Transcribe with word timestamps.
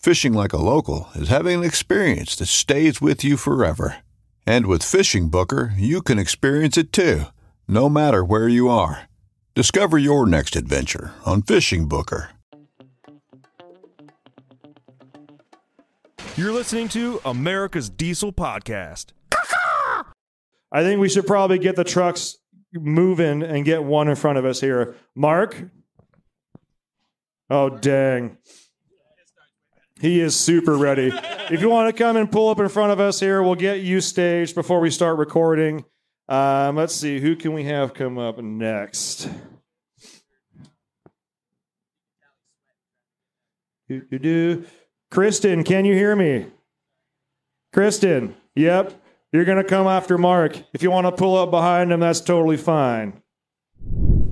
Fishing 0.00 0.32
like 0.32 0.54
a 0.54 0.56
local 0.56 1.10
is 1.14 1.28
having 1.28 1.58
an 1.58 1.64
experience 1.64 2.34
that 2.36 2.46
stays 2.46 3.02
with 3.02 3.22
you 3.22 3.36
forever. 3.36 3.98
And 4.46 4.64
with 4.64 4.82
Fishing 4.82 5.28
Booker, 5.28 5.74
you 5.76 6.00
can 6.00 6.18
experience 6.18 6.78
it 6.78 6.90
too, 6.90 7.24
no 7.68 7.90
matter 7.90 8.24
where 8.24 8.48
you 8.48 8.70
are. 8.70 9.10
Discover 9.54 9.98
your 9.98 10.26
next 10.26 10.56
adventure 10.56 11.12
on 11.26 11.42
Fishing 11.42 11.86
Booker. 11.86 12.30
You're 16.34 16.54
listening 16.54 16.88
to 16.88 17.20
America's 17.26 17.90
Diesel 17.90 18.32
Podcast. 18.32 19.08
I 20.72 20.82
think 20.82 20.98
we 20.98 21.10
should 21.10 21.26
probably 21.26 21.58
get 21.58 21.76
the 21.76 21.84
trucks 21.84 22.38
moving 22.72 23.42
and 23.42 23.66
get 23.66 23.84
one 23.84 24.08
in 24.08 24.16
front 24.16 24.38
of 24.38 24.46
us 24.46 24.62
here. 24.62 24.96
Mark? 25.14 25.62
Oh, 27.50 27.68
dang. 27.68 28.38
He 30.00 30.20
is 30.20 30.34
super 30.34 30.78
ready. 30.78 31.12
If 31.50 31.60
you 31.60 31.68
want 31.68 31.94
to 31.94 32.02
come 32.02 32.16
and 32.16 32.32
pull 32.32 32.48
up 32.48 32.58
in 32.58 32.68
front 32.70 32.90
of 32.90 33.00
us 33.00 33.20
here, 33.20 33.42
we'll 33.42 33.54
get 33.54 33.80
you 33.80 34.00
staged 34.00 34.54
before 34.54 34.80
we 34.80 34.90
start 34.90 35.18
recording. 35.18 35.84
Um, 36.26 36.76
let's 36.76 36.94
see, 36.94 37.20
who 37.20 37.36
can 37.36 37.52
we 37.52 37.64
have 37.64 37.92
come 37.92 38.16
up 38.16 38.38
next? 38.38 39.28
Do, 43.88 44.00
do, 44.10 44.18
do. 44.18 44.64
Kristen, 45.10 45.64
can 45.64 45.84
you 45.84 45.94
hear 45.94 46.16
me? 46.16 46.46
Kristen, 47.72 48.36
yep. 48.54 49.02
You're 49.32 49.44
going 49.44 49.58
to 49.58 49.64
come 49.64 49.86
after 49.86 50.16
Mark. 50.16 50.56
If 50.72 50.82
you 50.82 50.90
want 50.90 51.08
to 51.08 51.12
pull 51.12 51.36
up 51.36 51.50
behind 51.50 51.92
him, 51.92 52.00
that's 52.00 52.20
totally 52.20 52.56
fine. 52.56 53.20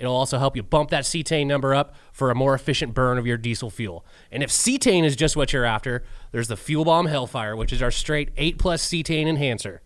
it'll 0.00 0.16
also 0.16 0.38
help 0.38 0.56
you 0.56 0.62
bump 0.62 0.90
that 0.90 1.04
cetane 1.04 1.46
number 1.46 1.74
up 1.74 1.94
for 2.12 2.30
a 2.30 2.34
more 2.34 2.54
efficient 2.54 2.94
burn 2.94 3.18
of 3.18 3.26
your 3.26 3.36
diesel 3.36 3.70
fuel. 3.70 4.04
And 4.32 4.42
if 4.42 4.50
cetane 4.50 5.04
is 5.04 5.14
just 5.14 5.36
what 5.36 5.52
you're 5.52 5.64
after, 5.64 6.02
there's 6.32 6.48
the 6.48 6.56
Fuel 6.56 6.84
Bomb 6.84 7.06
Hellfire, 7.06 7.54
which 7.54 7.72
is 7.72 7.82
our 7.82 7.90
straight 7.90 8.30
8 8.36 8.58
plus 8.58 8.84
cetane 8.86 9.26
enhancer. 9.26 9.82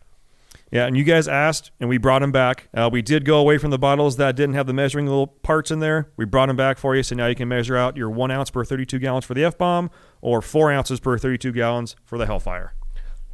Yeah, 0.70 0.86
and 0.86 0.96
you 0.96 1.04
guys 1.04 1.28
asked, 1.28 1.70
and 1.78 1.88
we 1.88 1.98
brought 1.98 2.20
them 2.20 2.32
back. 2.32 2.68
Uh, 2.74 2.88
we 2.90 3.02
did 3.02 3.24
go 3.24 3.38
away 3.38 3.58
from 3.58 3.70
the 3.70 3.78
bottles 3.78 4.16
that 4.16 4.34
didn't 4.34 4.54
have 4.54 4.66
the 4.66 4.72
measuring 4.72 5.06
little 5.06 5.28
parts 5.28 5.70
in 5.70 5.78
there. 5.78 6.10
We 6.16 6.24
brought 6.24 6.46
them 6.46 6.56
back 6.56 6.78
for 6.78 6.96
you, 6.96 7.02
so 7.02 7.14
now 7.14 7.26
you 7.26 7.34
can 7.34 7.48
measure 7.48 7.76
out 7.76 7.96
your 7.96 8.10
one 8.10 8.30
ounce 8.30 8.50
per 8.50 8.64
32 8.64 8.98
gallons 8.98 9.24
for 9.24 9.34
the 9.34 9.44
F 9.44 9.56
bomb 9.58 9.90
or 10.20 10.42
four 10.42 10.72
ounces 10.72 11.00
per 11.00 11.16
32 11.18 11.52
gallons 11.52 11.94
for 12.04 12.18
the 12.18 12.26
Hellfire. 12.26 12.74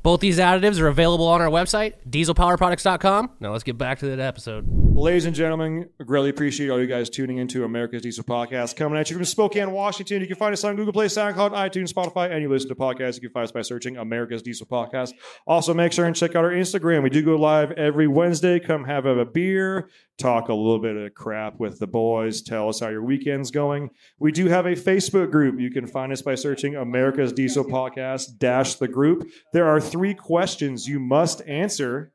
Both 0.03 0.21
these 0.21 0.38
additives 0.38 0.81
are 0.81 0.88
available 0.88 1.27
on 1.27 1.43
our 1.43 1.49
website, 1.49 1.94
dieselpowerproducts.com. 2.09 3.33
Now 3.38 3.53
let's 3.53 3.65
get 3.65 3.77
back 3.77 3.99
to 3.99 4.06
that 4.06 4.19
episode. 4.19 4.66
Ladies 4.94 5.27
and 5.27 5.34
gentlemen, 5.34 5.91
I 6.00 6.05
really 6.06 6.31
appreciate 6.31 6.71
all 6.71 6.81
you 6.81 6.87
guys 6.87 7.11
tuning 7.11 7.37
into 7.38 7.65
America's 7.65 8.03
Diesel 8.03 8.25
Podcast. 8.25 8.77
Coming 8.77 8.99
at 8.99 9.11
you 9.11 9.16
from 9.16 9.25
Spokane, 9.25 9.71
Washington. 9.72 10.21
You 10.21 10.27
can 10.27 10.37
find 10.37 10.53
us 10.53 10.65
on 10.65 10.77
Google 10.77 10.93
Play, 10.93 11.06
SoundCloud, 11.06 11.53
iTunes, 11.53 11.93
Spotify, 11.93 12.31
and 12.31 12.43
you 12.43 12.49
listen 12.49 12.69
to 12.71 12.75
podcasts. 12.75 13.15
You 13.16 13.22
can 13.22 13.31
find 13.31 13.44
us 13.44 13.53
by 13.53 13.62
searching 13.62 13.99
America's 13.99 14.43
Diesel 14.43 14.66
Podcast. 14.66 15.12
Also, 15.47 15.75
make 15.75 15.93
sure 15.93 16.06
and 16.06 16.17
check 16.17 16.34
out 16.34 16.44
our 16.44 16.50
Instagram. 16.50 17.03
We 17.03 17.11
do 17.11 17.22
go 17.22 17.37
live 17.37 17.72
every 17.72 18.09
Wednesday. 18.09 18.59
Come 18.59 18.84
have 18.84 19.05
a 19.06 19.25
beer, 19.25 19.88
talk 20.20 20.48
a 20.48 20.54
little 20.54 20.78
bit 20.78 20.97
of 20.97 21.14
crap 21.14 21.58
with 21.58 21.78
the 21.78 21.86
boys, 21.86 22.42
tell 22.42 22.69
us 22.69 22.81
how 22.81 22.88
your 22.88 23.03
weekend's 23.03 23.50
going. 23.50 23.91
We 24.19 24.32
do 24.32 24.47
have 24.47 24.66
a 24.66 24.72
Facebook 24.72 25.31
group. 25.31 25.58
You 25.58 25.70
can 25.70 25.86
find 25.86 26.12
us 26.12 26.22
by 26.22 26.34
searching 26.34 26.76
America's 26.76 27.32
Diesel 27.32 27.64
Podcast 27.64 28.38
dash 28.38 28.75
the 28.75 28.88
group. 28.88 29.28
There 29.53 29.69
are 29.69 29.81
three 29.81 30.14
questions 30.14 30.86
you 30.86 31.00
must 31.00 31.42
answer. 31.48 32.12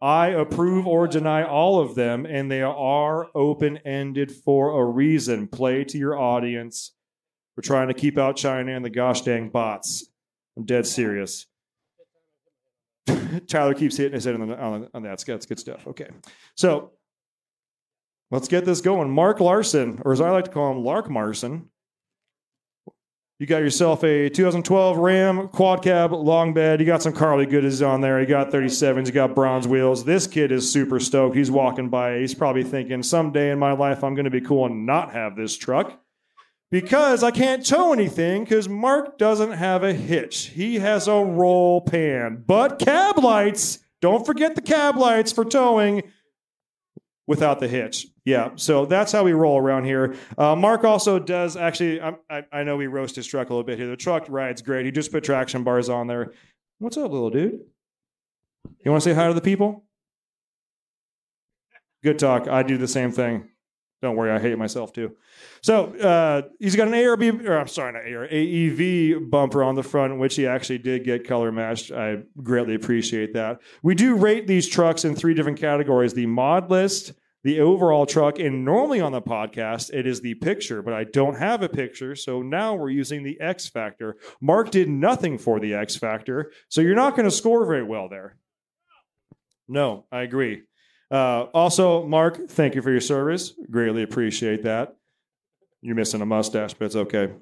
I 0.00 0.28
approve 0.28 0.86
or 0.86 1.06
deny 1.06 1.44
all 1.44 1.80
of 1.80 1.94
them, 1.94 2.26
and 2.26 2.50
they 2.50 2.62
are 2.62 3.28
open 3.34 3.78
ended 3.78 4.32
for 4.32 4.80
a 4.80 4.84
reason. 4.84 5.48
Play 5.48 5.84
to 5.84 5.98
your 5.98 6.18
audience. 6.18 6.92
We're 7.56 7.62
trying 7.62 7.88
to 7.88 7.94
keep 7.94 8.18
out 8.18 8.36
China 8.36 8.72
and 8.72 8.84
the 8.84 8.90
gosh 8.90 9.20
dang 9.22 9.50
bots. 9.50 10.06
I'm 10.56 10.64
dead 10.64 10.86
serious. 10.86 11.46
Tyler 13.48 13.74
keeps 13.74 13.96
hitting 13.96 14.14
his 14.14 14.24
head 14.24 14.34
on, 14.34 14.48
the, 14.48 14.58
on, 14.58 14.88
on 14.94 15.02
that. 15.02 15.22
That's, 15.24 15.46
good 15.46 15.58
stuff. 15.58 15.86
Okay. 15.86 16.08
So 16.56 16.92
let's 18.32 18.48
get 18.48 18.64
this 18.64 18.80
going. 18.80 19.10
Mark 19.10 19.38
Larson, 19.38 20.02
or 20.04 20.12
as 20.12 20.20
I 20.20 20.30
like 20.30 20.46
to 20.46 20.50
call 20.50 20.72
him, 20.72 20.84
Lark 20.84 21.08
Marson. 21.08 21.68
You 23.38 23.46
got 23.46 23.58
yourself 23.58 24.04
a 24.04 24.28
2012 24.28 24.98
Ram 24.98 25.48
quad 25.48 25.82
cab 25.82 26.12
long 26.12 26.54
bed. 26.54 26.78
You 26.78 26.86
got 26.86 27.02
some 27.02 27.12
Carli 27.12 27.50
goodies 27.50 27.82
on 27.82 28.00
there. 28.00 28.20
You 28.20 28.26
got 28.26 28.52
37s. 28.52 29.06
You 29.06 29.12
got 29.12 29.34
bronze 29.34 29.66
wheels. 29.66 30.04
This 30.04 30.28
kid 30.28 30.52
is 30.52 30.70
super 30.70 31.00
stoked. 31.00 31.34
He's 31.34 31.50
walking 31.50 31.88
by. 31.88 32.18
He's 32.18 32.34
probably 32.34 32.62
thinking, 32.62 33.02
someday 33.02 33.50
in 33.50 33.58
my 33.58 33.72
life, 33.72 34.04
I'm 34.04 34.14
going 34.14 34.26
to 34.26 34.30
be 34.30 34.40
cool 34.40 34.66
and 34.66 34.86
not 34.86 35.12
have 35.12 35.34
this 35.34 35.56
truck 35.56 36.00
because 36.70 37.24
I 37.24 37.32
can't 37.32 37.66
tow 37.66 37.92
anything 37.92 38.44
because 38.44 38.68
Mark 38.68 39.18
doesn't 39.18 39.52
have 39.52 39.82
a 39.82 39.92
hitch. 39.92 40.46
He 40.46 40.78
has 40.78 41.08
a 41.08 41.16
roll 41.16 41.80
pan, 41.80 42.44
but 42.46 42.78
cab 42.78 43.18
lights. 43.18 43.80
Don't 44.00 44.24
forget 44.24 44.54
the 44.54 44.62
cab 44.62 44.96
lights 44.96 45.32
for 45.32 45.44
towing 45.44 46.04
without 47.26 47.58
the 47.58 47.68
hitch. 47.68 48.06
Yeah, 48.24 48.50
so 48.54 48.86
that's 48.86 49.10
how 49.10 49.24
we 49.24 49.32
roll 49.32 49.58
around 49.58 49.84
here. 49.84 50.14
Uh, 50.38 50.54
Mark 50.54 50.84
also 50.84 51.18
does 51.18 51.56
actually. 51.56 52.00
I, 52.00 52.44
I, 52.52 52.62
know 52.62 52.76
we 52.76 52.86
roast 52.86 53.16
his 53.16 53.26
truck 53.26 53.50
a 53.50 53.52
little 53.52 53.64
bit 53.64 53.78
here. 53.78 53.88
The 53.88 53.96
truck 53.96 54.26
rides 54.28 54.62
great. 54.62 54.86
He 54.86 54.92
just 54.92 55.10
put 55.10 55.24
traction 55.24 55.64
bars 55.64 55.88
on 55.88 56.06
there. 56.06 56.32
What's 56.78 56.96
up, 56.96 57.10
little 57.10 57.30
dude? 57.30 57.60
You 58.84 58.90
want 58.92 59.02
to 59.02 59.10
say 59.10 59.14
hi 59.14 59.26
to 59.26 59.34
the 59.34 59.40
people? 59.40 59.84
Good 62.04 62.18
talk. 62.18 62.46
I 62.46 62.62
do 62.62 62.78
the 62.78 62.88
same 62.88 63.10
thing. 63.10 63.48
Don't 64.02 64.16
worry, 64.16 64.32
I 64.32 64.40
hate 64.40 64.58
myself 64.58 64.92
too. 64.92 65.12
So 65.62 65.94
uh, 65.96 66.42
he's 66.58 66.74
got 66.74 66.88
an 66.88 66.94
ARB, 66.94 67.48
or 67.48 67.56
I'm 67.56 67.68
sorry, 67.68 67.92
not 67.92 68.02
AR, 68.02 68.26
AEV 68.26 69.30
bumper 69.30 69.62
on 69.62 69.76
the 69.76 69.84
front, 69.84 70.18
which 70.18 70.34
he 70.34 70.44
actually 70.44 70.78
did 70.78 71.04
get 71.04 71.26
color 71.26 71.52
matched. 71.52 71.92
I 71.92 72.24
greatly 72.42 72.74
appreciate 72.74 73.34
that. 73.34 73.60
We 73.84 73.94
do 73.94 74.16
rate 74.16 74.48
these 74.48 74.68
trucks 74.68 75.04
in 75.04 75.14
three 75.14 75.34
different 75.34 75.60
categories: 75.60 76.14
the 76.14 76.26
mod 76.26 76.68
list, 76.68 77.12
the 77.44 77.60
overall 77.60 78.06
truck, 78.06 78.38
and 78.38 78.64
normally 78.64 79.00
on 79.00 79.12
the 79.12 79.22
podcast 79.22 79.92
it 79.92 80.06
is 80.06 80.20
the 80.20 80.34
picture, 80.34 80.82
but 80.82 80.94
I 80.94 81.04
don't 81.04 81.36
have 81.36 81.62
a 81.62 81.68
picture, 81.68 82.14
so 82.14 82.42
now 82.42 82.74
we're 82.74 82.90
using 82.90 83.22
the 83.22 83.40
X 83.40 83.68
factor. 83.68 84.16
Mark 84.40 84.70
did 84.70 84.88
nothing 84.88 85.38
for 85.38 85.58
the 85.58 85.74
X 85.74 85.96
factor, 85.96 86.52
so 86.68 86.80
you're 86.80 86.94
not 86.94 87.16
going 87.16 87.24
to 87.24 87.34
score 87.34 87.66
very 87.66 87.84
well 87.84 88.08
there. 88.08 88.36
No, 89.68 90.06
I 90.12 90.22
agree. 90.22 90.62
Uh, 91.10 91.44
also, 91.52 92.06
Mark, 92.06 92.48
thank 92.48 92.74
you 92.74 92.82
for 92.82 92.90
your 92.90 93.00
service. 93.00 93.52
Greatly 93.70 94.02
appreciate 94.02 94.62
that. 94.62 94.96
You're 95.80 95.96
missing 95.96 96.22
a 96.22 96.26
mustache, 96.26 96.74
but 96.74 96.86
it's 96.86 96.96
okay. 96.96 97.32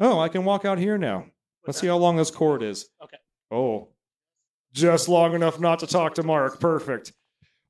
Oh, 0.00 0.18
I 0.18 0.28
can 0.28 0.44
walk 0.44 0.64
out 0.64 0.78
here 0.78 0.96
now. 0.96 1.26
Let's 1.66 1.80
see 1.80 1.86
how 1.86 1.98
long 1.98 2.16
this 2.16 2.30
cord 2.30 2.62
is. 2.62 2.88
Okay. 3.02 3.18
Oh, 3.50 3.88
just 4.72 5.08
long 5.08 5.34
enough 5.34 5.60
not 5.60 5.80
to 5.80 5.86
talk 5.86 6.14
to 6.14 6.22
Mark. 6.22 6.60
Perfect. 6.60 7.12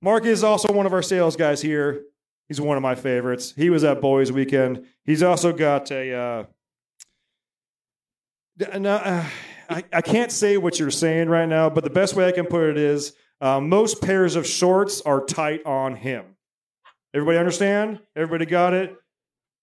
Mark 0.00 0.24
is 0.26 0.44
also 0.44 0.72
one 0.72 0.86
of 0.86 0.92
our 0.92 1.02
sales 1.02 1.36
guys 1.36 1.60
here. 1.60 2.02
He's 2.48 2.60
one 2.60 2.76
of 2.76 2.82
my 2.82 2.94
favorites. 2.94 3.52
He 3.56 3.68
was 3.68 3.84
at 3.84 4.00
Boys 4.00 4.32
Weekend. 4.32 4.86
He's 5.04 5.22
also 5.22 5.52
got 5.52 5.90
a. 5.90 6.14
Uh, 6.14 6.44
no, 8.78 8.94
uh, 8.94 9.24
I, 9.68 9.84
I 9.92 10.00
can't 10.00 10.32
say 10.32 10.56
what 10.56 10.78
you're 10.78 10.90
saying 10.90 11.28
right 11.28 11.48
now, 11.48 11.68
but 11.68 11.84
the 11.84 11.90
best 11.90 12.14
way 12.14 12.26
I 12.26 12.32
can 12.32 12.46
put 12.46 12.70
it 12.70 12.78
is 12.78 13.12
uh, 13.40 13.60
most 13.60 14.00
pairs 14.02 14.34
of 14.34 14.46
shorts 14.46 15.00
are 15.02 15.24
tight 15.24 15.64
on 15.66 15.94
him. 15.94 16.24
Everybody 17.14 17.38
understand? 17.38 18.00
Everybody 18.16 18.46
got 18.46 18.74
it? 18.74 18.96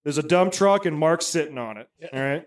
There's 0.04 0.18
a 0.18 0.22
dump 0.22 0.52
truck 0.52 0.86
and 0.86 0.96
Mark's 0.96 1.26
sitting 1.26 1.58
on 1.58 1.76
it. 1.76 1.88
All 2.12 2.20
right. 2.20 2.46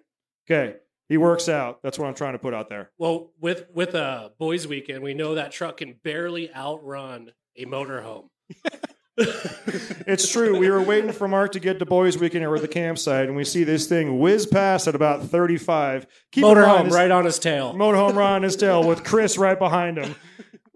Okay. 0.50 0.78
He 1.10 1.18
works 1.18 1.50
out. 1.50 1.82
That's 1.84 2.00
what 2.00 2.08
I'm 2.08 2.14
trying 2.14 2.34
to 2.34 2.40
put 2.40 2.54
out 2.54 2.70
there. 2.70 2.92
Well, 2.98 3.32
with 3.40 3.66
with 3.74 3.96
a 3.96 4.32
boys' 4.38 4.68
weekend, 4.68 5.04
we 5.04 5.14
know 5.14 5.36
that 5.36 5.52
truck 5.52 5.78
can 5.78 5.96
barely 6.04 6.54
outrun 6.54 7.32
a 7.60 7.66
motorhome. 7.66 8.26
It's 10.08 10.32
true. 10.32 10.58
We 10.58 10.70
were 10.70 10.82
waiting 10.82 11.12
for 11.12 11.28
Mark 11.28 11.52
to 11.52 11.60
get 11.60 11.78
to 11.80 11.86
Boys 11.86 12.18
Weekend 12.18 12.46
or 12.46 12.56
at 12.56 12.62
the 12.62 12.70
campsite, 12.70 13.28
and 13.28 13.36
we 13.36 13.44
see 13.44 13.66
this 13.66 13.86
thing 13.86 14.18
whiz 14.20 14.46
past 14.46 14.88
at 14.88 14.96
about 14.96 15.26
35. 15.26 16.08
Keep 16.32 16.46
Motorhome 16.46 16.90
right 16.90 17.12
on 17.12 17.26
his 17.26 17.38
tail. 17.38 17.74
motorhome 17.74 18.16
right 18.16 18.36
on 18.36 18.44
his 18.44 18.56
tail 18.56 18.82
with 18.88 19.04
Chris 19.04 19.38
right 19.38 19.60
behind 19.60 19.98
him. 19.98 20.16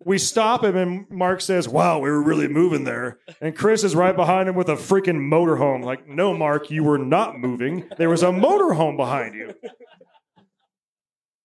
We 0.05 0.17
stop 0.17 0.61
him, 0.65 0.75
and 0.75 1.09
Mark 1.09 1.39
says, 1.39 1.69
Wow, 1.69 1.99
we 1.99 2.09
were 2.09 2.21
really 2.21 2.49
moving 2.49 2.83
there. 2.83 3.19
And 3.39 3.55
Chris 3.55 3.85
is 3.85 3.95
right 3.95 4.13
behind 4.15 4.49
him 4.49 4.55
with 4.55 4.67
a 4.67 4.75
freaking 4.75 5.29
motorhome. 5.31 5.81
Like, 5.85 6.05
no, 6.05 6.33
Mark, 6.35 6.69
you 6.69 6.83
were 6.83 6.97
not 6.97 7.39
moving. 7.39 7.89
There 7.97 8.09
was 8.09 8.23
a 8.23 8.27
motorhome 8.27 8.97
behind 8.97 9.35
you. 9.35 9.53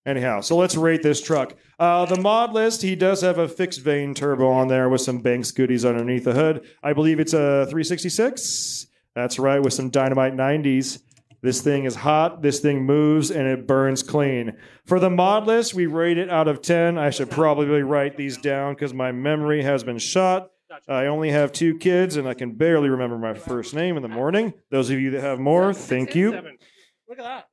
Anyhow, 0.08 0.40
so 0.40 0.56
let's 0.56 0.74
rate 0.74 1.02
this 1.02 1.20
truck. 1.20 1.54
Uh, 1.78 2.06
the 2.06 2.18
mod 2.18 2.54
list, 2.54 2.80
he 2.80 2.96
does 2.96 3.20
have 3.20 3.36
a 3.36 3.46
fixed 3.46 3.82
vane 3.82 4.14
turbo 4.14 4.48
on 4.48 4.68
there 4.68 4.88
with 4.88 5.02
some 5.02 5.18
Banks 5.18 5.50
goodies 5.50 5.84
underneath 5.84 6.24
the 6.24 6.32
hood. 6.32 6.66
I 6.82 6.94
believe 6.94 7.20
it's 7.20 7.34
a 7.34 7.66
366. 7.66 8.86
That's 9.14 9.38
right, 9.38 9.62
with 9.62 9.74
some 9.74 9.90
Dynamite 9.90 10.32
90s. 10.32 11.02
This 11.42 11.60
thing 11.60 11.84
is 11.84 11.94
hot, 11.94 12.40
this 12.40 12.60
thing 12.60 12.86
moves, 12.86 13.30
and 13.30 13.46
it 13.46 13.66
burns 13.66 14.02
clean. 14.02 14.56
For 14.86 14.98
the 14.98 15.10
mod 15.10 15.46
list, 15.46 15.74
we 15.74 15.84
rate 15.84 16.16
it 16.16 16.30
out 16.30 16.48
of 16.48 16.62
10. 16.62 16.96
I 16.96 17.10
should 17.10 17.30
probably 17.30 17.82
write 17.82 18.16
these 18.16 18.38
down 18.38 18.72
because 18.72 18.94
my 18.94 19.12
memory 19.12 19.62
has 19.62 19.84
been 19.84 19.98
shot. 19.98 20.50
I 20.88 21.04
only 21.04 21.32
have 21.32 21.52
two 21.52 21.76
kids, 21.76 22.16
and 22.16 22.26
I 22.26 22.32
can 22.32 22.52
barely 22.52 22.88
remember 22.88 23.18
my 23.18 23.34
first 23.34 23.74
name 23.74 23.98
in 23.98 24.02
the 24.02 24.08
morning. 24.08 24.54
Those 24.70 24.88
of 24.88 24.98
you 24.98 25.10
that 25.10 25.20
have 25.20 25.38
more, 25.38 25.74
thank 25.74 26.14
you. 26.14 26.30
Look 26.30 27.18
at 27.18 27.24
that. 27.24 27.47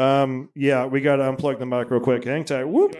Um, 0.00 0.48
yeah, 0.54 0.86
we 0.86 1.02
got 1.02 1.16
to 1.16 1.24
unplug 1.24 1.58
the 1.58 1.66
mic 1.66 1.90
real 1.90 2.00
quick. 2.00 2.24
Hang 2.24 2.46
tight. 2.46 2.64
Whoop. 2.64 2.96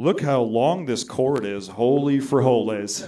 Look 0.00 0.20
how 0.20 0.42
long 0.42 0.86
this 0.86 1.02
cord 1.02 1.44
is. 1.44 1.66
Holy 1.66 2.18
frijoles. 2.18 3.04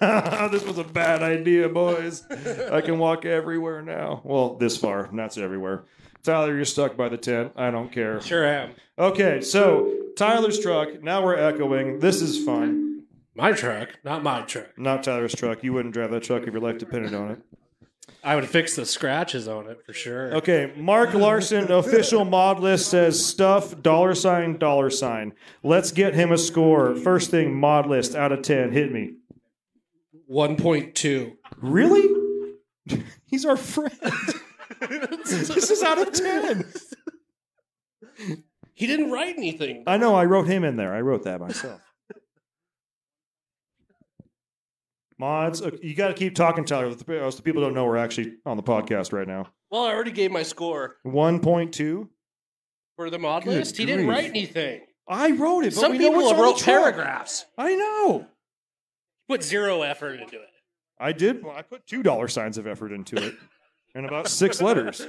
this 0.50 0.64
was 0.64 0.78
a 0.78 0.82
bad 0.82 1.22
idea, 1.22 1.68
boys. 1.68 2.24
I 2.72 2.80
can 2.80 2.98
walk 2.98 3.24
everywhere 3.24 3.82
now. 3.82 4.20
Well, 4.24 4.56
this 4.56 4.76
far, 4.76 5.08
not 5.12 5.38
everywhere. 5.38 5.84
Tyler, 6.24 6.56
you're 6.56 6.64
stuck 6.64 6.96
by 6.96 7.10
the 7.10 7.18
tent. 7.18 7.52
I 7.54 7.70
don't 7.70 7.92
care. 7.92 8.20
Sure 8.22 8.44
am. 8.44 8.70
Okay, 8.98 9.42
so 9.42 9.94
Tyler's 10.16 10.58
truck. 10.58 11.02
Now 11.02 11.22
we're 11.22 11.36
echoing. 11.36 12.00
This 12.00 12.22
is 12.22 12.42
fun. 12.44 13.04
My 13.34 13.52
truck, 13.52 13.98
not 14.04 14.22
my 14.22 14.40
truck. 14.42 14.78
Not 14.78 15.02
Tyler's 15.02 15.34
truck. 15.34 15.62
You 15.62 15.74
wouldn't 15.74 15.92
drive 15.92 16.10
that 16.12 16.22
truck 16.22 16.44
if 16.44 16.52
your 16.52 16.62
life 16.62 16.78
depended 16.78 17.14
on 17.14 17.32
it. 17.32 17.38
I 18.22 18.36
would 18.36 18.48
fix 18.48 18.74
the 18.74 18.86
scratches 18.86 19.48
on 19.48 19.66
it 19.66 19.84
for 19.84 19.92
sure. 19.92 20.34
Okay, 20.36 20.72
Mark 20.76 21.12
Larson, 21.12 21.70
official 21.70 22.24
mod 22.24 22.58
list 22.58 22.90
says 22.90 23.24
stuff, 23.24 23.82
dollar 23.82 24.14
sign, 24.14 24.56
dollar 24.56 24.88
sign. 24.88 25.34
Let's 25.62 25.92
get 25.92 26.14
him 26.14 26.32
a 26.32 26.38
score. 26.38 26.96
First 26.96 27.30
thing, 27.30 27.54
mod 27.54 27.86
list 27.86 28.14
out 28.14 28.32
of 28.32 28.40
10. 28.40 28.72
Hit 28.72 28.92
me. 28.92 29.16
1.2. 30.30 31.36
Really? 31.58 32.08
He's 33.26 33.44
our 33.44 33.56
friend. 33.58 33.92
this 35.26 35.70
is 35.70 35.82
out 35.82 35.98
of 35.98 36.12
10. 36.12 36.64
He 38.74 38.86
didn't 38.86 39.10
write 39.10 39.36
anything. 39.36 39.84
I 39.86 39.96
know, 39.96 40.14
I 40.14 40.24
wrote 40.24 40.46
him 40.46 40.64
in 40.64 40.76
there. 40.76 40.94
I 40.94 41.00
wrote 41.00 41.24
that 41.24 41.40
myself. 41.40 41.80
Mods, 45.18 45.62
you 45.80 45.94
got 45.94 46.08
to 46.08 46.14
keep 46.14 46.34
talking, 46.34 46.64
Tyler. 46.64 46.92
The 46.92 47.40
people 47.44 47.62
don't 47.62 47.74
know 47.74 47.84
we're 47.84 47.96
actually 47.96 48.34
on 48.44 48.56
the 48.56 48.62
podcast 48.64 49.12
right 49.12 49.28
now. 49.28 49.46
Well, 49.70 49.84
I 49.84 49.92
already 49.92 50.10
gave 50.10 50.32
my 50.32 50.42
score 50.42 50.96
1.2. 51.06 52.08
for 52.96 53.10
the 53.10 53.18
mod 53.18 53.44
Good 53.44 53.58
list. 53.58 53.76
He 53.76 53.86
didn't 53.86 54.06
grief. 54.06 54.16
write 54.18 54.30
anything. 54.30 54.80
I 55.08 55.30
wrote 55.32 55.60
it. 55.64 55.74
But 55.74 55.80
Some 55.80 55.92
we 55.92 55.98
know 55.98 56.08
people 56.10 56.28
have 56.28 56.36
the 56.36 56.42
wrote 56.42 56.62
paragraphs. 56.62 57.44
I 57.56 57.76
know. 57.76 58.26
Put 59.28 59.42
zero 59.44 59.82
effort 59.82 60.20
into 60.20 60.36
it. 60.36 60.48
I 60.98 61.12
did. 61.12 61.44
Well, 61.44 61.54
I 61.56 61.62
put 61.62 61.86
two 61.86 62.02
dollar 62.02 62.26
signs 62.28 62.58
of 62.58 62.66
effort 62.66 62.92
into 62.92 63.16
it, 63.16 63.34
and 63.94 64.06
about 64.06 64.28
six 64.42 64.60
letters. 64.62 65.06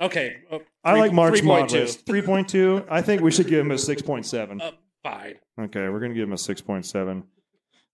Okay. 0.00 0.36
uh, 0.50 0.58
I 0.84 0.92
three- 0.92 1.00
like 1.00 1.12
Mark's 1.12 1.42
mod 1.42 1.68
3.2. 1.68 1.72
list. 1.72 2.06
Three 2.06 2.22
point 2.22 2.48
two. 2.48 2.84
I 2.90 3.02
think 3.02 3.22
we 3.22 3.30
should 3.30 3.46
give 3.48 3.60
him 3.60 3.70
a 3.70 3.78
six 3.78 4.02
point 4.02 4.26
seven. 4.26 4.60
Uh, 4.60 4.72
fine. 5.02 5.34
Okay, 5.60 5.88
we're 5.88 6.00
gonna 6.00 6.14
give 6.14 6.28
him 6.28 6.32
a 6.34 6.38
six 6.38 6.60
point 6.60 6.84
seven. 6.86 7.24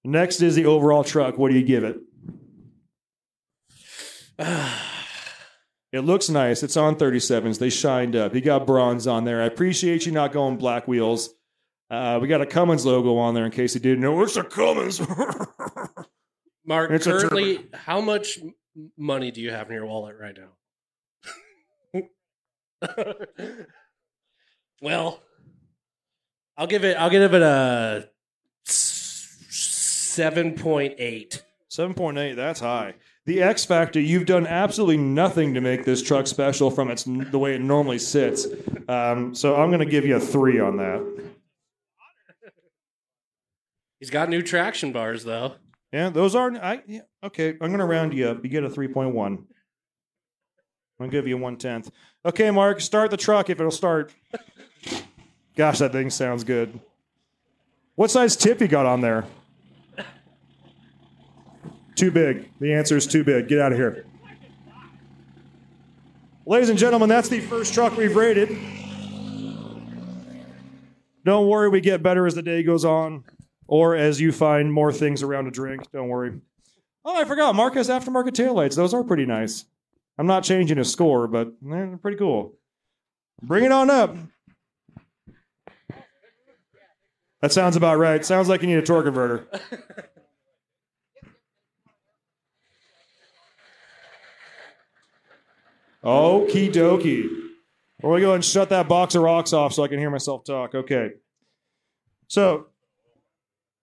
Next 0.04 0.42
is 0.42 0.54
the 0.56 0.66
overall 0.66 1.04
truck. 1.04 1.38
What 1.38 1.50
do 1.52 1.56
you 1.58 1.64
give 1.64 1.84
it? 1.84 1.98
It 5.92 6.00
looks 6.06 6.30
nice. 6.30 6.62
It's 6.62 6.78
on 6.78 6.96
37s. 6.96 7.58
They 7.58 7.68
shined 7.68 8.16
up. 8.16 8.32
He 8.34 8.40
got 8.40 8.66
bronze 8.66 9.06
on 9.06 9.24
there. 9.26 9.42
I 9.42 9.44
appreciate 9.44 10.06
you 10.06 10.12
not 10.12 10.32
going 10.32 10.56
black 10.56 10.88
wheels. 10.88 11.34
Uh, 11.90 12.18
we 12.18 12.28
got 12.28 12.40
a 12.40 12.46
Cummins 12.46 12.86
logo 12.86 13.18
on 13.18 13.34
there 13.34 13.44
in 13.44 13.50
case 13.50 13.74
you 13.74 13.80
didn't 13.82 14.00
know. 14.00 14.22
It's 14.22 14.34
a 14.36 14.42
Cummins. 14.42 15.02
Mark, 16.64 16.90
It's 16.92 17.06
a 17.06 17.10
currently, 17.10 17.66
how 17.74 18.00
much 18.00 18.38
m- 18.40 18.54
money 18.96 19.30
do 19.30 19.40
you 19.40 19.50
have 19.50 19.68
in 19.68 19.74
your 19.74 19.86
wallet 19.86 20.16
right 20.20 20.36
now? 20.36 20.48
well, 24.82 25.22
I'll 26.56 26.66
give 26.66 26.84
it. 26.84 26.96
I'll 26.96 27.10
give 27.10 27.34
it 27.34 27.42
a 27.42 28.08
seven 28.64 30.54
point 30.54 30.94
eight. 30.98 31.42
7.8, 31.72 32.36
that's 32.36 32.60
high. 32.60 32.94
The 33.24 33.42
X 33.42 33.64
Factor, 33.64 33.98
you've 33.98 34.26
done 34.26 34.46
absolutely 34.46 34.98
nothing 34.98 35.54
to 35.54 35.62
make 35.62 35.86
this 35.86 36.02
truck 36.02 36.26
special 36.26 36.70
from 36.70 36.90
its 36.90 37.04
the 37.04 37.38
way 37.38 37.54
it 37.54 37.62
normally 37.62 37.98
sits. 37.98 38.46
Um, 38.88 39.34
so 39.34 39.56
I'm 39.56 39.70
going 39.70 39.80
to 39.80 39.86
give 39.86 40.04
you 40.04 40.16
a 40.16 40.20
three 40.20 40.60
on 40.60 40.76
that. 40.76 41.32
He's 44.00 44.10
got 44.10 44.28
new 44.28 44.42
traction 44.42 44.92
bars 44.92 45.24
though. 45.24 45.54
Yeah, 45.92 46.08
those 46.08 46.34
are. 46.34 46.52
I 46.56 46.82
yeah, 46.86 47.00
okay. 47.22 47.50
I'm 47.50 47.68
going 47.68 47.78
to 47.78 47.84
round 47.84 48.14
you 48.14 48.28
up. 48.28 48.42
You 48.42 48.50
get 48.50 48.64
a 48.64 48.68
3.1. 48.70 49.14
I'm 49.16 49.46
going 50.98 51.10
to 51.10 51.16
give 51.16 51.26
you 51.26 51.36
one 51.36 51.56
tenth. 51.56 51.90
Okay, 52.24 52.50
Mark, 52.50 52.80
start 52.80 53.10
the 53.10 53.16
truck 53.16 53.50
if 53.50 53.60
it'll 53.60 53.70
start. 53.70 54.12
Gosh, 55.56 55.78
that 55.80 55.92
thing 55.92 56.08
sounds 56.08 56.44
good. 56.44 56.80
What 57.94 58.10
size 58.10 58.36
tip 58.36 58.60
you 58.60 58.68
got 58.68 58.86
on 58.86 59.00
there? 59.02 59.26
Too 61.94 62.10
big. 62.10 62.48
The 62.58 62.72
answer 62.72 62.96
is 62.96 63.06
too 63.06 63.22
big. 63.22 63.48
Get 63.48 63.60
out 63.60 63.72
of 63.72 63.78
here. 63.78 64.06
Ladies 66.46 66.70
and 66.70 66.78
gentlemen, 66.78 67.08
that's 67.08 67.28
the 67.28 67.40
first 67.40 67.74
truck 67.74 67.96
we've 67.96 68.16
rated. 68.16 68.48
Don't 71.24 71.46
worry, 71.46 71.68
we 71.68 71.80
get 71.80 72.02
better 72.02 72.26
as 72.26 72.34
the 72.34 72.42
day 72.42 72.62
goes 72.62 72.84
on. 72.84 73.24
Or 73.66 73.94
as 73.96 74.20
you 74.20 74.32
find 74.32 74.72
more 74.72 74.92
things 74.92 75.22
around 75.22 75.44
to 75.46 75.50
drink. 75.50 75.90
Don't 75.92 76.08
worry. 76.08 76.40
Oh, 77.04 77.20
I 77.20 77.24
forgot. 77.24 77.54
Mark 77.54 77.74
has 77.74 77.88
aftermarket 77.88 78.32
taillights. 78.32 78.76
Those 78.76 78.94
are 78.94 79.02
pretty 79.02 79.26
nice. 79.26 79.64
I'm 80.18 80.26
not 80.26 80.44
changing 80.44 80.78
his 80.78 80.90
score, 80.90 81.26
but 81.26 81.52
they're 81.62 81.96
pretty 81.96 82.18
cool. 82.18 82.54
Bring 83.42 83.64
it 83.64 83.72
on 83.72 83.90
up. 83.90 84.16
That 87.40 87.52
sounds 87.52 87.74
about 87.74 87.98
right. 87.98 88.24
Sounds 88.24 88.48
like 88.48 88.62
you 88.62 88.68
need 88.68 88.76
a 88.76 88.82
torque 88.82 89.04
converter. 89.04 89.48
Okie 96.04 96.72
dokie. 96.72 97.28
We're 98.00 98.10
going 98.10 98.20
to 98.20 98.26
go 98.26 98.34
and 98.34 98.44
shut 98.44 98.68
that 98.70 98.88
box 98.88 99.14
of 99.14 99.22
rocks 99.22 99.52
off 99.52 99.72
so 99.72 99.82
I 99.82 99.88
can 99.88 99.98
hear 99.98 100.10
myself 100.10 100.44
talk. 100.44 100.74
Okay. 100.74 101.12
So, 102.28 102.66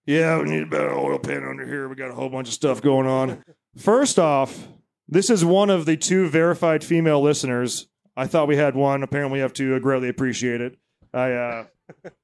yeah, 0.06 0.38
we 0.40 0.50
need 0.50 0.64
a 0.64 0.68
better 0.68 0.94
oil 0.94 1.20
pan 1.20 1.44
under 1.44 1.66
here. 1.66 1.88
We 1.88 1.96
got 1.96 2.12
a 2.12 2.16
whole 2.16 2.30
bunch 2.30 2.48
of 2.48 2.54
stuff 2.54 2.82
going 2.82 3.08
on. 3.08 3.44
First 3.78 4.18
off, 4.20 4.68
this 5.08 5.30
is 5.30 5.44
one 5.44 5.70
of 5.70 5.86
the 5.86 5.98
two 5.98 6.30
verified 6.30 6.84
female 6.84 7.22
listeners. 7.22 7.88
I 8.16 8.28
thought 8.28 8.48
we 8.48 8.58
had 8.58 8.76
one. 8.76 9.04
Apparently, 9.04 9.38
we 9.38 9.42
have 9.42 9.54
two. 9.54 9.76
I 9.76 9.80
greatly 9.80 10.10
appreciate 10.10 10.62
it. 10.62 10.78
I, 11.14 11.32
uh, 11.32 11.66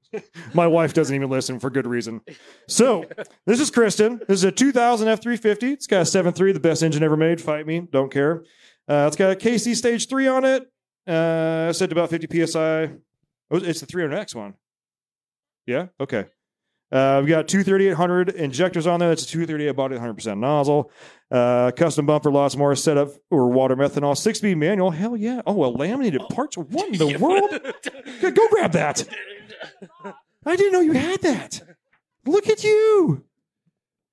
my 0.54 0.68
wife 0.68 0.94
doesn't 0.94 1.16
even 1.16 1.30
listen 1.30 1.60
for 1.60 1.70
good 1.70 1.88
reason. 1.88 2.22
So, 2.68 3.06
this 3.46 3.60
is 3.60 3.72
Kristen. 3.72 4.20
This 4.28 4.40
is 4.40 4.44
a 4.44 4.52
2000 4.52 5.08
F350. 5.08 5.64
It's 5.74 5.88
got 5.88 6.02
a 6.02 6.04
7.3, 6.04 6.54
the 6.54 6.60
best 6.60 6.84
engine 6.84 7.04
ever 7.04 7.18
made. 7.18 7.42
Fight 7.42 7.66
me. 7.66 7.88
Don't 7.92 8.12
care. 8.12 8.44
Uh, 8.88 9.06
it's 9.08 9.16
got 9.16 9.32
a 9.32 9.36
KC 9.36 9.76
Stage 9.76 10.08
3 10.08 10.28
on 10.28 10.46
it. 10.46 10.72
Uh, 11.08 11.72
set 11.72 11.90
to 11.90 11.96
about 11.96 12.10
50 12.10 12.46
psi. 12.46 12.92
Oh, 13.52 13.58
it's 13.58 13.80
the 13.80 13.88
300X 13.88 14.36
one. 14.36 14.56
Yeah? 15.66 15.88
Okay. 16.00 16.26
Uh, 16.92 17.18
we've 17.22 17.30
got 17.30 17.48
two 17.48 17.64
3800 17.64 18.30
injectors 18.30 18.86
on 18.88 19.00
there. 19.00 19.10
That's 19.10 19.24
a 19.24 19.28
238 19.28 19.72
body, 19.72 19.96
100% 19.98 20.38
nozzle. 20.38 20.92
Uh, 21.32 21.72
custom 21.76 22.06
bumper, 22.06 22.32
lots 22.32 22.56
more. 22.56 22.76
Setup 22.76 23.10
or 23.32 23.50
water 23.50 23.76
methanol, 23.76 24.16
six 24.16 24.38
speed 24.38 24.56
manual. 24.56 24.92
Hell 24.92 25.18
yeah. 25.18 25.42
Oh, 25.46 25.66
a 25.66 25.68
laminated 25.68 26.22
parts. 26.30 26.58
What 26.58 26.88
in 26.90 26.98
the 26.98 27.18
world? 27.20 27.52
Go- 28.22 28.32
Go 28.32 28.48
grab 28.50 28.72
that. 28.74 29.04
I 30.46 30.56
didn't 30.56 30.74
know 30.74 30.80
you 30.82 30.94
had 30.94 31.22
that. 31.24 31.62
Look 32.26 32.48
at 32.48 32.64
you. 32.64 33.24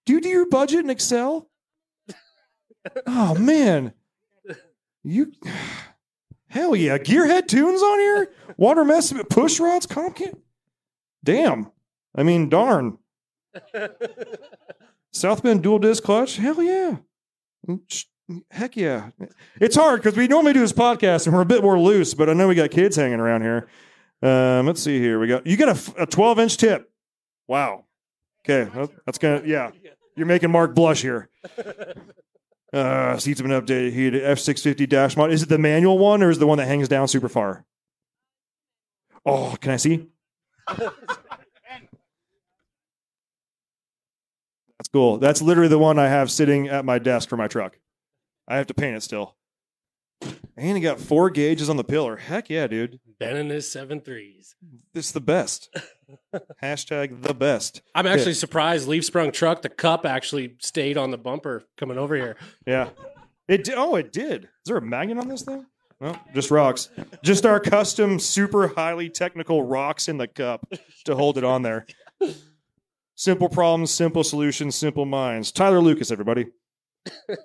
Do 0.06 0.14
you 0.14 0.20
do 0.20 0.28
your 0.28 0.48
budget 0.48 0.80
in 0.80 0.90
Excel? 0.90 1.48
Oh, 3.06 3.34
man. 3.36 3.92
You. 5.04 5.32
Hell 6.48 6.74
yeah. 6.74 6.98
Gearhead 6.98 7.46
tunes 7.48 7.80
on 7.82 7.98
here? 8.00 8.32
Water 8.56 8.84
mess 8.84 9.12
push 9.30 9.60
rods, 9.60 9.86
Comcam. 9.86 10.34
Damn. 11.22 11.70
I 12.14 12.22
mean, 12.22 12.48
darn. 12.48 12.98
South 15.12 15.42
Bend 15.42 15.62
dual 15.62 15.78
disc 15.78 16.02
clutch? 16.02 16.36
Hell 16.36 16.62
yeah. 16.62 16.96
Heck 18.50 18.76
yeah. 18.76 19.10
It's 19.60 19.76
hard 19.76 20.02
because 20.02 20.16
we 20.16 20.26
normally 20.28 20.52
do 20.52 20.60
this 20.60 20.72
podcast 20.72 21.26
and 21.26 21.34
we're 21.34 21.42
a 21.42 21.46
bit 21.46 21.62
more 21.62 21.78
loose, 21.78 22.14
but 22.14 22.28
I 22.30 22.32
know 22.32 22.48
we 22.48 22.54
got 22.54 22.70
kids 22.70 22.96
hanging 22.96 23.20
around 23.20 23.42
here. 23.42 23.68
Um, 24.22 24.66
let's 24.66 24.82
see 24.82 24.98
here. 24.98 25.18
We 25.18 25.26
got 25.26 25.46
you 25.46 25.56
got 25.56 25.90
a 25.98 26.06
12 26.06 26.38
inch 26.38 26.56
tip. 26.56 26.90
Wow. 27.48 27.84
Okay, 28.44 28.70
that's 29.04 29.18
gonna 29.18 29.42
yeah. 29.46 29.70
You're 30.16 30.26
making 30.26 30.50
Mark 30.50 30.74
blush 30.74 31.02
here. 31.02 31.28
Uh, 32.72 33.18
seats 33.18 33.38
have 33.38 33.46
been 33.46 33.60
updated. 33.60 33.92
Heated 33.92 34.22
F650 34.22 34.88
dash 34.88 35.14
mod. 35.14 35.30
Is 35.30 35.42
it 35.42 35.50
the 35.50 35.58
manual 35.58 35.98
one 35.98 36.22
or 36.22 36.30
is 36.30 36.38
it 36.38 36.40
the 36.40 36.46
one 36.46 36.56
that 36.56 36.66
hangs 36.66 36.88
down 36.88 37.06
super 37.06 37.28
far? 37.28 37.66
Oh, 39.26 39.56
can 39.60 39.72
I 39.72 39.76
see? 39.76 40.08
Cool. 44.92 45.18
That's 45.18 45.40
literally 45.40 45.68
the 45.68 45.78
one 45.78 45.98
I 45.98 46.08
have 46.08 46.30
sitting 46.30 46.68
at 46.68 46.84
my 46.84 46.98
desk 46.98 47.28
for 47.28 47.36
my 47.36 47.48
truck. 47.48 47.78
I 48.46 48.56
have 48.56 48.66
to 48.66 48.74
paint 48.74 48.96
it 48.96 49.02
still. 49.02 49.36
And 50.56 50.76
he 50.76 50.82
got 50.82 51.00
four 51.00 51.30
gauges 51.30 51.68
on 51.70 51.76
the 51.76 51.84
pillar. 51.84 52.16
Heck 52.16 52.50
yeah, 52.50 52.66
dude. 52.66 53.00
Ben 53.18 53.36
and 53.36 53.50
his 53.50 53.70
seven 53.70 54.00
threes. 54.00 54.54
It's 54.94 55.10
the 55.10 55.20
best. 55.20 55.74
Hashtag 56.62 57.22
the 57.22 57.34
best. 57.34 57.82
I'm 57.94 58.06
actually 58.06 58.34
surprised 58.34 58.86
Leaf 58.86 59.04
Sprung 59.04 59.32
truck, 59.32 59.62
the 59.62 59.68
cup 59.68 60.04
actually 60.04 60.56
stayed 60.60 60.98
on 60.98 61.10
the 61.10 61.18
bumper 61.18 61.64
coming 61.76 61.98
over 61.98 62.14
here. 62.14 62.36
Yeah. 62.66 62.90
It 63.48 63.64
di- 63.64 63.74
oh, 63.74 63.96
it 63.96 64.12
did. 64.12 64.44
Is 64.44 64.50
there 64.66 64.76
a 64.76 64.82
magnet 64.82 65.18
on 65.18 65.28
this 65.28 65.42
thing? 65.42 65.66
No, 66.00 66.16
just 66.34 66.50
rocks. 66.50 66.90
Just 67.22 67.46
our 67.46 67.60
custom, 67.60 68.18
super 68.18 68.68
highly 68.68 69.08
technical 69.08 69.62
rocks 69.62 70.08
in 70.08 70.18
the 70.18 70.26
cup 70.26 70.66
to 71.04 71.14
hold 71.14 71.38
it 71.38 71.44
on 71.44 71.62
there. 71.62 71.86
Simple 73.14 73.48
problems, 73.48 73.90
simple 73.90 74.24
solutions, 74.24 74.74
simple 74.74 75.04
minds. 75.04 75.52
Tyler 75.52 75.80
Lucas, 75.80 76.10
everybody. 76.10 76.46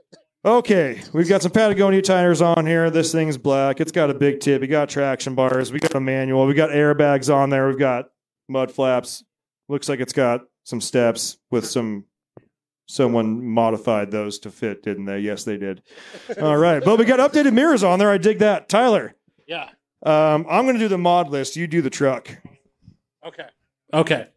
Okay, 0.45 1.01
we've 1.11 1.27
got 1.27 1.41
some 1.41 1.51
Patagonia 1.51 2.01
tires 2.01 2.41
on 2.41 2.65
here. 2.65 2.89
This 2.89 3.11
thing's 3.11 3.37
black. 3.37 3.81
It's 3.81 3.91
got 3.91 4.09
a 4.09 4.13
big 4.13 4.39
tip. 4.39 4.61
We 4.61 4.67
got 4.67 4.87
traction 4.87 5.35
bars. 5.35 5.73
We 5.73 5.79
got 5.79 5.95
a 5.95 5.99
manual. 5.99 6.45
We 6.45 6.53
got 6.53 6.69
airbags 6.69 7.33
on 7.33 7.49
there. 7.49 7.67
We've 7.67 7.77
got 7.79 8.05
mud 8.47 8.71
flaps. 8.71 9.25
Looks 9.67 9.89
like 9.89 9.99
it's 9.99 10.13
got 10.13 10.41
some 10.63 10.79
steps 10.79 11.37
with 11.51 11.65
some. 11.65 12.05
Someone 12.87 13.45
modified 13.45 14.11
those 14.11 14.39
to 14.39 14.51
fit, 14.51 14.83
didn't 14.83 15.03
they? 15.05 15.19
Yes, 15.19 15.43
they 15.43 15.57
did. 15.57 15.81
All 16.41 16.55
right, 16.55 16.81
but 16.81 16.97
we 16.97 17.03
got 17.03 17.19
updated 17.19 17.51
mirrors 17.51 17.83
on 17.83 17.99
there. 17.99 18.09
I 18.11 18.17
dig 18.17 18.39
that. 18.39 18.69
Tyler, 18.69 19.15
Yeah. 19.47 19.67
um, 20.05 20.45
I'm 20.49 20.63
going 20.63 20.75
to 20.75 20.79
do 20.79 20.87
the 20.87 20.97
mod 20.97 21.29
list. 21.29 21.57
You 21.57 21.67
do 21.67 21.81
the 21.81 21.89
truck. 21.89 22.29
Okay. 23.25 23.47
Okay. 23.93 24.27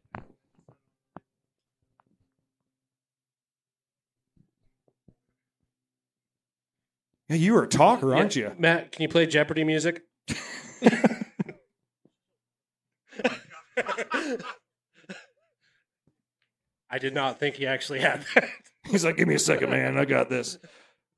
Yeah, 7.30 7.36
you 7.36 7.54
were 7.54 7.62
a 7.62 7.68
talker, 7.68 8.14
aren't 8.16 8.34
you? 8.34 8.52
Matt, 8.58 8.90
can 8.90 9.02
you 9.02 9.08
play 9.08 9.24
Jeopardy 9.24 9.62
music? 9.62 10.02
I 16.90 16.98
did 16.98 17.14
not 17.14 17.38
think 17.38 17.54
he 17.54 17.68
actually 17.68 18.00
had 18.00 18.24
that. 18.34 18.48
He's 18.88 19.04
like, 19.04 19.16
give 19.16 19.28
me 19.28 19.36
a 19.36 19.38
second, 19.38 19.70
man. 19.70 19.96
I 19.96 20.06
got 20.06 20.28
this. 20.28 20.58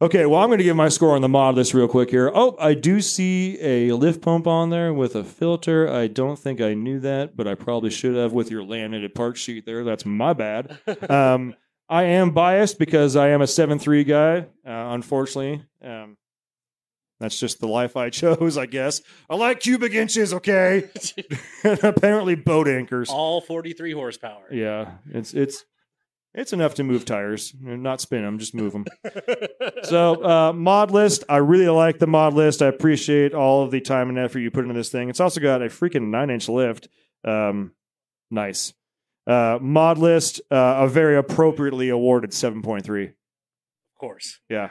Okay, 0.02 0.26
well, 0.26 0.42
I'm 0.42 0.49
going 0.49 0.59
to 0.59 0.64
give 0.64 0.76
my 0.76 0.90
score 0.90 1.14
on 1.14 1.23
the 1.23 1.31
mod 1.31 1.54
list 1.54 1.73
real 1.73 1.88
quick 1.88 2.11
here. 2.11 2.31
Oh, 2.35 2.57
I 2.61 2.75
do 2.75 3.00
see 3.00 3.59
a 3.62 3.92
lift 3.92 4.21
pump 4.21 4.47
on 4.47 4.69
there 4.69 4.92
with 4.92 5.16
a 5.16 5.25
filter. 5.25 5.88
I 5.88 6.09
don't 6.09 6.38
think 6.38 6.61
I 6.61 6.75
knew 6.75 7.00
that, 7.00 7.37
but 7.37 7.49
I 7.49 7.54
probably 7.54 7.88
should 7.88 8.16
have 8.16 8.35
with 8.35 8.50
your 8.50 8.64
laminated 8.64 9.14
part 9.14 9.38
sheet 9.38 9.64
there. 9.64 9.83
That's 9.83 10.04
my 10.04 10.35
bad. 10.35 10.78
Um, 11.09 11.54
I 11.92 12.04
am 12.04 12.30
biased 12.30 12.78
because 12.78 13.16
I 13.16 13.28
am 13.28 13.42
a 13.42 13.46
seven 13.46 13.78
three 13.78 14.02
guy, 14.02 14.46
uh, 14.66 14.94
unfortunately. 14.94 15.62
Um, 15.84 16.16
that's 17.20 17.38
just 17.38 17.61
the 17.61 17.68
life 17.68 17.99
I 17.99 18.08
chose, 18.11 18.56
I 18.56 18.64
guess. 18.64 19.02
I 19.28 19.37
like 19.37 19.61
cubic 19.61 19.92
inches, 19.92 20.32
okay? 20.32 20.88
and 21.62 21.78
apparently 21.84 22.34
boat 22.34 22.66
anchors. 22.66 23.11
All 23.11 23.42
43 23.42 23.92
horsepower. 23.92 24.46
Yeah, 24.50 24.92
it's 25.11 25.34
it's 25.34 25.66
it's 26.32 26.54
enough 26.54 26.76
to 26.76 26.82
move 26.82 27.04
tires, 27.04 27.54
not 27.61 28.00
spin 28.00 28.22
them, 28.22 28.38
just 28.38 28.54
move 28.54 28.72
them. 28.72 28.87
so 29.82 30.25
uh, 30.25 30.52
mod 30.54 30.92
list, 30.92 31.25
I 31.28 31.37
really 31.37 31.68
like 31.68 31.99
the 31.99 32.06
mod 32.06 32.32
list. 32.32 32.62
I 32.62 32.68
appreciate 32.68 33.34
all 33.34 33.64
of 33.64 33.70
the 33.70 33.82
time 33.82 34.08
and 34.08 34.18
effort 34.18 34.38
you 34.38 34.50
put 34.50 34.64
into 34.64 34.72
this 34.72 34.88
thing. 34.88 35.11
It's 35.11 35.20
also 35.20 35.42
got 35.42 35.61
a 35.61 35.66
freaking 35.66 36.08
nine 36.08 36.30
inch 36.30 36.49
lift. 36.49 36.88
Um, 37.22 37.72
nice. 38.30 38.72
Uh, 39.26 39.58
mod 39.60 39.98
list, 39.98 40.40
uh, 40.50 40.76
a 40.80 40.88
very 40.88 41.16
appropriately 41.16 41.88
awarded 41.88 42.34
seven 42.34 42.62
point 42.62 42.84
three. 42.84 43.06
Of 43.06 43.98
course. 43.98 44.40
Yeah. 44.48 44.70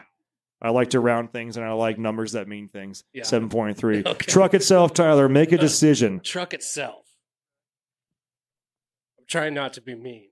I 0.61 0.69
like 0.69 0.91
to 0.91 0.99
round 0.99 1.33
things 1.33 1.57
and 1.57 1.65
I 1.65 1.71
like 1.71 1.97
numbers 1.97 2.33
that 2.33 2.47
mean 2.47 2.67
things. 2.67 3.03
Yeah. 3.13 3.23
7.3. 3.23 4.05
Okay. 4.05 4.31
Truck 4.31 4.53
itself, 4.53 4.93
Tyler, 4.93 5.27
make 5.27 5.51
a 5.51 5.57
decision. 5.57 6.19
Truck 6.19 6.53
itself. 6.53 7.07
I'm 9.17 9.25
trying 9.27 9.55
not 9.55 9.73
to 9.73 9.81
be 9.81 9.95
mean. 9.95 10.27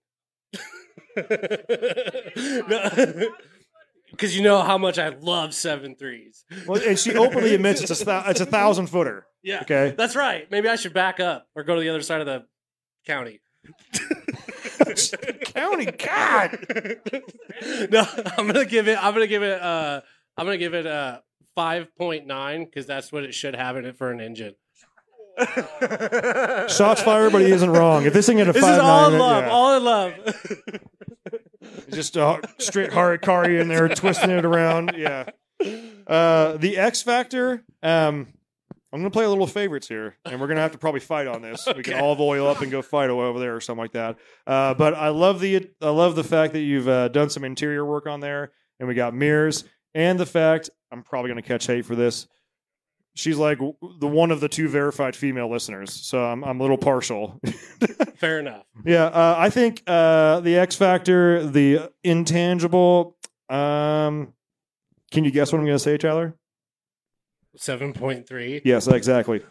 Because 4.11 4.35
you 4.35 4.41
know 4.41 4.63
how 4.63 4.79
much 4.79 4.97
I 4.97 5.09
love 5.09 5.53
seven 5.53 5.95
threes. 5.95 6.43
Well, 6.65 6.81
and 6.83 6.97
she 6.97 7.15
openly 7.15 7.53
admits 7.53 7.81
it's 7.81 8.01
a, 8.05 8.23
it's 8.27 8.41
a 8.41 8.45
thousand 8.45 8.87
footer. 8.87 9.27
Yeah. 9.43 9.61
Okay. 9.61 9.93
That's 9.95 10.15
right. 10.15 10.49
Maybe 10.49 10.67
I 10.67 10.77
should 10.77 10.93
back 10.93 11.19
up 11.19 11.47
or 11.55 11.63
go 11.63 11.75
to 11.75 11.81
the 11.81 11.89
other 11.89 12.01
side 12.01 12.19
of 12.19 12.25
the 12.25 12.45
county. 13.05 13.39
County, 15.45 15.85
God. 15.85 16.59
no, 17.91 18.05
I'm 18.37 18.47
gonna 18.47 18.65
give 18.65 18.87
it. 18.87 18.97
I'm 19.03 19.13
gonna 19.13 19.27
give 19.27 19.43
it. 19.43 19.61
Uh, 19.61 20.01
I'm 20.37 20.45
gonna 20.45 20.57
give 20.57 20.73
it 20.73 20.85
a 20.85 21.21
five 21.55 21.87
point 21.97 22.25
nine 22.27 22.65
because 22.65 22.85
that's 22.85 23.11
what 23.11 23.23
it 23.23 23.33
should 23.33 23.55
have 23.55 23.77
in 23.77 23.85
it 23.85 23.97
for 23.97 24.11
an 24.11 24.21
engine. 24.21 24.55
Shots 26.67 27.01
fired, 27.01 27.31
but 27.31 27.41
he 27.41 27.51
isn't 27.51 27.69
wrong. 27.69 28.05
If 28.05 28.13
this 28.13 28.25
thing 28.25 28.39
had 28.39 28.49
a 28.49 28.53
This 28.53 28.61
five 28.61 28.75
is 28.75 28.79
all 28.79 29.03
nine, 29.09 29.13
in 29.13 29.19
love. 29.19 29.43
yeah. 29.43 29.49
All 29.49 29.77
in 29.77 29.83
love. 29.83 30.13
just 31.91 32.15
a 32.17 32.41
straight 32.57 32.91
Harikari 32.91 33.59
in 33.61 33.67
there, 33.69 33.87
twisting 33.89 34.31
it 34.31 34.43
around. 34.45 34.93
Yeah. 34.97 35.29
Uh, 36.07 36.57
the 36.57 36.77
X 36.77 37.01
Factor. 37.03 37.63
Um, 37.83 38.33
I'm 38.91 38.99
gonna 38.99 39.11
play 39.11 39.25
a 39.25 39.29
little 39.29 39.47
favorites 39.47 39.87
here, 39.87 40.17
and 40.25 40.41
we're 40.41 40.47
gonna 40.47 40.61
have 40.61 40.71
to 40.71 40.77
probably 40.77 40.99
fight 40.99 41.27
on 41.27 41.41
this. 41.41 41.67
We 41.75 41.83
can 41.83 41.99
olive 41.99 42.19
oil 42.19 42.47
up 42.47 42.61
and 42.61 42.71
go 42.71 42.81
fight 42.81 43.09
over 43.09 43.39
there 43.39 43.55
or 43.55 43.61
something 43.61 43.81
like 43.81 43.91
that. 43.91 44.17
Uh, 44.47 44.73
but 44.73 44.95
I 44.95 45.09
love 45.09 45.39
the 45.39 45.69
I 45.81 45.89
love 45.89 46.15
the 46.15 46.23
fact 46.23 46.53
that 46.53 46.61
you've 46.61 46.87
uh, 46.87 47.07
done 47.09 47.29
some 47.29 47.43
interior 47.43 47.85
work 47.85 48.07
on 48.07 48.19
there, 48.19 48.51
and 48.79 48.87
we 48.87 48.95
got 48.95 49.13
mirrors, 49.13 49.63
and 49.93 50.19
the 50.19 50.25
fact 50.25 50.69
I'm 50.91 51.03
probably 51.03 51.29
gonna 51.29 51.41
catch 51.43 51.67
hate 51.67 51.85
for 51.85 51.95
this. 51.95 52.27
She's 53.15 53.37
like 53.37 53.59
the 53.59 54.07
one 54.07 54.31
of 54.31 54.39
the 54.39 54.47
two 54.49 54.69
verified 54.69 55.15
female 55.15 55.51
listeners, 55.51 55.93
so 55.93 56.23
I'm 56.23 56.43
I'm 56.43 56.59
a 56.59 56.63
little 56.63 56.77
partial. 56.77 57.39
Fair 58.15 58.39
enough. 58.39 58.63
Yeah, 58.85 59.05
uh, 59.05 59.35
I 59.37 59.49
think 59.49 59.83
uh, 59.85 60.39
the 60.39 60.57
X 60.57 60.75
Factor, 60.75 61.45
the 61.45 61.91
intangible. 62.03 63.17
Um, 63.49 64.33
can 65.11 65.23
you 65.25 65.31
guess 65.31 65.51
what 65.51 65.59
I'm 65.59 65.65
going 65.65 65.75
to 65.75 65.83
say, 65.83 65.97
Tyler? 65.97 66.35
Seven 67.59 67.91
point 67.91 68.25
three. 68.25 68.61
Yes, 68.63 68.87
exactly. 68.87 69.41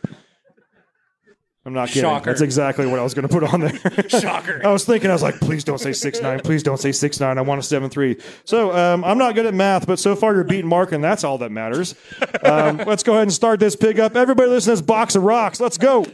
I'm 1.67 1.75
not 1.75 1.88
kidding. 1.88 2.05
Shocker. 2.05 2.31
That's 2.31 2.41
exactly 2.41 2.87
what 2.87 2.99
I 2.99 3.03
was 3.03 3.12
going 3.12 3.29
to 3.29 3.33
put 3.33 3.45
on 3.45 3.61
there. 3.61 4.09
Shocker. 4.09 4.62
I 4.65 4.73
was 4.73 4.87
thinking, 4.87 5.11
I 5.11 5.12
was 5.12 5.23
like, 5.23 5.38
please 5.41 5.62
don't 5.62 5.79
say 5.79 5.93
six 5.93 6.23
nine. 6.23 6.41
Please 6.41 6.62
don't 6.62 6.79
say 6.79 6.91
six 6.91 7.21
nine. 7.21 7.37
I 7.37 7.43
want 7.43 7.59
a 7.59 7.62
seven 7.62 7.91
three. 7.91 8.17
So 8.45 8.75
um, 8.75 9.05
I'm 9.05 9.19
not 9.19 9.35
good 9.35 9.45
at 9.45 9.53
math, 9.53 9.87
but 9.87 9.99
so 9.99 10.17
far 10.17 10.35
you're 10.35 10.45
beating 10.45 10.69
Mark, 10.69 10.93
and 10.93 11.05
that's 11.05 11.23
all 11.23 11.37
that 11.37 11.53
matters. 11.53 11.95
Um, 12.43 12.79
let's 12.87 13.03
go 13.03 13.12
ahead 13.12 13.25
and 13.25 13.33
start 13.33 13.61
this 13.61 13.77
pig 13.77 14.00
up. 14.00 14.17
Everybody, 14.17 14.49
listen 14.49 14.71
to 14.71 14.81
this 14.81 14.87
box 14.87 15.15
of 15.15 15.25
rocks. 15.25 15.61
Let's 15.61 15.77
go. 15.77 16.07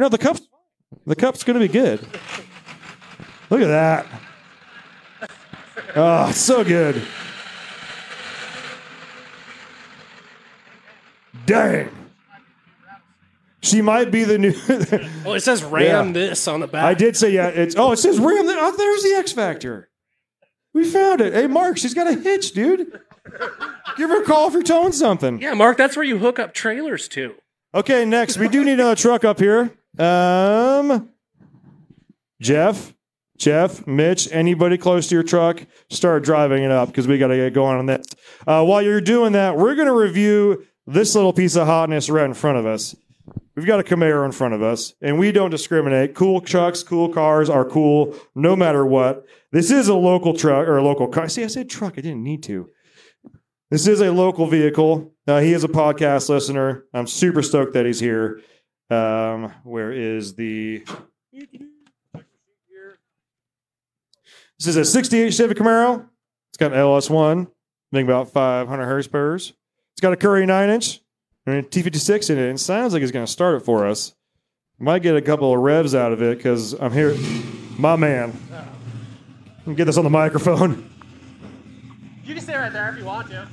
No, 0.00 0.08
the 0.08 0.18
cup's 0.18 0.40
the 1.06 1.14
cup's 1.14 1.44
going 1.44 1.60
to 1.60 1.64
be 1.64 1.72
good. 1.72 2.00
Look 3.50 3.60
at 3.60 3.68
that. 3.68 4.06
Oh, 5.94 6.32
so 6.32 6.64
good. 6.64 7.06
Dang. 11.50 11.90
She 13.62 13.82
might 13.82 14.10
be 14.10 14.24
the 14.24 14.38
new. 14.38 14.54
Oh, 15.26 15.34
it 15.34 15.40
says 15.40 15.62
Ram 15.62 16.06
Yeah. 16.08 16.12
this 16.12 16.48
on 16.48 16.60
the 16.60 16.66
back. 16.66 16.84
I 16.84 16.94
did 16.94 17.16
say 17.16 17.30
yeah. 17.30 17.48
It's 17.48 17.74
oh, 17.76 17.92
it 17.92 17.98
says 17.98 18.18
Ram. 18.18 18.44
Oh, 18.46 18.74
there's 18.76 19.02
the 19.02 19.14
X 19.18 19.32
Factor. 19.32 19.88
We 20.72 20.84
found 20.84 21.20
it. 21.20 21.34
Hey, 21.34 21.46
Mark, 21.48 21.76
she's 21.76 21.92
got 21.94 22.06
a 22.06 22.14
hitch, 22.14 22.52
dude. 22.52 23.00
Give 23.96 24.08
her 24.08 24.22
a 24.22 24.24
call 24.24 24.46
if 24.46 24.54
you're 24.54 24.62
towing 24.62 24.92
something. 24.92 25.40
Yeah, 25.42 25.54
Mark, 25.54 25.76
that's 25.76 25.96
where 25.96 26.04
you 26.04 26.18
hook 26.18 26.38
up 26.38 26.54
trailers 26.54 27.08
to. 27.08 27.34
Okay, 27.74 28.04
next 28.04 28.38
we 28.38 28.48
do 28.48 28.64
need 28.64 28.74
another 28.74 28.94
truck 28.96 29.24
up 29.24 29.38
here. 29.40 29.72
Um, 29.98 31.10
Jeff, 32.40 32.94
Jeff, 33.36 33.86
Mitch, 33.86 34.28
anybody 34.32 34.78
close 34.78 35.08
to 35.08 35.14
your 35.16 35.24
truck, 35.24 35.66
start 35.90 36.22
driving 36.22 36.62
it 36.62 36.70
up 36.70 36.88
because 36.88 37.08
we 37.08 37.18
got 37.18 37.28
to 37.28 37.36
get 37.36 37.52
going 37.52 37.76
on 37.78 37.86
this. 37.86 38.06
Uh, 38.46 38.64
while 38.64 38.80
you're 38.80 39.00
doing 39.00 39.32
that, 39.32 39.56
we're 39.56 39.74
going 39.74 39.88
to 39.88 39.94
review 39.94 40.64
this 40.90 41.14
little 41.14 41.32
piece 41.32 41.56
of 41.56 41.66
hotness 41.66 42.10
right 42.10 42.24
in 42.24 42.34
front 42.34 42.58
of 42.58 42.66
us. 42.66 42.96
We've 43.54 43.66
got 43.66 43.80
a 43.80 43.84
Camaro 43.84 44.24
in 44.24 44.32
front 44.32 44.54
of 44.54 44.62
us, 44.62 44.94
and 45.00 45.18
we 45.18 45.32
don't 45.32 45.50
discriminate. 45.50 46.14
Cool 46.14 46.40
trucks, 46.40 46.82
cool 46.82 47.08
cars 47.10 47.48
are 47.50 47.64
cool 47.64 48.16
no 48.34 48.56
matter 48.56 48.84
what. 48.84 49.26
This 49.52 49.70
is 49.70 49.88
a 49.88 49.94
local 49.94 50.34
truck 50.34 50.66
or 50.66 50.78
a 50.78 50.82
local 50.82 51.08
car. 51.08 51.28
See, 51.28 51.44
I 51.44 51.48
said 51.48 51.68
truck. 51.68 51.94
I 51.96 52.00
didn't 52.00 52.22
need 52.22 52.42
to. 52.44 52.70
This 53.70 53.86
is 53.86 54.00
a 54.00 54.10
local 54.10 54.46
vehicle. 54.46 55.12
Uh, 55.28 55.40
he 55.40 55.52
is 55.52 55.62
a 55.62 55.68
podcast 55.68 56.28
listener. 56.28 56.84
I'm 56.92 57.06
super 57.06 57.42
stoked 57.42 57.74
that 57.74 57.86
he's 57.86 58.00
here. 58.00 58.40
Um, 58.88 59.52
where 59.62 59.92
is 59.92 60.34
the? 60.34 60.84
This 64.58 64.66
is 64.66 64.76
a 64.76 64.84
'68 64.84 65.32
Chevy 65.32 65.54
Camaro. 65.54 66.08
It's 66.50 66.58
got 66.58 66.72
an 66.72 66.78
LS1, 66.78 67.48
making 67.92 68.08
about 68.08 68.32
500 68.32 68.84
horsepower. 68.84 69.38
It's 70.00 70.02
got 70.06 70.14
a 70.14 70.16
Currie 70.16 70.46
nine 70.46 70.70
inch 70.70 71.02
and 71.44 71.56
a 71.56 71.62
T56 71.62 72.30
in 72.30 72.38
it. 72.38 72.48
And 72.48 72.54
it 72.54 72.58
sounds 72.58 72.94
like 72.94 73.02
it's 73.02 73.12
going 73.12 73.26
to 73.26 73.30
start 73.30 73.56
it 73.56 73.66
for 73.66 73.86
us. 73.86 74.14
Might 74.78 75.02
get 75.02 75.14
a 75.14 75.20
couple 75.20 75.52
of 75.52 75.60
revs 75.60 75.94
out 75.94 76.10
of 76.10 76.22
it 76.22 76.38
because 76.38 76.72
I'm 76.72 76.90
here. 76.90 77.14
My 77.76 77.96
man. 77.96 78.32
Get 79.74 79.84
this 79.84 79.98
on 79.98 80.04
the 80.04 80.08
microphone. 80.08 80.90
You 82.24 82.32
can 82.34 82.42
stay 82.42 82.56
right 82.56 82.72
there 82.72 82.88
if 82.88 82.98
you 82.98 83.04
want 83.04 83.28
to. 83.28 83.46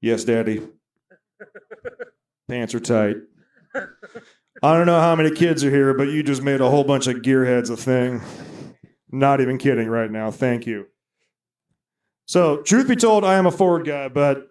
Yes, 0.00 0.24
Daddy. 0.24 0.62
Pants 2.48 2.74
are 2.74 2.80
tight. 2.80 3.16
I 4.62 4.76
don't 4.76 4.86
know 4.86 5.00
how 5.00 5.16
many 5.16 5.30
kids 5.30 5.64
are 5.64 5.70
here, 5.70 5.94
but 5.94 6.08
you 6.08 6.22
just 6.22 6.42
made 6.42 6.60
a 6.60 6.68
whole 6.68 6.84
bunch 6.84 7.06
of 7.06 7.16
gearheads 7.16 7.70
a 7.70 7.76
thing. 7.76 8.20
Not 9.10 9.40
even 9.40 9.58
kidding 9.58 9.88
right 9.88 10.10
now. 10.10 10.30
Thank 10.30 10.66
you. 10.66 10.86
So, 12.26 12.62
truth 12.62 12.88
be 12.88 12.96
told, 12.96 13.24
I 13.24 13.34
am 13.34 13.46
a 13.46 13.50
Ford 13.50 13.84
guy, 13.84 14.08
but 14.08 14.48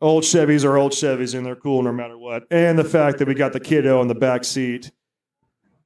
old 0.00 0.24
Chevys 0.24 0.64
are 0.64 0.76
old 0.76 0.92
Chevys 0.92 1.36
and 1.36 1.44
they're 1.44 1.56
cool 1.56 1.82
no 1.82 1.92
matter 1.92 2.16
what. 2.16 2.44
And 2.50 2.78
the 2.78 2.84
fact 2.84 3.18
that 3.18 3.28
we 3.28 3.34
got 3.34 3.52
the 3.52 3.60
kiddo 3.60 4.00
in 4.00 4.08
the 4.08 4.14
back 4.14 4.44
seat. 4.44 4.90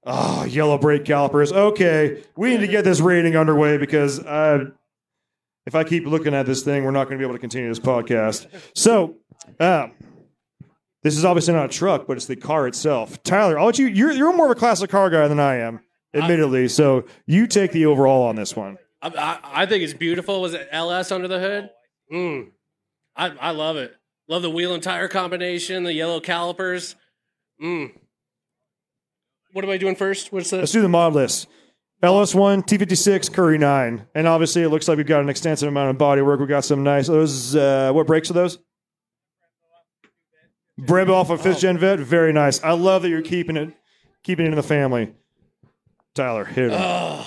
Oh, 0.04 0.44
yellow 0.44 0.78
brake 0.78 1.04
calipers. 1.04 1.52
Okay, 1.52 2.24
we 2.36 2.50
need 2.50 2.60
to 2.60 2.66
get 2.66 2.82
this 2.82 3.00
rating 3.00 3.36
underway 3.36 3.78
because 3.78 4.18
uh, 4.18 4.66
if 5.64 5.76
I 5.76 5.84
keep 5.84 6.06
looking 6.06 6.34
at 6.34 6.44
this 6.44 6.62
thing, 6.62 6.84
we're 6.84 6.90
not 6.90 7.04
going 7.04 7.18
to 7.18 7.22
be 7.22 7.24
able 7.24 7.36
to 7.36 7.40
continue 7.40 7.68
this 7.68 7.78
podcast. 7.78 8.48
So, 8.74 9.16
um, 9.60 9.92
this 11.02 11.16
is 11.16 11.24
obviously 11.24 11.54
not 11.54 11.66
a 11.66 11.68
truck, 11.68 12.06
but 12.06 12.16
it's 12.16 12.26
the 12.26 12.36
car 12.36 12.66
itself. 12.66 13.22
Tyler, 13.22 13.58
I'll 13.58 13.66
let 13.66 13.78
you. 13.78 13.86
You're 13.86 14.12
you're 14.12 14.32
more 14.32 14.46
of 14.46 14.52
a 14.52 14.58
classic 14.58 14.90
car 14.90 15.10
guy 15.10 15.28
than 15.28 15.40
I 15.40 15.56
am, 15.56 15.80
admittedly. 16.14 16.68
So 16.68 17.04
you 17.26 17.46
take 17.46 17.72
the 17.72 17.86
overall 17.86 18.24
on 18.24 18.36
this 18.36 18.54
one. 18.54 18.78
I, 19.02 19.08
I, 19.08 19.62
I 19.62 19.66
think 19.66 19.82
it's 19.82 19.94
beautiful. 19.94 20.40
Was 20.40 20.54
it 20.54 20.68
LS 20.70 21.10
under 21.10 21.28
the 21.28 21.40
hood? 21.40 21.70
Mm. 22.12 22.50
I, 23.16 23.28
I 23.40 23.50
love 23.50 23.76
it. 23.76 23.94
Love 24.28 24.42
the 24.42 24.50
wheel 24.50 24.74
and 24.74 24.82
tire 24.82 25.08
combination, 25.08 25.82
the 25.82 25.92
yellow 25.92 26.20
calipers. 26.20 26.94
Mm. 27.60 27.92
What 29.52 29.64
am 29.64 29.70
I 29.70 29.76
doing 29.76 29.96
first? 29.96 30.32
What's 30.32 30.50
the 30.50 30.58
Let's 30.58 30.72
do 30.72 30.80
the 30.80 30.88
mod 30.88 31.14
list. 31.14 31.48
LS1, 32.02 32.66
T56, 32.66 33.32
Currie 33.32 33.58
9. 33.58 34.06
And 34.14 34.26
obviously, 34.26 34.62
it 34.62 34.70
looks 34.70 34.88
like 34.88 34.96
we've 34.96 35.06
got 35.06 35.20
an 35.20 35.28
extensive 35.28 35.68
amount 35.68 35.90
of 35.90 35.98
body 35.98 36.20
work. 36.20 36.40
We've 36.40 36.48
got 36.48 36.64
some 36.64 36.82
nice. 36.82 37.06
Those, 37.06 37.54
uh, 37.54 37.92
what 37.92 38.08
brakes 38.08 38.28
are 38.30 38.34
those? 38.34 38.58
Brembo 40.80 41.10
off 41.10 41.30
of 41.30 41.40
5th 41.42 41.60
Gen 41.60 41.78
Vette. 41.78 42.00
Very 42.00 42.32
nice. 42.32 42.62
I 42.62 42.72
love 42.72 43.02
that 43.02 43.08
you're 43.08 43.22
keeping 43.22 43.56
it 43.56 43.74
keeping 44.22 44.46
it 44.46 44.50
in 44.50 44.54
the 44.56 44.62
family. 44.62 45.12
Tyler, 46.14 46.44
hit 46.44 46.66
it. 46.66 46.72
Oh, 46.74 47.26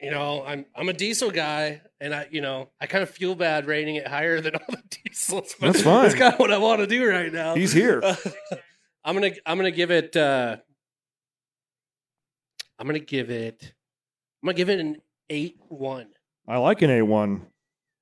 you 0.00 0.10
know, 0.10 0.44
I'm 0.44 0.66
I'm 0.74 0.88
a 0.88 0.92
diesel 0.92 1.30
guy, 1.30 1.82
and 2.00 2.14
I, 2.14 2.28
you 2.30 2.40
know, 2.40 2.70
I 2.80 2.86
kind 2.86 3.02
of 3.02 3.10
feel 3.10 3.34
bad 3.34 3.66
rating 3.66 3.96
it 3.96 4.06
higher 4.06 4.40
than 4.40 4.54
all 4.56 4.66
the 4.68 4.82
diesels. 5.04 5.54
But 5.58 5.72
That's 5.72 5.82
fine. 5.82 6.02
That's 6.02 6.14
kind 6.14 6.34
of 6.34 6.38
what 6.38 6.52
I 6.52 6.58
want 6.58 6.80
to 6.80 6.86
do 6.86 7.08
right 7.08 7.32
now. 7.32 7.54
He's 7.54 7.72
here. 7.72 8.02
I'm 9.04 9.14
gonna 9.14 9.32
I'm 9.46 9.56
gonna 9.56 9.70
give 9.70 9.90
it. 9.90 10.16
uh 10.16 10.56
I'm 12.78 12.86
gonna 12.86 12.98
give 12.98 13.30
it. 13.30 13.72
I'm 14.42 14.48
gonna 14.48 14.56
give 14.56 14.68
it 14.68 14.80
an 14.80 14.96
eight 15.30 15.56
one. 15.68 16.08
I 16.46 16.58
like 16.58 16.82
an 16.82 16.90
A1. 16.90 17.40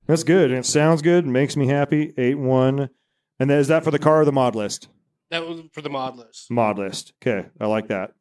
That's 0.06 0.24
good. 0.24 0.50
And 0.50 0.58
it 0.58 0.66
sounds 0.66 1.00
good. 1.00 1.26
Makes 1.26 1.56
me 1.56 1.66
happy. 1.66 2.12
8-1. 2.12 2.90
And 3.38 3.50
then 3.50 3.58
is 3.58 3.68
that 3.68 3.84
for 3.84 3.90
the 3.90 3.98
car 3.98 4.22
or 4.22 4.24
the 4.24 4.32
mod 4.32 4.54
list? 4.54 4.88
That 5.30 5.46
was 5.46 5.62
for 5.72 5.82
the 5.82 5.90
mod 5.90 6.16
list. 6.16 6.50
Mod 6.50 6.78
list. 6.78 7.12
Okay. 7.22 7.48
I 7.60 7.66
like 7.66 7.88
that. 7.88 8.12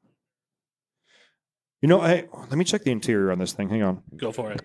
You 1.82 1.90
know, 1.90 2.02
hey, 2.02 2.28
let 2.34 2.54
me 2.54 2.64
check 2.64 2.84
the 2.84 2.92
interior 2.92 3.32
on 3.32 3.40
this 3.40 3.54
thing. 3.54 3.70
Hang 3.70 3.84
on. 3.84 4.04
Go 4.16 4.32
for 4.32 4.52
it. 4.52 4.62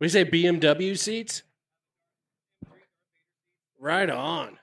We 0.00 0.08
say 0.08 0.24
BMW 0.24 0.98
seats. 0.98 1.44
Right 3.78 4.10
on. 4.10 4.58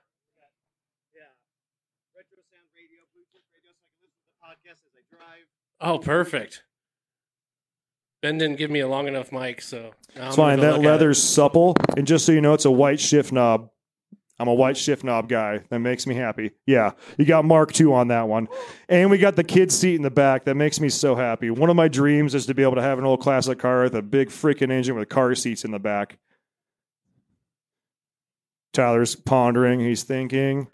Oh, 5.79 5.97
perfect. 5.97 6.63
Ben 8.21 8.37
didn't 8.37 8.57
give 8.57 8.69
me 8.69 8.81
a 8.81 8.87
long 8.87 9.07
enough 9.07 9.31
mic, 9.31 9.61
so 9.61 9.91
It's 10.09 10.19
I'm 10.19 10.31
fine. 10.33 10.59
That 10.59 10.73
look 10.73 10.79
at 10.81 10.85
it. 10.85 10.87
leather's 10.89 11.21
supple. 11.21 11.75
And 11.97 12.05
just 12.05 12.25
so 12.25 12.31
you 12.31 12.41
know, 12.41 12.53
it's 12.53 12.65
a 12.65 12.71
white 12.71 12.99
shift 12.99 13.31
knob. 13.31 13.69
I'm 14.39 14.47
a 14.47 14.53
white 14.53 14.77
shift 14.77 15.03
knob 15.03 15.29
guy. 15.29 15.59
That 15.69 15.79
makes 15.79 16.07
me 16.07 16.15
happy. 16.15 16.51
Yeah. 16.65 16.91
You 17.17 17.25
got 17.25 17.45
Mark 17.45 17.79
II 17.79 17.93
on 17.93 18.07
that 18.07 18.27
one. 18.27 18.47
And 18.89 19.11
we 19.11 19.17
got 19.19 19.35
the 19.35 19.43
kid 19.43 19.71
seat 19.71 19.95
in 19.95 20.01
the 20.01 20.09
back. 20.11 20.45
That 20.45 20.55
makes 20.55 20.79
me 20.79 20.89
so 20.89 21.15
happy. 21.15 21.51
One 21.51 21.69
of 21.69 21.75
my 21.75 21.87
dreams 21.87 22.33
is 22.33 22.47
to 22.47 22.55
be 22.55 22.63
able 22.63 22.75
to 22.75 22.81
have 22.81 22.97
an 22.97 23.05
old 23.05 23.21
classic 23.21 23.59
car 23.59 23.83
with 23.83 23.93
a 23.95 24.01
big 24.01 24.29
freaking 24.29 24.71
engine 24.71 24.95
with 24.95 25.09
car 25.09 25.35
seats 25.35 25.63
in 25.63 25.71
the 25.71 25.79
back. 25.79 26.17
Tyler's 28.73 29.15
pondering. 29.15 29.79
He's 29.79 30.03
thinking. 30.03 30.67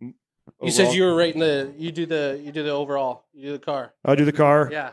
You 0.00 0.70
said 0.70 0.94
you 0.94 1.04
were 1.04 1.14
rating 1.14 1.40
the. 1.40 1.72
You 1.76 1.92
do 1.92 2.06
the. 2.06 2.40
You 2.42 2.50
do 2.52 2.62
the 2.62 2.70
overall. 2.70 3.24
You 3.32 3.46
do 3.46 3.52
the 3.52 3.58
car. 3.58 3.92
I'll 4.04 4.16
do 4.16 4.24
the 4.24 4.32
car. 4.32 4.68
Yeah. 4.72 4.90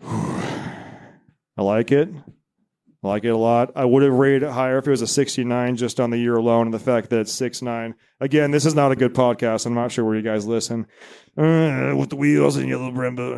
I 0.02 1.62
like 1.62 1.92
it. 1.92 2.08
I 3.02 3.08
like 3.08 3.24
it 3.24 3.28
a 3.28 3.36
lot. 3.36 3.72
I 3.76 3.84
would 3.84 4.02
have 4.02 4.12
rated 4.12 4.42
it 4.44 4.50
higher 4.50 4.78
if 4.78 4.86
it 4.86 4.90
was 4.90 5.02
a 5.02 5.06
69 5.06 5.76
just 5.76 6.00
on 6.00 6.10
the 6.10 6.18
year 6.18 6.36
alone 6.36 6.66
and 6.66 6.74
the 6.74 6.78
fact 6.78 7.10
that 7.10 7.20
it's 7.20 7.40
6'9. 7.40 7.94
Again, 8.20 8.50
this 8.50 8.66
is 8.66 8.74
not 8.74 8.90
a 8.90 8.96
good 8.96 9.14
podcast. 9.14 9.66
I'm 9.66 9.74
not 9.74 9.92
sure 9.92 10.04
where 10.04 10.16
you 10.16 10.22
guys 10.22 10.46
listen. 10.46 10.86
Uh, 11.36 11.94
with 11.96 12.10
the 12.10 12.16
wheels 12.16 12.56
and 12.56 12.68
yellow 12.68 12.90
Brembo. 12.90 13.36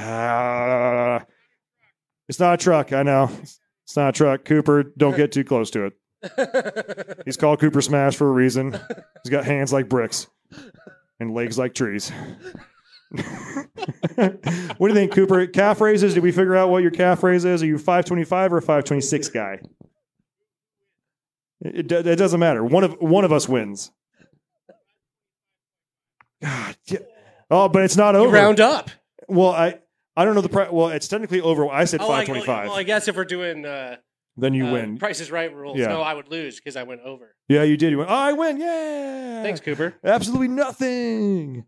Uh, 0.00 1.24
it's 2.28 2.40
not 2.40 2.54
a 2.54 2.62
truck. 2.62 2.92
I 2.92 3.02
know. 3.02 3.30
It's 3.84 3.96
not 3.96 4.10
a 4.10 4.12
truck. 4.12 4.44
Cooper, 4.44 4.84
don't 4.96 5.16
get 5.16 5.32
too 5.32 5.44
close 5.44 5.70
to 5.72 5.86
it. 5.86 5.92
He's 7.24 7.36
called 7.36 7.60
Cooper 7.60 7.82
Smash 7.82 8.16
for 8.16 8.28
a 8.28 8.32
reason. 8.32 8.72
He's 8.72 9.30
got 9.30 9.44
hands 9.44 9.72
like 9.72 9.88
bricks 9.88 10.26
and 11.18 11.34
legs 11.34 11.58
like 11.58 11.74
trees. 11.74 12.12
what 14.14 14.78
do 14.78 14.86
you 14.88 14.94
think, 14.94 15.12
Cooper? 15.12 15.46
Calf 15.46 15.80
raises? 15.80 16.14
Did 16.14 16.22
we 16.22 16.30
figure 16.32 16.54
out 16.56 16.70
what 16.70 16.82
your 16.82 16.90
calf 16.92 17.22
raise 17.22 17.44
is? 17.44 17.62
Are 17.62 17.66
you 17.66 17.76
525 17.78 18.52
or 18.52 18.58
a 18.58 18.62
526 18.62 19.28
guy? 19.28 19.58
It, 21.62 21.88
do- 21.88 21.98
it 21.98 22.16
doesn't 22.16 22.40
matter. 22.40 22.64
One 22.64 22.84
of 22.84 22.92
one 23.00 23.24
of 23.24 23.32
us 23.32 23.48
wins. 23.48 23.90
God, 26.42 26.76
yeah. 26.86 26.98
Oh, 27.50 27.68
but 27.68 27.82
it's 27.82 27.96
not 27.96 28.14
You 28.14 28.20
over. 28.22 28.32
round 28.32 28.60
up. 28.60 28.90
Well, 29.28 29.50
I 29.50 29.80
I 30.16 30.24
don't 30.24 30.34
know 30.34 30.40
the 30.40 30.48
price. 30.48 30.70
Well, 30.72 30.88
it's 30.88 31.08
technically 31.08 31.40
over. 31.40 31.68
I 31.68 31.84
said 31.84 32.00
Oh, 32.00 32.04
I- 32.04 32.24
525. 32.24 32.68
well, 32.68 32.76
I 32.78 32.82
guess 32.82 33.08
if 33.08 33.16
we're 33.16 33.24
doing 33.24 33.64
uh, 33.66 33.96
then 34.36 34.54
you 34.54 34.66
uh, 34.68 34.72
win. 34.72 34.98
Price 34.98 35.20
is 35.20 35.30
Right 35.30 35.54
rules, 35.54 35.76
Yeah. 35.78 35.88
no, 35.88 36.00
I 36.00 36.14
would 36.14 36.28
lose 36.30 36.56
because 36.56 36.76
I 36.76 36.84
went 36.84 37.02
over. 37.02 37.34
Yeah, 37.48 37.62
you 37.64 37.76
did. 37.76 37.90
You 37.90 37.98
went. 37.98 38.10
Oh, 38.10 38.14
I 38.14 38.32
win. 38.32 38.58
Yeah. 38.58 39.42
Thanks, 39.42 39.60
Cooper. 39.60 39.94
Absolutely 40.04 40.48
nothing. 40.48 41.66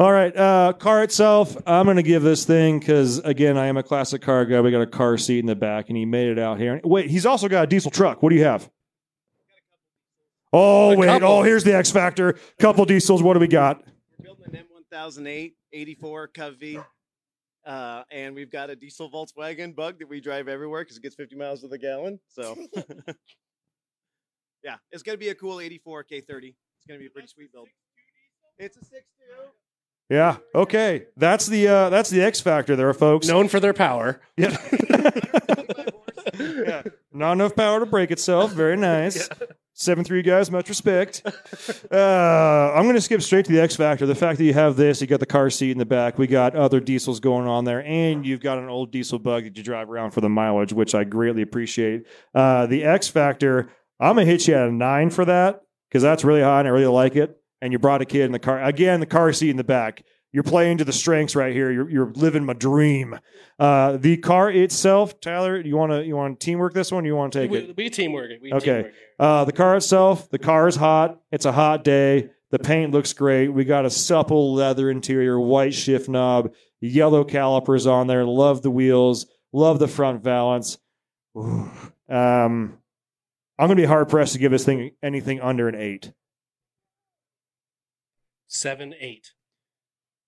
All 0.00 0.10
right, 0.10 0.34
uh, 0.34 0.72
car 0.72 1.02
itself. 1.02 1.54
I'm 1.66 1.84
going 1.84 1.98
to 1.98 2.02
give 2.02 2.22
this 2.22 2.46
thing 2.46 2.78
because 2.78 3.18
again, 3.18 3.58
I 3.58 3.66
am 3.66 3.76
a 3.76 3.82
classic 3.82 4.22
car 4.22 4.46
guy. 4.46 4.58
We 4.62 4.70
got 4.70 4.80
a 4.80 4.86
car 4.86 5.18
seat 5.18 5.40
in 5.40 5.44
the 5.44 5.54
back, 5.54 5.90
and 5.90 5.96
he 5.98 6.06
made 6.06 6.28
it 6.28 6.38
out 6.38 6.58
here. 6.58 6.80
Wait, 6.82 7.10
he's 7.10 7.26
also 7.26 7.48
got 7.50 7.64
a 7.64 7.66
diesel 7.66 7.90
truck. 7.90 8.22
What 8.22 8.30
do 8.30 8.36
you 8.36 8.44
have? 8.44 8.70
Oh 10.54 10.92
A 10.92 10.96
wait. 10.96 11.06
couple. 11.06 11.28
Oh, 11.28 11.42
here's 11.42 11.64
the 11.64 11.76
X 11.76 11.90
factor. 11.90 12.38
Couple 12.58 12.86
diesels. 12.86 13.22
What 13.22 13.34
do 13.34 13.40
we 13.40 13.46
got? 13.46 13.84
We're 14.18 14.34
building 14.34 14.56
an 14.56 14.64
M1008 14.90 15.52
84 15.70 16.28
CUCV. 16.28 16.84
Uh, 17.66 18.02
and 18.10 18.34
we've 18.34 18.50
got 18.50 18.70
a 18.70 18.76
diesel 18.76 19.10
Volkswagen 19.10 19.76
bug 19.76 19.98
that 19.98 20.08
we 20.08 20.18
drive 20.22 20.48
everywhere 20.48 20.82
because 20.82 20.96
it 20.96 21.02
gets 21.02 21.14
50 21.14 21.36
miles 21.36 21.60
to 21.60 21.68
the 21.68 21.76
gallon. 21.76 22.18
So, 22.26 22.56
yeah, 24.64 24.76
it's 24.92 25.02
going 25.02 25.12
to 25.12 25.20
be 25.20 25.28
a 25.28 25.34
cool 25.34 25.60
84 25.60 26.04
K30. 26.04 26.24
It's 26.24 26.86
going 26.88 26.98
to 26.98 27.00
be 27.00 27.06
a 27.06 27.10
pretty 27.10 27.28
sweet 27.28 27.52
build. 27.52 27.68
It's 28.58 28.78
a 28.78 28.80
6.2. 28.80 28.86
Yeah. 30.10 30.38
Okay. 30.54 31.06
That's 31.16 31.46
the 31.46 31.68
uh, 31.68 31.88
that's 31.88 32.10
the 32.10 32.20
X 32.20 32.40
factor 32.40 32.74
there, 32.74 32.92
folks. 32.92 33.28
Known 33.28 33.48
for 33.48 33.60
their 33.60 33.72
power. 33.72 34.20
Yeah. 34.36 34.56
yeah. 36.38 36.82
Not 37.12 37.32
enough 37.32 37.54
power 37.54 37.80
to 37.80 37.86
break 37.86 38.10
itself. 38.10 38.52
Very 38.52 38.76
nice. 38.76 39.28
Seven 39.72 40.04
three 40.04 40.22
guys, 40.22 40.50
much 40.50 40.68
respect. 40.68 41.22
Uh, 41.90 42.72
I'm 42.74 42.82
going 42.82 42.96
to 42.96 43.00
skip 43.00 43.22
straight 43.22 43.46
to 43.46 43.52
the 43.52 43.60
X 43.60 43.76
factor. 43.76 44.04
The 44.04 44.14
fact 44.14 44.38
that 44.38 44.44
you 44.44 44.52
have 44.52 44.76
this, 44.76 45.00
you 45.00 45.06
got 45.06 45.20
the 45.20 45.26
car 45.26 45.48
seat 45.48 45.70
in 45.70 45.78
the 45.78 45.86
back. 45.86 46.18
We 46.18 46.26
got 46.26 46.54
other 46.54 46.80
diesels 46.80 47.18
going 47.18 47.46
on 47.46 47.64
there, 47.64 47.82
and 47.82 48.26
you've 48.26 48.40
got 48.40 48.58
an 48.58 48.68
old 48.68 48.90
diesel 48.90 49.18
bug 49.18 49.44
that 49.44 49.56
you 49.56 49.62
drive 49.62 49.88
around 49.88 50.10
for 50.10 50.20
the 50.20 50.28
mileage, 50.28 50.72
which 50.74 50.94
I 50.94 51.04
greatly 51.04 51.40
appreciate. 51.40 52.06
Uh, 52.34 52.66
the 52.66 52.84
X 52.84 53.08
factor, 53.08 53.70
I'm 53.98 54.16
going 54.16 54.26
to 54.26 54.30
hit 54.30 54.46
you 54.48 54.54
at 54.54 54.68
a 54.68 54.72
nine 54.72 55.08
for 55.08 55.24
that 55.24 55.62
because 55.88 56.02
that's 56.02 56.24
really 56.24 56.42
high, 56.42 56.58
and 56.58 56.68
I 56.68 56.72
really 56.72 56.86
like 56.86 57.16
it. 57.16 57.39
And 57.62 57.72
you 57.72 57.78
brought 57.78 58.00
a 58.00 58.06
kid 58.06 58.22
in 58.22 58.32
the 58.32 58.38
car 58.38 58.62
again, 58.62 59.00
the 59.00 59.06
car 59.06 59.32
seat 59.32 59.50
in 59.50 59.56
the 59.56 59.64
back. 59.64 60.04
You're 60.32 60.44
playing 60.44 60.78
to 60.78 60.84
the 60.84 60.92
strengths 60.92 61.34
right 61.34 61.52
here. 61.52 61.72
You're, 61.72 61.90
you're 61.90 62.12
living 62.12 62.44
my 62.44 62.52
dream. 62.52 63.18
Uh, 63.58 63.96
the 63.96 64.16
car 64.16 64.48
itself, 64.50 65.20
Tyler, 65.20 65.60
you 65.60 65.76
want 65.76 65.90
to 65.90 66.04
you 66.04 66.14
want 66.16 66.38
to 66.38 66.44
teamwork 66.44 66.72
this 66.72 66.92
one? 66.92 67.04
You 67.04 67.16
want 67.16 67.32
to 67.32 67.40
take 67.40 67.50
we, 67.50 67.58
it? 67.58 67.76
we 67.76 67.90
teamwork 67.90 68.30
it. 68.30 68.40
We 68.40 68.52
Okay. 68.52 68.76
teamwork. 68.76 68.94
Uh, 69.18 69.44
the 69.44 69.52
car 69.52 69.76
itself, 69.76 70.30
the 70.30 70.38
car 70.38 70.68
is 70.68 70.76
hot. 70.76 71.20
It's 71.32 71.46
a 71.46 71.52
hot 71.52 71.82
day. 71.84 72.30
The 72.52 72.58
paint 72.60 72.92
looks 72.92 73.12
great. 73.12 73.48
We 73.48 73.64
got 73.64 73.84
a 73.84 73.90
supple 73.90 74.54
leather 74.54 74.88
interior, 74.88 75.38
white 75.38 75.74
shift 75.74 76.08
knob, 76.08 76.52
yellow 76.80 77.24
calipers 77.24 77.86
on 77.86 78.06
there. 78.06 78.24
Love 78.24 78.62
the 78.62 78.70
wheels. 78.70 79.26
Love 79.52 79.78
the 79.80 79.88
front 79.88 80.22
valance. 80.22 80.78
Ooh. 81.36 81.70
Um, 82.08 82.78
I'm 83.58 83.66
going 83.66 83.76
to 83.76 83.82
be 83.82 83.84
hard 83.84 84.08
pressed 84.08 84.32
to 84.32 84.38
give 84.38 84.52
this 84.52 84.64
thing 84.64 84.92
anything 85.02 85.40
under 85.40 85.68
an 85.68 85.74
eight. 85.74 86.12
Seven, 88.52 88.94
eight. 88.98 89.30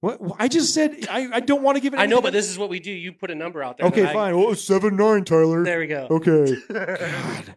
What? 0.00 0.20
I 0.38 0.46
just 0.46 0.72
said 0.72 1.06
I, 1.11 1.28
I 1.35 1.40
don't 1.40 1.62
want 1.62 1.76
to 1.76 1.80
give 1.80 1.92
it. 1.92 1.98
I 1.98 2.06
know, 2.06 2.20
but 2.22 2.32
this 2.32 2.48
is 2.48 2.56
what 2.56 2.70
we 2.70 2.78
do. 2.78 2.92
You 2.92 3.12
put 3.12 3.32
a 3.32 3.35
number 3.35 3.64
out 3.64 3.78
there. 3.78 3.88
Okay, 3.88 4.02
then 4.02 4.11
I- 4.11 4.12
fine. 4.12 4.35
Oh, 4.35 4.54
seven 4.54 4.96
nine, 4.96 5.24
Tyler. 5.24 5.64
There 5.64 5.80
we 5.80 5.88
go. 5.88 6.06
Okay. 6.08 6.56
God. 6.72 7.54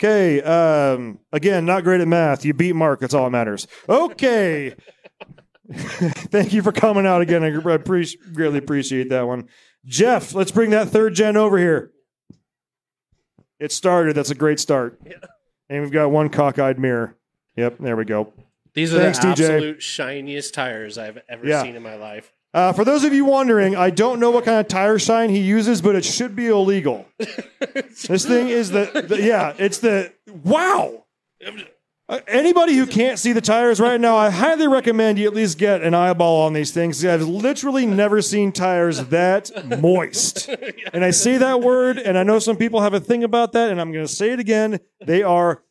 Okay. 0.00 0.40
Um, 0.42 1.18
again, 1.32 1.66
not 1.66 1.84
great 1.84 2.00
at 2.00 2.08
math. 2.08 2.46
You 2.46 2.54
beat 2.54 2.74
Mark. 2.74 3.00
That's 3.00 3.12
all 3.12 3.24
that 3.24 3.30
matters. 3.30 3.66
Okay. 3.88 4.74
Thank 5.72 6.54
you 6.54 6.62
for 6.62 6.72
coming 6.72 7.06
out 7.06 7.20
again. 7.20 7.44
I 7.44 7.48
appreciate, 7.74 8.32
greatly 8.32 8.58
appreciate 8.58 9.10
that 9.10 9.26
one. 9.26 9.48
Jeff, 9.84 10.34
let's 10.34 10.50
bring 10.50 10.70
that 10.70 10.88
third 10.88 11.14
gen 11.14 11.36
over 11.36 11.58
here. 11.58 11.92
It 13.60 13.70
started. 13.70 14.16
That's 14.16 14.30
a 14.30 14.34
great 14.34 14.60
start. 14.60 14.98
And 15.68 15.82
we've 15.82 15.92
got 15.92 16.10
one 16.10 16.30
cockeyed 16.30 16.78
mirror. 16.78 17.16
Yep, 17.56 17.78
there 17.80 17.96
we 17.96 18.04
go. 18.06 18.32
These 18.76 18.94
are 18.94 18.98
Thanks, 19.00 19.18
the 19.18 19.28
absolute 19.28 19.82
shiniest 19.82 20.52
tires 20.54 20.98
I've 20.98 21.18
ever 21.30 21.46
Yeah. 21.46 21.62
seen 21.62 21.74
in 21.76 21.82
my 21.82 21.96
life. 21.96 22.30
Uh, 22.52 22.72
for 22.74 22.84
those 22.84 23.04
of 23.04 23.12
you 23.14 23.24
wondering, 23.24 23.74
I 23.74 23.90
don't 23.90 24.20
know 24.20 24.30
what 24.30 24.44
kind 24.44 24.60
of 24.60 24.68
tire 24.68 24.98
shine 24.98 25.30
he 25.30 25.40
uses, 25.40 25.82
but 25.82 25.94
it 25.96 26.04
should 26.04 26.36
be 26.36 26.46
illegal. 26.48 27.06
this 27.18 28.24
thing 28.24 28.48
is 28.48 28.70
the, 28.70 29.04
the 29.08 29.20
yeah, 29.20 29.54
it's 29.58 29.78
the 29.78 30.12
wow. 30.44 31.04
Uh, 32.08 32.20
anybody 32.28 32.74
who 32.74 32.86
can't 32.86 33.18
see 33.18 33.32
the 33.32 33.40
tires 33.40 33.80
right 33.80 34.00
now, 34.00 34.16
I 34.16 34.30
highly 34.30 34.68
recommend 34.68 35.18
you 35.18 35.26
at 35.26 35.34
least 35.34 35.58
get 35.58 35.82
an 35.82 35.92
eyeball 35.92 36.42
on 36.42 36.52
these 36.52 36.70
things. 36.70 37.04
I've 37.04 37.22
literally 37.22 37.84
never 37.84 38.22
seen 38.22 38.52
tires 38.52 39.06
that 39.06 39.50
moist. 39.80 40.48
And 40.92 41.04
I 41.04 41.10
say 41.10 41.36
that 41.38 41.60
word, 41.60 41.98
and 41.98 42.16
I 42.16 42.22
know 42.22 42.38
some 42.38 42.56
people 42.56 42.80
have 42.80 42.94
a 42.94 43.00
thing 43.00 43.24
about 43.24 43.52
that, 43.52 43.70
and 43.70 43.80
I'm 43.80 43.90
going 43.92 44.06
to 44.06 44.12
say 44.12 44.30
it 44.30 44.38
again. 44.38 44.80
They 45.04 45.22
are 45.22 45.62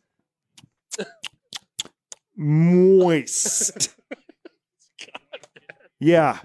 moist. 2.38 3.90
Yeah. 6.00 6.40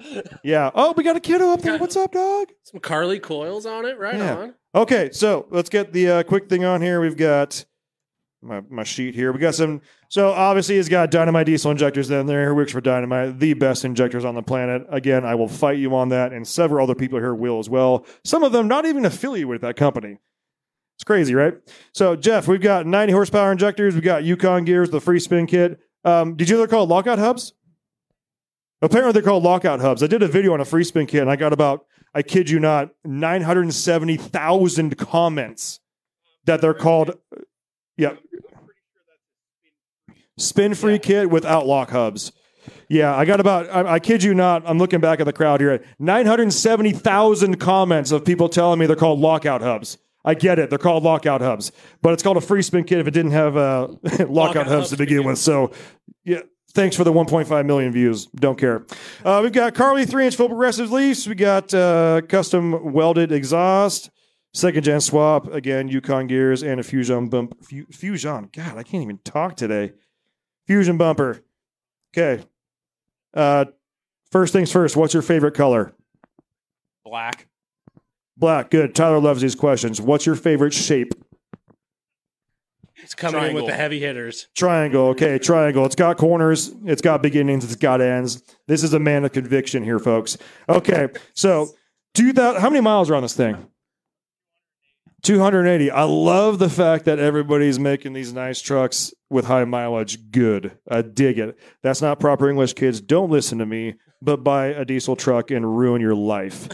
Yeah. 0.44 0.70
Oh, 0.74 0.92
we 0.96 1.02
got 1.02 1.16
a 1.16 1.20
kiddo 1.20 1.50
up 1.50 1.60
there. 1.60 1.76
What's 1.76 1.96
up, 1.96 2.12
dog? 2.12 2.48
Some 2.62 2.80
Carli 2.80 3.20
coils 3.20 3.66
on 3.66 3.84
it, 3.84 3.98
right 3.98 4.16
Yeah. 4.16 4.36
on. 4.36 4.54
Okay, 4.74 5.10
so 5.12 5.46
let's 5.50 5.68
get 5.68 5.92
the 5.92 6.08
uh, 6.08 6.22
quick 6.22 6.48
thing 6.48 6.64
on 6.64 6.80
here. 6.80 7.00
We've 7.00 7.16
got 7.16 7.64
my, 8.40 8.62
my 8.70 8.84
sheet 8.84 9.16
here. 9.16 9.32
We 9.32 9.40
got 9.40 9.56
some. 9.56 9.80
So 10.08 10.30
obviously, 10.30 10.76
it's 10.78 10.88
got 10.88 11.10
dynamite 11.10 11.46
diesel 11.46 11.72
injectors 11.72 12.10
in 12.10 12.26
there. 12.26 12.48
Who 12.48 12.54
works 12.54 12.70
for 12.72 12.80
Dynamite, 12.80 13.40
the 13.40 13.54
best 13.54 13.84
injectors 13.84 14.24
on 14.24 14.36
the 14.36 14.42
planet. 14.42 14.86
Again, 14.88 15.24
I 15.24 15.34
will 15.34 15.48
fight 15.48 15.78
you 15.78 15.94
on 15.96 16.10
that, 16.10 16.32
and 16.32 16.46
several 16.46 16.84
other 16.84 16.94
people 16.94 17.18
here 17.18 17.34
will 17.34 17.58
as 17.58 17.68
well. 17.68 18.06
Some 18.24 18.44
of 18.44 18.52
them 18.52 18.68
not 18.68 18.86
even 18.86 19.04
affiliated 19.04 19.48
with 19.48 19.60
that 19.62 19.74
company. 19.76 20.18
It's 21.00 21.04
crazy, 21.06 21.34
right? 21.34 21.54
So 21.94 22.14
Jeff, 22.14 22.46
we've 22.46 22.60
got 22.60 22.84
90 22.84 23.14
horsepower 23.14 23.50
injectors. 23.52 23.94
We've 23.94 24.04
got 24.04 24.22
Yukon 24.22 24.66
gears, 24.66 24.90
the 24.90 25.00
free 25.00 25.18
spin 25.18 25.46
kit. 25.46 25.80
Um, 26.04 26.36
did 26.36 26.50
you 26.50 26.56
know 26.56 26.58
they're 26.58 26.68
called 26.68 26.90
lockout 26.90 27.18
hubs? 27.18 27.54
Apparently, 28.82 29.12
they're 29.12 29.22
called 29.22 29.42
lockout 29.42 29.80
hubs. 29.80 30.02
I 30.02 30.08
did 30.08 30.22
a 30.22 30.28
video 30.28 30.52
on 30.52 30.60
a 30.60 30.66
free 30.66 30.84
spin 30.84 31.06
kit, 31.06 31.22
and 31.22 31.30
I 31.30 31.36
got 31.36 31.54
about, 31.54 31.86
I 32.14 32.20
kid 32.20 32.50
you 32.50 32.60
not, 32.60 32.90
970,000 33.06 34.98
comments 34.98 35.80
that 36.44 36.60
they're 36.60 36.74
called, 36.74 37.12
yeah, 37.96 38.16
spin 40.36 40.74
free 40.74 40.98
kit 40.98 41.30
without 41.30 41.66
lock 41.66 41.92
hubs. 41.92 42.30
Yeah, 42.90 43.16
I 43.16 43.24
got 43.24 43.40
about, 43.40 43.70
I, 43.70 43.94
I 43.94 43.98
kid 44.00 44.22
you 44.22 44.34
not, 44.34 44.64
I'm 44.66 44.76
looking 44.76 45.00
back 45.00 45.18
at 45.18 45.24
the 45.24 45.32
crowd 45.32 45.62
here, 45.62 45.82
970,000 45.98 47.58
comments 47.58 48.12
of 48.12 48.22
people 48.22 48.50
telling 48.50 48.78
me 48.78 48.84
they're 48.84 48.96
called 48.96 49.18
lockout 49.18 49.62
hubs. 49.62 49.96
I 50.24 50.34
get 50.34 50.58
it. 50.58 50.68
They're 50.68 50.78
called 50.78 51.02
lockout 51.02 51.40
hubs, 51.40 51.72
but 52.02 52.12
it's 52.12 52.22
called 52.22 52.36
a 52.36 52.40
free 52.42 52.62
spin 52.62 52.84
kit 52.84 52.98
if 52.98 53.06
it 53.06 53.12
didn't 53.12 53.32
have 53.32 53.56
uh, 53.56 53.88
lockout, 54.28 54.66
hubs 54.66 54.90
to 54.90 54.96
begin 54.96 55.24
with. 55.24 55.38
So, 55.38 55.72
yeah, 56.24 56.40
thanks 56.72 56.94
for 56.96 57.04
the 57.04 57.12
1.5 57.12 57.66
million 57.66 57.92
views. 57.92 58.26
Don't 58.26 58.58
care. 58.58 58.84
Uh, 59.24 59.40
we've 59.42 59.52
got 59.52 59.74
Carli 59.74 60.08
three 60.08 60.26
inch 60.26 60.36
full 60.36 60.48
progressive 60.48 60.90
leafs. 60.92 61.26
We 61.26 61.34
got 61.34 61.72
uh, 61.72 62.20
custom 62.28 62.92
welded 62.92 63.32
exhaust, 63.32 64.10
second 64.52 64.82
gen 64.84 65.00
swap 65.00 65.52
again, 65.52 65.88
Yukon 65.88 66.26
gears, 66.26 66.62
and 66.62 66.80
a 66.80 66.82
Fusion 66.82 67.28
bump. 67.28 67.64
Fu- 67.64 67.86
Fusion. 67.86 68.50
God, 68.52 68.76
I 68.76 68.82
can't 68.82 69.02
even 69.02 69.18
talk 69.24 69.56
today. 69.56 69.92
Fusion 70.66 70.98
bumper. 70.98 71.40
Okay. 72.14 72.44
Uh, 73.32 73.64
first 74.30 74.52
things 74.52 74.70
first. 74.70 74.96
What's 74.96 75.14
your 75.14 75.22
favorite 75.22 75.54
color? 75.54 75.94
Black. 77.04 77.46
Black. 78.40 78.70
Good. 78.70 78.94
Tyler 78.94 79.20
loves 79.20 79.42
these 79.42 79.54
questions. 79.54 80.00
What's 80.00 80.26
your 80.26 80.34
favorite 80.34 80.72
shape? 80.72 81.12
It's 83.02 83.14
coming 83.14 83.42
in 83.42 83.54
with 83.54 83.66
the 83.66 83.72
heavy 83.72 83.98
hitters. 84.00 84.48
Triangle. 84.56 85.08
Okay, 85.08 85.38
triangle. 85.38 85.86
It's 85.86 85.94
got 85.94 86.16
corners. 86.16 86.72
It's 86.84 87.02
got 87.02 87.22
beginnings. 87.22 87.64
It's 87.64 87.76
got 87.76 88.00
ends. 88.00 88.42
This 88.66 88.82
is 88.82 88.92
a 88.92 88.98
man 88.98 89.24
of 89.24 89.32
conviction 89.32 89.84
here, 89.84 89.98
folks. 89.98 90.36
Okay, 90.68 91.08
so 91.34 91.68
two 92.14 92.32
thousand. 92.32 92.60
How 92.60 92.70
many 92.70 92.80
miles 92.80 93.10
are 93.10 93.14
on 93.14 93.22
this 93.22 93.34
thing? 93.34 93.66
280. 95.22 95.90
I 95.90 96.04
love 96.04 96.58
the 96.58 96.70
fact 96.70 97.04
that 97.04 97.18
everybody's 97.18 97.78
making 97.78 98.14
these 98.14 98.32
nice 98.32 98.60
trucks 98.60 99.12
with 99.28 99.44
high 99.44 99.64
mileage 99.64 100.30
good. 100.30 100.78
I 100.90 101.02
dig 101.02 101.38
it. 101.38 101.58
That's 101.82 102.00
not 102.00 102.20
proper 102.20 102.48
English, 102.48 102.72
kids. 102.72 103.02
Don't 103.02 103.30
listen 103.30 103.58
to 103.58 103.66
me, 103.66 103.96
but 104.22 104.38
buy 104.38 104.68
a 104.68 104.86
diesel 104.86 105.16
truck 105.16 105.50
and 105.50 105.76
ruin 105.76 106.00
your 106.00 106.14
life. 106.14 106.68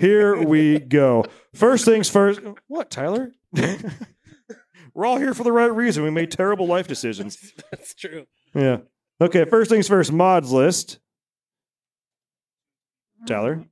Here 0.00 0.34
we 0.46 0.78
go. 0.78 1.26
First 1.54 1.84
things 1.84 2.08
first. 2.08 2.40
What, 2.66 2.90
Tyler? 2.90 3.32
We're 4.94 5.06
all 5.06 5.18
here 5.18 5.34
for 5.34 5.44
the 5.44 5.52
right 5.52 5.72
reason. 5.72 6.02
We 6.02 6.10
made 6.10 6.30
terrible 6.30 6.66
life 6.66 6.88
decisions. 6.88 7.52
That's 7.70 7.94
true. 7.94 8.26
Yeah. 8.54 8.78
Okay, 9.20 9.44
first 9.44 9.70
things 9.70 9.86
first, 9.86 10.10
mods 10.10 10.50
list. 10.50 10.98
Tyler. 13.26 13.64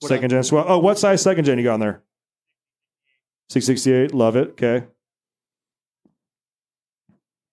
What 0.00 0.08
second 0.08 0.30
gen 0.30 0.42
swell. 0.42 0.64
Oh, 0.66 0.78
what 0.78 0.98
size 0.98 1.22
second 1.22 1.44
gen 1.44 1.58
you 1.58 1.64
got 1.64 1.74
on 1.74 1.80
there? 1.80 2.02
668. 3.50 4.14
Love 4.14 4.36
it. 4.36 4.48
Okay. 4.52 4.86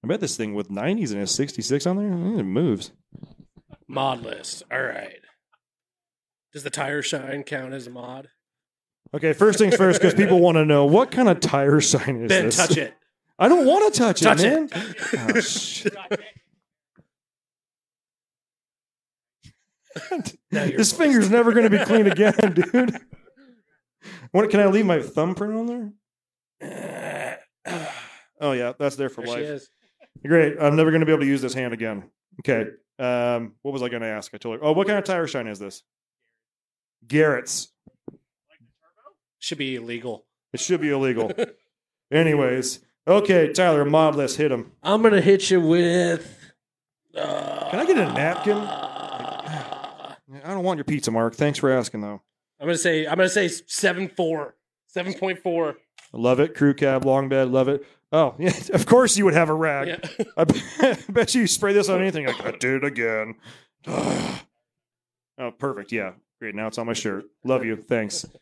I 0.01 0.07
bet 0.07 0.21
this 0.21 0.37
thing 0.37 0.53
with 0.53 0.69
90s 0.69 1.11
and 1.11 1.21
a 1.21 1.27
66 1.27 1.85
on 1.85 1.97
there, 1.97 2.09
mm, 2.09 2.39
it 2.39 2.43
moves. 2.43 2.93
Mod 3.87 4.21
list. 4.21 4.63
All 4.71 4.81
right. 4.81 5.19
Does 6.53 6.63
the 6.63 6.69
tire 6.69 7.01
shine 7.01 7.43
count 7.43 7.73
as 7.73 7.87
a 7.87 7.89
mod? 7.89 8.29
Okay, 9.13 9.33
first 9.33 9.59
things 9.59 9.75
first, 9.75 9.99
because 10.01 10.13
people 10.13 10.39
want 10.41 10.55
to 10.55 10.65
know 10.65 10.85
what 10.85 11.11
kind 11.11 11.29
of 11.29 11.39
tire 11.39 11.79
shine 11.81 12.23
is 12.23 12.29
Ben, 12.29 12.45
this? 12.45 12.57
touch 12.57 12.77
it. 12.77 12.93
I 13.37 13.47
don't 13.47 13.65
want 13.65 13.93
to 13.93 13.99
touch, 13.99 14.21
Touch 14.21 14.41
it, 14.41 14.45
it. 14.53 14.75
man. 14.75 14.95
Oh, 15.35 15.39
shit. 15.39 15.95
Now 20.51 20.63
you're 20.63 20.77
this 20.77 20.91
finger's 20.93 21.29
never 21.29 21.51
going 21.51 21.69
to 21.69 21.77
be 21.77 21.83
clean 21.83 22.07
again, 22.07 22.33
dude. 22.53 22.97
What, 24.31 24.49
can 24.49 24.59
I 24.59 24.67
leave 24.67 24.85
my 24.85 25.01
thumbprint 25.01 25.53
on 25.55 25.93
there? 26.61 27.39
Oh 28.41 28.53
yeah, 28.53 28.71
that's 28.79 28.95
there 28.95 29.09
for 29.09 29.19
There 29.21 29.27
she 29.35 29.41
life. 29.41 29.43
is. 29.49 29.69
Great. 30.25 30.55
I'm 30.61 30.77
never 30.77 30.91
going 30.91 31.01
to 31.01 31.05
be 31.05 31.11
able 31.11 31.23
to 31.23 31.27
use 31.27 31.41
this 31.41 31.53
hand 31.53 31.73
again. 31.73 32.09
Okay. 32.39 32.69
Um, 32.97 33.55
what 33.63 33.73
was 33.73 33.83
I 33.83 33.89
going 33.89 34.01
to 34.01 34.07
ask? 34.07 34.33
I 34.33 34.37
told 34.37 34.55
her. 34.59 34.63
Oh, 34.65 34.71
what 34.71 34.87
kind 34.87 34.97
of 34.97 35.03
tire 35.03 35.27
shine 35.27 35.45
is 35.47 35.59
this? 35.59 35.83
Garrett's. 37.07 37.69
Should 39.39 39.57
be 39.57 39.75
illegal. 39.75 40.25
It 40.53 40.59
should 40.59 40.81
be 40.81 40.89
illegal. 40.89 41.31
Anyways, 42.11 42.79
okay, 43.07 43.53
Tyler, 43.53 43.85
mod 43.85 44.15
list, 44.15 44.37
hit 44.37 44.51
him. 44.51 44.71
I'm 44.83 45.01
gonna 45.01 45.21
hit 45.21 45.49
you 45.49 45.61
with. 45.61 46.53
Uh, 47.15 47.69
Can 47.69 47.79
I 47.79 47.85
get 47.85 47.97
a 47.97 48.11
napkin? 48.13 48.57
I'm 48.57 50.55
don't 50.55 50.63
want 50.63 50.77
your 50.77 50.85
pizza, 50.85 51.11
Mark. 51.11 51.35
Thanks 51.35 51.59
for 51.59 51.71
asking, 51.71 52.01
though. 52.01 52.21
I'm 52.59 52.67
gonna 52.67 52.77
say. 52.77 53.05
I'm 53.07 53.15
gonna 53.17 53.29
say 53.29 53.47
seven 53.47 54.09
four. 54.09 54.55
Seven 54.87 55.13
point 55.13 55.39
four. 55.41 55.77
Love 56.11 56.39
it. 56.39 56.55
Crew 56.55 56.73
cab, 56.73 57.05
long 57.05 57.29
bed, 57.29 57.49
love 57.49 57.67
it. 57.67 57.85
Oh, 58.11 58.35
yeah, 58.39 58.53
of 58.73 58.85
course 58.85 59.17
you 59.17 59.25
would 59.25 59.35
have 59.35 59.49
a 59.49 59.53
rag. 59.53 59.87
Yeah. 59.87 60.25
I 60.35 60.43
bet, 60.43 60.63
I 60.79 61.11
bet 61.11 61.35
you 61.35 61.47
spray 61.47 61.73
this 61.73 61.89
on 61.89 62.01
anything. 62.01 62.25
Like, 62.25 62.43
I 62.43 62.51
did 62.51 62.83
it 62.83 62.83
again. 62.83 63.35
oh, 63.87 64.41
perfect. 65.57 65.91
Yeah. 65.91 66.13
Great. 66.39 66.55
Now 66.55 66.67
it's 66.67 66.77
on 66.77 66.85
my 66.85 66.93
shirt. 66.93 67.25
Love 67.43 67.65
you. 67.65 67.75
Thanks. 67.75 68.25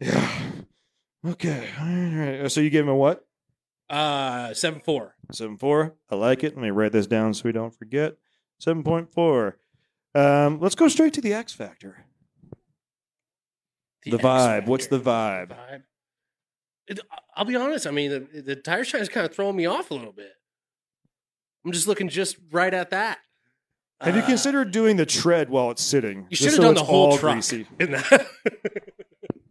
Yeah. 0.00 0.40
Okay. 1.24 1.68
All 1.78 1.86
right. 1.86 2.50
So 2.50 2.60
you 2.60 2.70
gave 2.70 2.82
him 2.82 2.88
a 2.88 2.96
what? 2.96 3.24
Uh, 3.88 4.52
seven 4.52 4.80
four. 4.80 5.14
Seven 5.30 5.56
four. 5.58 5.94
I 6.10 6.16
like 6.16 6.42
it. 6.42 6.56
Let 6.56 6.62
me 6.62 6.70
write 6.70 6.90
this 6.90 7.06
down 7.06 7.34
so 7.34 7.42
we 7.44 7.52
don't 7.52 7.72
forget. 7.72 8.16
Seven 8.58 8.82
point 8.82 9.12
four. 9.12 9.58
Um, 10.12 10.58
let's 10.58 10.74
go 10.74 10.88
straight 10.88 11.12
to 11.12 11.20
the 11.20 11.32
X 11.34 11.52
Factor. 11.52 12.06
The, 14.04 14.14
X 14.14 14.24
vibe. 14.24 14.66
What's 14.66 14.88
the 14.88 14.98
Factor. 14.98 15.54
vibe? 15.54 15.58
Vibe. 15.58 15.82
It, 16.88 17.00
I'll 17.36 17.44
be 17.44 17.54
honest. 17.54 17.86
I 17.86 17.92
mean, 17.92 18.10
the, 18.10 18.40
the 18.42 18.56
tire 18.56 18.82
shine 18.82 19.02
is 19.02 19.08
kind 19.08 19.24
of 19.24 19.32
throwing 19.32 19.54
me 19.54 19.66
off 19.66 19.92
a 19.92 19.94
little 19.94 20.10
bit. 20.10 20.32
I'm 21.64 21.70
just 21.70 21.86
looking 21.86 22.08
just 22.08 22.38
right 22.50 22.74
at 22.74 22.90
that. 22.90 23.18
Have 24.02 24.16
you 24.16 24.22
Uh, 24.22 24.26
considered 24.26 24.70
doing 24.72 24.96
the 24.96 25.06
tread 25.06 25.48
while 25.50 25.70
it's 25.70 25.82
sitting? 25.82 26.26
You 26.30 26.36
should 26.36 26.46
have 26.46 26.54
so 26.56 26.62
done 26.62 26.72
it's 26.72 26.80
the 26.80 26.86
whole 26.86 27.12
all 27.12 27.18
truck 27.18 27.34
greasy? 27.34 27.66
in 27.80 27.92
that. 27.92 28.26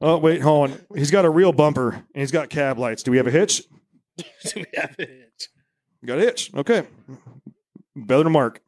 Oh 0.04 0.18
wait, 0.18 0.42
hold 0.42 0.72
on. 0.72 0.82
He's 0.96 1.12
got 1.12 1.26
a 1.26 1.30
real 1.30 1.52
bumper 1.54 1.90
and 1.92 2.04
he's 2.16 2.32
got 2.32 2.50
cab 2.50 2.80
lights. 2.80 3.04
Do 3.04 3.12
we 3.12 3.18
have 3.18 3.28
a 3.28 3.32
hitch? 3.32 3.62
Do 4.18 4.24
we 4.56 4.66
have 4.74 4.96
it? 4.98 5.44
Got 6.04 6.18
a 6.18 6.22
hitch. 6.22 6.50
Okay. 6.56 6.88
Better 7.96 8.24
than 8.24 8.34
Mark. 8.34 8.62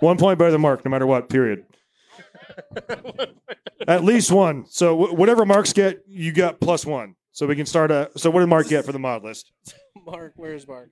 one 0.00 0.18
point 0.18 0.38
better 0.38 0.50
than 0.50 0.60
Mark, 0.60 0.84
no 0.84 0.90
matter 0.90 1.06
what. 1.06 1.30
Period. 1.30 1.64
At 3.88 4.04
least 4.04 4.30
one. 4.30 4.66
So 4.68 4.94
wh- 5.06 5.14
whatever 5.18 5.46
Marks 5.46 5.72
get, 5.72 6.02
you 6.06 6.30
got 6.32 6.60
plus 6.60 6.84
one. 6.84 7.14
So 7.32 7.46
we 7.46 7.56
can 7.56 7.64
start 7.64 7.90
a. 7.90 8.10
So 8.18 8.28
what 8.30 8.40
did 8.40 8.48
Mark 8.50 8.68
get 8.68 8.84
for 8.84 8.92
the 8.92 8.98
mod 8.98 9.24
list? 9.24 9.50
Mark, 10.04 10.34
where's 10.36 10.68
Mark? 10.68 10.90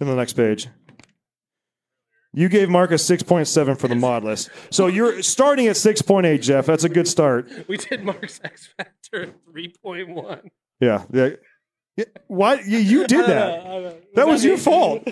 In 0.00 0.06
the 0.06 0.14
next 0.14 0.34
page. 0.34 0.68
You 2.34 2.48
gave 2.48 2.68
Mark 2.68 2.90
a 2.90 2.98
six 2.98 3.22
point 3.22 3.48
seven 3.48 3.74
for 3.74 3.88
the 3.88 3.94
mod 3.94 4.22
list. 4.22 4.50
So 4.70 4.86
you're 4.86 5.22
starting 5.22 5.66
at 5.66 5.76
six 5.76 6.02
point 6.02 6.26
eight, 6.26 6.42
Jeff. 6.42 6.66
That's 6.66 6.84
a 6.84 6.88
good 6.88 7.08
start. 7.08 7.50
We 7.68 7.78
did 7.78 8.04
Mark's 8.04 8.40
X 8.44 8.68
Factor 8.76 9.34
three 9.50 9.72
point 9.82 10.08
one. 10.10 10.50
Yeah. 10.80 11.04
yeah. 11.12 11.30
Yeah, 11.96 12.04
Why 12.28 12.60
you, 12.60 12.78
you 12.78 13.06
did 13.08 13.26
that? 13.26 14.14
That 14.14 14.28
was 14.28 14.44
your 14.44 14.56
fault. 14.58 15.08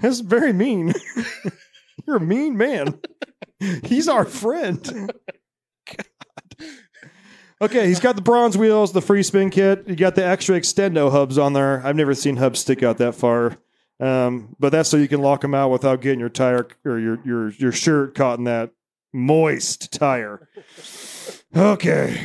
That's 0.00 0.20
very 0.20 0.52
mean. 0.52 0.94
You're 2.06 2.16
a 2.16 2.20
mean 2.20 2.56
man. 2.56 3.00
He's 3.82 4.06
our 4.08 4.24
friend. 4.24 4.80
God. 5.86 6.68
Okay, 7.60 7.86
he's 7.86 7.98
got 8.00 8.14
the 8.14 8.22
bronze 8.22 8.56
wheels, 8.58 8.92
the 8.92 9.00
free 9.00 9.22
spin 9.22 9.50
kit. 9.50 9.84
You 9.88 9.96
got 9.96 10.14
the 10.14 10.24
extra 10.24 10.60
extendo 10.60 11.10
hubs 11.10 11.38
on 11.38 11.54
there. 11.54 11.84
I've 11.84 11.96
never 11.96 12.14
seen 12.14 12.36
hubs 12.36 12.60
stick 12.60 12.82
out 12.82 12.98
that 12.98 13.14
far. 13.14 13.56
Um, 14.00 14.56
but 14.58 14.70
that's 14.70 14.88
so 14.88 14.96
you 14.96 15.08
can 15.08 15.22
lock 15.22 15.40
them 15.40 15.54
out 15.54 15.70
without 15.70 16.00
getting 16.00 16.20
your 16.20 16.28
tire 16.28 16.66
or 16.84 16.98
your 16.98 17.20
your 17.24 17.50
your 17.50 17.72
shirt 17.72 18.14
caught 18.14 18.38
in 18.38 18.44
that 18.44 18.70
moist 19.12 19.92
tire. 19.92 20.48
Okay. 21.56 22.20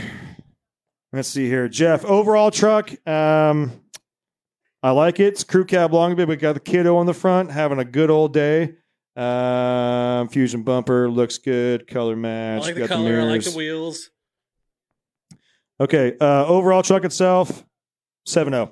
Let's 1.11 1.27
see 1.27 1.47
here. 1.47 1.67
Jeff, 1.67 2.05
overall 2.05 2.51
truck. 2.51 2.91
Um, 3.07 3.81
I 4.81 4.91
like 4.91 5.19
it. 5.19 5.27
It's 5.27 5.43
crew 5.43 5.65
cab 5.65 5.93
long 5.93 6.15
bit. 6.15 6.27
We 6.27 6.35
got 6.35 6.53
the 6.53 6.59
kiddo 6.59 6.97
on 6.97 7.05
the 7.05 7.13
front, 7.13 7.51
having 7.51 7.79
a 7.79 7.85
good 7.85 8.09
old 8.09 8.33
day. 8.33 8.75
Um, 9.15 10.29
fusion 10.29 10.63
bumper 10.63 11.09
looks 11.09 11.37
good. 11.37 11.87
Color 11.87 12.13
I 12.13 12.15
match. 12.15 12.61
like 12.61 12.75
the 12.75 12.81
got 12.81 12.89
color. 12.89 13.19
I 13.19 13.23
like 13.23 13.43
the 13.43 13.51
wheels. 13.51 14.09
Okay. 15.79 16.15
Uh, 16.19 16.45
overall 16.45 16.83
truck 16.83 17.03
itself, 17.03 17.65
7-0. 18.27 18.71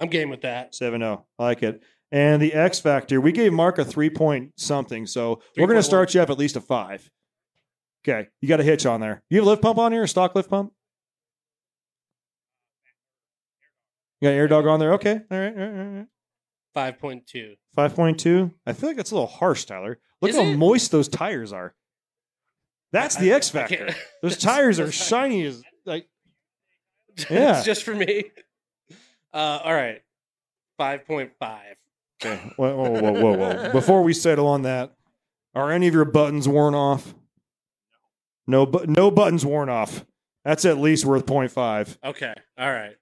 I'm 0.00 0.08
game 0.08 0.28
with 0.28 0.42
that. 0.42 0.72
7-0. 0.72 1.22
I 1.38 1.42
like 1.42 1.62
it. 1.62 1.82
And 2.12 2.40
the 2.40 2.54
X 2.54 2.78
Factor, 2.78 3.20
we 3.20 3.32
gave 3.32 3.52
Mark 3.52 3.78
a 3.78 3.84
three 3.84 4.10
point 4.10 4.52
something. 4.56 5.06
So 5.06 5.40
we're 5.56 5.66
going 5.66 5.78
to 5.78 5.82
start 5.82 6.14
you 6.14 6.20
up 6.20 6.30
at 6.30 6.38
least 6.38 6.56
a 6.56 6.60
five. 6.60 7.10
Okay. 8.06 8.28
You 8.40 8.48
got 8.48 8.60
a 8.60 8.62
hitch 8.64 8.86
on 8.86 9.00
there. 9.00 9.22
You 9.28 9.38
have 9.38 9.46
a 9.46 9.50
lift 9.50 9.62
pump 9.62 9.78
on 9.78 9.90
here, 9.92 10.04
a 10.04 10.08
stock 10.08 10.34
lift 10.36 10.48
pump? 10.48 10.72
You 14.20 14.28
got 14.28 14.34
AirDog 14.34 14.70
on 14.70 14.80
there? 14.80 14.94
Okay. 14.94 15.20
All 15.30 15.38
right. 15.38 15.52
All 15.56 15.68
right, 15.68 15.78
all 15.78 15.86
right. 15.98 16.06
Five 16.74 16.98
point 16.98 17.26
two. 17.26 17.54
5.2. 17.76 18.52
I 18.66 18.72
feel 18.72 18.88
like 18.90 18.96
that's 18.96 19.10
a 19.10 19.14
little 19.14 19.26
harsh, 19.26 19.64
Tyler. 19.66 19.98
Look 20.22 20.30
Is 20.30 20.36
how 20.36 20.42
it? 20.42 20.56
moist 20.56 20.90
those 20.90 21.08
tires 21.08 21.52
are. 21.52 21.74
That's 22.92 23.16
the 23.16 23.32
X 23.32 23.50
Factor. 23.50 23.90
Those 24.22 24.38
tires 24.38 24.80
are 24.80 24.90
shiny 24.90 25.44
as 25.44 25.62
like 25.84 26.08
Yeah. 27.30 27.56
it's 27.58 27.66
just 27.66 27.82
for 27.82 27.94
me. 27.94 28.30
Uh, 29.34 29.60
all 29.64 29.74
right. 29.74 30.00
Five 30.78 31.04
point 31.06 31.32
five. 31.38 31.76
Okay. 32.22 32.52
Whoa, 32.56 32.74
whoa, 32.76 32.90
whoa, 32.90 33.12
whoa, 33.12 33.36
whoa. 33.36 33.72
Before 33.72 34.02
we 34.02 34.12
settle 34.12 34.46
on 34.46 34.62
that, 34.62 34.94
are 35.54 35.70
any 35.70 35.86
of 35.86 35.94
your 35.94 36.04
buttons 36.04 36.48
worn 36.48 36.74
off? 36.74 37.14
No, 38.46 38.64
bu- 38.64 38.86
no 38.86 39.10
buttons 39.10 39.44
worn 39.44 39.68
off. 39.68 40.04
That's 40.44 40.64
at 40.64 40.78
least 40.78 41.04
worth 41.04 41.26
0.5. 41.26 41.98
Okay. 42.04 42.34
All 42.58 42.72
right. 42.72 42.94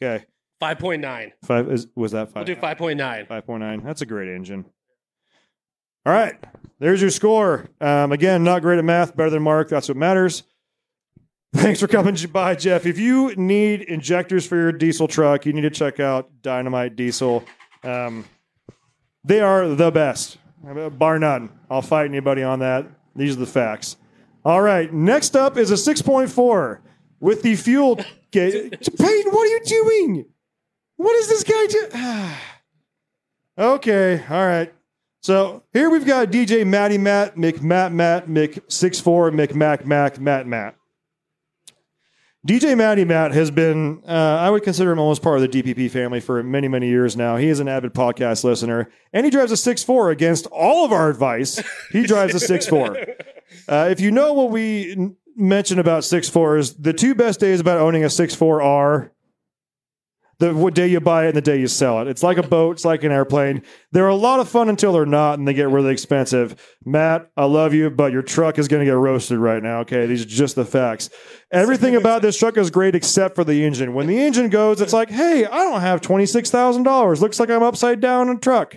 Okay. 0.00 0.26
Five 0.60 0.78
point 0.78 1.00
nine. 1.00 1.32
Five 1.44 1.70
is 1.70 1.86
was 1.94 2.12
that 2.12 2.28
five? 2.28 2.46
We'll 2.46 2.54
do 2.56 2.60
five 2.60 2.78
point 2.78 2.98
nine. 2.98 3.26
5.9. 3.26 3.84
That's 3.84 4.02
a 4.02 4.06
great 4.06 4.28
engine. 4.28 4.64
All 6.04 6.12
right. 6.12 6.34
There's 6.80 7.00
your 7.00 7.10
score. 7.10 7.68
Um, 7.80 8.12
again, 8.12 8.42
not 8.44 8.62
great 8.62 8.78
at 8.78 8.84
math, 8.84 9.16
better 9.16 9.30
than 9.30 9.42
Mark. 9.42 9.68
That's 9.68 9.88
what 9.88 9.96
matters. 9.96 10.42
Thanks 11.54 11.80
for 11.80 11.88
coming 11.88 12.16
by, 12.32 12.54
Jeff. 12.56 12.86
If 12.86 12.98
you 12.98 13.34
need 13.36 13.82
injectors 13.82 14.46
for 14.46 14.56
your 14.56 14.72
diesel 14.72 15.08
truck, 15.08 15.46
you 15.46 15.52
need 15.52 15.62
to 15.62 15.70
check 15.70 15.98
out 16.00 16.30
Dynamite 16.42 16.94
Diesel. 16.96 17.44
Um, 17.84 18.24
they 19.24 19.40
are 19.40 19.68
the 19.68 19.90
best, 19.90 20.38
bar 20.92 21.18
none. 21.18 21.50
I'll 21.70 21.82
fight 21.82 22.06
anybody 22.06 22.42
on 22.42 22.60
that. 22.60 22.86
These 23.14 23.36
are 23.36 23.40
the 23.40 23.46
facts. 23.46 23.96
All 24.44 24.62
right. 24.62 24.92
Next 24.92 25.36
up 25.36 25.56
is 25.56 25.70
a 25.70 25.74
6.4 25.74 26.78
with 27.20 27.42
the 27.42 27.56
fuel 27.56 27.96
gauge. 28.30 28.70
Peyton, 28.98 29.32
what 29.32 29.42
are 29.42 29.46
you 29.46 29.60
doing? 29.64 30.24
What 30.96 31.14
is 31.16 31.28
this 31.28 31.44
guy 31.44 31.66
doing? 31.66 32.34
okay. 33.58 34.24
All 34.30 34.46
right. 34.46 34.72
So 35.20 35.64
here 35.72 35.90
we've 35.90 36.06
got 36.06 36.28
DJ 36.28 36.66
Matty 36.66 36.96
Matt, 36.96 37.36
McMatt 37.36 37.92
Matt, 37.92 38.28
Mc64, 38.28 39.32
McMac 39.32 39.84
Mac, 39.84 40.20
Matt 40.20 40.46
Matt. 40.46 40.76
DJ 42.48 42.74
Matty 42.78 43.04
Matt 43.04 43.32
has 43.32 43.50
been, 43.50 44.02
uh, 44.08 44.38
I 44.40 44.48
would 44.48 44.62
consider 44.62 44.90
him 44.90 44.98
almost 44.98 45.20
part 45.20 45.38
of 45.38 45.42
the 45.42 45.62
DPP 45.62 45.90
family 45.90 46.18
for 46.18 46.42
many, 46.42 46.66
many 46.66 46.88
years 46.88 47.14
now. 47.14 47.36
He 47.36 47.48
is 47.48 47.60
an 47.60 47.68
avid 47.68 47.92
podcast 47.92 48.42
listener, 48.42 48.88
and 49.12 49.26
he 49.26 49.30
drives 49.30 49.52
a 49.52 49.54
6'4 49.54 50.10
against 50.10 50.46
all 50.46 50.82
of 50.86 50.90
our 50.90 51.10
advice. 51.10 51.62
He 51.92 52.06
drives 52.06 52.34
a 52.34 52.58
6'4. 52.58 53.14
Uh, 53.66 53.88
if 53.90 53.98
you 53.98 54.10
know 54.10 54.34
what 54.34 54.50
we 54.50 54.92
n- 54.92 55.16
mention 55.34 55.78
about 55.78 56.02
6'4s, 56.02 56.74
the 56.78 56.92
two 56.92 57.14
best 57.14 57.40
days 57.40 57.60
about 57.60 57.78
owning 57.78 58.04
a 58.04 58.08
6'4 58.08 58.62
are 58.62 59.10
the 60.38 60.70
day 60.72 60.86
you 60.86 61.00
buy 61.00 61.24
it 61.24 61.28
and 61.28 61.36
the 61.36 61.42
day 61.42 61.58
you 61.58 61.66
sell 61.66 62.00
it. 62.00 62.06
It's 62.06 62.22
like 62.22 62.38
a 62.38 62.42
boat, 62.42 62.72
it's 62.76 62.84
like 62.84 63.02
an 63.02 63.10
airplane. 63.10 63.62
They're 63.90 64.06
a 64.06 64.14
lot 64.14 64.38
of 64.38 64.48
fun 64.48 64.68
until 64.68 64.92
they're 64.92 65.04
not 65.04 65.38
and 65.38 65.48
they 65.48 65.54
get 65.54 65.68
really 65.68 65.92
expensive. 65.92 66.76
Matt, 66.84 67.30
I 67.36 67.46
love 67.46 67.74
you, 67.74 67.90
but 67.90 68.12
your 68.12 68.22
truck 68.22 68.58
is 68.58 68.68
going 68.68 68.80
to 68.80 68.86
get 68.86 68.96
roasted 68.96 69.38
right 69.38 69.62
now. 69.62 69.80
Okay. 69.80 70.06
These 70.06 70.22
are 70.22 70.28
just 70.28 70.54
the 70.54 70.64
facts. 70.64 71.10
Everything 71.50 71.96
about 71.96 72.22
this 72.22 72.38
truck 72.38 72.56
is 72.56 72.70
great 72.70 72.94
except 72.94 73.34
for 73.34 73.42
the 73.42 73.64
engine. 73.64 73.94
When 73.94 74.06
the 74.06 74.18
engine 74.18 74.48
goes, 74.48 74.80
it's 74.80 74.92
like, 74.92 75.10
hey, 75.10 75.44
I 75.44 75.58
don't 75.58 75.80
have 75.80 76.00
$26,000. 76.00 77.20
Looks 77.20 77.40
like 77.40 77.50
I'm 77.50 77.62
upside 77.62 78.00
down 78.00 78.28
in 78.28 78.36
a 78.36 78.40
truck. 78.40 78.76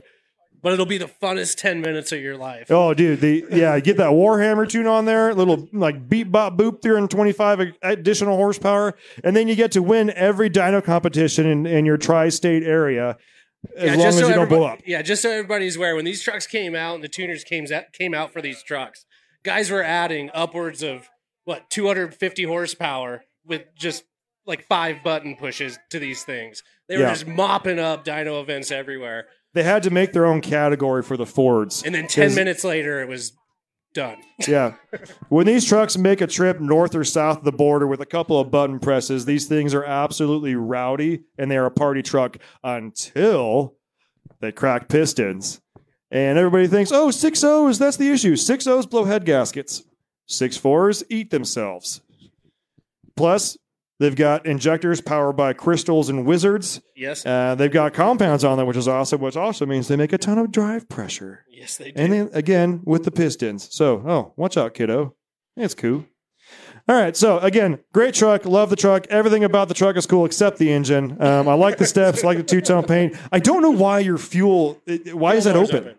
But 0.64 0.74
it'll 0.74 0.86
be 0.86 1.00
the 1.00 1.10
funnest 1.22 1.58
10 1.58 1.82
minutes 1.82 2.12
of 2.12 2.22
your 2.22 2.38
life. 2.38 2.70
Oh, 2.70 2.94
dude, 2.94 3.20
the 3.20 3.44
yeah, 3.50 3.80
get 3.80 3.98
that 3.98 4.12
Warhammer 4.12 4.70
tune 4.70 4.86
on 4.86 5.06
there, 5.06 5.34
little 5.34 5.68
like 5.74 6.08
beep 6.08 6.32
bop 6.32 6.56
boop, 6.58 6.82
325 6.84 7.74
additional 7.82 8.36
horsepower, 8.36 8.94
and 9.24 9.36
then 9.36 9.48
you 9.48 9.56
get 9.56 9.72
to 9.72 9.82
win 9.82 10.12
every 10.12 10.50
dyno 10.52 10.84
competition 10.84 11.48
in, 11.48 11.66
in 11.66 11.86
your 11.86 11.98
tri-state 11.98 12.62
area, 12.64 13.18
as 13.76 13.84
Yeah, 13.92 13.96
long 13.96 14.08
as 14.08 14.20
so 14.20 14.28
you 14.28 14.34
don't 14.36 14.50
blow 14.50 14.64
up. 14.64 14.80
Yeah, 14.86 15.02
just 15.02 15.24
so 15.24 15.32
everybody's 15.32 15.78
aware, 15.78 15.96
when 15.96 16.06
these 16.06 16.22
trucks 16.22 16.46
came 16.46 16.76
out 16.76 16.94
and 16.96 17.04
the 17.04 17.08
tuners 17.10 17.44
came 17.44 17.66
out, 17.74 17.92
came 17.94 18.14
out 18.14 18.32
for 18.32 18.42
these 18.42 18.62
trucks, 18.62 19.06
guys 19.44 19.72
were 19.72 19.82
adding 19.84 20.30
upwards 20.34 20.84
of 20.84 21.10
what 21.44 21.72
250 21.72 22.44
horsepower 22.44 23.24
with 23.44 23.64
just 23.76 24.04
like 24.46 24.64
five 24.68 25.04
button 25.04 25.36
pushes 25.36 25.80
to 25.90 25.98
these 25.98 26.24
things. 26.24 26.62
They 26.88 26.98
were 26.98 27.04
Yeah. 27.04 27.10
just 27.14 27.26
mopping 27.26 27.80
up 27.80 28.06
dyno 28.06 28.40
events 28.42 28.70
everywhere, 28.72 29.26
They 29.54 29.64
had 29.64 29.84
to 29.84 29.90
make 29.90 30.14
their 30.14 30.26
own 30.26 30.42
category 30.42 31.04
for 31.04 31.18
the 31.18 31.26
Fords, 31.26 31.84
and 31.84 31.94
then 31.94 32.08
10 32.08 32.28
'Cause- 32.28 32.36
minutes 32.36 32.64
later, 32.64 33.02
it 33.02 33.08
was 33.08 33.34
done. 33.94 34.18
Yeah. 34.48 34.76
When 35.30 35.46
these 35.46 35.66
trucks 35.66 35.98
make 35.98 36.22
a 36.22 36.28
trip 36.28 36.60
north 36.62 36.96
or 36.96 37.04
south 37.04 37.40
of 37.40 37.44
the 37.44 37.52
border 37.52 37.86
with 37.86 38.00
a 38.02 38.06
couple 38.06 38.40
of 38.40 38.50
button 38.50 38.80
presses, 38.80 39.26
these 39.26 39.48
things 39.48 39.74
are 39.74 39.84
absolutely 39.84 40.56
rowdy 40.56 41.24
and 41.38 41.52
they 41.52 41.58
are 41.58 41.66
a 41.66 41.72
party 41.72 42.02
truck 42.02 42.38
until 42.64 43.76
they 44.40 44.52
crack 44.54 44.88
pistons. 44.88 45.60
And 46.10 46.38
everybody 46.38 46.68
thinks, 46.68 46.92
oh, 46.94 47.12
six 47.12 47.44
O's, 47.44 47.78
that's 47.80 47.98
the 47.98 48.10
issue. 48.10 48.36
Six 48.38 48.66
O's 48.68 48.86
blow 48.86 49.04
head 49.04 49.26
gaskets. 49.26 49.84
Six 50.26 50.56
fours 50.58 51.04
eat 51.10 51.30
themselves. 51.30 52.02
Plus, 53.16 53.58
they've 54.02 54.16
got 54.16 54.46
injectors 54.46 55.00
powered 55.00 55.38
by 55.38 55.54
crystals 55.54 56.10
and 56.10 56.26
wizards. 56.26 56.82
Yes, 56.96 57.26
Uh, 57.26 57.56
they've 57.56 57.72
got 57.72 57.94
compounds 57.94 58.44
on 58.44 58.58
them, 58.58 58.68
which 58.68 58.76
is 58.78 58.88
awesome, 58.88 59.22
which 59.22 59.38
also 59.38 59.66
means 59.66 59.88
they 59.88 59.96
make 59.96 60.12
a 60.12 60.18
ton 60.18 60.38
of 60.38 60.52
drive 60.52 60.90
pressure. 60.90 61.46
yes, 61.50 61.78
they 61.78 61.92
do. 61.92 62.02
And 62.02 62.12
then 62.12 62.30
again 62.34 62.82
with 62.84 63.04
the 63.06 63.12
Pistons. 63.12 63.74
So, 63.74 64.04
oh, 64.06 64.34
watch 64.36 64.58
out, 64.58 64.74
kiddo. 64.74 65.16
It's 65.56 65.74
cool. 65.76 66.06
All 66.90 66.96
right. 66.96 67.16
So 67.16 67.38
again, 67.40 67.80
great 67.94 68.14
truck. 68.16 68.44
Love 68.46 68.70
the 68.72 68.76
truck. 68.76 69.06
Everything 69.08 69.44
about 69.44 69.68
the 69.68 69.74
truck 69.74 69.96
is 69.96 70.06
cool 70.08 70.26
except 70.26 70.58
the 70.58 70.72
engine. 70.74 71.16
Um, 71.22 71.48
I 71.48 71.54
like 71.54 71.78
the 71.78 71.86
steps. 71.96 72.24
Like 72.24 72.38
the 72.38 72.44
two 72.44 72.60
tone 72.60 72.84
paint. 72.84 73.16
I 73.32 73.40
don't 73.40 73.62
know 73.62 73.70
why 73.72 74.00
your 74.00 74.18
fuel. 74.18 74.82
Why 75.14 75.36
is 75.36 75.44
that 75.46 75.54
Door's 75.54 75.72
open? 75.72 75.96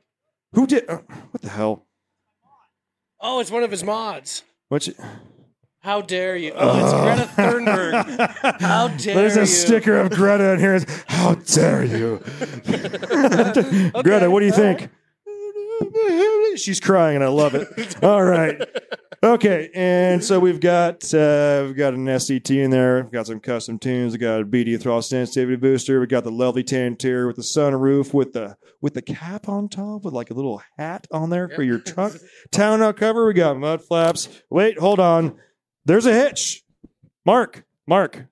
Who 0.54 0.66
did? 0.66 0.88
Uh, 0.90 0.98
what 1.30 1.40
the 1.40 1.48
hell? 1.48 1.86
Oh, 3.20 3.40
it's 3.40 3.50
one 3.52 3.62
of 3.62 3.70
his 3.70 3.84
mods. 3.84 4.42
What? 4.68 4.86
You, 4.88 4.94
How 5.83 6.01
dare 6.01 6.37
you? 6.37 6.53
Oh, 6.55 6.79
it's 6.79 6.92
Greta 6.92 7.29
Thunberg. 7.35 8.61
How 8.61 8.87
dare 8.87 8.99
you? 9.14 9.14
There's 9.14 9.37
a 9.37 9.40
you? 9.40 9.47
sticker 9.47 9.97
of 9.97 10.11
Greta 10.11 10.53
in 10.53 10.61
here. 10.61 10.77
It's, 10.77 11.05
How 11.09 11.35
dare 11.35 11.83
you, 11.83 12.18
Greta? 14.05 14.31
What 14.31 14.40
do 14.40 14.47
you 14.47 14.53
think? 14.53 14.90
She's 16.57 16.79
crying, 16.79 17.16
and 17.16 17.25
I 17.25 17.29
love 17.29 17.57
it. 17.57 17.97
All 18.05 18.23
right. 18.23 18.62
Okay, 19.25 19.71
and 19.75 20.23
so 20.23 20.38
we've 20.38 20.61
got 20.61 21.12
uh, 21.12 21.64
we've 21.66 21.77
got 21.77 21.95
an 21.95 22.07
SCT 22.07 22.62
in 22.62 22.71
there. 22.71 23.03
We've 23.03 23.12
got 23.12 23.27
some 23.27 23.40
custom 23.40 23.81
tunes. 23.81 24.12
We 24.12 24.18
got 24.18 24.40
a 24.40 24.45
BD 24.45 24.81
throttle 24.81 25.03
sensitivity 25.03 25.57
booster. 25.57 25.99
We 25.99 26.07
got 26.07 26.23
the 26.23 26.31
lovely 26.31 26.62
tan 26.62 26.87
interior 26.87 27.27
with 27.27 27.37
the 27.37 27.42
sunroof 27.42 28.14
with 28.14 28.35
the 28.35 28.57
with 28.81 28.95
the 28.95 29.03
cap 29.03 29.49
on 29.49 29.68
top 29.68 30.05
with 30.05 30.14
like 30.14 30.31
a 30.31 30.35
little 30.35 30.62
hat 30.79 31.09
on 31.11 31.31
there 31.31 31.49
for 31.49 31.64
your 31.64 31.81
truck. 31.81 32.12
Tonneau 32.53 32.92
cover. 32.92 33.27
We 33.27 33.35
got 33.35 33.59
mud 33.59 33.83
flaps. 33.83 34.29
Wait, 34.49 34.79
hold 34.79 35.01
on. 35.01 35.37
There's 35.85 36.07
a 36.07 36.12
hitch. 36.12 36.62
Mark, 37.25 37.64
Mark, 37.87 38.27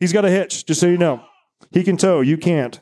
he's 0.00 0.12
got 0.12 0.24
a 0.24 0.30
hitch. 0.30 0.66
Just 0.66 0.80
so 0.80 0.86
you 0.86 0.98
know, 0.98 1.22
he 1.70 1.82
can 1.82 1.96
tow. 1.96 2.20
You 2.20 2.36
can't. 2.36 2.80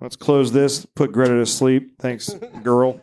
Let's 0.00 0.16
close 0.16 0.52
this. 0.52 0.84
Put 0.84 1.12
Greta 1.12 1.34
to 1.34 1.46
sleep. 1.46 1.98
Thanks, 2.00 2.34
girl. 2.62 3.00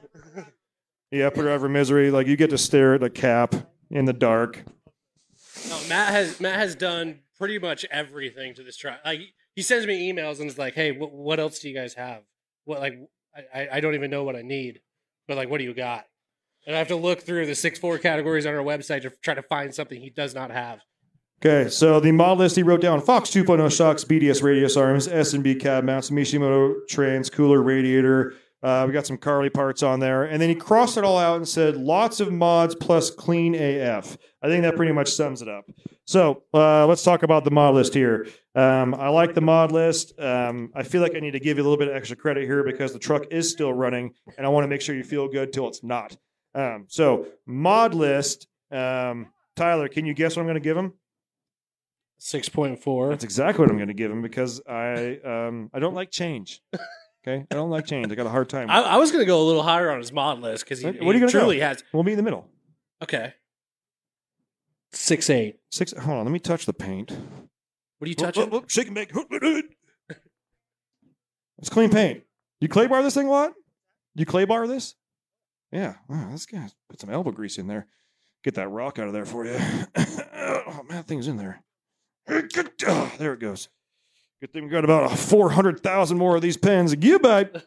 Yeah, 1.12 1.30
put 1.30 1.46
her 1.46 1.50
out 1.52 1.64
of 1.64 1.72
misery. 1.72 2.12
Like 2.12 2.28
you 2.28 2.36
get 2.36 2.50
to 2.52 2.58
stare 2.58 2.94
at 2.96 3.04
a 3.04 3.10
cap 3.10 3.56
in 3.90 4.06
the 4.06 4.14
dark. 4.14 4.64
No, 5.70 5.80
Matt 5.88 6.10
has 6.12 6.40
Matt 6.40 6.60
has 6.60 6.76
done 6.76 7.20
pretty 7.38 7.58
much 7.58 7.86
everything 7.90 8.54
to 8.56 8.64
this 8.64 8.78
truck. 8.78 9.00
Like 9.06 9.22
he 9.56 9.62
sends 9.62 9.88
me 9.88 10.12
emails 10.12 10.40
and 10.40 10.50
is 10.50 10.58
like, 10.58 10.74
"Hey, 10.76 10.92
what, 10.92 11.12
what 11.12 11.40
else 11.40 11.60
do 11.60 11.70
you 11.70 11.76
guys 11.76 11.94
have? 11.96 12.22
What 12.66 12.80
like 12.82 12.94
I- 13.54 13.70
I 13.74 13.80
don't 13.80 13.96
even 13.96 14.12
know 14.12 14.24
what 14.24 14.36
I 14.36 14.42
need, 14.42 14.82
but 15.28 15.38
like, 15.38 15.50
what 15.50 15.58
do 15.60 15.64
you 15.64 15.74
got?" 15.74 16.06
And 16.70 16.76
I 16.76 16.78
have 16.78 16.90
to 16.90 16.96
look 16.96 17.22
through 17.22 17.48
the 17.48 17.56
six 17.56 17.80
four 17.80 17.98
categories 17.98 18.46
on 18.46 18.54
our 18.54 18.62
website 18.62 19.02
to 19.02 19.10
try 19.24 19.34
to 19.34 19.42
find 19.42 19.74
something 19.74 20.00
he 20.00 20.12
does 20.12 20.36
not 20.36 20.52
have. 20.52 20.82
Okay, 21.44 21.68
so 21.68 22.00
the 22.00 22.12
mod 22.12 22.38
list 22.38 22.58
he 22.58 22.62
wrote 22.62 22.80
down: 22.80 23.02
Fox 23.02 23.32
2.0 23.32 23.76
shocks, 23.76 24.04
BDS 24.04 24.44
radius 24.44 24.78
arms, 24.78 25.08
S 25.08 25.34
and 25.34 25.44
B 25.44 25.56
cab 25.56 25.84
mounts, 25.84 26.12
Mishimoto 26.12 26.76
trans 26.88 27.32
cooler 27.32 27.64
radiator. 27.64 28.36
Uh, 28.62 28.84
we 28.86 28.94
got 28.94 29.08
some 29.08 29.18
Carli 29.18 29.52
parts 29.52 29.82
on 29.82 30.00
there, 30.00 30.26
and 30.26 30.40
then 30.40 30.48
he 30.48 30.54
crossed 30.54 30.96
it 30.96 31.04
all 31.04 31.18
out 31.18 31.38
and 31.38 31.48
said, 31.48 31.76
"Lots 31.76 32.20
of 32.20 32.32
mods 32.32 32.76
plus 32.76 33.10
clean 33.10 33.56
AF." 33.56 34.16
I 34.44 34.48
think 34.48 34.62
that 34.62 34.76
pretty 34.76 34.92
much 34.92 35.10
sums 35.10 35.42
it 35.42 35.48
up. 35.48 35.66
So 36.06 36.44
uh, 36.54 36.86
let's 36.86 37.02
talk 37.02 37.24
about 37.24 37.46
the 37.46 37.52
mod 37.52 37.74
list 37.74 37.96
here. 37.96 38.28
Um, 38.54 38.94
I 38.94 39.10
like 39.10 39.34
the 39.34 39.42
mod 39.42 39.72
list. 39.72 40.14
Um, 40.20 40.72
I 40.76 40.84
feel 40.84 41.02
like 41.02 41.16
I 41.16 41.20
need 41.20 41.32
to 41.32 41.40
give 41.40 41.58
you 41.58 41.64
a 41.64 41.66
little 41.66 41.80
bit 41.80 41.88
of 41.88 41.96
extra 41.96 42.16
credit 42.16 42.44
here 42.44 42.64
because 42.64 42.94
the 42.94 43.00
truck 43.00 43.24
is 43.32 43.50
still 43.50 43.74
running, 43.74 44.14
and 44.38 44.46
I 44.46 44.50
want 44.50 44.66
to 44.66 44.68
make 44.68 44.82
sure 44.82 44.94
you 44.94 45.04
feel 45.04 45.28
good 45.28 45.52
till 45.52 45.68
it's 45.68 45.84
not. 45.84 46.16
Um, 46.56 46.86
so 46.88 47.28
mod 47.46 47.94
list. 47.94 48.48
Um, 48.72 49.28
Tyler, 49.56 49.88
can 49.88 50.06
you 50.06 50.14
guess 50.14 50.36
what 50.36 50.42
I'm 50.42 50.48
going 50.48 50.56
to 50.56 50.60
give 50.62 50.78
him? 50.78 50.94
Six 52.18 52.50
point 52.50 52.80
four. 52.82 53.10
That's 53.10 53.24
exactly 53.24 53.62
what 53.64 53.72
I'm 53.72 53.78
going 53.78 53.88
to 53.88 53.94
give 53.94 54.12
him 54.12 54.22
because 54.22 54.62
I 54.68 55.20
um, 55.24 55.70
I 55.74 55.80
don't 55.80 55.94
like 55.94 56.12
change. 56.12 56.62
Okay, 57.28 57.46
I 57.52 57.56
don't 57.56 57.70
like 57.70 57.86
change. 57.86 58.12
I 58.12 58.16
got 58.16 58.26
a 58.26 58.30
hard 58.30 58.50
time. 58.50 58.70
I, 58.70 58.82
I 58.82 58.98
was 58.98 59.12
gonna 59.12 59.26
go 59.26 59.42
a 59.42 59.46
little 59.46 59.64
higher 59.64 59.90
on 59.92 60.00
his 60.00 60.12
mod 60.12 60.40
list 60.40 60.64
because 60.66 60.80
he, 60.80 60.86
What 60.88 60.96
are 60.96 61.04
he 61.04 61.08
you 61.14 61.20
gonna 61.20 61.32
truly 61.32 61.58
go? 61.58 61.66
has. 61.68 61.84
we'll 61.94 62.04
be 62.04 62.12
in 62.12 62.18
the 62.18 62.24
middle. 62.24 62.48
Okay. 63.02 63.34
Six 64.92 65.30
eight. 65.30 65.60
Six. 65.72 65.94
Hold 65.94 66.20
on. 66.20 66.26
Let 66.26 66.32
me 66.32 66.40
touch 66.40 66.66
the 66.66 66.74
paint. 66.74 67.12
What 67.12 68.06
are 68.06 68.10
you 68.10 68.16
touching? 68.16 68.50
Oh, 68.52 68.60
oh, 68.60 68.64
shake 68.68 68.88
and 68.88 68.96
bake. 68.96 69.12
It's 71.58 71.70
clean 71.70 71.90
paint. 71.90 72.24
You 72.62 72.70
clay 72.70 72.88
bar 72.88 73.04
this 73.04 73.14
thing 73.14 73.28
a 73.28 73.32
lot? 73.32 73.54
You 74.16 74.26
clay 74.26 74.46
bar 74.46 74.68
this? 74.68 74.96
Yeah. 75.72 75.96
Wow, 76.08 76.30
this 76.32 76.46
guy 76.46 76.68
put 76.90 77.00
some 77.00 77.10
elbow 77.10 77.32
grease 77.32 77.58
in 77.58 77.68
there. 77.68 77.88
Get 78.44 78.56
that 78.56 78.70
rock 78.70 79.00
out 79.00 79.08
of 79.08 79.14
there 79.14 79.26
for 79.26 79.46
you. 79.46 79.58
oh 79.96 80.84
man, 80.88 80.98
that 80.98 81.08
thing's 81.08 81.28
in 81.28 81.38
there. 81.38 81.62
Oh, 82.30 83.12
there 83.18 83.34
it 83.34 83.40
goes. 83.40 83.70
Good 84.42 84.54
thing 84.54 84.64
we 84.64 84.70
got 84.70 84.86
about 84.86 85.12
four 85.18 85.50
hundred 85.50 85.82
thousand 85.82 86.18
more 86.18 86.36
of 86.38 86.42
these 86.42 86.58
pens. 86.58 86.96
You 87.00 87.20
babe. 87.20 87.58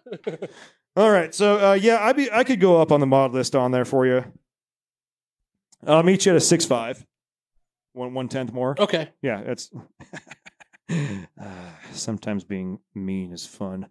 All 0.96 1.10
right, 1.10 1.34
so 1.34 1.70
uh, 1.70 1.74
yeah, 1.74 2.02
I 2.02 2.12
be 2.12 2.30
I 2.30 2.44
could 2.44 2.60
go 2.60 2.80
up 2.80 2.92
on 2.92 3.00
the 3.00 3.06
mod 3.06 3.32
list 3.32 3.54
on 3.54 3.70
there 3.70 3.84
for 3.84 4.06
you. 4.06 4.24
I'll 5.86 6.02
meet 6.02 6.26
you 6.26 6.32
at 6.32 6.36
a 6.36 6.40
six 6.40 6.64
five, 6.64 7.04
one 7.92 8.14
one 8.14 8.28
tenth 8.28 8.52
more. 8.52 8.74
Okay. 8.78 9.10
Yeah, 9.20 9.40
it's 9.40 9.70
uh, 10.90 11.26
sometimes 11.92 12.44
being 12.44 12.78
mean 12.94 13.32
is 13.32 13.46
fun. 13.46 13.86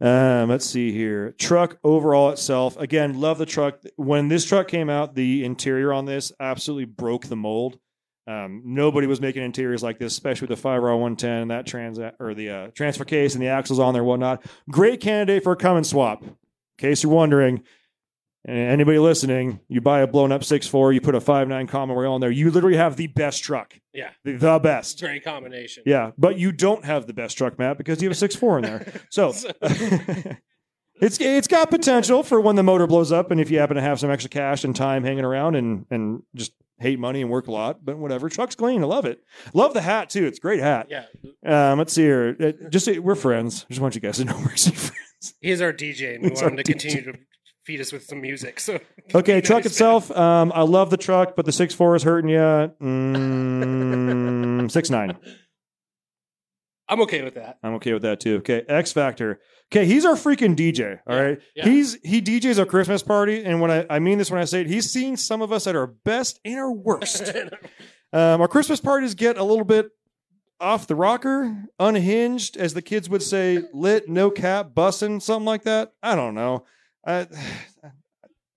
Um, 0.00 0.48
let's 0.48 0.66
see 0.66 0.92
here. 0.92 1.34
Truck 1.38 1.78
overall 1.84 2.30
itself. 2.30 2.76
Again, 2.76 3.20
love 3.20 3.38
the 3.38 3.46
truck. 3.46 3.80
When 3.96 4.28
this 4.28 4.44
truck 4.44 4.68
came 4.68 4.90
out, 4.90 5.14
the 5.14 5.44
interior 5.44 5.92
on 5.92 6.04
this 6.04 6.32
absolutely 6.40 6.86
broke 6.86 7.26
the 7.26 7.36
mold. 7.36 7.78
Um, 8.26 8.62
nobody 8.64 9.08
was 9.08 9.20
making 9.20 9.42
interiors 9.42 9.82
like 9.82 9.98
this, 9.98 10.12
especially 10.12 10.46
with 10.46 10.62
the 10.62 10.68
5R110 10.68 11.42
and 11.42 11.50
that 11.50 11.66
trans 11.66 11.98
or 11.98 12.34
the 12.34 12.50
uh, 12.50 12.66
transfer 12.68 13.04
case 13.04 13.34
and 13.34 13.42
the 13.42 13.48
axles 13.48 13.80
on 13.80 13.94
there, 13.94 14.04
whatnot. 14.04 14.44
Great 14.70 15.00
candidate 15.00 15.42
for 15.42 15.52
a 15.52 15.56
Cummins 15.56 15.90
swap. 15.90 16.22
In 16.22 16.36
case 16.78 17.02
you're 17.02 17.12
wondering, 17.12 17.64
anybody 18.46 18.98
listening, 18.98 19.60
you 19.68 19.80
buy 19.80 20.00
a 20.00 20.06
blown 20.06 20.32
up 20.32 20.42
6.4, 20.42 20.94
you 20.94 21.00
put 21.00 21.14
a 21.14 21.20
5.9 21.20 21.68
common 21.68 21.96
rail 21.96 22.12
on 22.12 22.20
there, 22.20 22.30
you 22.30 22.50
literally 22.50 22.76
have 22.76 22.96
the 22.96 23.06
best 23.08 23.42
truck, 23.44 23.78
Yeah. 23.92 24.10
the, 24.24 24.32
the 24.36 24.58
best. 24.58 25.00
Great 25.00 25.24
combination. 25.24 25.82
Yeah, 25.86 26.10
but 26.18 26.38
you 26.38 26.52
don't 26.52 26.84
have 26.84 27.06
the 27.06 27.12
best 27.14 27.38
truck, 27.38 27.58
Matt, 27.58 27.78
because 27.78 28.02
you 28.02 28.08
have 28.08 28.16
a 28.16 28.18
six 28.18 28.34
four 28.34 28.58
in 28.58 28.64
there. 28.64 28.92
So 29.10 29.28
it's 31.00 31.20
it's 31.20 31.48
got 31.48 31.70
potential 31.70 32.22
for 32.22 32.40
when 32.40 32.56
the 32.56 32.62
motor 32.62 32.86
blows 32.86 33.12
up, 33.12 33.30
and 33.30 33.40
if 33.40 33.50
you 33.50 33.58
happen 33.58 33.76
to 33.76 33.82
have 33.82 33.98
some 34.00 34.10
extra 34.10 34.28
cash 34.30 34.64
and 34.64 34.74
time 34.74 35.04
hanging 35.04 35.24
around, 35.24 35.56
and 35.56 35.86
and 35.90 36.22
just 36.34 36.52
hate 36.78 36.98
money 36.98 37.20
and 37.20 37.30
work 37.30 37.46
a 37.46 37.52
lot, 37.52 37.84
but 37.84 37.96
whatever. 37.98 38.28
Truck's 38.28 38.54
clean. 38.56 38.82
I 38.82 38.86
love 38.86 39.04
it. 39.04 39.22
Love 39.54 39.72
the 39.74 39.80
hat 39.82 40.10
too. 40.10 40.26
It's 40.26 40.38
a 40.38 40.40
great 40.40 40.60
hat. 40.60 40.88
Yeah, 40.90 41.04
Um, 41.44 41.78
let's 41.78 41.92
see 41.92 42.02
here. 42.02 42.52
Just 42.70 42.88
we're 43.00 43.14
friends. 43.14 43.66
Just 43.68 43.80
want 43.80 43.94
you 43.94 44.00
guys 44.00 44.16
to 44.18 44.24
know 44.24 44.36
we're 44.36 44.48
friends. 44.56 45.34
he's 45.40 45.60
our 45.60 45.72
DJ, 45.72 46.14
and 46.14 46.24
we 46.24 46.30
He's 46.30 46.40
want 46.42 46.52
him 46.52 46.56
to 46.58 46.62
continue 46.64 47.02
to 47.12 47.18
feed 47.64 47.80
us 47.80 47.92
with 47.92 48.04
some 48.04 48.20
music. 48.20 48.60
So 48.60 48.78
Okay, 49.14 49.40
truck 49.40 49.64
itself. 49.66 50.10
Um, 50.10 50.52
I 50.54 50.62
love 50.62 50.90
the 50.90 50.96
truck, 50.96 51.36
but 51.36 51.44
the 51.46 51.52
six 51.52 51.74
four 51.74 51.94
is 51.96 52.02
hurting 52.02 52.30
you. 52.30 52.36
Mm, 53.62 54.70
six 54.70 54.90
nine. 54.90 55.16
I'm 56.88 57.00
okay 57.02 57.22
with 57.22 57.34
that. 57.34 57.58
I'm 57.62 57.74
okay 57.74 57.92
with 57.94 58.02
that 58.02 58.20
too. 58.20 58.36
Okay, 58.38 58.62
X 58.68 58.92
Factor. 58.92 59.40
Okay, 59.72 59.86
he's 59.86 60.04
our 60.04 60.14
freaking 60.14 60.54
DJ. 60.54 60.98
All 61.06 61.14
Yeah, 61.16 61.22
right, 61.22 61.40
yeah. 61.56 61.64
he's 61.64 61.96
he 62.04 62.20
DJs 62.20 62.58
our 62.58 62.66
Christmas 62.66 63.02
party, 63.02 63.42
and 63.44 63.60
when 63.60 63.70
I 63.70 63.86
I 63.88 63.98
mean 63.98 64.18
this 64.18 64.30
when 64.30 64.40
I 64.40 64.44
say 64.44 64.60
it, 64.62 64.66
he's 64.66 64.90
seen 64.90 65.16
some 65.16 65.40
of 65.40 65.52
us 65.52 65.66
at 65.66 65.74
our 65.74 65.86
best 65.86 66.38
and 66.44 66.58
our 66.58 66.70
worst. 66.72 67.32
um, 68.12 68.40
our 68.42 68.48
Christmas 68.48 68.80
parties 68.80 69.14
get 69.14 69.38
a 69.38 69.44
little 69.44 69.64
bit 69.64 69.90
off 70.60 70.86
the 70.86 70.94
rocker, 70.94 71.64
unhinged, 71.78 72.56
as 72.58 72.74
the 72.74 72.82
kids 72.82 73.08
would 73.08 73.22
say, 73.22 73.62
lit, 73.72 74.08
no 74.08 74.30
cap, 74.30 74.72
bussin', 74.74 75.20
something 75.22 75.46
like 75.46 75.62
that. 75.64 75.92
I 76.02 76.14
don't 76.14 76.34
know. 76.34 76.64
I, 77.04 77.26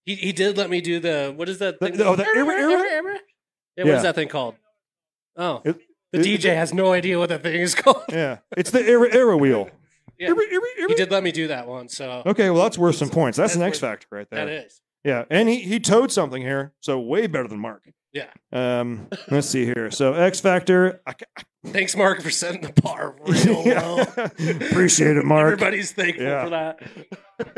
He 0.05 0.15
he 0.15 0.31
did 0.33 0.57
let 0.57 0.69
me 0.69 0.81
do 0.81 0.99
the 0.99 1.33
what 1.35 1.49
is 1.49 1.59
that 1.59 1.79
The- 1.79 1.89
thing? 1.91 2.01
oh, 2.01 2.15
the 2.15 2.25
era- 2.25 2.53
era? 2.53 3.19
Yeah, 3.75 3.83
what 3.83 3.87
Yeah. 3.87 3.95
is 3.97 4.03
that 4.03 4.15
thing 4.15 4.27
called? 4.27 4.55
Oh, 5.35 5.61
It- 5.65 5.79
the 6.11 6.19
it- 6.19 6.23
DJ 6.41 6.55
has 6.55 6.73
no 6.73 6.91
idea 6.93 7.17
what 7.17 7.29
that 7.29 7.41
thing 7.43 7.59
is 7.59 7.73
called. 7.83 8.03
yeah, 8.09 8.37
it's 8.55 8.69
the 8.71 8.81
era, 8.87 9.07
era 9.13 9.35
wheel. 9.35 9.69
Yeah. 10.19 10.33
He 10.87 10.93
did 10.95 11.11
let 11.11 11.23
me 11.23 11.31
do 11.31 11.47
that 11.49 11.67
one, 11.67 11.89
so 11.89 12.23
Okay, 12.25 12.49
well 12.49 12.63
that's 12.63 12.77
worth 12.77 12.95
some 12.95 13.09
points. 13.09 13.37
That's, 13.37 13.53
That's 13.53 13.57
an 13.57 13.63
X 13.63 13.81
worth- 13.81 13.91
factor 13.91 14.07
right 14.11 14.27
there. 14.29 14.45
that 14.45 14.65
is. 14.67 14.79
Yeah, 15.03 15.25
and 15.29 15.49
he 15.49 15.57
he 15.59 15.79
towed 15.79 16.11
something 16.11 16.41
here, 16.41 16.73
so 16.79 16.99
way 16.99 17.27
better 17.27 17.47
than 17.47 17.59
Mark. 17.59 17.83
Yeah. 18.15 18.29
Um, 18.53 19.09
let's 19.29 19.47
see 19.49 19.65
here. 19.65 19.91
So 19.91 20.13
X 20.13 20.39
Factor. 20.39 21.01
I, 21.05 21.13
Thanks, 21.65 21.97
Mark, 21.97 22.21
for 22.21 22.29
setting 22.29 22.61
the 22.61 22.71
bar 22.81 23.15
real 23.27 23.63
low. 23.65 24.01
Appreciate 24.67 25.17
it, 25.17 25.25
Mark. 25.25 25.53
Everybody's 25.53 25.91
thankful 25.91 26.23
Yeah. 26.23 26.43
for 26.43 26.49
that. 26.51 26.79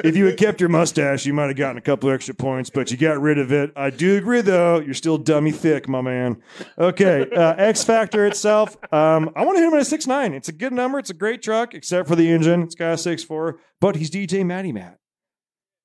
if 0.04 0.16
you 0.16 0.26
had 0.26 0.38
kept 0.38 0.62
your 0.62 0.70
mustache, 0.70 1.26
you 1.26 1.34
might 1.34 1.48
have 1.48 1.58
gotten 1.58 1.78
a 1.78 1.82
couple 1.82 2.10
extra 2.10 2.34
points, 2.34 2.70
but 2.72 2.90
you 2.90 2.96
got 2.98 3.22
rid 3.22 3.38
of 3.38 3.52
it. 3.52 3.72
I 3.76 3.90
do 3.92 4.16
agree, 4.18 4.40
though. 4.42 4.80
You're 4.80 4.94
still 4.96 5.18
dummy 5.20 5.52
thick, 5.52 5.88
my 5.90 6.00
man. 6.02 6.42
Okay, 6.80 7.30
uh, 7.36 7.54
X 7.58 7.84
Factor 7.84 8.26
itself. 8.26 8.78
Um, 8.94 9.30
I 9.36 9.44
want 9.46 9.58
to 9.58 9.62
hit 9.62 9.68
him 9.68 9.74
at 9.76 9.82
a 9.82 9.86
six 9.86 10.08
nine. 10.08 10.34
It's 10.34 10.48
a 10.50 10.54
good 10.54 10.74
number. 10.74 10.98
It's 11.00 11.10
a 11.12 11.14
great 11.14 11.42
truck, 11.44 11.74
except 11.76 12.08
for 12.08 12.16
the 12.16 12.32
engine. 12.32 12.64
It's 12.64 12.76
got 12.76 12.94
a 12.94 12.98
six 12.98 13.24
four, 13.26 13.60
but 13.82 13.98
he's 13.98 14.10
DJ 14.10 14.44
Matty 14.46 14.72
Matt. 14.72 14.98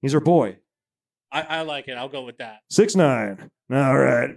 He's 0.00 0.14
our 0.14 0.20
boy. 0.20 0.56
I, 1.32 1.42
I 1.42 1.62
like 1.62 1.88
it. 1.88 1.94
I'll 1.98 2.08
go 2.08 2.22
with 2.22 2.38
that. 2.38 2.60
Six 2.70 2.94
nine. 2.94 3.50
All 3.70 3.98
right. 3.98 4.36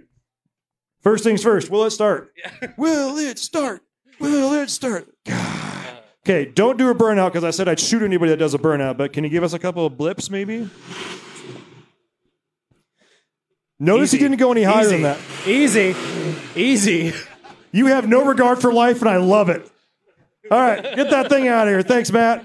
First 1.06 1.22
things 1.22 1.40
first. 1.40 1.70
Will 1.70 1.84
it 1.84 1.92
start? 1.92 2.32
Yeah. 2.36 2.72
Will 2.76 3.16
it 3.16 3.38
start? 3.38 3.80
Will 4.18 4.54
it 4.54 4.68
start? 4.70 5.06
God. 5.24 5.98
Okay, 6.26 6.46
don't 6.46 6.76
do 6.76 6.90
a 6.90 6.96
burnout 6.96 7.28
because 7.28 7.44
I 7.44 7.52
said 7.52 7.68
I'd 7.68 7.78
shoot 7.78 8.02
anybody 8.02 8.30
that 8.30 8.38
does 8.38 8.54
a 8.54 8.58
burnout, 8.58 8.96
but 8.96 9.12
can 9.12 9.22
you 9.22 9.30
give 9.30 9.44
us 9.44 9.52
a 9.52 9.58
couple 9.60 9.86
of 9.86 9.96
blips 9.96 10.30
maybe? 10.30 10.68
Notice 13.78 14.12
Easy. 14.12 14.18
he 14.18 14.24
didn't 14.24 14.40
go 14.40 14.50
any 14.50 14.64
higher 14.64 14.82
Easy. 14.82 14.90
than 14.94 15.02
that. 15.02 15.18
Easy. 15.46 15.94
Easy. 16.56 17.12
You 17.70 17.86
have 17.86 18.08
no 18.08 18.24
regard 18.24 18.60
for 18.60 18.72
life, 18.72 19.00
and 19.00 19.08
I 19.08 19.18
love 19.18 19.48
it. 19.48 19.70
All 20.50 20.58
right, 20.58 20.82
get 20.82 21.10
that 21.10 21.28
thing 21.28 21.46
out 21.46 21.68
of 21.68 21.72
here. 21.72 21.82
Thanks, 21.82 22.10
Matt. 22.10 22.44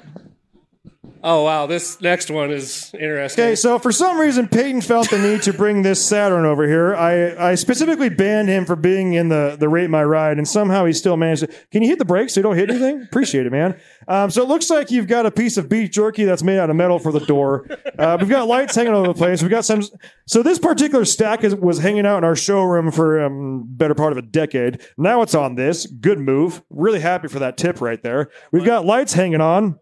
Oh 1.24 1.43
wow, 1.43 1.67
this 1.67 2.01
next 2.01 2.32
one 2.32 2.51
is 2.51 2.91
interesting. 2.95 3.43
Okay, 3.43 3.55
so 3.55 3.78
for 3.78 3.91
some 3.91 4.19
reason, 4.19 4.47
Peyton 4.47 4.82
felt 4.82 5.11
the 5.11 5.19
need 5.19 5.43
to 5.43 5.53
bring 5.53 5.84
this 5.84 6.03
Saturn 6.03 6.45
over 6.45 6.67
here. 6.67 6.95
I, 6.95 7.51
I 7.51 7.55
specifically 7.55 8.09
banned 8.09 8.49
him 8.49 8.65
for 8.65 8.76
being 8.76 9.13
in 9.13 9.30
the, 9.30 9.55
the 9.59 9.69
Rate 9.69 9.91
My 9.91 10.03
Ride, 10.03 10.38
and 10.38 10.47
somehow 10.47 10.86
he 10.86 10.93
still 10.93 11.17
managed 11.17 11.41
to. 11.41 11.47
Can 11.72 11.84
you 11.84 11.89
hit 11.89 11.99
the 11.99 12.05
brakes 12.05 12.34
so 12.34 12.39
you 12.39 12.43
don't 12.43 12.57
hit 12.57 12.72
anything? 12.72 13.03
Appreciate 13.11 13.45
it, 13.45 13.51
man. 13.51 13.80
Um, 14.07 14.32
so 14.32 14.41
it 14.41 14.47
looks 14.47 14.72
like 14.72 14.89
you've 14.89 15.07
got 15.07 15.28
a 15.28 15.32
piece 15.32 15.57
of 15.57 15.69
beef 15.69 15.91
jerky 15.91 16.24
that's 16.24 16.41
made 16.41 16.57
out 16.57 16.72
of 16.72 16.76
metal 16.76 16.97
for 16.97 17.11
the 17.11 17.19
door. 17.19 17.67
Uh, 17.99 18.17
we've 18.19 18.30
got 18.30 18.47
lights 18.47 18.74
hanging 18.74 18.93
all 18.93 19.01
over 19.01 19.13
the 19.13 19.13
place. 19.13 19.43
We've 19.43 19.51
got 19.51 19.65
some. 19.65 19.84
So 20.26 20.41
this 20.41 20.57
particular 20.57 21.05
stack 21.05 21.43
is, 21.43 21.53
was 21.53 21.78
hanging 21.78 22.07
out 22.07 22.17
in 22.19 22.24
our 22.24 22.36
showroom 22.36 22.89
for 22.89 23.24
um, 23.24 23.63
better 23.67 23.93
part 23.93 24.11
of 24.11 24.17
a 24.17 24.24
decade. 24.24 24.82
Now 24.97 25.22
it's 25.22 25.36
on 25.36 25.53
this. 25.53 25.86
Good 25.86 26.17
move. 26.17 26.63
Really 26.72 26.99
happy 26.99 27.28
for 27.28 27.38
that 27.39 27.57
tip 27.57 27.80
right 27.80 28.01
there. 28.01 28.32
We've 28.51 28.65
got 28.65 28.86
lights 28.86 29.13
hanging 29.13 29.41
on. 29.41 29.78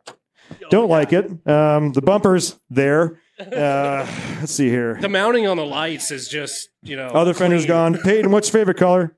Don't 0.69 0.89
like 0.89 1.13
it. 1.13 1.25
Um, 1.47 1.91
the 1.93 2.01
bumper's 2.01 2.59
there. 2.69 3.19
Uh, 3.39 4.05
let's 4.39 4.51
see 4.53 4.67
here. 4.69 4.97
the 4.99 5.07
mounting 5.09 5.47
on 5.47 5.57
the 5.57 5.65
lights 5.65 6.11
is 6.11 6.27
just 6.27 6.69
you 6.83 6.95
know 6.97 7.07
Other 7.07 7.33
fender's 7.33 7.61
clean. 7.61 7.67
gone. 7.69 7.97
Peyton, 7.99 8.31
what's 8.31 8.51
your 8.51 8.59
favorite 8.61 8.77
color? 8.77 9.15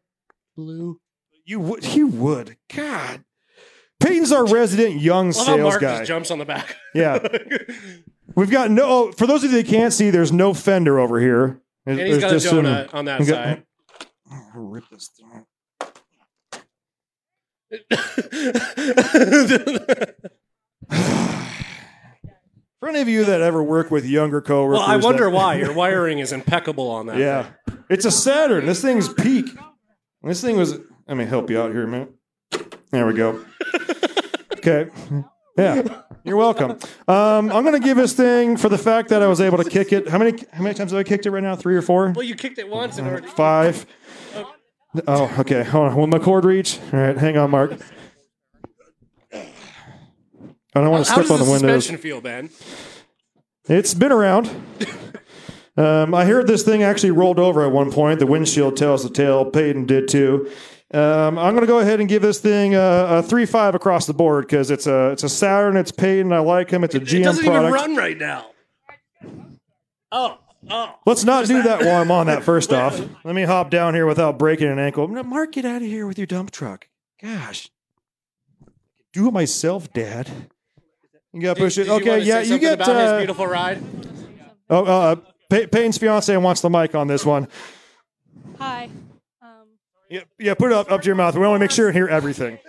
Blue. 0.56 1.00
You 1.46 1.60
would. 1.60 1.84
You 1.96 2.08
would. 2.08 2.58
God. 2.74 3.24
Peyton's 4.00 4.32
our 4.32 4.46
resident 4.46 5.02
young 5.02 5.28
Love 5.32 5.36
how 5.38 5.44
sales 5.56 5.62
Mark 5.62 5.82
guy. 5.82 5.98
just 6.00 6.08
jumps 6.08 6.32
on 6.32 6.40
the 6.40 6.46
back. 6.46 6.76
Yeah. 6.94 7.20
We've 8.36 8.50
got 8.52 8.72
no. 8.72 8.84
oh, 8.86 9.12
For 9.12 9.28
those 9.28 9.44
of 9.44 9.52
you 9.52 9.58
that 9.62 9.68
can't 9.68 9.92
see, 9.94 10.10
there's 10.10 10.32
no 10.32 10.54
fender 10.54 11.00
over 11.00 11.20
here. 11.20 11.62
There's- 11.86 12.00
and 12.00 12.08
he's 12.08 12.18
got 12.20 12.28
a 12.28 12.30
there's 12.32 12.44
just 12.44 12.56
some- 12.56 12.66
donut 12.66 12.94
on 12.94 13.06
that 13.06 13.20
we 13.20 13.26
got- 13.26 13.36
side. 13.36 13.64
Oh, 14.32 14.50
rip 14.56 14.84
this 14.90 15.10
thing. 15.18 15.46
For 22.80 22.90
any 22.90 23.00
of 23.02 23.08
you 23.08 23.26
that 23.26 23.42
ever 23.42 23.62
work 23.62 23.92
with 23.92 24.06
younger 24.06 24.42
coworkers, 24.42 24.80
well, 24.80 24.90
I 24.90 24.98
wonder 24.98 25.26
that- 25.26 25.32
why 25.36 25.56
your 25.60 25.74
wiring 25.74 26.20
is 26.20 26.32
impeccable 26.32 26.90
on 26.90 27.06
that. 27.08 27.18
Yeah, 27.18 27.48
it's 27.90 28.06
a 28.06 28.12
Saturn. 28.12 28.66
This 28.66 28.82
thing's 28.82 29.12
peak. 29.14 29.46
This 30.24 30.42
thing 30.42 30.58
was. 30.58 30.80
Let 31.08 31.18
me 31.18 31.26
help 31.26 31.50
you 31.50 31.62
out 31.62 31.72
here 31.72 31.84
a 31.84 31.88
minute. 31.88 32.14
There 32.92 33.06
we 33.06 33.14
go. 33.14 33.44
Okay. 34.54 34.90
Yeah, 35.58 36.02
you're 36.24 36.38
welcome. 36.38 36.72
Um, 37.08 37.52
I'm 37.52 37.64
going 37.64 37.74
to 37.74 37.80
give 37.80 37.98
this 37.98 38.14
thing 38.14 38.56
for 38.58 38.70
the 38.70 38.78
fact 38.78 39.10
that 39.10 39.22
I 39.22 39.28
was 39.28 39.42
able 39.42 39.58
to 39.58 39.70
kick 39.70 39.92
it. 39.94 40.08
How 40.08 40.18
many? 40.18 40.34
How 40.54 40.64
many 40.64 40.74
times 40.74 40.92
have 40.92 41.00
I 41.00 41.04
kicked 41.04 41.26
it 41.26 41.32
right 41.32 41.44
now? 41.44 41.56
Three 41.56 41.76
or 41.76 41.82
four? 41.82 42.12
Well, 42.12 42.24
you 42.26 42.36
kicked 42.36 42.58
it 42.58 42.68
once 42.70 42.98
and 42.98 43.08
already. 43.08 43.28
Five. 43.28 43.86
Oh, 45.08 45.34
okay. 45.40 45.64
Hold 45.64 45.90
on. 45.90 45.96
Will 45.96 46.08
my 46.08 46.20
cord 46.20 46.46
reach? 46.46 46.80
All 46.94 47.00
right. 47.00 47.18
Hang 47.18 47.38
on, 47.38 47.52
Mark. 47.52 47.74
I 50.76 50.82
don't 50.82 50.92
want 50.92 51.06
to 51.06 51.14
does 51.16 51.32
on 51.32 51.40
the 51.40 51.46
the 51.46 51.52
windows. 51.52 51.84
suspension 51.86 51.98
feel, 51.98 52.22
Ben? 52.22 52.50
It's 53.68 53.94
been 53.94 54.12
around. 54.12 54.50
Um, 55.78 56.14
I 56.14 56.26
heard 56.26 56.48
this 56.48 56.64
thing 56.64 56.84
actually 56.84 57.12
rolled 57.12 57.40
over 57.40 57.66
at 57.66 57.72
one 57.72 57.92
point. 57.92 58.20
The 58.20 58.26
windshield 58.26 58.76
tells 58.76 59.04
the 59.04 59.10
tale. 59.10 59.46
Peyton 59.46 59.86
did 59.86 60.10
too. 60.10 60.52
Um, 60.94 61.40
I'm 61.40 61.54
going 61.54 61.62
to 61.62 61.68
go 61.68 61.80
ahead 61.80 62.02
and 62.02 62.10
give 62.10 62.22
this 62.22 62.40
thing 62.40 62.76
a, 62.76 62.80
a 62.80 63.24
three 63.24 63.46
five 63.46 63.74
across 63.74 64.06
the 64.06 64.14
board 64.14 64.46
because 64.46 64.70
it's 64.70 64.86
a 64.86 65.12
it's 65.12 65.24
a 65.24 65.30
Saturn. 65.30 65.78
It's 65.78 65.92
Peyton. 65.92 66.34
I 66.34 66.40
like 66.40 66.70
him. 66.70 66.84
It's 66.84 66.96
a 66.96 67.00
GM 67.00 67.22
it 67.22 67.24
doesn't 67.24 67.46
product. 67.46 67.70
even 67.70 67.74
run 67.74 67.96
right 67.96 68.18
now. 68.18 68.48
Oh, 70.12 70.40
oh. 70.70 70.96
Let's 71.06 71.24
not 71.24 71.46
do 71.46 71.64
that 71.64 71.80
while 71.86 72.02
I'm 72.02 72.12
on 72.12 72.28
that. 72.28 72.44
First 72.52 72.74
off, 72.74 73.00
let 73.24 73.34
me 73.34 73.44
hop 73.44 73.70
down 73.70 73.94
here 73.94 74.06
without 74.06 74.38
breaking 74.38 74.68
an 74.68 74.78
ankle. 74.78 75.08
No, 75.08 75.24
Mark, 75.24 75.54
get 75.54 75.64
out 75.64 75.82
of 75.82 75.88
here 75.88 76.06
with 76.06 76.18
your 76.20 76.28
dump 76.28 76.52
truck. 76.52 76.90
Gosh, 77.22 77.70
do 79.14 79.30
it 79.30 79.32
myself, 79.32 79.92
Dad. 79.94 80.50
You 81.34 81.42
got 81.42 81.56
to 81.56 81.62
push 81.62 81.76
Did 81.76 81.82
it. 81.84 81.88
you 81.88 81.94
Okay, 81.96 82.10
wanna 82.10 82.22
yeah, 82.24 82.40
you 82.42 82.60
get. 82.60 82.74
about 82.74 82.88
his 82.88 83.10
Uh, 83.10 83.18
beautiful 83.20 83.48
ride. 83.48 83.82
oh, 84.70 84.84
uh, 84.86 85.16
Pey- 85.50 85.68
Peyton's 85.68 85.98
fiance 85.98 86.36
wants 86.38 86.62
the 86.62 86.70
mic 86.70 86.94
on 86.96 87.08
this 87.08 87.26
one. 87.26 87.48
Hi. 88.60 88.90
Um, 89.42 89.50
Yeah, 90.10 90.22
yeah, 90.40 90.54
put 90.56 90.72
it 90.72 90.74
up 90.74 90.92
up 90.92 91.02
to 91.02 91.06
your 91.08 91.16
mouth. 91.16 91.36
We 91.36 91.42
want 91.42 91.56
to 91.56 91.60
make 91.60 91.72
sure 91.72 91.88
and 91.88 91.96
hear 91.96 92.08
everything. 92.08 92.60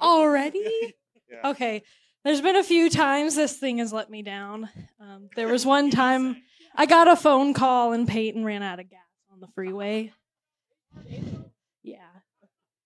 already? 0.00 0.94
Okay. 1.44 1.82
There's 2.22 2.42
been 2.42 2.56
a 2.56 2.62
few 2.64 2.90
times 2.90 3.34
this 3.34 3.56
thing 3.56 3.78
has 3.78 3.94
let 3.94 4.10
me 4.10 4.20
down. 4.20 4.68
Um, 5.00 5.30
there 5.36 5.48
was 5.48 5.64
one 5.64 5.90
time 6.02 6.36
I 6.74 6.84
got 6.84 7.08
a 7.08 7.16
phone 7.16 7.54
call 7.54 7.92
and 7.94 8.06
Peyton 8.06 8.44
ran 8.44 8.62
out 8.62 8.78
of 8.78 8.90
gas 8.90 9.00
on 9.32 9.40
the 9.40 9.46
freeway. 9.54 10.12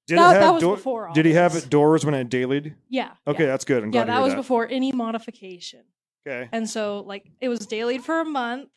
Did 0.06 0.18
That- 0.18 0.30
it 0.30 0.32
have 0.34 0.40
that 0.42 0.52
was 0.54 0.60
door- 0.62 0.76
before 0.76 1.08
all 1.08 1.14
Did 1.14 1.24
he 1.26 1.32
have 1.32 1.54
it 1.56 1.70
doors 1.70 2.04
when 2.04 2.14
it 2.14 2.28
dailied? 2.28 2.74
Yeah. 2.90 3.12
Okay, 3.26 3.44
Yeah, 3.44 3.50
that's 3.50 3.64
good. 3.64 3.82
I'm 3.82 3.88
yeah 3.88 3.92
glad 3.92 4.04
to 4.04 4.06
that 4.08 4.14
hear 4.18 4.24
was 4.24 4.34
before 4.34 4.68
any 4.68 4.92
modification. 4.92 5.84
Okay. 6.26 6.48
And 6.52 6.68
so, 6.68 7.00
like, 7.06 7.30
it 7.40 7.48
was 7.48 7.60
dailied 7.66 8.02
for 8.02 8.20
a 8.20 8.24
month, 8.24 8.68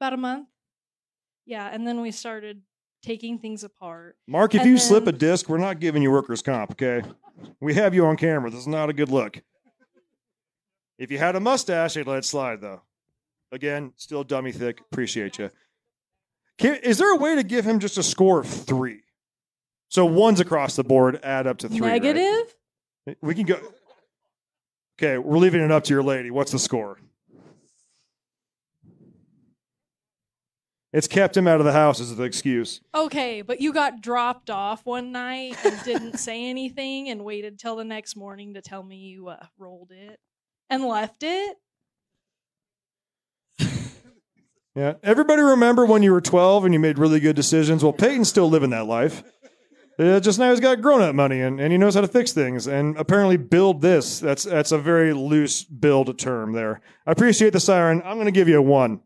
about 0.00 0.12
a 0.12 0.16
month. 0.16 0.48
Yeah. 1.46 1.68
And 1.72 1.86
then 1.86 2.00
we 2.00 2.10
started 2.12 2.62
taking 3.02 3.38
things 3.38 3.64
apart. 3.64 4.16
Mark, 4.28 4.54
if 4.54 4.60
And 4.62 4.70
you 4.70 4.78
slip 4.78 5.06
a 5.08 5.12
disc, 5.12 5.48
we're 5.48 5.58
not 5.58 5.80
giving 5.80 6.02
you 6.02 6.10
workers' 6.12 6.40
comp, 6.42 6.72
okay? 6.72 7.02
We 7.60 7.74
have 7.74 7.94
you 7.94 8.06
on 8.06 8.16
camera. 8.16 8.50
This 8.50 8.60
is 8.60 8.66
not 8.68 8.90
a 8.90 8.92
good 8.92 9.08
look. 9.08 9.42
If 10.98 11.10
you 11.10 11.18
had 11.18 11.34
a 11.34 11.40
mustache, 11.40 11.96
I'd 11.96 12.06
let 12.06 12.18
it 12.18 12.24
slide, 12.24 12.60
though. 12.60 12.82
Again, 13.50 13.92
still 13.96 14.22
dummy 14.22 14.52
thick. 14.52 14.80
Appreciate 14.80 15.38
you. 15.38 15.50
Can, 16.58 16.76
is 16.76 16.98
there 16.98 17.12
a 17.12 17.16
way 17.16 17.34
to 17.34 17.42
give 17.42 17.64
him 17.64 17.80
just 17.80 17.98
a 17.98 18.02
score 18.02 18.40
of 18.40 18.46
three? 18.46 19.02
So 19.92 20.06
ones 20.06 20.40
across 20.40 20.74
the 20.74 20.84
board 20.84 21.20
add 21.22 21.46
up 21.46 21.58
to 21.58 21.68
three. 21.68 21.80
right? 21.80 22.02
Negative? 22.02 22.54
We 23.20 23.34
can 23.34 23.44
go. 23.44 23.60
Okay, 24.98 25.18
we're 25.18 25.36
leaving 25.36 25.60
it 25.60 25.70
up 25.70 25.84
to 25.84 25.92
your 25.92 26.02
lady. 26.02 26.30
What's 26.30 26.50
the 26.50 26.58
score? 26.58 26.98
It's 30.94 31.06
kept 31.06 31.36
him 31.36 31.46
out 31.46 31.60
of 31.60 31.66
the 31.66 31.72
house 31.72 32.00
as 32.00 32.16
the 32.16 32.22
excuse. 32.22 32.80
Okay, 32.94 33.42
but 33.42 33.60
you 33.60 33.74
got 33.74 34.00
dropped 34.00 34.48
off 34.48 34.86
one 34.86 35.12
night 35.12 35.58
and 35.62 35.78
didn't 35.84 36.18
say 36.18 36.48
anything 36.48 37.10
and 37.10 37.22
waited 37.22 37.58
till 37.58 37.76
the 37.76 37.84
next 37.84 38.16
morning 38.16 38.54
to 38.54 38.62
tell 38.62 38.82
me 38.82 38.96
you 38.96 39.28
uh, 39.28 39.44
rolled 39.58 39.90
it 39.90 40.18
and 40.70 40.86
left 40.86 41.22
it. 41.22 41.58
Yeah. 44.74 44.94
Everybody 45.02 45.42
remember 45.42 45.84
when 45.84 46.02
you 46.02 46.12
were 46.12 46.22
12 46.22 46.64
and 46.64 46.72
you 46.72 46.80
made 46.80 46.98
really 46.98 47.20
good 47.20 47.36
decisions? 47.36 47.82
Well, 47.84 47.92
Peyton's 47.92 48.30
still 48.30 48.48
living 48.48 48.70
that 48.70 48.86
life. 48.86 49.22
Uh, 49.98 50.18
just 50.20 50.38
now 50.38 50.50
he's 50.50 50.60
got 50.60 50.80
grown 50.80 51.02
up 51.02 51.14
money 51.14 51.40
and, 51.40 51.60
and 51.60 51.70
he 51.70 51.78
knows 51.78 51.94
how 51.94 52.00
to 52.00 52.08
fix 52.08 52.32
things 52.32 52.66
and 52.66 52.96
apparently 52.96 53.36
build 53.36 53.82
this. 53.82 54.20
That's 54.20 54.44
that's 54.44 54.72
a 54.72 54.78
very 54.78 55.12
loose 55.12 55.64
build 55.64 56.18
term 56.18 56.52
there. 56.52 56.80
I 57.06 57.12
appreciate 57.12 57.52
the 57.52 57.60
siren. 57.60 58.02
I'm 58.04 58.16
going 58.16 58.26
to 58.26 58.32
give 58.32 58.48
you 58.48 58.58
a 58.58 58.62
one 58.62 59.00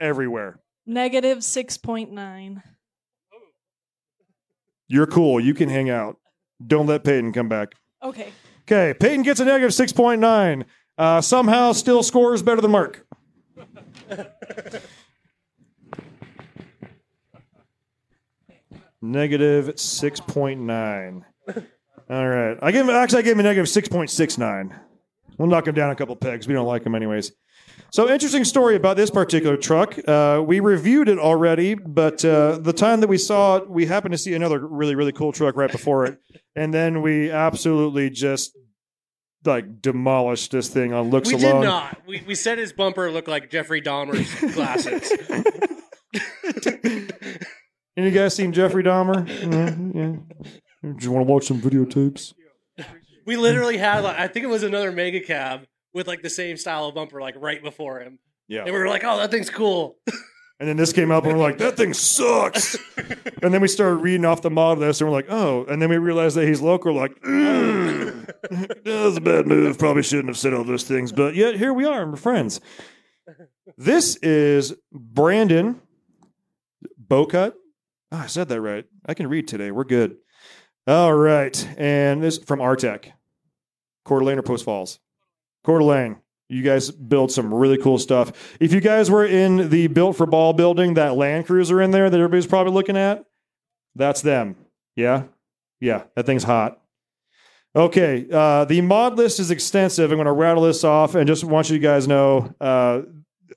everywhere. 0.00 0.60
Negative 0.86 1.38
6.9. 1.38 2.62
You're 4.88 5.06
cool. 5.06 5.38
You 5.38 5.54
can 5.54 5.68
hang 5.68 5.88
out. 5.88 6.16
Don't 6.66 6.86
let 6.86 7.04
Peyton 7.04 7.32
come 7.32 7.48
back. 7.48 7.74
Okay. 8.02 8.32
Okay, 8.62 8.94
Peyton 8.98 9.22
gets 9.22 9.40
a 9.40 9.44
negative 9.44 9.70
6.9. 9.70 10.64
Uh, 10.98 11.20
somehow 11.20 11.72
still 11.72 12.02
scores 12.02 12.42
better 12.42 12.60
than 12.60 12.70
Mark. 12.70 13.06
negative 19.02 19.74
6.9. 19.74 21.22
All 22.10 22.28
right. 22.28 22.58
I 22.60 22.72
gave 22.72 22.84
him, 22.84 22.90
actually, 22.90 23.20
I 23.20 23.22
gave 23.22 23.32
him 23.34 23.40
a 23.40 23.42
negative 23.44 23.66
6.69. 23.66 24.78
We'll 25.38 25.48
knock 25.48 25.66
him 25.66 25.74
down 25.74 25.90
a 25.90 25.94
couple 25.94 26.16
pegs. 26.16 26.46
We 26.46 26.54
don't 26.54 26.66
like 26.66 26.84
him 26.84 26.94
anyways. 26.94 27.32
So, 27.92 28.10
interesting 28.10 28.44
story 28.44 28.76
about 28.76 28.96
this 28.96 29.10
particular 29.10 29.56
truck. 29.56 29.96
Uh, 30.06 30.42
we 30.46 30.60
reviewed 30.60 31.08
it 31.08 31.18
already, 31.18 31.74
but 31.74 32.24
uh, 32.24 32.58
the 32.58 32.72
time 32.72 33.00
that 33.00 33.08
we 33.08 33.18
saw 33.18 33.56
it, 33.56 33.70
we 33.70 33.86
happened 33.86 34.12
to 34.12 34.18
see 34.18 34.34
another 34.34 34.64
really, 34.64 34.94
really 34.94 35.12
cool 35.12 35.32
truck 35.32 35.56
right 35.56 35.72
before 35.72 36.04
it. 36.06 36.18
And 36.54 36.74
then 36.74 37.02
we 37.02 37.30
absolutely 37.30 38.10
just 38.10 38.56
like 39.44 39.80
demolished 39.80 40.50
this 40.50 40.68
thing 40.68 40.92
on 40.92 41.10
looks 41.10 41.28
We 41.28 41.36
alone. 41.36 41.60
We 41.60 41.60
did 41.60 41.66
not. 41.66 42.02
We, 42.06 42.22
we 42.26 42.34
said 42.34 42.58
his 42.58 42.72
bumper 42.72 43.10
looked 43.10 43.28
like 43.28 43.50
Jeffrey 43.50 43.80
Dahmer's 43.80 44.54
glasses. 44.54 45.10
Any 47.96 48.10
guys 48.10 48.34
seen 48.34 48.52
Jeffrey 48.52 48.82
Dahmer? 48.82 49.26
yeah. 49.28 50.00
yeah. 50.00 50.16
Do 50.82 51.04
you 51.04 51.12
want 51.12 51.26
to 51.26 51.32
watch 51.32 51.46
some 51.46 51.60
videotapes? 51.60 52.32
we 53.26 53.36
literally 53.36 53.76
had, 53.76 54.02
like, 54.04 54.18
I 54.18 54.28
think 54.28 54.44
it 54.44 54.48
was 54.48 54.62
another 54.62 54.92
mega 54.92 55.20
cab 55.20 55.66
with 55.92 56.06
like 56.08 56.22
the 56.22 56.30
same 56.30 56.56
style 56.56 56.86
of 56.86 56.94
bumper, 56.94 57.20
like 57.20 57.34
right 57.38 57.62
before 57.62 58.00
him. 58.00 58.18
Yeah. 58.48 58.62
And 58.64 58.72
we 58.72 58.78
were 58.78 58.88
like, 58.88 59.04
oh, 59.04 59.18
that 59.18 59.30
thing's 59.30 59.50
cool. 59.50 59.96
And 60.58 60.68
then 60.68 60.76
this 60.76 60.92
came 60.92 61.10
up, 61.10 61.24
and 61.24 61.32
we're 61.32 61.42
like, 61.42 61.56
that 61.58 61.78
thing 61.78 61.94
sucks. 61.94 62.76
and 63.42 63.54
then 63.54 63.62
we 63.62 63.68
started 63.68 63.96
reading 63.96 64.26
off 64.26 64.42
the 64.42 64.50
model 64.50 64.84
list, 64.84 65.00
and 65.00 65.08
we're 65.08 65.16
like, 65.16 65.30
oh. 65.30 65.64
And 65.64 65.80
then 65.80 65.88
we 65.88 65.96
realized 65.96 66.36
that 66.36 66.46
he's 66.46 66.60
local, 66.60 66.94
like, 66.94 67.18
"Mm, 67.22 68.26
that 68.84 69.04
was 69.04 69.16
a 69.16 69.22
bad 69.22 69.46
move. 69.46 69.78
Probably 69.78 70.02
shouldn't 70.02 70.28
have 70.28 70.36
said 70.36 70.52
all 70.52 70.62
those 70.64 70.84
things. 70.84 71.12
But 71.12 71.34
yet, 71.34 71.56
here 71.56 71.72
we 71.72 71.86
are, 71.86 72.02
and 72.02 72.10
we're 72.10 72.18
friends. 72.18 72.60
This 73.78 74.16
is 74.16 74.74
Brandon 74.92 75.80
Bocut. 77.08 77.54
Oh, 78.12 78.18
I 78.18 78.26
said 78.26 78.48
that 78.48 78.60
right. 78.60 78.84
I 79.06 79.14
can 79.14 79.28
read 79.28 79.46
today. 79.46 79.70
We're 79.70 79.84
good. 79.84 80.16
All 80.86 81.14
right. 81.14 81.68
And 81.78 82.22
this 82.22 82.38
from 82.38 82.58
Artec. 82.58 83.12
Coeur 84.04 84.20
d'Alene 84.20 84.38
or 84.38 84.42
Post 84.42 84.64
Falls? 84.64 84.98
Coeur 85.64 85.78
d'Alene. 85.78 86.16
You 86.48 86.62
guys 86.62 86.90
build 86.90 87.30
some 87.30 87.54
really 87.54 87.78
cool 87.78 87.98
stuff. 87.98 88.56
If 88.58 88.72
you 88.72 88.80
guys 88.80 89.08
were 89.08 89.24
in 89.24 89.70
the 89.70 89.86
Built 89.86 90.16
for 90.16 90.26
Ball 90.26 90.52
building, 90.52 90.94
that 90.94 91.14
Land 91.14 91.46
Cruiser 91.46 91.80
in 91.80 91.92
there 91.92 92.10
that 92.10 92.16
everybody's 92.16 92.48
probably 92.48 92.72
looking 92.72 92.96
at, 92.96 93.24
that's 93.94 94.20
them. 94.20 94.56
Yeah? 94.96 95.24
Yeah, 95.80 96.04
that 96.16 96.26
thing's 96.26 96.42
hot. 96.42 96.80
Okay, 97.76 98.26
uh, 98.32 98.64
the 98.64 98.80
mod 98.80 99.16
list 99.16 99.38
is 99.38 99.52
extensive. 99.52 100.10
I'm 100.10 100.16
going 100.16 100.26
to 100.26 100.32
rattle 100.32 100.64
this 100.64 100.82
off 100.82 101.14
and 101.14 101.28
just 101.28 101.44
want 101.44 101.70
you 101.70 101.78
guys 101.78 102.08
know 102.08 102.52
uh, 102.60 103.02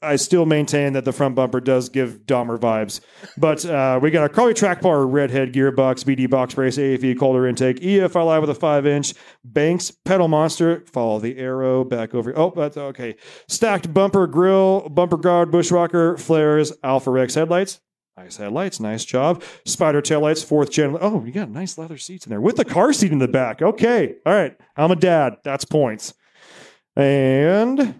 I 0.03 0.17
still 0.17 0.45
maintain 0.45 0.93
that 0.93 1.05
the 1.05 1.11
front 1.11 1.35
bumper 1.35 1.59
does 1.59 1.89
give 1.89 2.25
Dahmer 2.25 2.59
vibes. 2.59 2.99
But 3.37 3.65
uh, 3.65 3.99
we 4.01 4.11
got 4.11 4.29
a 4.29 4.33
Carli 4.33 4.55
Track 4.55 4.81
Bar 4.81 5.05
Redhead 5.05 5.53
gearbox, 5.53 6.03
BD 6.03 6.29
box 6.29 6.53
brace, 6.53 6.77
AFE 6.77 7.17
colder 7.17 7.47
intake, 7.47 7.79
EFI 7.79 8.25
live 8.25 8.41
with 8.41 8.49
a 8.49 8.55
5 8.55 8.85
inch, 8.85 9.13
Banks 9.43 9.91
pedal 9.91 10.27
monster, 10.27 10.83
follow 10.91 11.19
the 11.19 11.37
arrow 11.37 11.83
back 11.83 12.13
over. 12.13 12.37
Oh, 12.37 12.53
that's 12.55 12.77
okay. 12.77 13.15
Stacked 13.47 13.93
bumper 13.93 14.27
grill, 14.27 14.89
bumper 14.89 15.17
guard, 15.17 15.51
bushwhacker, 15.51 16.17
flares, 16.17 16.71
AlphaRex 16.83 17.35
headlights. 17.35 17.79
Nice 18.15 18.37
headlights, 18.37 18.79
nice 18.79 19.03
job. 19.05 19.41
Spyder 19.65 20.03
tail 20.03 20.21
lights, 20.21 20.43
fourth 20.43 20.69
gen. 20.69 20.95
Oh, 21.01 21.23
you 21.25 21.31
got 21.31 21.49
nice 21.49 21.79
leather 21.79 21.97
seats 21.97 22.27
in 22.27 22.29
there 22.29 22.41
with 22.41 22.57
the 22.57 22.65
car 22.65 22.93
seat 22.93 23.11
in 23.11 23.17
the 23.17 23.27
back. 23.27 23.61
Okay, 23.61 24.15
all 24.25 24.33
right. 24.33 24.55
I'm 24.77 24.91
a 24.91 24.95
dad. 24.95 25.37
That's 25.43 25.65
points. 25.65 26.13
And 26.95 27.95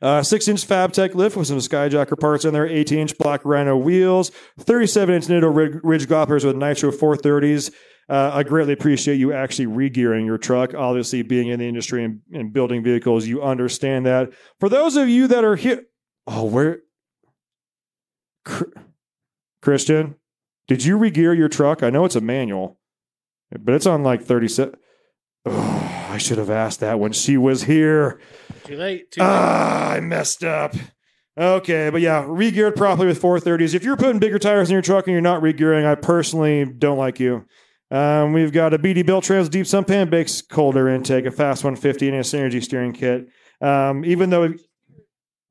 uh, 0.00 0.22
six 0.22 0.46
inch 0.48 0.66
FabTech 0.66 1.14
lift 1.14 1.36
with 1.36 1.48
some 1.48 1.58
Skyjacker 1.58 2.18
parts 2.18 2.44
in 2.44 2.54
there, 2.54 2.66
18 2.66 2.98
inch 2.98 3.18
Black 3.18 3.44
Rhino 3.44 3.76
wheels, 3.76 4.30
37 4.60 5.14
inch 5.14 5.26
Nitto 5.26 5.80
Ridge 5.82 6.06
Grapplers 6.06 6.44
with 6.44 6.56
Nitro 6.56 6.90
430s. 6.90 7.72
Uh, 8.08 8.30
I 8.32 8.42
greatly 8.42 8.72
appreciate 8.72 9.16
you 9.16 9.32
actually 9.34 9.66
regearing 9.66 10.24
your 10.24 10.38
truck. 10.38 10.72
Obviously, 10.72 11.22
being 11.22 11.48
in 11.48 11.58
the 11.58 11.68
industry 11.68 12.04
and, 12.04 12.20
and 12.32 12.52
building 12.52 12.82
vehicles, 12.82 13.26
you 13.26 13.42
understand 13.42 14.06
that. 14.06 14.32
For 14.60 14.68
those 14.70 14.96
of 14.96 15.08
you 15.08 15.26
that 15.26 15.44
are 15.44 15.56
here, 15.56 15.82
oh, 16.26 16.44
where, 16.44 16.78
Christian, 19.60 20.14
did 20.68 20.84
you 20.84 20.96
regear 20.96 21.36
your 21.36 21.48
truck? 21.48 21.82
I 21.82 21.90
know 21.90 22.06
it's 22.06 22.16
a 22.16 22.22
manual, 22.22 22.78
but 23.50 23.74
it's 23.74 23.86
on 23.86 24.02
like 24.02 24.22
37. 24.22 24.74
Oh, 25.44 26.06
I 26.10 26.16
should 26.16 26.38
have 26.38 26.50
asked 26.50 26.80
that 26.80 26.98
when 26.98 27.12
she 27.12 27.36
was 27.36 27.64
here. 27.64 28.18
Too 28.68 28.76
late. 28.76 29.10
Too 29.10 29.20
late. 29.22 29.26
Ah, 29.26 29.92
I 29.92 30.00
messed 30.00 30.44
up. 30.44 30.74
Okay, 31.38 31.88
but 31.88 32.02
yeah, 32.02 32.26
re-geared 32.28 32.76
properly 32.76 33.06
with 33.06 33.22
430s. 33.22 33.74
If 33.74 33.82
you're 33.82 33.96
putting 33.96 34.18
bigger 34.18 34.38
tires 34.38 34.68
in 34.68 34.74
your 34.74 34.82
truck 34.82 35.06
and 35.06 35.12
you're 35.12 35.22
not 35.22 35.40
re-gearing, 35.40 35.86
I 35.86 35.94
personally 35.94 36.66
don't 36.66 36.98
like 36.98 37.18
you. 37.18 37.46
Um, 37.90 38.34
we've 38.34 38.52
got 38.52 38.74
a 38.74 38.78
BD 38.78 39.06
Built 39.06 39.24
Trans 39.24 39.48
Deep 39.48 39.66
Sump 39.66 39.88
Pan 39.88 40.10
Bakes 40.10 40.42
colder 40.42 40.88
intake, 40.88 41.24
a 41.24 41.30
FASS 41.30 41.64
150, 41.64 42.08
and 42.08 42.16
a 42.18 42.20
Synergy 42.20 42.62
steering 42.62 42.92
kit. 42.92 43.28
Um, 43.62 44.04
even 44.04 44.28
though 44.28 44.52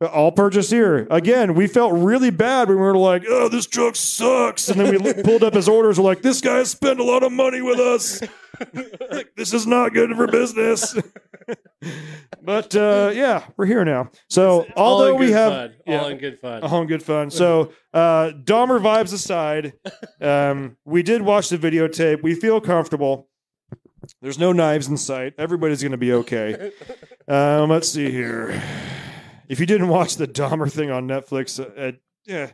all 0.01 0.31
purchased 0.31 0.69
here. 0.69 1.07
Again, 1.09 1.55
we 1.55 1.67
felt 1.67 1.93
really 1.93 2.29
bad 2.29 2.69
when 2.69 2.77
we 2.77 2.83
were 2.83 2.97
like, 2.97 3.23
"Oh, 3.27 3.49
this 3.49 3.65
truck 3.65 3.95
sucks," 3.95 4.69
and 4.69 4.79
then 4.79 5.01
we 5.01 5.13
pulled 5.23 5.43
up 5.43 5.53
his 5.55 5.67
orders. 5.67 5.99
We're 5.99 6.05
like, 6.05 6.21
"This 6.21 6.41
guy 6.41 6.63
spent 6.63 6.99
a 6.99 7.03
lot 7.03 7.23
of 7.23 7.31
money 7.31 7.61
with 7.61 7.79
us. 7.79 8.21
this 9.35 9.53
is 9.53 9.65
not 9.65 9.93
good 9.93 10.15
for 10.15 10.27
business." 10.27 10.95
but 12.43 12.75
uh, 12.75 13.11
yeah, 13.13 13.45
we're 13.57 13.65
here 13.65 13.83
now. 13.83 14.11
So 14.29 14.67
all 14.75 14.93
although 14.93 15.15
we 15.15 15.31
have 15.31 15.51
fun. 15.51 15.75
yeah, 15.87 15.99
all 15.99 16.07
in 16.09 16.17
good 16.17 16.39
fun. 16.39 16.63
all 16.63 16.81
in 16.81 16.87
good 16.87 17.03
fun. 17.03 17.31
So, 17.31 17.73
uh, 17.93 18.31
Dahmer 18.43 18.79
vibes 18.79 19.13
aside, 19.13 19.73
um, 20.21 20.77
we 20.85 21.01
did 21.01 21.23
watch 21.23 21.49
the 21.49 21.57
videotape. 21.57 22.21
We 22.21 22.35
feel 22.35 22.61
comfortable. 22.61 23.29
There's 24.21 24.39
no 24.39 24.51
knives 24.51 24.87
in 24.87 24.97
sight. 24.97 25.33
Everybody's 25.37 25.81
going 25.81 25.91
to 25.91 25.97
be 25.97 26.13
okay. 26.13 26.71
Um, 27.29 27.69
let's 27.69 27.89
see 27.89 28.09
here. 28.09 28.63
If 29.47 29.59
you 29.59 29.65
didn't 29.65 29.87
watch 29.87 30.15
the 30.15 30.27
Dahmer 30.27 30.71
thing 30.71 30.91
on 30.91 31.07
Netflix, 31.07 31.59
uh, 31.59 31.79
uh, 31.79 31.91
yeah, 32.25 32.51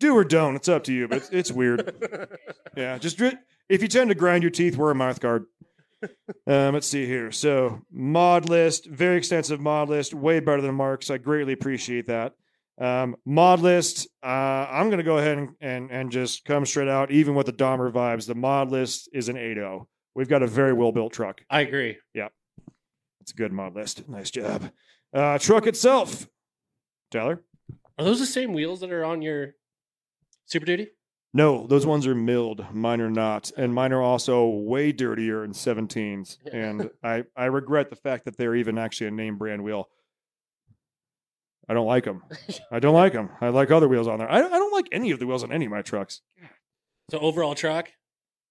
do 0.00 0.14
or 0.14 0.24
don't. 0.24 0.56
It's 0.56 0.68
up 0.68 0.84
to 0.84 0.92
you, 0.92 1.08
but 1.08 1.18
it's, 1.18 1.30
it's 1.30 1.52
weird. 1.52 2.28
Yeah, 2.74 2.96
just 2.96 3.20
if 3.68 3.82
you 3.82 3.88
tend 3.88 4.08
to 4.08 4.14
grind 4.14 4.42
your 4.42 4.50
teeth, 4.50 4.78
wear 4.78 4.90
a 4.90 4.94
mouth 4.94 5.20
guard. 5.20 5.44
Um, 6.46 6.72
let's 6.72 6.86
see 6.86 7.04
here. 7.04 7.30
So 7.30 7.82
mod 7.90 8.48
list, 8.48 8.86
very 8.86 9.18
extensive 9.18 9.60
mod 9.60 9.90
list, 9.90 10.14
way 10.14 10.40
better 10.40 10.62
than 10.62 10.74
Mark's. 10.74 11.10
I 11.10 11.18
greatly 11.18 11.52
appreciate 11.52 12.06
that. 12.06 12.32
Um, 12.80 13.16
mod 13.26 13.60
list, 13.60 14.08
uh, 14.22 14.26
I'm 14.26 14.86
going 14.86 14.98
to 14.98 15.04
go 15.04 15.18
ahead 15.18 15.36
and, 15.36 15.50
and 15.60 15.90
and 15.90 16.10
just 16.10 16.46
come 16.46 16.64
straight 16.64 16.88
out, 16.88 17.10
even 17.10 17.34
with 17.34 17.44
the 17.44 17.52
Dahmer 17.52 17.92
vibes. 17.92 18.26
The 18.26 18.34
mod 18.34 18.70
list 18.70 19.10
is 19.12 19.28
an 19.28 19.36
8.0. 19.36 19.84
We've 20.14 20.28
got 20.28 20.42
a 20.42 20.46
very 20.46 20.72
well 20.72 20.92
built 20.92 21.12
truck. 21.12 21.42
I 21.50 21.60
agree. 21.60 21.98
Yeah. 22.14 22.28
It's 23.20 23.32
a 23.32 23.36
good 23.36 23.52
mod 23.52 23.76
list. 23.76 24.08
Nice 24.08 24.30
job. 24.30 24.70
Uh, 25.12 25.38
truck 25.38 25.66
itself, 25.66 26.28
Tyler. 27.10 27.42
Are 27.98 28.04
those 28.04 28.20
the 28.20 28.26
same 28.26 28.52
wheels 28.52 28.80
that 28.80 28.90
are 28.90 29.04
on 29.04 29.22
your 29.22 29.54
Super 30.46 30.66
Duty? 30.66 30.88
No, 31.34 31.66
those 31.66 31.86
ones 31.86 32.06
are 32.06 32.14
milled. 32.14 32.66
Mine 32.74 33.00
are 33.00 33.10
not, 33.10 33.50
and 33.56 33.74
mine 33.74 33.92
are 33.92 34.02
also 34.02 34.46
way 34.46 34.92
dirtier 34.92 35.44
in 35.44 35.52
17s. 35.52 36.38
And 36.52 36.90
I 37.02 37.24
I 37.36 37.46
regret 37.46 37.90
the 37.90 37.96
fact 37.96 38.24
that 38.26 38.36
they're 38.36 38.54
even 38.54 38.76
actually 38.78 39.06
a 39.08 39.10
name 39.10 39.38
brand 39.38 39.64
wheel. 39.64 39.88
I 41.68 41.74
don't 41.74 41.86
like 41.86 42.04
them. 42.04 42.22
I 42.70 42.80
don't 42.80 42.94
like 42.94 43.12
them. 43.12 43.30
I 43.40 43.48
like 43.48 43.70
other 43.70 43.88
wheels 43.88 44.08
on 44.08 44.18
there. 44.18 44.30
I, 44.30 44.38
I 44.38 44.58
don't 44.58 44.72
like 44.72 44.88
any 44.92 45.10
of 45.12 45.20
the 45.20 45.26
wheels 45.26 45.44
on 45.44 45.52
any 45.52 45.64
of 45.66 45.70
my 45.70 45.80
trucks. 45.80 46.20
So 47.10 47.18
overall 47.18 47.54
truck. 47.54 47.88
Is 47.88 47.92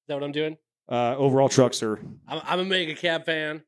that 0.07 0.15
what 0.15 0.23
I'm 0.23 0.31
doing? 0.31 0.57
Uh, 0.89 1.15
overall, 1.17 1.49
trucks 1.49 1.83
are 1.83 1.99
I'm, 2.27 2.41
I'm 2.43 2.59
a 2.59 2.65
mega 2.65 2.95
cab 2.95 3.25
fan, 3.25 3.63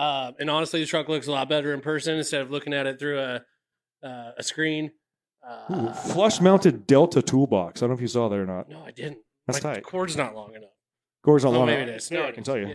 uh, 0.00 0.32
and 0.38 0.48
honestly, 0.48 0.80
the 0.80 0.86
truck 0.86 1.10
looks 1.10 1.26
a 1.26 1.30
lot 1.30 1.48
better 1.48 1.74
in 1.74 1.80
person 1.82 2.16
instead 2.16 2.40
of 2.40 2.50
looking 2.50 2.72
at 2.72 2.86
it 2.86 2.98
through 2.98 3.18
a 3.20 3.42
uh, 4.02 4.32
a 4.38 4.42
screen. 4.42 4.92
Uh, 5.46 5.92
Flush 5.92 6.40
mounted 6.40 6.86
Delta 6.86 7.20
toolbox. 7.20 7.80
I 7.80 7.84
don't 7.84 7.90
know 7.90 7.94
if 7.96 8.00
you 8.00 8.08
saw 8.08 8.28
that 8.30 8.38
or 8.38 8.46
not. 8.46 8.70
No, 8.70 8.82
I 8.82 8.92
didn't. 8.92 9.18
That's 9.46 9.62
My 9.62 9.74
tight. 9.74 9.84
cord's 9.84 10.16
not 10.16 10.34
long 10.34 10.54
enough. 10.54 10.70
Cord's 11.22 11.44
not 11.44 11.52
oh, 11.52 11.58
long 11.58 11.66
maybe 11.66 11.82
enough. 11.82 11.94
it 11.94 11.96
is. 11.96 12.10
No, 12.10 12.26
I 12.26 12.32
can 12.32 12.44
tell 12.44 12.56
you. 12.56 12.68
yeah. 12.68 12.74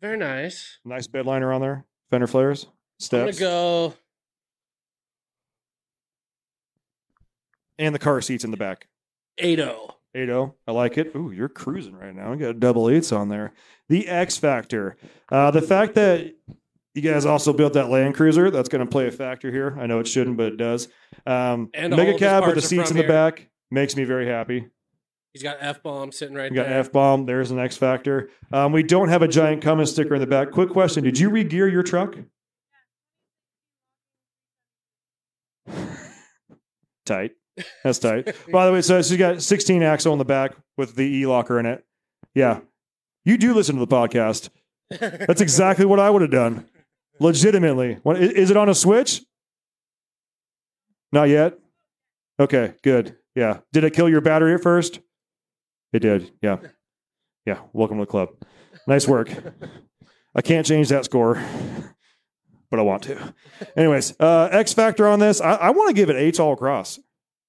Very 0.00 0.16
nice. 0.16 0.78
Nice 0.84 1.08
bed 1.08 1.26
liner 1.26 1.52
on 1.52 1.60
there. 1.60 1.86
Fender 2.10 2.28
flares. 2.28 2.66
Steps. 3.00 3.40
I'm 3.40 3.44
gonna 3.44 3.50
go. 3.90 3.94
And 7.78 7.94
the 7.94 7.98
car 7.98 8.20
seats 8.20 8.44
in 8.44 8.52
the 8.52 8.56
back. 8.56 8.86
8-0. 10.16 10.48
8 10.48 10.54
I 10.66 10.72
like 10.72 10.98
it. 10.98 11.14
Ooh, 11.16 11.30
you're 11.30 11.48
cruising 11.48 11.94
right 11.96 12.14
now. 12.14 12.32
You 12.32 12.38
got 12.38 12.60
double 12.60 12.88
eights 12.90 13.12
on 13.12 13.28
there. 13.28 13.52
The 13.88 14.08
X 14.08 14.36
Factor. 14.36 14.96
Uh, 15.30 15.50
the 15.50 15.62
fact 15.62 15.94
that 15.94 16.34
you 16.94 17.02
guys 17.02 17.24
also 17.24 17.52
built 17.52 17.72
that 17.74 17.88
Land 17.88 18.14
Cruiser, 18.14 18.50
that's 18.50 18.68
going 18.68 18.84
to 18.84 18.90
play 18.90 19.06
a 19.06 19.10
factor 19.10 19.50
here. 19.50 19.76
I 19.80 19.86
know 19.86 19.98
it 20.00 20.06
shouldn't, 20.06 20.36
but 20.36 20.52
it 20.52 20.56
does. 20.56 20.88
Um, 21.26 21.70
And 21.74 21.92
all 21.92 21.96
mega 21.98 22.10
of 22.10 22.20
his 22.20 22.28
cab 22.28 22.44
with 22.44 22.54
the 22.54 22.60
parts 22.60 22.66
are 22.66 22.68
seats 22.68 22.80
in 22.80 22.86
from 22.88 22.96
the 22.98 23.02
here. 23.04 23.08
back 23.12 23.48
makes 23.70 23.96
me 23.96 24.04
very 24.04 24.26
happy. 24.26 24.66
He's 25.32 25.42
got 25.42 25.56
F 25.60 25.82
bomb 25.82 26.12
sitting 26.12 26.34
right 26.36 26.50
We 26.50 26.56
got 26.56 26.68
there. 26.68 26.78
F 26.80 26.92
bomb. 26.92 27.24
There's 27.24 27.50
an 27.50 27.58
X 27.58 27.78
Factor. 27.78 28.28
Um, 28.52 28.72
we 28.72 28.82
don't 28.82 29.08
have 29.08 29.22
a 29.22 29.28
giant 29.28 29.62
Cummins 29.62 29.90
sticker 29.90 30.14
in 30.14 30.20
the 30.20 30.26
back. 30.26 30.50
Quick 30.50 30.68
question: 30.68 31.02
Did 31.02 31.18
you 31.18 31.30
re-gear 31.30 31.68
your 31.68 31.82
truck? 31.82 32.16
tight. 37.06 37.30
That's 37.84 37.98
tight. 37.98 38.34
By 38.50 38.66
the 38.66 38.72
way, 38.72 38.80
so 38.82 39.00
she's 39.02 39.18
got 39.18 39.42
16 39.42 39.82
axle 39.82 40.12
in 40.12 40.18
the 40.18 40.24
back 40.24 40.52
with 40.76 40.94
the 40.96 41.02
E 41.04 41.26
locker 41.26 41.58
in 41.60 41.66
it. 41.66 41.84
Yeah, 42.34 42.60
you 43.24 43.36
do 43.36 43.52
listen 43.54 43.76
to 43.76 43.84
the 43.84 43.94
podcast. 43.94 44.48
That's 44.98 45.40
exactly 45.40 45.84
what 45.84 46.00
I 46.00 46.08
would 46.10 46.22
have 46.22 46.30
done. 46.30 46.66
Legitimately, 47.20 47.98
i- 48.06 48.10
is 48.14 48.50
it 48.50 48.56
on 48.56 48.68
a 48.68 48.74
switch? 48.74 49.22
Not 51.12 51.28
yet. 51.28 51.58
Okay, 52.40 52.74
good. 52.82 53.16
Yeah. 53.34 53.58
Did 53.72 53.84
it 53.84 53.92
kill 53.92 54.08
your 54.08 54.20
battery 54.22 54.54
at 54.54 54.62
first? 54.62 55.00
It 55.92 56.00
did. 56.00 56.30
Yeah. 56.42 56.56
Yeah. 57.44 57.58
Welcome 57.72 57.98
to 57.98 58.02
the 58.04 58.10
club. 58.10 58.30
Nice 58.86 59.06
work. 59.06 59.30
I 60.34 60.40
can't 60.40 60.66
change 60.66 60.88
that 60.88 61.04
score, 61.04 61.42
but 62.70 62.80
I 62.80 62.82
want 62.82 63.02
to. 63.04 63.34
Anyways, 63.76 64.14
uh, 64.18 64.48
X 64.50 64.72
factor 64.72 65.06
on 65.06 65.18
this. 65.18 65.40
I, 65.42 65.52
I 65.54 65.70
want 65.70 65.88
to 65.90 65.94
give 65.94 66.08
it 66.08 66.16
eights 66.16 66.40
all 66.40 66.54
across. 66.54 66.98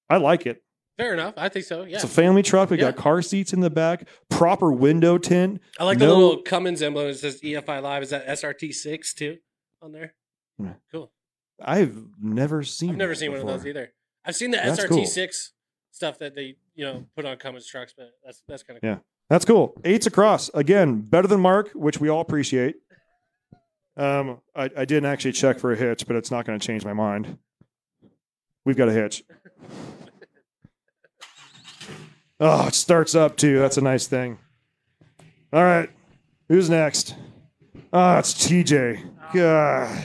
I 0.08 0.18
like 0.18 0.46
it. 0.46 0.62
Fair 0.96 1.12
enough. 1.12 1.34
I 1.36 1.48
think 1.48 1.64
so. 1.64 1.82
Yeah. 1.82 1.96
It's 1.96 2.04
a 2.04 2.08
family 2.08 2.42
truck. 2.42 2.70
We 2.70 2.76
got 2.76 2.94
car 2.94 3.20
seats 3.20 3.52
in 3.52 3.60
the 3.60 3.70
back, 3.70 4.06
proper 4.28 4.70
window 4.70 5.18
tint. 5.18 5.60
I 5.78 5.84
like 5.84 5.98
the 5.98 6.06
little 6.06 6.42
Cummins 6.42 6.82
emblem. 6.82 7.08
It 7.08 7.14
says 7.14 7.40
EFI 7.40 7.82
Live. 7.82 8.02
Is 8.04 8.10
that 8.10 8.26
SRT6 8.28 9.14
too 9.14 9.38
on 9.82 9.92
there? 9.92 10.14
Yeah. 10.58 10.74
Cool. 10.92 11.10
I've 11.60 11.96
never 12.20 12.62
seen. 12.62 12.90
I've 12.90 12.96
never 12.96 13.14
seen 13.14 13.32
one 13.32 13.40
of 13.40 13.46
those 13.46 13.66
either. 13.66 13.92
I've 14.24 14.36
seen 14.36 14.52
the 14.52 14.58
That's 14.58 14.84
SRT6 14.84 15.50
stuff 15.90 16.18
that 16.18 16.34
they 16.34 16.56
you 16.74 16.84
know 16.84 17.06
put 17.16 17.24
on 17.24 17.36
Cummins 17.38 17.66
trucks, 17.66 17.92
but 17.96 18.10
that's 18.24 18.42
that's 18.46 18.62
kind 18.62 18.76
of 18.76 18.82
cool. 18.82 18.90
Yeah. 18.90 18.98
That's 19.30 19.44
cool. 19.44 19.80
Eights 19.84 20.06
across. 20.06 20.50
Again, 20.54 21.00
better 21.00 21.26
than 21.26 21.40
Mark, 21.40 21.70
which 21.74 21.98
we 21.98 22.08
all 22.08 22.20
appreciate. 22.20 22.76
Um, 23.96 24.40
I, 24.54 24.64
I 24.76 24.84
didn't 24.84 25.06
actually 25.06 25.32
check 25.32 25.58
for 25.58 25.72
a 25.72 25.76
hitch, 25.76 26.06
but 26.06 26.14
it's 26.16 26.30
not 26.30 26.44
going 26.44 26.58
to 26.58 26.64
change 26.64 26.84
my 26.84 26.92
mind. 26.92 27.38
We've 28.64 28.76
got 28.76 28.88
a 28.88 28.92
hitch. 28.92 29.24
Oh, 32.40 32.66
it 32.66 32.74
starts 32.74 33.14
up 33.14 33.36
too. 33.36 33.58
That's 33.58 33.76
a 33.76 33.80
nice 33.80 34.06
thing. 34.06 34.38
All 35.52 35.62
right. 35.62 35.88
Who's 36.48 36.68
next? 36.68 37.14
Ah, 37.92 38.18
it's 38.18 38.34
TJ. 38.34 39.02
God. 39.32 40.04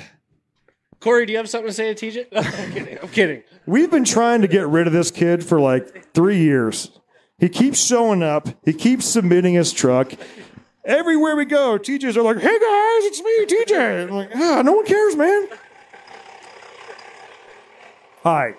Corey, 1.00 1.26
do 1.26 1.32
you 1.32 1.38
have 1.38 1.50
something 1.50 1.70
to 1.70 1.74
say 1.74 1.94
to 1.94 2.06
TJ? 2.12 2.28
I'm 2.36 2.72
kidding. 2.72 2.98
I'm 3.02 3.10
kidding. 3.10 3.44
We've 3.66 3.90
been 3.90 4.04
trying 4.06 4.42
to 4.42 4.48
get 4.48 4.68
rid 4.68 4.86
of 4.86 4.94
this 4.94 5.12
kid 5.12 5.44
for 5.44 5.60
like 5.60 6.14
three 6.14 6.38
years. 6.40 6.92
He 7.38 7.50
keeps 7.50 7.84
showing 7.84 8.22
up. 8.22 8.50
He 8.66 8.74
keeps 8.74 9.06
submitting 9.06 9.54
his 9.54 9.72
truck. 9.72 10.12
Everywhere 10.84 11.36
we 11.36 11.46
go, 11.46 11.78
TJs 11.78 12.18
are 12.18 12.22
like, 12.22 12.38
"Hey 12.38 12.48
guys, 12.48 13.06
it's 13.06 13.22
me, 13.22 13.46
TJ." 13.46 14.08
I'm 14.10 14.16
like, 14.16 14.36
ah, 14.36 14.62
no 14.62 14.74
one 14.74 14.86
cares, 14.86 15.16
man. 15.16 15.48
Hi, 18.24 18.56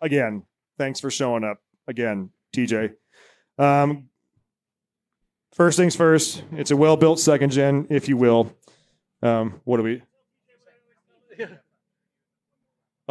again. 0.00 0.44
Thanks 0.78 1.00
for 1.00 1.10
showing 1.10 1.42
up 1.42 1.58
again, 1.88 2.30
TJ. 2.54 2.94
Um, 3.60 4.08
first 5.52 5.76
things 5.76 5.94
first. 5.94 6.42
It's 6.52 6.70
a 6.70 6.76
well-built 6.76 7.20
second 7.20 7.50
gen, 7.50 7.86
if 7.90 8.08
you 8.08 8.16
will. 8.16 8.52
Um, 9.22 9.60
what 9.64 9.76
do 9.76 9.82
we? 9.82 10.02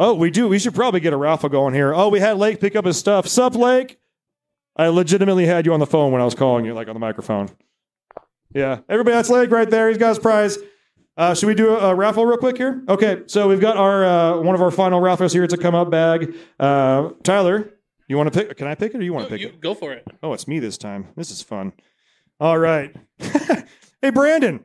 Oh, 0.02 0.14
we 0.14 0.30
do. 0.30 0.48
We 0.48 0.58
should 0.58 0.74
probably 0.74 1.00
get 1.00 1.12
a 1.12 1.16
raffle 1.16 1.50
going 1.50 1.74
here. 1.74 1.94
Oh, 1.94 2.08
we 2.08 2.20
had 2.20 2.38
Lake 2.38 2.58
pick 2.58 2.74
up 2.74 2.86
his 2.86 2.96
stuff. 2.96 3.28
Sup, 3.28 3.54
Lake? 3.54 3.98
I 4.74 4.88
legitimately 4.88 5.44
had 5.44 5.66
you 5.66 5.74
on 5.74 5.80
the 5.80 5.86
phone 5.86 6.10
when 6.10 6.22
I 6.22 6.24
was 6.24 6.34
calling 6.34 6.64
you, 6.64 6.72
like 6.72 6.88
on 6.88 6.94
the 6.94 7.00
microphone. 7.00 7.50
Yeah. 8.54 8.80
Everybody, 8.88 9.14
that's 9.14 9.28
Lake 9.28 9.50
right 9.50 9.68
there. 9.68 9.90
He's 9.90 9.98
got 9.98 10.08
his 10.08 10.18
prize. 10.18 10.56
Uh, 11.18 11.34
should 11.34 11.48
we 11.48 11.54
do 11.54 11.74
a, 11.74 11.90
a 11.90 11.94
raffle 11.94 12.24
real 12.24 12.38
quick 12.38 12.56
here? 12.56 12.82
Okay. 12.88 13.24
So 13.26 13.46
we've 13.46 13.60
got 13.60 13.76
our 13.76 14.04
uh, 14.04 14.40
one 14.40 14.54
of 14.54 14.62
our 14.62 14.70
final 14.70 15.00
raffles 15.00 15.34
here. 15.34 15.44
It's 15.44 15.52
a 15.52 15.58
come 15.58 15.74
up 15.74 15.90
bag. 15.90 16.34
Uh, 16.58 17.10
Tyler, 17.22 17.74
you 18.10 18.16
want 18.16 18.32
to 18.32 18.38
pick? 18.38 18.56
Can 18.56 18.66
I 18.66 18.74
pick 18.74 18.94
it 18.94 18.98
or 18.98 19.02
you 19.02 19.12
want 19.12 19.26
to 19.26 19.30
pick 19.30 19.40
You, 19.40 19.48
it? 19.48 19.60
go 19.60 19.74
for 19.74 19.92
it. 19.92 20.06
Oh, 20.22 20.32
it's 20.32 20.48
me 20.48 20.58
this 20.58 20.76
time. 20.76 21.08
This 21.16 21.30
is 21.30 21.42
fun. 21.42 21.72
All 22.38 22.58
right. 22.58 22.94
hey, 24.02 24.10
Brandon. 24.12 24.64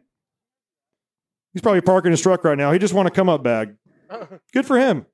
He's 1.53 1.61
probably 1.61 1.81
parking 1.81 2.11
his 2.11 2.21
truck 2.21 2.43
right 2.43 2.57
now. 2.57 2.71
He 2.71 2.79
just 2.79 2.93
want 2.93 3.07
to 3.07 3.13
come 3.13 3.29
up 3.29 3.43
bag. 3.43 3.75
Good 4.51 4.65
for 4.65 4.77
him. 4.77 5.05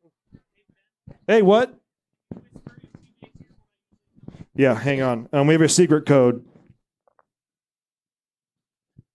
Hey, 1.27 1.41
what? 1.41 1.77
Yeah, 4.55 4.75
hang 4.79 5.01
on. 5.01 5.29
Um, 5.31 5.47
we 5.47 5.53
have 5.53 5.61
a 5.61 5.69
secret 5.69 6.05
code. 6.05 6.45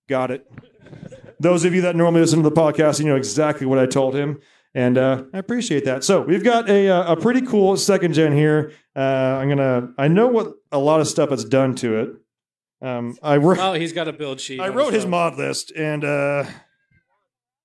Got 0.09 0.31
it. 0.31 0.51
Those 1.41 1.64
of 1.64 1.75
you 1.75 1.83
that 1.83 1.97
normally 1.97 2.21
listen 2.21 2.43
to 2.43 2.49
the 2.49 2.55
podcast, 2.55 3.01
you 3.01 3.07
know 3.07 3.17
exactly 3.17 3.67
what 3.67 3.79
I 3.79 3.87
told 3.87 4.14
him, 4.14 4.41
and 4.77 4.99
uh, 4.99 5.24
I 5.33 5.39
appreciate 5.39 5.87
that. 5.87 6.05
So 6.05 6.20
we've 6.20 6.45
got 6.45 6.68
a 6.68 6.89
uh, 6.91 7.14
a 7.14 7.16
pretty 7.16 7.41
cool 7.41 7.79
second 7.79 8.12
gen 8.12 8.37
here. 8.37 8.72
Uh, 8.95 9.01
I'm 9.01 9.49
gonna. 9.49 9.95
I 9.97 10.07
know 10.09 10.27
what 10.27 10.53
a 10.70 10.79
lot 10.79 11.01
of 11.01 11.09
stuff 11.09 11.31
has 11.31 11.47
done 11.47 11.74
to 11.77 11.97
it. 11.97 12.11
Um, 12.87 13.16
I 13.22 13.39
wrote. 13.39 13.59
Oh, 13.59 13.72
he's 13.72 13.95
got 13.95 14.07
a 14.07 14.12
build 14.12 14.39
sheet. 14.39 14.61
I 14.61 14.68
on 14.68 14.74
wrote 14.74 14.93
his 14.93 15.05
phone. 15.05 15.11
mod 15.12 15.39
list, 15.39 15.72
and 15.74 16.05
uh, 16.05 16.45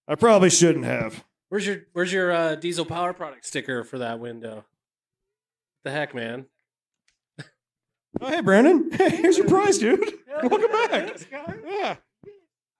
I 0.07 0.15
probably 0.15 0.49
shouldn't 0.49 0.85
have. 0.85 1.25
Where's 1.49 1.67
your 1.67 1.81
Where's 1.91 2.13
your 2.13 2.31
uh, 2.31 2.55
diesel 2.55 2.85
power 2.85 3.11
product 3.11 3.45
sticker 3.45 3.83
for 3.83 3.99
that 3.99 4.21
window? 4.21 4.63
The 5.83 5.91
heck, 5.91 6.15
man! 6.15 6.45
Oh, 8.21 8.27
hey, 8.27 8.39
Brandon. 8.41 8.89
Hey, 8.93 9.09
here's 9.09 9.37
your 9.37 9.47
prize, 9.47 9.77
dude. 9.79 10.01
Welcome 10.43 10.71
back. 10.71 11.17
Yeah. 11.65 11.95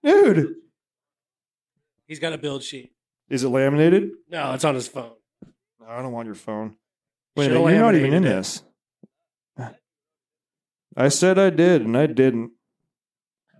Dude. 0.03 0.55
He's 2.07 2.19
got 2.19 2.31
a 2.31 2.37
build 2.37 2.63
sheet. 2.63 2.93
Is 3.31 3.43
it 3.45 3.49
laminated? 3.49 4.11
No, 4.29 4.53
it's 4.53 4.65
on 4.65 4.75
his 4.75 4.87
phone. 4.89 5.11
No, 5.79 5.87
I 5.87 6.01
don't 6.01 6.11
want 6.11 6.25
your 6.25 6.35
phone. 6.35 6.75
Wait 7.37 7.45
Should've 7.45 7.61
you're 7.61 7.79
not 7.79 7.95
even 7.95 8.13
in 8.13 8.23
laminated 8.23 8.25
it. 8.25 8.35
this. 8.35 8.63
I 10.97 11.07
said 11.07 11.39
I 11.39 11.49
did, 11.49 11.83
and 11.83 11.97
I 11.97 12.07
didn't. 12.07 12.51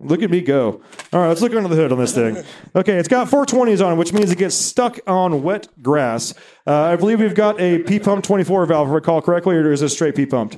Look 0.01 0.21
at 0.23 0.29
me 0.29 0.41
go. 0.41 0.81
All 1.13 1.21
right, 1.21 1.27
let's 1.29 1.41
look 1.41 1.53
under 1.53 1.69
the 1.69 1.75
hood 1.75 1.91
on 1.93 1.99
this 1.99 2.13
thing. 2.13 2.43
Okay, 2.75 2.97
it's 2.97 3.07
got 3.07 3.27
420s 3.27 3.85
on 3.85 3.93
it, 3.93 3.95
which 3.95 4.11
means 4.13 4.31
it 4.31 4.37
gets 4.37 4.55
stuck 4.55 4.99
on 5.07 5.43
wet 5.43 5.67
grass. 5.81 6.33
Uh, 6.65 6.83
I 6.83 6.95
believe 6.95 7.19
we've 7.19 7.35
got 7.35 7.59
a 7.61 7.79
P 7.79 7.99
pump 7.99 8.23
24 8.23 8.65
valve, 8.65 8.87
if 8.87 8.91
I 8.91 8.95
recall 8.95 9.21
correctly, 9.21 9.55
or 9.55 9.71
is 9.71 9.81
it 9.81 9.89
straight 9.89 10.15
P 10.15 10.25
pumped? 10.25 10.57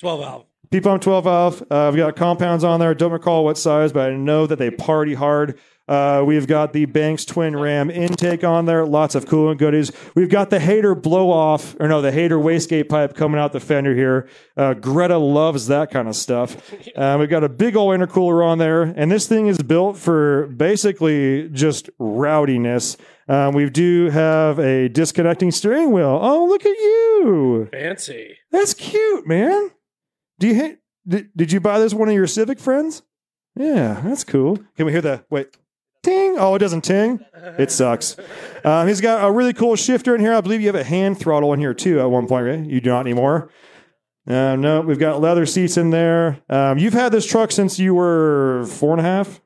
Twelve 0.00 0.20
valve. 0.20 0.46
Pump 0.80 1.02
12 1.02 1.24
valve. 1.24 1.62
Uh, 1.70 1.90
we've 1.92 1.98
got 2.00 2.16
compounds 2.16 2.64
on 2.64 2.80
there. 2.80 2.94
Don't 2.94 3.12
recall 3.12 3.44
what 3.44 3.58
size, 3.58 3.92
but 3.92 4.10
I 4.10 4.16
know 4.16 4.46
that 4.46 4.58
they 4.58 4.70
party 4.70 5.14
hard. 5.14 5.58
Uh, 5.86 6.24
we've 6.26 6.46
got 6.46 6.72
the 6.72 6.86
Banks 6.86 7.26
Twin 7.26 7.54
Ram 7.54 7.90
intake 7.90 8.42
on 8.42 8.64
there. 8.64 8.86
Lots 8.86 9.14
of 9.14 9.26
coolant 9.26 9.58
goodies. 9.58 9.92
We've 10.14 10.30
got 10.30 10.48
the 10.48 10.58
Hater 10.58 10.94
blow 10.94 11.30
off, 11.30 11.76
or 11.78 11.88
no, 11.88 12.00
the 12.00 12.10
Hater 12.10 12.38
wastegate 12.38 12.88
pipe 12.88 13.14
coming 13.14 13.38
out 13.38 13.52
the 13.52 13.60
fender 13.60 13.94
here. 13.94 14.28
Uh, 14.56 14.72
Greta 14.72 15.18
loves 15.18 15.66
that 15.66 15.90
kind 15.90 16.08
of 16.08 16.16
stuff. 16.16 16.56
Uh, 16.94 17.16
we've 17.18 17.30
got 17.30 17.42
a 17.42 17.48
big 17.48 17.74
old 17.74 17.98
intercooler 17.98 18.46
on 18.46 18.58
there, 18.58 18.82
and 18.82 19.10
this 19.10 19.26
thing 19.26 19.48
is 19.48 19.58
built 19.58 19.96
for 19.96 20.46
basically 20.46 21.48
just 21.48 21.90
rowdiness. 21.98 22.96
Um, 23.26 23.52
we 23.52 23.68
do 23.68 24.10
have 24.10 24.60
a 24.60 24.88
disconnecting 24.88 25.50
steering 25.50 25.90
wheel. 25.90 26.20
Oh, 26.22 26.46
look 26.46 26.64
at 26.64 26.76
you! 26.76 27.68
Fancy. 27.72 28.36
That's 28.52 28.74
cute, 28.74 29.26
man. 29.26 29.70
Do 30.44 30.54
you 30.54 30.76
did, 31.08 31.30
did 31.34 31.52
you 31.52 31.60
buy 31.60 31.78
this 31.78 31.94
one 31.94 32.08
of 32.08 32.14
your 32.14 32.26
Civic 32.26 32.58
friends? 32.58 33.02
Yeah, 33.56 34.02
that's 34.04 34.24
cool. 34.24 34.58
Can 34.76 34.84
we 34.84 34.92
hear 34.92 35.00
the 35.00 35.24
wait? 35.30 35.56
Ting! 36.02 36.36
Oh, 36.38 36.54
it 36.54 36.58
doesn't 36.58 36.82
ting. 36.82 37.24
It 37.58 37.70
sucks. 37.70 38.16
Um, 38.64 38.88
he's 38.88 39.02
got 39.02 39.28
a 39.28 39.30
really 39.30 39.52
cool 39.52 39.76
shifter 39.76 40.14
in 40.14 40.22
here. 40.22 40.32
I 40.32 40.40
believe 40.40 40.62
you 40.62 40.68
have 40.68 40.74
a 40.74 40.82
hand 40.82 41.18
throttle 41.18 41.52
in 41.52 41.60
here 41.60 41.74
too. 41.74 42.00
At 42.00 42.10
one 42.10 42.26
point, 42.26 42.46
right? 42.46 42.64
You 42.64 42.80
do 42.80 42.88
not 42.88 43.00
anymore. 43.00 43.50
Uh, 44.26 44.56
no, 44.56 44.80
we've 44.80 44.98
got 44.98 45.20
leather 45.20 45.44
seats 45.44 45.76
in 45.76 45.90
there. 45.90 46.40
Um, 46.48 46.78
you've 46.78 46.94
had 46.94 47.12
this 47.12 47.26
truck 47.26 47.52
since 47.52 47.78
you 47.78 47.94
were 47.94 48.64
four 48.64 48.92
and 48.92 49.00
a 49.00 49.02
half. 49.02 49.42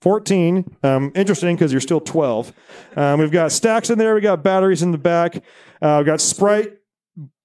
14. 0.00 0.76
Um, 0.82 1.12
interesting 1.14 1.56
because 1.56 1.72
you're 1.72 1.80
still 1.82 2.00
12. 2.00 2.54
Um, 2.96 3.20
we've 3.20 3.30
got 3.30 3.52
stacks 3.52 3.90
in 3.90 3.98
there. 3.98 4.14
We 4.14 4.22
got 4.22 4.42
batteries 4.42 4.82
in 4.82 4.92
the 4.92 4.98
back. 4.98 5.36
Uh, 5.82 5.96
we've 5.98 6.06
got 6.06 6.22
Sprite 6.22 6.78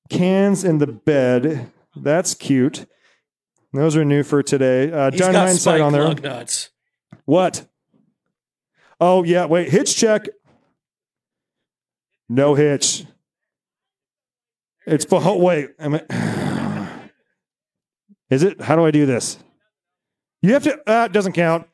cans 0.09 0.63
in 0.63 0.77
the 0.77 0.87
bed. 0.87 1.69
That's 1.95 2.33
cute. 2.35 2.85
Those 3.73 3.95
are 3.95 4.05
new 4.05 4.23
for 4.23 4.41
today. 4.41 4.91
Uh, 4.91 5.11
He's 5.11 5.19
got 5.19 5.35
hindsight 5.35 5.61
spike 5.61 5.81
on 5.81 5.93
there. 5.93 6.03
lug 6.03 6.23
nuts. 6.23 6.69
What? 7.25 7.65
Oh 8.99 9.23
yeah, 9.23 9.45
wait. 9.45 9.69
Hitch 9.69 9.95
check. 9.95 10.27
No 12.27 12.55
hitch. 12.55 13.05
It's 14.85 15.05
behind. 15.05 15.41
Wait, 15.41 15.69
am 15.79 15.95
I, 15.95 16.01
is 18.29 18.43
it? 18.43 18.61
How 18.61 18.75
do 18.75 18.85
I 18.85 18.91
do 18.91 19.05
this? 19.05 19.37
You 20.41 20.53
have 20.53 20.63
to. 20.63 20.79
Uh, 20.89 21.05
it 21.05 21.11
doesn't 21.11 21.33
count. 21.33 21.67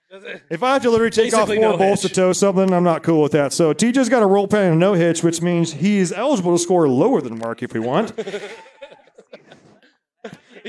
If 0.49 0.63
I 0.63 0.73
have 0.73 0.81
to 0.83 0.89
literally 0.89 1.11
take 1.11 1.31
Basically 1.31 1.57
off 1.57 1.63
four 1.63 1.71
no 1.73 1.77
bolts 1.77 2.03
hitch. 2.03 2.11
to 2.11 2.15
tow 2.15 2.33
something, 2.33 2.73
I'm 2.73 2.85
not 2.85 3.03
cool 3.03 3.21
with 3.21 3.33
that. 3.33 3.51
So 3.51 3.73
TJ's 3.73 4.07
got 4.07 4.23
a 4.23 4.25
roll 4.25 4.47
pan 4.47 4.71
and 4.71 4.79
no 4.79 4.93
hitch, 4.93 5.23
which 5.23 5.41
means 5.41 5.73
he 5.73 5.97
is 5.97 6.13
eligible 6.13 6.55
to 6.55 6.61
score 6.61 6.87
lower 6.87 7.19
than 7.21 7.37
Mark 7.37 7.61
if 7.63 7.73
we 7.73 7.81
want. 7.81 8.13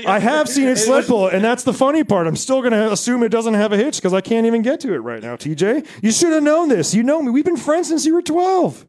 I 0.05 0.19
have 0.19 0.47
seen 0.47 0.67
it 0.67 0.75
sled 0.75 1.05
pull, 1.05 1.27
and 1.27 1.43
that's 1.43 1.63
the 1.63 1.73
funny 1.73 2.03
part. 2.03 2.27
I'm 2.27 2.35
still 2.35 2.61
going 2.61 2.73
to 2.73 2.91
assume 2.91 3.23
it 3.23 3.29
doesn't 3.29 3.55
have 3.55 3.73
a 3.73 3.77
hitch 3.77 3.95
because 3.97 4.13
I 4.13 4.21
can't 4.21 4.45
even 4.45 4.61
get 4.61 4.79
to 4.81 4.93
it 4.93 4.99
right 4.99 5.21
now, 5.21 5.35
TJ. 5.35 5.87
You 6.03 6.11
should 6.11 6.33
have 6.33 6.43
known 6.43 6.69
this. 6.69 6.93
You 6.93 7.03
know 7.03 7.21
me. 7.21 7.31
We've 7.31 7.45
been 7.45 7.57
friends 7.57 7.87
since 7.87 8.05
you 8.05 8.13
were 8.13 8.21
12. 8.21 8.87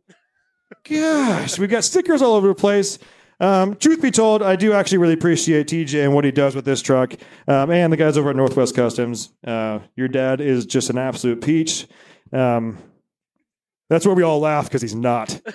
Gosh, 0.84 1.59
we've 1.59 1.70
got 1.70 1.84
stickers 1.84 2.20
all 2.20 2.34
over 2.34 2.48
the 2.48 2.54
place. 2.54 2.98
Um, 3.40 3.76
truth 3.76 4.02
be 4.02 4.11
told, 4.11 4.42
I 4.42 4.56
do 4.56 4.72
actually 4.72 4.98
really 4.98 5.14
appreciate 5.14 5.68
TJ 5.68 6.04
and 6.04 6.12
what 6.12 6.24
he 6.24 6.32
does 6.32 6.54
with 6.56 6.64
this 6.64 6.82
truck, 6.82 7.14
um, 7.46 7.70
and 7.70 7.92
the 7.92 7.96
guys 7.96 8.18
over 8.18 8.30
at 8.30 8.36
Northwest 8.36 8.74
Customs. 8.74 9.30
Uh, 9.46 9.78
your 9.96 10.09
dad 10.09 10.40
is 10.40 10.66
just 10.66 10.90
an 10.90 10.98
absolute 10.98 11.40
peach. 11.40 11.86
Um, 12.32 12.78
that's 13.88 14.04
where 14.04 14.14
we 14.14 14.22
all 14.22 14.40
laugh 14.40 14.64
because 14.64 14.82
he's 14.82 14.94
not. 14.94 15.40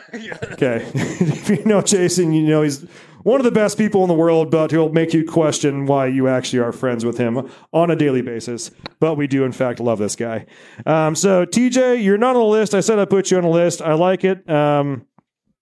Okay, 0.54 0.88
if 0.94 1.50
you 1.50 1.66
know 1.66 1.82
Jason, 1.82 2.32
you 2.32 2.44
know 2.44 2.62
he's 2.62 2.86
one 3.24 3.40
of 3.40 3.44
the 3.44 3.52
best 3.52 3.78
people 3.78 4.04
in 4.04 4.08
the 4.08 4.14
world, 4.14 4.52
but 4.52 4.72
he'll 4.72 4.92
make 4.92 5.14
you 5.14 5.26
question 5.26 5.86
why 5.86 6.08
you 6.08 6.28
actually 6.28 6.60
are 6.60 6.72
friends 6.72 7.04
with 7.06 7.18
him 7.18 7.50
on 7.72 7.90
a 7.90 7.96
daily 7.96 8.22
basis. 8.22 8.72
But 9.00 9.16
we 9.16 9.28
do, 9.28 9.44
in 9.44 9.52
fact, 9.52 9.80
love 9.80 10.00
this 10.00 10.16
guy. 10.16 10.46
Um, 10.86 11.16
so, 11.16 11.46
TJ, 11.46 12.04
you're 12.04 12.18
not 12.18 12.36
on 12.36 12.42
the 12.42 12.48
list. 12.48 12.76
I 12.76 12.82
said 12.82 13.00
I 13.00 13.06
put 13.06 13.32
you 13.32 13.38
on 13.38 13.44
the 13.44 13.50
list. 13.50 13.82
I 13.82 13.94
like 13.94 14.24
it. 14.24 14.48
Um, 14.50 15.06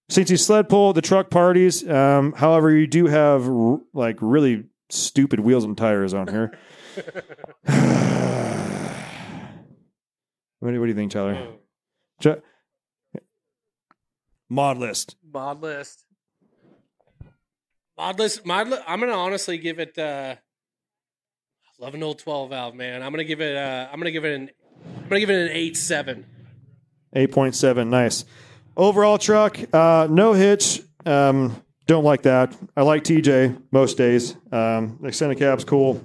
since 0.10 0.30
you 0.30 0.38
sled 0.38 0.68
pull 0.68 0.94
the 0.94 1.02
truck 1.02 1.30
parties, 1.30 1.88
um, 1.88 2.34
however, 2.34 2.72
you 2.72 2.86
do 2.88 3.08
have 3.08 3.48
r- 3.48 3.80
like 3.94 4.18
really 4.20 4.66
stupid 4.90 5.40
wheels 5.40 5.64
and 5.64 5.78
tires 5.78 6.14
on 6.14 6.28
here. 6.28 6.58
what, 10.60 10.72
do, 10.72 10.80
what 10.80 10.86
do 10.86 10.88
you 10.88 10.96
think, 10.96 11.12
Tyler? 11.12 11.48
Ch- 12.22 12.42
Mod 14.50 14.78
list. 14.78 15.16
Mod 15.32 15.62
list. 15.62 16.04
Mod 18.02 18.18
list. 18.18 18.44
Mod 18.48 18.68
li- 18.68 18.80
I'm 18.88 19.00
gonna 19.00 19.12
honestly 19.14 19.60
give 19.60 19.78
it. 19.78 19.96
Uh, 19.96 20.34
love 21.78 21.94
an 21.94 22.02
old 22.02 22.18
12 22.18 22.50
valve, 22.50 22.74
man. 22.74 23.04
I'm 23.04 23.12
gonna 23.12 23.24
give 23.24 23.42
it. 23.42 23.56
Uh, 23.56 23.90
I'm 23.92 24.00
gonna 24.00 24.10
give 24.10 24.26
it 24.26 24.34
an. 24.34 24.50
I'm 24.98 25.08
gonna 25.08 25.20
give 25.20 25.30
it 25.30 25.52
an 25.52 25.56
eight 25.56 25.78
seven. 25.78 26.26
8.7, 27.16 27.90
nice. 27.90 28.26
Overall 28.76 29.20
truck, 29.20 29.60
uh, 29.72 30.08
no 30.10 30.34
hitch. 30.34 30.82
Um, 31.06 31.62
don't 31.86 32.04
like 32.04 32.24
that. 32.24 32.58
I 32.76 32.82
like 32.82 33.04
TJ 33.04 33.62
most 33.70 33.98
days. 33.98 34.36
Um, 34.52 34.98
extended 35.04 35.38
cab's 35.38 35.64
cool. 35.64 36.04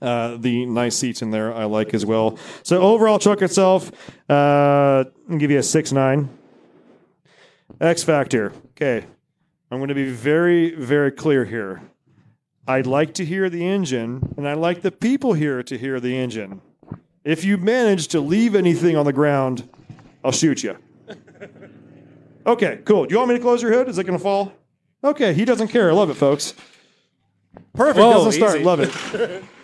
Uh, 0.00 0.36
the 0.36 0.66
nice 0.66 0.94
seats 0.94 1.22
in 1.22 1.32
there 1.32 1.52
I 1.52 1.64
like 1.64 1.94
as 1.94 2.06
well. 2.06 2.38
So 2.62 2.80
overall 2.80 3.18
truck 3.18 3.42
itself, 3.42 3.90
uh, 4.30 5.04
I'll 5.30 5.38
give 5.38 5.50
you 5.50 5.58
a 5.58 5.64
six 5.64 5.90
nine. 5.90 6.28
X 7.80 8.04
Factor. 8.04 8.52
Okay, 8.72 9.04
I'm 9.70 9.78
going 9.78 9.88
to 9.88 9.94
be 9.94 10.10
very 10.10 10.74
very 10.74 11.10
clear 11.12 11.44
here. 11.44 11.82
I'd 12.66 12.86
like 12.86 13.14
to 13.14 13.24
hear 13.24 13.48
the 13.48 13.66
engine, 13.66 14.34
and 14.36 14.46
I'd 14.46 14.58
like 14.58 14.82
the 14.82 14.90
people 14.92 15.32
here 15.32 15.62
to 15.62 15.78
hear 15.78 16.00
the 16.00 16.16
engine. 16.16 16.60
If 17.24 17.44
you 17.44 17.56
manage 17.56 18.08
to 18.08 18.20
leave 18.20 18.54
anything 18.54 18.96
on 18.96 19.06
the 19.06 19.12
ground, 19.12 19.68
I'll 20.22 20.32
shoot 20.32 20.62
you. 20.62 20.76
Okay, 22.48 22.80
cool. 22.86 23.04
Do 23.04 23.12
you 23.12 23.18
want 23.18 23.28
me 23.28 23.36
to 23.36 23.42
close 23.42 23.60
your 23.60 23.70
hood? 23.70 23.88
Is 23.90 23.98
it 23.98 24.04
going 24.04 24.18
to 24.18 24.22
fall? 24.22 24.54
Okay, 25.04 25.34
he 25.34 25.44
doesn't 25.44 25.68
care. 25.68 25.90
I 25.90 25.92
love 25.92 26.08
it, 26.08 26.14
folks. 26.14 26.54
Perfect. 27.74 27.98
Whoa, 27.98 28.12
doesn't 28.12 28.32
start. 28.32 28.56
easy. 28.56 28.64
Love 28.64 28.80
it. 28.80 29.44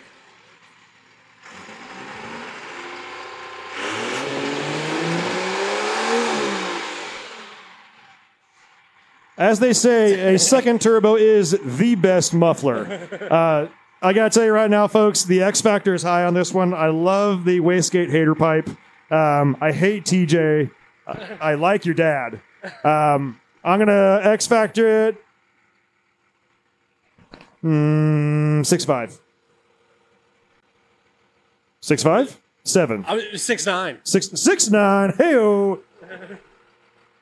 As 9.37 9.59
they 9.59 9.73
say, 9.73 10.35
a 10.35 10.39
second 10.39 10.81
turbo 10.81 11.15
is 11.15 11.51
the 11.51 11.95
best 11.95 12.33
muffler. 12.33 12.85
Uh, 13.29 13.67
I 14.01 14.13
got 14.13 14.31
to 14.31 14.39
tell 14.39 14.45
you 14.45 14.53
right 14.53 14.69
now, 14.69 14.87
folks, 14.87 15.23
the 15.23 15.41
X 15.41 15.61
Factor 15.61 15.93
is 15.93 16.03
high 16.03 16.23
on 16.25 16.33
this 16.33 16.53
one. 16.53 16.73
I 16.73 16.87
love 16.87 17.43
the 17.43 17.59
wastegate 17.59 18.09
hater 18.09 18.35
pipe. 18.35 18.69
Um, 19.11 19.57
I 19.59 19.71
hate 19.71 20.05
TJ. 20.05 20.71
I, 21.07 21.37
I 21.41 21.55
like 21.55 21.85
your 21.85 21.95
dad. 21.95 22.39
Um, 22.83 23.39
I'm 23.63 23.79
going 23.79 23.87
to 23.87 24.21
X 24.23 24.47
Factor 24.47 25.07
it. 25.07 25.17
Mm, 27.63 28.65
six 28.65 28.85
five. 28.85 29.19
Six 31.81 32.03
five? 32.03 32.39
Seven. 32.63 33.05
I'm 33.07 33.37
six 33.37 33.65
nine. 33.65 33.99
Six 34.03 34.29
six 34.39 34.69
nine. 34.69 35.13
Hey 35.17 35.35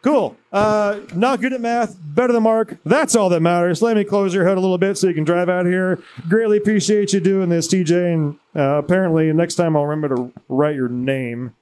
Cool. 0.04 0.36
Uh, 0.52 1.00
not 1.16 1.40
good 1.40 1.54
at 1.54 1.62
math. 1.62 1.96
Better 1.98 2.34
than 2.34 2.44
Mark. 2.44 2.78
That's 2.86 3.16
all 3.16 3.30
that 3.30 3.40
matters. 3.40 3.82
Let 3.82 3.96
me 3.96 4.04
close 4.04 4.34
your 4.34 4.46
hood 4.46 4.58
a 4.58 4.62
little 4.62 4.78
bit 4.78 4.98
so 4.98 5.08
you 5.08 5.14
can 5.14 5.24
drive 5.24 5.48
out 5.48 5.66
here. 5.66 6.04
Greatly 6.28 6.58
appreciate 6.58 7.14
you 7.14 7.22
doing 7.22 7.48
this, 7.48 7.70
TJ. 7.70 8.14
And 8.14 8.40
uh, 8.54 8.80
apparently, 8.80 9.32
next 9.32 9.56
time 9.56 9.78
I'll 9.78 9.86
remember 9.86 10.16
to 10.16 10.34
write 10.50 10.76
your 10.76 10.90
name. 10.90 11.56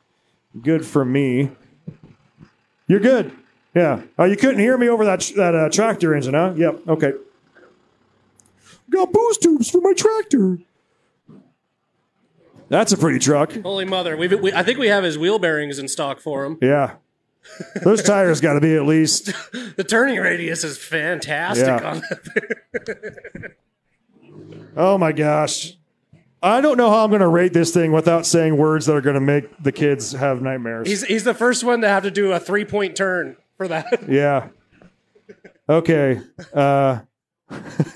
Good 0.59 0.83
for 0.85 1.05
me. 1.05 1.51
You're 2.87 2.99
good. 2.99 3.31
Yeah. 3.75 4.01
Oh, 4.17 4.25
you 4.25 4.35
couldn't 4.35 4.59
hear 4.59 4.75
me 4.75 4.89
over 4.89 5.05
that 5.05 5.21
that 5.37 5.55
uh, 5.55 5.69
tractor 5.69 6.15
engine, 6.15 6.33
huh? 6.33 6.53
Yep. 6.57 6.87
Okay. 6.87 7.13
Got 8.89 9.13
boost 9.13 9.43
tubes 9.43 9.69
for 9.69 9.81
my 9.81 9.93
tractor. 9.93 10.57
That's 12.69 12.91
a 12.91 12.97
pretty 12.97 13.19
truck. 13.19 13.53
Holy 13.61 13.85
mother! 13.85 14.17
We've, 14.17 14.41
we, 14.41 14.51
I 14.51 14.63
think 14.63 14.79
we 14.79 14.87
have 14.87 15.03
his 15.03 15.17
wheel 15.17 15.39
bearings 15.39 15.77
in 15.77 15.87
stock 15.87 16.19
for 16.19 16.43
him. 16.43 16.57
Yeah. 16.61 16.95
Those 17.83 18.03
tires 18.03 18.39
got 18.41 18.53
to 18.53 18.61
be 18.61 18.75
at 18.75 18.85
least. 18.85 19.31
The 19.75 19.83
turning 19.85 20.17
radius 20.19 20.63
is 20.63 20.77
fantastic 20.77 21.65
Yeah. 21.67 21.89
on 21.91 22.01
that. 22.01 23.55
Oh 24.75 24.97
my 24.97 25.11
gosh. 25.11 25.73
I 26.43 26.61
don't 26.61 26.77
know 26.77 26.89
how 26.89 27.03
I'm 27.03 27.09
going 27.09 27.21
to 27.21 27.27
rate 27.27 27.53
this 27.53 27.73
thing 27.73 27.91
without 27.91 28.25
saying 28.25 28.57
words 28.57 28.85
that 28.85 28.95
are 28.95 29.01
going 29.01 29.15
to 29.15 29.19
make 29.19 29.61
the 29.61 29.71
kids 29.71 30.13
have 30.13 30.41
nightmares. 30.41 30.87
He's 30.87 31.03
he's 31.03 31.23
the 31.23 31.33
first 31.33 31.63
one 31.63 31.81
to 31.81 31.87
have 31.89 32.03
to 32.03 32.11
do 32.11 32.31
a 32.31 32.39
three 32.39 32.65
point 32.65 32.95
turn 32.95 33.35
for 33.57 33.67
that. 33.67 34.03
yeah. 34.09 34.47
Okay. 35.69 36.19
Uh, 36.53 37.01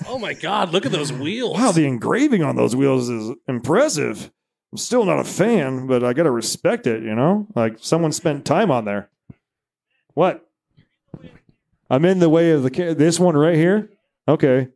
oh 0.06 0.18
my 0.18 0.34
god! 0.34 0.72
Look 0.72 0.86
at 0.86 0.92
those 0.92 1.12
wheels. 1.12 1.56
wow, 1.58 1.72
the 1.72 1.86
engraving 1.86 2.42
on 2.42 2.56
those 2.56 2.76
wheels 2.76 3.08
is 3.08 3.34
impressive. 3.48 4.30
I'm 4.72 4.78
still 4.78 5.04
not 5.04 5.18
a 5.18 5.24
fan, 5.24 5.86
but 5.86 6.04
I 6.04 6.12
got 6.12 6.24
to 6.24 6.30
respect 6.30 6.86
it, 6.86 7.02
you 7.02 7.14
know? 7.14 7.46
Like 7.54 7.78
someone 7.80 8.12
spent 8.12 8.44
time 8.44 8.70
on 8.70 8.84
there. 8.84 9.08
What? 10.16 10.48
I'm 11.90 12.06
in 12.06 12.20
the 12.20 12.30
way 12.30 12.52
of 12.52 12.62
the 12.62 12.70
ca- 12.70 12.94
this 12.94 13.20
one 13.20 13.36
right 13.36 13.54
here. 13.54 13.90
Okay. 14.26 14.68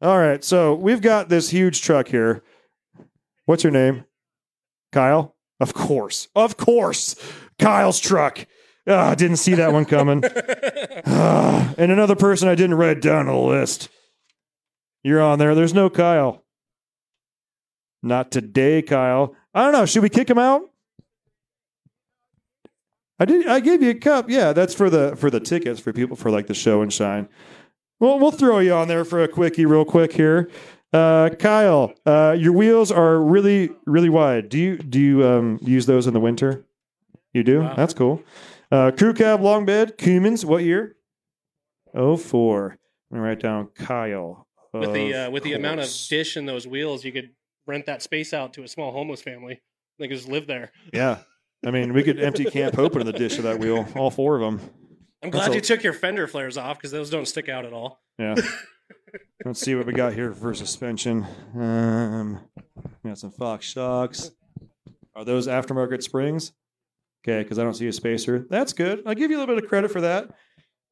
All 0.00 0.16
right, 0.16 0.44
so 0.44 0.74
we've 0.76 1.02
got 1.02 1.28
this 1.28 1.50
huge 1.50 1.82
truck 1.82 2.06
here. 2.06 2.44
What's 3.46 3.64
your 3.64 3.72
name? 3.72 4.04
Kyle? 4.92 5.34
Of 5.58 5.74
course. 5.74 6.28
Of 6.36 6.56
course. 6.56 7.16
Kyle's 7.58 7.98
truck. 7.98 8.46
Ah, 8.86 9.16
didn't 9.16 9.38
see 9.38 9.54
that 9.54 9.72
one 9.72 9.84
coming. 9.84 10.22
Ah, 11.06 11.74
and 11.78 11.90
another 11.90 12.14
person 12.16 12.48
I 12.48 12.54
didn't 12.54 12.76
write 12.76 13.00
down 13.00 13.28
on 13.28 13.34
the 13.34 13.40
list. 13.40 13.88
You're 15.02 15.20
on 15.22 15.38
there. 15.38 15.54
There's 15.54 15.74
no 15.74 15.88
Kyle. 15.90 16.44
Not 18.02 18.30
today, 18.30 18.82
Kyle. 18.82 19.34
I 19.54 19.62
don't 19.64 19.72
know. 19.72 19.86
Should 19.86 20.02
we 20.02 20.10
kick 20.10 20.28
him 20.28 20.38
out? 20.38 20.62
I 23.18 23.24
did. 23.24 23.46
I 23.46 23.60
gave 23.60 23.82
you 23.82 23.90
a 23.90 23.94
cup. 23.94 24.30
Yeah, 24.30 24.52
that's 24.52 24.74
for 24.74 24.88
the 24.88 25.16
for 25.16 25.30
the 25.30 25.40
tickets 25.40 25.80
for 25.80 25.92
people 25.92 26.16
for 26.16 26.30
like 26.30 26.46
the 26.46 26.54
show 26.54 26.82
and 26.82 26.92
shine. 26.92 27.28
Well, 28.00 28.18
we'll 28.18 28.30
throw 28.30 28.60
you 28.60 28.72
on 28.72 28.86
there 28.86 29.04
for 29.04 29.22
a 29.22 29.28
quickie, 29.28 29.66
real 29.66 29.84
quick 29.84 30.12
here. 30.12 30.48
Uh, 30.92 31.30
Kyle, 31.30 31.92
uh, 32.06 32.36
your 32.38 32.52
wheels 32.52 32.92
are 32.92 33.20
really 33.20 33.70
really 33.86 34.08
wide. 34.08 34.48
Do 34.48 34.58
you 34.58 34.78
do 34.78 35.00
you 35.00 35.26
um, 35.26 35.58
use 35.60 35.86
those 35.86 36.06
in 36.06 36.14
the 36.14 36.20
winter? 36.20 36.64
You 37.32 37.42
do. 37.42 37.68
That's 37.76 37.92
cool. 37.92 38.22
Uh, 38.70 38.92
crew 38.96 39.14
cab 39.14 39.40
long 39.40 39.66
bed. 39.66 39.98
Cummins. 39.98 40.44
What 40.44 40.62
year? 40.62 40.96
Oh 41.94 42.16
four. 42.16 42.78
Let 43.10 43.18
me 43.18 43.24
write 43.24 43.40
down 43.40 43.68
Kyle. 43.74 44.46
with 44.72 44.92
the 44.92 45.14
uh, 45.14 45.30
with 45.30 45.42
the 45.42 45.54
amount 45.54 45.80
of 45.80 45.90
dish 46.08 46.36
in 46.36 46.46
those 46.46 46.66
wheels, 46.66 47.04
you 47.04 47.12
could 47.12 47.30
rent 47.66 47.86
that 47.86 48.02
space 48.02 48.32
out 48.32 48.52
to 48.54 48.62
a 48.62 48.68
small 48.68 48.92
homeless 48.92 49.22
family. 49.22 49.60
They 49.98 50.08
could 50.08 50.16
just 50.16 50.28
live 50.28 50.46
there. 50.46 50.70
Yeah. 50.92 51.18
I 51.66 51.70
mean, 51.70 51.92
we 51.92 52.02
could 52.02 52.20
empty 52.20 52.44
Camp 52.44 52.74
Hope 52.76 52.96
in 52.96 53.04
the 53.06 53.12
dish 53.12 53.36
of 53.38 53.44
that 53.44 53.58
wheel, 53.58 53.86
all 53.96 54.10
four 54.10 54.36
of 54.36 54.40
them. 54.42 54.60
I'm 55.22 55.30
That's 55.30 55.46
glad 55.46 55.50
a- 55.52 55.54
you 55.56 55.60
took 55.60 55.82
your 55.82 55.92
fender 55.92 56.26
flares 56.26 56.56
off 56.56 56.78
because 56.78 56.90
those 56.92 57.10
don't 57.10 57.26
stick 57.26 57.48
out 57.48 57.64
at 57.64 57.72
all. 57.72 58.00
Yeah. 58.18 58.36
Let's 59.44 59.60
see 59.60 59.74
what 59.74 59.86
we 59.86 59.92
got 59.92 60.12
here 60.12 60.32
for 60.32 60.54
suspension. 60.54 61.26
Um, 61.54 62.40
we 63.02 63.10
got 63.10 63.18
some 63.18 63.30
Fox 63.30 63.64
shocks. 63.66 64.30
Are 65.14 65.24
those 65.24 65.48
aftermarket 65.48 66.02
springs? 66.02 66.52
Okay, 67.26 67.42
because 67.42 67.58
I 67.58 67.64
don't 67.64 67.74
see 67.74 67.88
a 67.88 67.92
spacer. 67.92 68.46
That's 68.48 68.72
good. 68.72 69.02
I'll 69.06 69.14
give 69.14 69.30
you 69.30 69.38
a 69.38 69.40
little 69.40 69.54
bit 69.54 69.64
of 69.64 69.68
credit 69.68 69.90
for 69.90 70.00
that. 70.02 70.30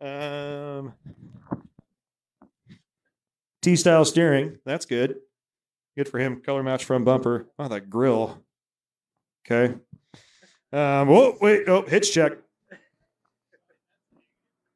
Um, 0.00 0.94
T 3.62 3.76
style 3.76 4.04
steering. 4.04 4.58
That's 4.64 4.84
good. 4.86 5.16
Good 5.96 6.08
for 6.08 6.18
him. 6.18 6.40
Color 6.40 6.62
match 6.62 6.84
front 6.84 7.04
bumper. 7.04 7.46
Oh, 7.58 7.68
that 7.68 7.88
grill. 7.88 8.42
Okay. 9.46 9.74
Um, 10.76 11.08
whoa, 11.08 11.38
wait. 11.40 11.66
Oh, 11.68 11.82
hitch 11.82 12.12
check. 12.12 12.32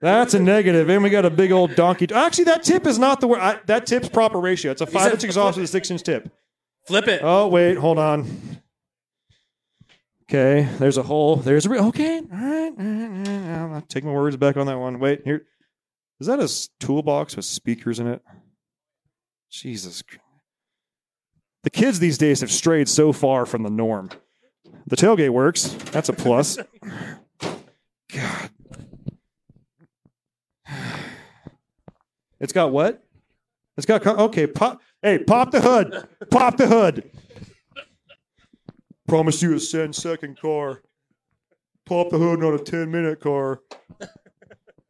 That's 0.01 0.33
a 0.33 0.41
negative, 0.41 0.89
and 0.89 1.03
we 1.03 1.11
got 1.11 1.27
a 1.27 1.31
big 1.31 1.53
old 1.53 1.75
donkey. 1.75 2.07
Actually, 2.11 2.45
that 2.45 2.63
tip 2.63 2.87
is 2.87 2.99
not 2.99 3.21
the 3.21 3.29
word. 3.29 3.41
I, 3.41 3.61
that 3.67 3.87
tip's 3.87 4.09
proper 4.09 4.41
ratio. 4.41 4.73
It's 4.73 4.81
a 4.81 4.87
five 4.87 5.13
inch 5.13 5.25
exhaust 5.25 5.59
with 5.59 5.65
a 5.65 5.69
six 5.69 5.91
inch 5.91 6.03
tip. 6.03 6.33
Flip 6.87 7.07
it. 7.07 7.21
Oh 7.23 7.49
wait, 7.49 7.77
hold 7.77 7.99
on. 7.99 8.27
Okay, 10.23 10.67
there's 10.79 10.97
a 10.97 11.03
hole. 11.03 11.37
There's 11.37 11.67
a 11.67 11.69
re- 11.69 11.81
okay. 11.81 12.17
All 12.17 12.25
right, 12.31 12.73
all 12.79 12.85
right, 12.87 13.11
all 13.11 13.19
right. 13.19 13.29
I'm 13.29 13.73
not 13.73 13.91
taking 13.91 14.09
my 14.09 14.17
words 14.17 14.39
back 14.39 14.57
on 14.57 14.67
that 14.69 14.79
one. 14.79 15.01
Wait, 15.01 15.21
here. 15.25 15.45
Is 16.19 16.29
that 16.29 16.41
a 16.41 16.49
toolbox 16.79 17.37
with 17.37 17.45
speakers 17.45 17.99
in 17.99 18.07
it? 18.07 18.23
Jesus. 19.51 20.03
The 21.63 21.71
kids 21.71 21.99
these 21.99 22.17
days 22.17 22.41
have 22.41 22.51
strayed 22.51 22.89
so 22.89 23.13
far 23.13 23.45
from 23.45 23.65
the 23.65 23.71
norm. 23.71 24.09
The 24.91 24.97
tailgate 24.97 25.31
works. 25.31 25.69
That's 25.93 26.09
a 26.09 26.13
plus. 26.13 26.59
God. 28.13 28.51
It's 32.41 32.53
got 32.53 32.73
what? 32.73 33.05
It's 33.77 33.87
got 33.87 34.05
okay. 34.05 34.49
Pop. 34.49 34.83
Hey, 35.01 35.19
pop 35.19 35.53
the 35.53 35.61
hood. 35.61 36.09
Pop 36.31 36.57
the 36.57 36.67
hood. 36.67 37.09
Promise 39.07 39.43
you 39.43 39.55
a 39.55 39.61
10 39.61 39.93
second 39.93 40.41
car. 40.41 40.83
Pop 41.87 42.11
the 42.11 42.19
hood, 42.19 42.41
not 42.41 42.55
a 42.55 42.59
10 42.59 42.91
minute 42.91 43.21
car. 43.21 43.61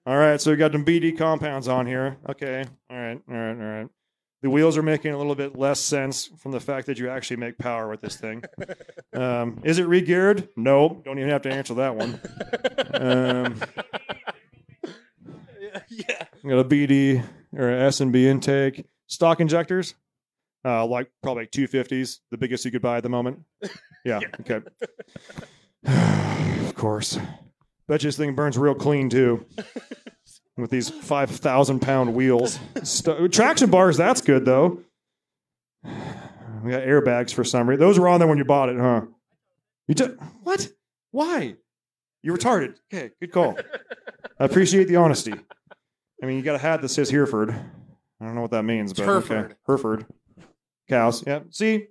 All 0.07 0.17
right, 0.17 0.41
so 0.41 0.51
we 0.51 0.57
got 0.57 0.73
some 0.73 0.85
BD 0.85 1.17
compounds 1.17 1.69
on 1.69 1.87
here. 1.87 2.17
Okay. 2.29 2.65
All 2.89 2.97
right. 2.97 3.21
All 3.29 3.35
right. 3.35 3.51
All 3.51 3.81
right. 3.83 3.89
The 4.43 4.49
wheels 4.49 4.79
are 4.79 4.83
making 4.83 5.13
a 5.13 5.19
little 5.19 5.35
bit 5.35 5.59
less 5.59 5.81
sense 5.81 6.31
from 6.39 6.53
the 6.53 6.61
fact 6.61 6.87
that 6.87 6.99
you 6.99 7.11
actually 7.11 7.37
make 7.37 7.59
power 7.59 7.89
with 7.89 8.01
this 8.01 8.17
thing. 8.17 8.43
Um, 9.13 9.61
is 9.65 9.81
it 9.81 9.89
re-geared? 9.89 10.51
No. 10.57 11.03
Don't 11.05 11.19
even 11.19 11.31
have 11.31 11.43
to 11.43 11.51
answer 11.51 11.75
that 11.75 11.97
one. 11.97 12.21
Um, 12.95 13.61
yeah. 15.89 16.27
got 16.47 16.59
a 16.61 16.65
BD 16.65 17.25
or 17.53 17.69
S 17.69 18.01
and 18.01 18.13
B 18.13 18.29
intake. 18.29 18.87
Stock 19.09 19.41
injectors, 19.41 19.97
uh, 20.65 20.87
like 20.87 21.11
probably 21.25 21.49
250s, 21.49 22.21
the 22.31 22.39
biggest 22.39 22.65
you 22.65 22.71
could 22.71 22.83
buy 22.83 22.99
at 22.99 23.03
the 23.03 23.09
moment. 23.09 23.41
Yeah. 24.05 24.21
Okay. 24.41 24.61
of 26.67 26.75
course. 26.75 27.19
Bet 27.87 28.03
you 28.03 28.09
this 28.09 28.17
thing 28.17 28.35
burns 28.35 28.57
real 28.57 28.75
clean 28.75 29.11
too. 29.11 29.45
With 30.61 30.71
these 30.71 30.89
5,000 30.89 31.81
pound 31.81 32.15
wheels. 32.15 32.59
St- 32.83 33.33
traction 33.33 33.71
bars, 33.71 33.97
that's 33.97 34.21
good 34.21 34.45
though. 34.45 34.81
We 35.83 36.71
got 36.71 36.83
airbags 36.83 37.33
for 37.33 37.45
some 37.45 37.69
reason. 37.69 37.81
Those 37.81 37.99
were 37.99 38.09
on 38.09 38.21
there 38.21 38.29
when 38.29 38.39
you 38.39 38.45
bought 38.45 38.69
it, 38.69 38.79
huh? 38.79 39.03
You 39.89 39.95
took 39.95 40.21
what? 40.43 40.69
Why? 41.11 41.57
You 42.23 42.33
retarded. 42.35 42.77
Okay, 42.93 43.13
good 43.21 43.33
call. 43.33 43.59
I 44.39 44.45
appreciate 44.45 44.89
the 44.89 44.97
honesty. 44.97 45.35
I 46.23 46.27
mean, 46.27 46.37
you 46.37 46.43
got 46.43 46.55
a 46.55 46.59
hat 46.59 46.83
that 46.83 46.91
says 46.91 47.09
Hereford. 47.09 47.51
I 47.51 48.25
don't 48.25 48.35
know 48.35 48.43
what 48.43 48.51
that 48.51 48.65
means, 48.65 48.93
but 48.93 49.03
okay. 49.03 49.11
Hereford. 49.11 49.57
Hereford. 49.67 50.07
Cows. 50.89 51.25
Yeah. 51.27 51.41
See, 51.51 51.87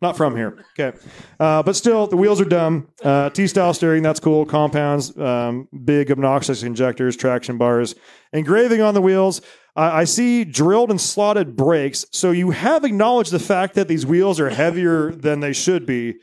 not 0.00 0.16
from 0.16 0.36
here. 0.36 0.64
Okay. 0.78 0.96
Uh, 1.40 1.62
but 1.62 1.76
still, 1.76 2.06
the 2.06 2.16
wheels 2.16 2.40
are 2.40 2.44
dumb. 2.44 2.88
Uh, 3.02 3.30
T-style 3.30 3.74
steering, 3.74 4.02
that's 4.02 4.20
cool. 4.20 4.44
Compounds, 4.44 5.16
um, 5.18 5.68
big 5.84 6.10
obnoxious 6.10 6.62
injectors, 6.62 7.16
traction 7.16 7.58
bars, 7.58 7.94
engraving 8.32 8.82
on 8.82 8.94
the 8.94 9.02
wheels. 9.02 9.40
I 9.78 10.04
see 10.04 10.44
drilled 10.44 10.90
and 10.90 10.98
slotted 10.98 11.54
brakes. 11.54 12.06
So 12.10 12.30
you 12.30 12.50
have 12.52 12.82
acknowledged 12.82 13.30
the 13.30 13.38
fact 13.38 13.74
that 13.74 13.88
these 13.88 14.06
wheels 14.06 14.40
are 14.40 14.48
heavier 14.48 15.12
than 15.12 15.40
they 15.40 15.52
should 15.52 15.84
be. 15.84 16.14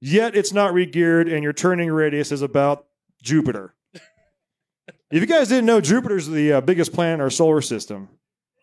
Yet 0.00 0.36
it's 0.36 0.52
not 0.52 0.74
re-geared, 0.74 1.28
and 1.28 1.44
your 1.44 1.52
turning 1.52 1.92
radius 1.92 2.32
is 2.32 2.42
about 2.42 2.86
Jupiter. 3.22 3.76
If 5.10 5.20
you 5.20 5.26
guys 5.26 5.48
didn't 5.48 5.66
know, 5.66 5.80
Jupiter's 5.80 6.26
the 6.26 6.54
uh, 6.54 6.60
biggest 6.60 6.92
planet 6.92 7.14
in 7.14 7.20
our 7.20 7.30
solar 7.30 7.60
system. 7.60 8.08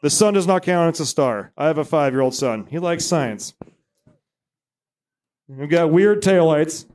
The 0.01 0.09
sun 0.09 0.33
does 0.33 0.47
not 0.47 0.63
count; 0.63 0.89
it's 0.89 0.99
a 0.99 1.05
star. 1.05 1.53
I 1.57 1.67
have 1.67 1.77
a 1.77 1.85
five-year-old 1.85 2.35
son. 2.35 2.67
He 2.69 2.77
likes 2.77 3.05
science. 3.05 3.53
We've 5.47 5.69
got 5.69 5.91
weird 5.91 6.21
taillights. 6.21 6.85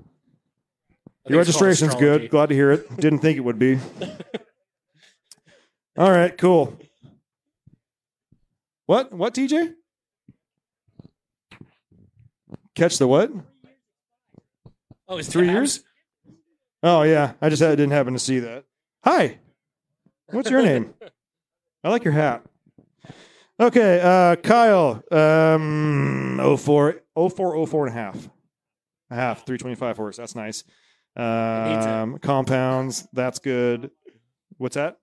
Your 1.28 1.44
think 1.44 1.48
it's 1.48 1.59
called 1.59 1.66
registration's 1.68 1.94
good. 1.94 2.30
Glad 2.30 2.48
to 2.48 2.55
hear 2.55 2.72
it. 2.72 2.96
Didn't 2.96 3.20
think 3.20 3.36
it 3.36 3.40
would 3.40 3.59
be. 3.59 3.78
All 5.96 6.11
right, 6.11 6.36
cool. 6.36 6.76
What? 8.86 9.12
What, 9.12 9.34
TJ? 9.34 9.74
Catch 12.74 12.98
the 12.98 13.07
what? 13.07 13.30
Oh, 15.07 15.18
it's 15.18 15.28
Three 15.28 15.48
years? 15.48 15.84
Oh 16.82 17.03
yeah, 17.03 17.32
I 17.42 17.51
just 17.51 17.61
had, 17.62 17.76
didn't 17.76 17.92
happen 17.92 18.14
to 18.14 18.18
see 18.18 18.38
that. 18.38 18.64
Hi, 19.05 19.38
what's 20.30 20.51
your 20.51 20.62
name? 20.62 20.94
I 21.84 21.90
like 21.90 22.05
your 22.05 22.14
hat. 22.14 22.42
Okay, 23.59 24.01
uh, 24.03 24.36
Kyle, 24.36 25.03
um, 25.12 26.57
04, 26.57 27.03
04, 27.14 27.66
04 27.66 27.86
and 27.86 27.94
a 27.94 27.98
half. 27.98 28.28
A 29.11 29.14
half, 29.14 29.46
325 29.46 29.96
horse. 29.96 30.16
That's 30.16 30.34
nice. 30.34 30.64
Um, 31.16 32.18
compounds, 32.18 33.08
that's 33.12 33.38
good. 33.38 33.90
What's 34.58 34.76
that? 34.76 34.98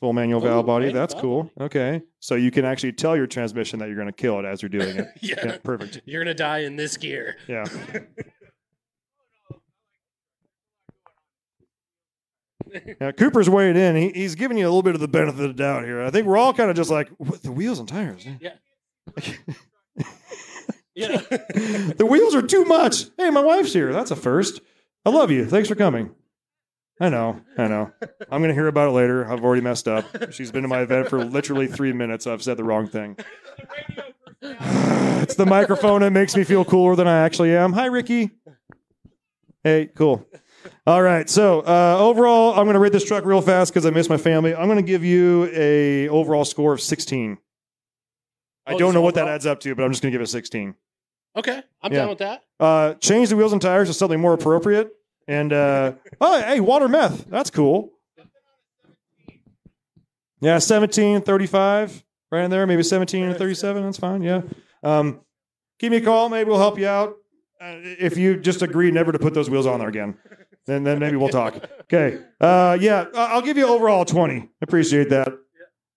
Full 0.00 0.12
manual 0.12 0.40
valve 0.40 0.64
body. 0.64 0.92
That's 0.92 1.12
cool. 1.14 1.50
Okay. 1.60 2.02
So 2.20 2.36
you 2.36 2.50
can 2.52 2.64
actually 2.64 2.92
tell 2.92 3.16
your 3.16 3.26
transmission 3.26 3.80
that 3.80 3.88
you're 3.88 3.96
going 3.96 4.06
to 4.06 4.12
kill 4.12 4.38
it 4.38 4.44
as 4.44 4.62
you're 4.62 4.68
doing 4.68 4.96
it. 4.96 5.08
Yeah. 5.20 5.34
yeah 5.44 5.56
perfect. 5.58 6.00
You're 6.06 6.22
gonna 6.22 6.34
die 6.34 6.60
in 6.60 6.76
this 6.76 6.96
gear. 6.96 7.36
Yeah. 7.48 7.64
Yeah, 13.00 13.12
Cooper's 13.12 13.48
weighed 13.48 13.76
in. 13.76 13.96
He, 13.96 14.10
he's 14.10 14.34
giving 14.34 14.58
you 14.58 14.66
a 14.66 14.68
little 14.68 14.82
bit 14.82 14.94
of 14.94 15.00
the 15.00 15.08
benefit 15.08 15.40
of 15.40 15.48
the 15.48 15.54
doubt 15.54 15.84
here. 15.84 16.02
I 16.02 16.10
think 16.10 16.26
we're 16.26 16.36
all 16.36 16.52
kind 16.52 16.68
of 16.68 16.76
just 16.76 16.90
like 16.90 17.08
what, 17.16 17.42
the 17.42 17.50
wheels 17.50 17.78
and 17.78 17.88
tires. 17.88 18.26
Yeah. 18.40 18.54
Yeah. 20.98 21.16
the 21.96 22.06
wheels 22.08 22.34
are 22.34 22.42
too 22.42 22.64
much. 22.64 23.04
Hey, 23.16 23.30
my 23.30 23.40
wife's 23.40 23.72
here. 23.72 23.92
That's 23.92 24.10
a 24.10 24.16
first. 24.16 24.60
I 25.04 25.10
love 25.10 25.30
you. 25.30 25.46
Thanks 25.46 25.68
for 25.68 25.76
coming. 25.76 26.10
I 27.00 27.08
know. 27.08 27.40
I 27.56 27.68
know. 27.68 27.92
I'm 28.30 28.40
going 28.40 28.48
to 28.48 28.54
hear 28.54 28.66
about 28.66 28.88
it 28.88 28.92
later. 28.92 29.30
I've 29.30 29.44
already 29.44 29.62
messed 29.62 29.86
up. 29.86 30.32
She's 30.32 30.50
been 30.50 30.62
to 30.62 30.68
my 30.68 30.80
event 30.80 31.08
for 31.08 31.24
literally 31.24 31.68
three 31.68 31.92
minutes. 31.92 32.26
I've 32.26 32.42
said 32.42 32.56
the 32.56 32.64
wrong 32.64 32.88
thing. 32.88 33.16
it's 34.42 35.36
the 35.36 35.46
microphone 35.46 36.00
that 36.00 36.10
makes 36.10 36.34
me 36.34 36.42
feel 36.42 36.64
cooler 36.64 36.96
than 36.96 37.06
I 37.06 37.20
actually 37.20 37.54
am. 37.54 37.72
Hi, 37.74 37.86
Ricky. 37.86 38.30
Hey, 39.62 39.90
cool. 39.94 40.26
All 40.84 41.00
right. 41.00 41.30
So 41.30 41.60
uh, 41.60 41.96
overall, 42.00 42.50
I'm 42.58 42.64
going 42.64 42.74
to 42.74 42.80
rate 42.80 42.92
this 42.92 43.04
truck 43.04 43.24
real 43.24 43.40
fast 43.42 43.72
because 43.72 43.86
I 43.86 43.90
miss 43.90 44.08
my 44.08 44.16
family. 44.16 44.52
I'm 44.52 44.66
going 44.66 44.78
to 44.78 44.82
give 44.82 45.04
you 45.04 45.48
a 45.54 46.08
overall 46.08 46.44
score 46.44 46.72
of 46.72 46.80
16. 46.80 47.38
I 48.66 48.74
Oh, 48.74 48.78
don't 48.78 48.92
know 48.92 49.00
what 49.00 49.14
that 49.14 49.28
adds 49.28 49.46
up 49.46 49.60
to, 49.60 49.74
but 49.76 49.84
I'm 49.84 49.92
just 49.92 50.02
going 50.02 50.10
to 50.10 50.14
give 50.14 50.20
it 50.20 50.24
a 50.24 50.26
16. 50.26 50.74
Okay, 51.36 51.62
I'm 51.82 51.92
Yeah. 51.92 51.98
down 52.00 52.08
with 52.10 52.18
that. 52.18 52.42
Uh, 52.60 52.94
change 52.94 53.28
the 53.28 53.36
wheels 53.36 53.52
and 53.52 53.62
tires 53.62 53.88
to 53.88 53.94
something 53.94 54.20
more 54.20 54.34
appropriate. 54.34 54.90
And 55.26 55.52
uh, 55.52 55.92
oh, 56.20 56.40
hey, 56.40 56.60
water 56.60 56.88
meth. 56.88 57.26
That's 57.28 57.50
cool. 57.50 57.90
Yeah, 60.40 60.58
17, 60.58 61.22
35, 61.22 62.04
right 62.30 62.44
in 62.44 62.50
there. 62.50 62.66
Maybe 62.66 62.82
17 62.82 63.24
and 63.24 63.36
37. 63.36 63.82
That's 63.82 63.98
fine. 63.98 64.22
Yeah. 64.22 64.42
Um, 64.82 65.20
give 65.78 65.90
me 65.90 65.98
a 65.98 66.00
call. 66.00 66.28
Maybe 66.28 66.48
we'll 66.48 66.58
help 66.58 66.78
you 66.78 66.86
out. 66.86 67.14
Uh, 67.60 67.74
if 67.82 68.16
you 68.16 68.36
just 68.38 68.62
agree 68.62 68.90
never 68.92 69.10
to 69.10 69.18
put 69.18 69.34
those 69.34 69.50
wheels 69.50 69.66
on 69.66 69.80
there 69.80 69.88
again, 69.88 70.16
then 70.66 70.84
then 70.84 71.00
maybe 71.00 71.16
we'll 71.16 71.28
talk. 71.28 71.56
Okay. 71.82 72.22
Uh, 72.40 72.76
yeah, 72.80 73.06
I- 73.14 73.32
I'll 73.32 73.42
give 73.42 73.56
you 73.56 73.66
overall 73.66 74.04
20. 74.04 74.48
Appreciate 74.62 75.10
that. 75.10 75.28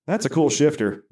That's 0.07 0.25
a 0.25 0.29
cool 0.29 0.49
shifter. 0.49 1.03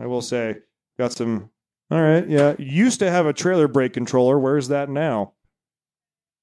I 0.00 0.06
will 0.06 0.22
say. 0.22 0.56
Got 0.98 1.12
some. 1.12 1.50
All 1.92 2.00
right. 2.00 2.26
Yeah. 2.26 2.54
Used 2.58 3.00
to 3.00 3.10
have 3.10 3.26
a 3.26 3.34
trailer 3.34 3.68
brake 3.68 3.92
controller. 3.92 4.38
Where's 4.38 4.68
that 4.68 4.88
now? 4.88 5.34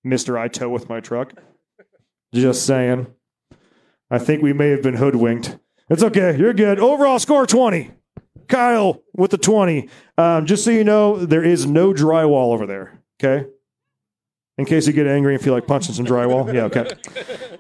Mister, 0.04 0.38
I 0.38 0.48
tow 0.48 0.70
with 0.70 0.88
my 0.90 1.00
truck. 1.00 1.34
Just 2.36 2.68
saying. 2.68 3.08
I 4.12 4.20
think 4.20 4.44
we 4.44 4.54
may 4.54 4.70
have 4.70 4.84
been 4.84 4.98
hoodwinked. 4.98 5.58
It's 5.90 6.04
okay. 6.04 6.38
You're 6.38 6.54
good. 6.54 6.80
Overall 6.80 7.18
score 7.18 7.48
20. 7.48 7.90
Kyle 8.48 9.02
with 9.16 9.32
the 9.32 9.40
20. 9.40 9.90
Um, 10.20 10.46
just 10.46 10.64
so 10.64 10.70
you 10.70 10.84
know, 10.84 11.18
there 11.18 11.44
is 11.44 11.66
no 11.66 11.94
drywall 11.94 12.54
over 12.54 12.68
there. 12.68 13.02
Okay. 13.20 13.50
In 14.60 14.66
case 14.66 14.86
you 14.86 14.94
get 14.94 15.08
angry 15.08 15.34
and 15.34 15.44
feel 15.44 15.56
like 15.56 15.66
punching 15.66 15.96
some 15.96 16.06
drywall. 16.06 16.54
Yeah. 16.54 16.66
Okay. 16.66 16.92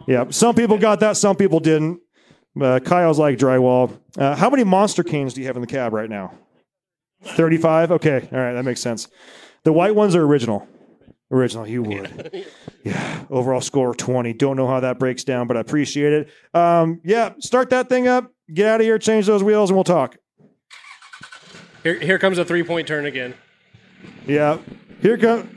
Yeah. 0.07 0.25
Some 0.29 0.53
people 0.53 0.77
got 0.77 0.99
that. 0.99 1.17
Some 1.17 1.35
people 1.35 1.59
didn't. 1.59 2.01
Uh, 2.59 2.79
Kyle's 2.79 3.17
like 3.17 3.39
drywall. 3.39 3.99
Uh, 4.15 4.35
how 4.35 4.51
many 4.51 4.63
monster 4.63 5.03
canes 5.03 5.33
do 5.33 5.41
you 5.41 5.47
have 5.47 5.55
in 5.55 5.61
the 5.61 5.67
cab 5.67 5.91
right 5.91 6.09
now? 6.09 6.33
35? 7.23 7.91
Okay. 7.93 8.29
All 8.31 8.39
right. 8.39 8.53
That 8.53 8.63
makes 8.65 8.81
sense. 8.81 9.07
The 9.63 9.73
white 9.73 9.95
ones 9.95 10.15
are 10.15 10.23
original. 10.23 10.67
Original. 11.31 11.67
You 11.67 11.83
would. 11.83 12.45
Yeah. 12.81 13.25
Overall 13.29 13.59
score 13.59 13.93
20. 13.93 14.31
Don't 14.33 14.55
know 14.55 14.65
how 14.65 14.79
that 14.79 14.99
breaks 14.99 15.25
down, 15.25 15.47
but 15.47 15.57
I 15.57 15.59
appreciate 15.59 16.13
it. 16.13 16.29
Um, 16.53 17.01
yeah. 17.03 17.33
Start 17.39 17.71
that 17.71 17.89
thing 17.89 18.07
up. 18.07 18.31
Get 18.51 18.67
out 18.67 18.79
of 18.79 18.85
here. 18.85 18.97
Change 18.97 19.25
those 19.25 19.43
wheels 19.43 19.69
and 19.69 19.75
we'll 19.75 19.83
talk. 19.83 20.15
Here, 21.83 21.99
here 21.99 22.17
comes 22.17 22.37
a 22.37 22.45
three 22.45 22.63
point 22.63 22.87
turn 22.87 23.05
again. 23.05 23.33
Yeah. 24.25 24.59
Here 25.01 25.17
come 25.17 25.49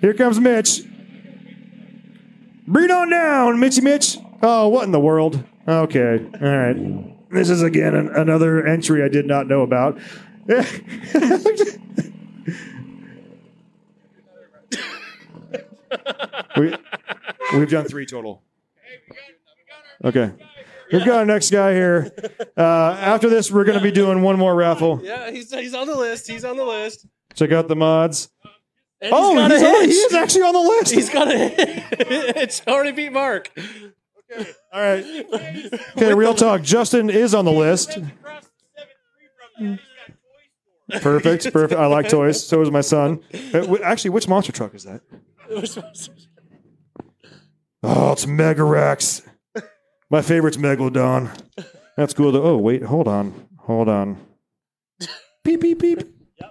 Here 0.00 0.14
comes 0.14 0.38
Mitch. 0.38 0.82
Bring 2.66 2.84
it 2.86 2.90
on 2.92 3.10
down, 3.10 3.58
Mitchy 3.58 3.80
Mitch. 3.80 4.16
Oh, 4.40 4.68
what 4.68 4.84
in 4.84 4.92
the 4.92 5.00
world? 5.00 5.42
Okay. 5.66 6.24
All 6.40 6.48
right. 6.48 7.30
This 7.30 7.50
is 7.50 7.62
again 7.62 7.94
an, 7.94 8.10
another 8.14 8.64
entry 8.64 9.02
I 9.02 9.08
did 9.08 9.26
not 9.26 9.48
know 9.48 9.62
about. 9.62 9.98
we, 16.56 16.74
we've 17.54 17.70
done 17.70 17.84
three 17.86 18.06
total. 18.06 18.42
Okay. 20.04 20.32
We've 20.92 21.04
got 21.04 21.18
our 21.18 21.26
next 21.26 21.50
guy 21.50 21.72
here. 21.72 22.12
Uh, 22.56 22.96
after 23.00 23.28
this, 23.28 23.50
we're 23.50 23.64
going 23.64 23.78
to 23.78 23.82
be 23.82 23.90
doing 23.90 24.22
one 24.22 24.38
more 24.38 24.54
raffle. 24.54 25.00
Yeah, 25.02 25.30
he's, 25.30 25.52
he's 25.52 25.74
on 25.74 25.86
the 25.86 25.96
list. 25.96 26.28
He's 26.28 26.44
on 26.44 26.56
the 26.56 26.64
list. 26.64 27.06
Check 27.34 27.52
out 27.52 27.68
the 27.68 27.76
mods. 27.76 28.30
And 29.00 29.12
Oh, 29.12 29.34
got 29.34 29.50
a 29.50 29.54
he's, 29.54 29.62
on- 29.64 29.74
hitch. 29.80 29.90
he 29.90 29.96
is 29.96 30.14
actually 30.14 30.42
on 30.42 30.52
the 30.52 30.60
list. 30.60 30.94
He's 30.94 31.10
got 31.10 31.28
a 31.28 31.36
It's 32.42 32.62
already 32.66 32.92
beat 32.92 33.12
Mark. 33.12 33.50
Okay. 34.30 34.50
All 34.72 34.80
right. 34.80 35.74
Okay, 35.96 36.14
real 36.14 36.34
talk. 36.34 36.62
Justin 36.62 37.10
is 37.10 37.34
on 37.34 37.44
the 37.44 37.52
list. 37.52 37.98
Perfect. 41.00 41.52
Perfect. 41.52 41.80
I 41.80 41.86
like 41.86 42.08
toys. 42.08 42.46
So 42.46 42.60
is 42.60 42.70
my 42.70 42.80
son. 42.80 43.20
Uh, 43.52 43.76
Actually, 43.82 44.10
which 44.10 44.28
monster 44.28 44.52
truck 44.52 44.74
is 44.74 44.84
that? 44.84 45.00
Oh, 47.82 48.12
it's 48.12 48.26
Mega 48.26 48.64
Rex. 48.64 49.22
My 50.10 50.22
favorite's 50.22 50.56
Megalodon. 50.56 51.30
That's 51.96 52.14
cool. 52.14 52.32
Though. 52.32 52.42
Oh, 52.42 52.56
wait. 52.56 52.82
Hold 52.82 53.08
on. 53.08 53.48
Hold 53.60 53.88
on. 53.88 54.18
Beep, 55.42 55.60
beep, 55.60 55.78
beep. 55.78 56.02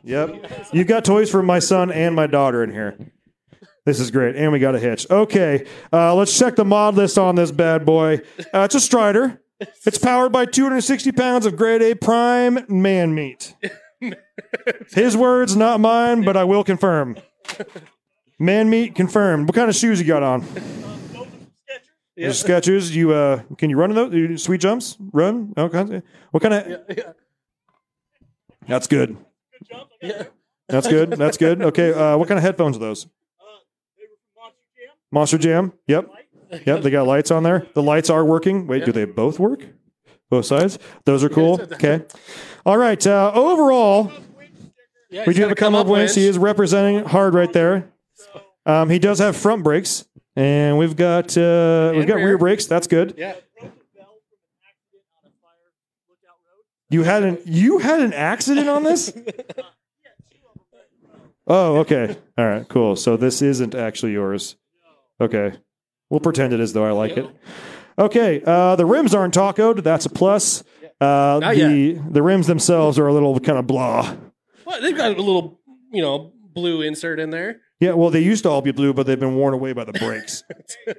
Yep. 0.03 0.69
You've 0.73 0.87
got 0.87 1.05
toys 1.05 1.29
for 1.29 1.41
my 1.43 1.59
son 1.59 1.91
and 1.91 2.15
my 2.15 2.27
daughter 2.27 2.63
in 2.63 2.71
here. 2.71 2.97
This 3.85 3.99
is 3.99 4.11
great. 4.11 4.35
And 4.35 4.51
we 4.51 4.59
got 4.59 4.75
a 4.75 4.79
hitch. 4.79 5.05
Okay. 5.09 5.65
Uh, 5.91 6.15
let's 6.15 6.37
check 6.37 6.55
the 6.55 6.65
mod 6.65 6.95
list 6.95 7.17
on 7.17 7.35
this 7.35 7.51
bad 7.51 7.85
boy. 7.85 8.21
Uh, 8.53 8.61
it's 8.61 8.75
a 8.75 8.79
Strider. 8.79 9.41
It's 9.85 9.97
powered 9.97 10.31
by 10.31 10.45
260 10.45 11.11
pounds 11.13 11.45
of 11.45 11.55
grade 11.55 11.81
A 11.81 11.95
prime 11.95 12.65
man 12.67 13.13
meat. 13.15 13.55
His 14.91 15.15
words, 15.15 15.55
not 15.55 15.79
mine, 15.79 16.23
but 16.23 16.37
I 16.37 16.43
will 16.43 16.63
confirm. 16.63 17.17
Man 18.39 18.69
meat 18.69 18.95
confirmed. 18.95 19.47
What 19.47 19.55
kind 19.55 19.69
of 19.69 19.75
shoes 19.75 19.99
you 19.99 20.07
got 20.07 20.23
on? 20.23 20.45
Yeah. 22.15 22.27
Those 22.27 22.43
Skechers. 22.43 22.91
You 22.91 23.11
uh, 23.13 23.41
can 23.57 23.69
you 23.69 23.77
run 23.77 23.89
in 23.89 23.95
those? 23.95 24.13
You 24.13 24.37
Sweet 24.37 24.61
jumps? 24.61 24.97
Run? 25.11 25.53
Okay. 25.57 26.01
What 26.31 26.43
kind 26.43 26.53
of? 26.53 26.67
Yeah. 26.89 27.13
That's 28.67 28.87
good. 28.87 29.15
good 29.17 29.67
jump, 29.69 29.89
yeah. 30.01 30.23
That's 30.67 30.87
good. 30.87 31.11
That's 31.11 31.37
good. 31.37 31.61
Okay. 31.61 31.93
Uh, 31.93 32.17
what 32.17 32.27
kind 32.27 32.37
of 32.37 32.43
headphones 32.43 32.77
are 32.77 32.79
those? 32.79 33.07
Monster 35.11 35.37
Jam. 35.37 35.73
Yep. 35.87 36.09
Yep. 36.65 36.81
They 36.81 36.89
got 36.89 37.07
lights 37.07 37.31
on 37.31 37.43
there. 37.43 37.67
The 37.73 37.83
lights 37.83 38.09
are 38.09 38.23
working. 38.23 38.67
Wait, 38.67 38.85
do 38.85 38.91
they 38.91 39.05
both 39.05 39.39
work? 39.39 39.65
Both 40.29 40.45
sides. 40.45 40.79
Those 41.05 41.23
are 41.23 41.29
cool. 41.29 41.61
Okay. 41.61 42.01
All 42.65 42.77
right. 42.77 43.05
Uh, 43.05 43.31
overall, 43.35 44.11
Yeah, 45.09 45.25
we 45.27 45.33
do 45.33 45.41
have 45.43 45.51
a 45.51 45.55
come 45.55 45.75
up 45.75 45.87
winch. 45.87 46.15
He 46.15 46.25
is 46.27 46.37
representing 46.37 47.05
hard 47.05 47.33
right 47.33 47.51
there. 47.53 47.89
Um, 48.65 48.89
he 48.89 48.97
does 48.99 49.19
have 49.19 49.35
front 49.35 49.63
brakes, 49.63 50.05
and 50.35 50.77
we've 50.77 50.95
got 50.95 51.37
uh, 51.37 51.91
we've 51.95 52.07
got 52.07 52.15
rear. 52.15 52.27
rear. 52.27 52.37
brakes. 52.37 52.65
That's 52.65 52.87
good. 52.87 53.13
Yeah. 53.17 53.35
You 56.89 57.03
had 57.03 57.23
an 57.23 57.37
you 57.45 57.79
had 57.79 58.01
an 58.01 58.13
accident 58.13 58.69
on 58.69 58.83
this? 58.83 59.15
Oh, 61.45 61.79
okay. 61.79 62.15
All 62.37 62.45
right, 62.45 62.65
cool. 62.69 62.95
So 62.95 63.17
this 63.17 63.41
isn't 63.41 63.75
actually 63.75 64.13
yours. 64.13 64.55
Okay. 65.19 65.51
We'll 66.09 66.21
pretend 66.21 66.53
it 66.53 66.61
is 66.61 66.71
though. 66.71 66.85
I 66.85 66.91
like 66.91 67.17
it. 67.17 67.27
Okay. 67.97 68.41
Uh, 68.45 68.75
the 68.75 68.85
rims 68.85 69.13
aren't 69.13 69.33
tacoed. 69.33 69.83
That's 69.83 70.05
a 70.05 70.09
plus. 70.09 70.63
Uh, 71.01 71.39
Not 71.41 71.55
the 71.55 71.93
the 72.09 72.21
rims 72.23 72.47
themselves 72.47 72.97
are 72.97 73.07
a 73.07 73.13
little 73.13 73.39
kind 73.39 73.57
of 73.59 73.67
blah. 73.67 74.15
Well, 74.65 74.81
they've 74.81 74.95
got 74.95 75.17
a 75.17 75.21
little, 75.21 75.59
you 75.91 76.01
know, 76.01 76.31
blue 76.53 76.81
insert 76.81 77.19
in 77.19 77.29
there. 77.29 77.59
Yeah, 77.79 77.93
well, 77.93 78.09
they 78.09 78.21
used 78.21 78.43
to 78.43 78.49
all 78.49 78.61
be 78.61 78.71
blue, 78.71 78.93
but 78.93 79.05
they've 79.05 79.19
been 79.19 79.35
worn 79.35 79.53
away 79.53 79.73
by 79.73 79.83
the 79.83 79.91
brakes. 79.93 80.43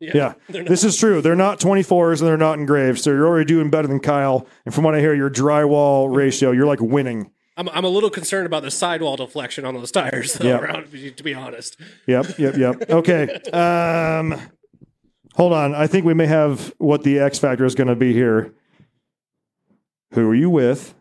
yeah, 0.00 0.34
They're 0.48 0.62
not- 0.62 0.68
this 0.68 0.84
is 0.84 0.96
true. 0.96 1.20
They're 1.20 1.34
not 1.34 1.58
24s 1.58 2.20
and 2.20 2.28
they're 2.28 2.36
not 2.36 2.58
engraved. 2.58 3.00
So 3.00 3.10
you're 3.10 3.26
already 3.26 3.46
doing 3.46 3.70
better 3.70 3.88
than 3.88 3.98
Kyle. 4.00 4.46
And 4.64 4.74
from 4.74 4.84
what 4.84 4.94
I 4.94 5.00
hear, 5.00 5.14
your 5.14 5.30
drywall 5.30 6.14
ratio, 6.14 6.52
you're 6.52 6.66
like 6.66 6.80
winning. 6.80 7.30
I'm, 7.56 7.68
I'm 7.70 7.84
a 7.84 7.88
little 7.88 8.10
concerned 8.10 8.46
about 8.46 8.62
the 8.62 8.70
sidewall 8.70 9.16
deflection 9.16 9.64
on 9.64 9.74
those 9.74 9.90
tires, 9.90 10.34
though, 10.34 10.46
Yeah. 10.48 10.58
around, 10.58 10.90
to 10.92 11.22
be 11.22 11.34
honest. 11.34 11.78
Yep, 12.06 12.38
yep, 12.38 12.56
yep. 12.56 12.90
Okay. 12.90 13.28
Um, 13.50 14.38
hold 15.34 15.52
on. 15.52 15.74
I 15.74 15.86
think 15.86 16.04
we 16.04 16.14
may 16.14 16.26
have 16.26 16.74
what 16.78 17.02
the 17.02 17.18
X 17.18 17.38
factor 17.38 17.64
is 17.64 17.74
going 17.74 17.88
to 17.88 17.96
be 17.96 18.12
here. 18.12 18.52
Who 20.12 20.28
are 20.28 20.34
you 20.34 20.50
with? 20.50 20.94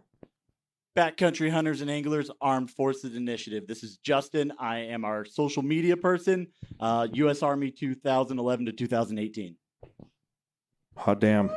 Backcountry 0.97 1.51
Hunters 1.51 1.81
and 1.81 1.91
Anglers 1.91 2.31
Armed 2.39 2.71
Forces 2.71 3.15
Initiative. 3.17 3.67
This 3.67 3.83
is 3.83 3.97
Justin. 3.97 4.53
I 4.57 4.77
am 4.79 5.03
our 5.03 5.25
social 5.25 5.61
media 5.61 5.97
person, 5.97 6.47
uh, 6.79 7.09
U.S. 7.13 7.43
Army 7.43 7.69
2011 7.69 8.67
to 8.67 8.71
2018. 8.71 9.57
Hot 10.95 11.19
damn. 11.19 11.49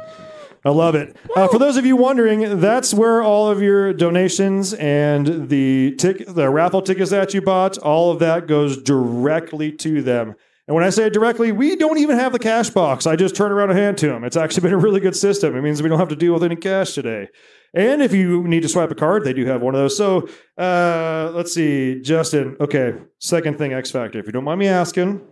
I 0.68 0.70
love 0.70 0.94
it. 0.94 1.16
Uh, 1.34 1.48
for 1.48 1.58
those 1.58 1.78
of 1.78 1.86
you 1.86 1.96
wondering, 1.96 2.60
that's 2.60 2.92
where 2.92 3.22
all 3.22 3.50
of 3.50 3.62
your 3.62 3.94
donations 3.94 4.74
and 4.74 5.48
the 5.48 5.94
tick, 5.96 6.26
the 6.26 6.50
raffle 6.50 6.82
tickets 6.82 7.10
that 7.10 7.32
you 7.32 7.40
bought, 7.40 7.78
all 7.78 8.10
of 8.10 8.18
that 8.18 8.46
goes 8.46 8.76
directly 8.82 9.72
to 9.72 10.02
them. 10.02 10.34
And 10.66 10.74
when 10.74 10.84
I 10.84 10.90
say 10.90 11.08
directly, 11.08 11.52
we 11.52 11.74
don't 11.74 11.96
even 11.96 12.18
have 12.18 12.32
the 12.32 12.38
cash 12.38 12.68
box. 12.68 13.06
I 13.06 13.16
just 13.16 13.34
turn 13.34 13.50
around 13.50 13.70
and 13.70 13.78
hand 13.78 13.96
to 13.98 14.08
them. 14.08 14.24
It's 14.24 14.36
actually 14.36 14.64
been 14.64 14.74
a 14.74 14.78
really 14.78 15.00
good 15.00 15.16
system. 15.16 15.56
It 15.56 15.62
means 15.62 15.82
we 15.82 15.88
don't 15.88 15.98
have 15.98 16.08
to 16.08 16.16
deal 16.16 16.34
with 16.34 16.44
any 16.44 16.56
cash 16.56 16.92
today. 16.92 17.30
And 17.72 18.02
if 18.02 18.12
you 18.12 18.46
need 18.46 18.60
to 18.60 18.68
swipe 18.68 18.90
a 18.90 18.94
card, 18.94 19.24
they 19.24 19.32
do 19.32 19.46
have 19.46 19.62
one 19.62 19.74
of 19.74 19.80
those. 19.80 19.96
So 19.96 20.28
uh, 20.58 21.32
let's 21.32 21.54
see, 21.54 22.02
Justin. 22.02 22.58
Okay, 22.60 22.92
second 23.20 23.56
thing, 23.56 23.72
X 23.72 23.90
Factor. 23.90 24.18
If 24.18 24.26
you 24.26 24.32
don't 24.32 24.44
mind 24.44 24.60
me 24.60 24.68
asking, 24.68 25.22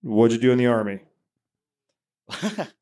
what'd 0.00 0.34
you 0.34 0.40
do 0.40 0.50
in 0.50 0.56
the 0.56 0.68
army? 0.68 1.00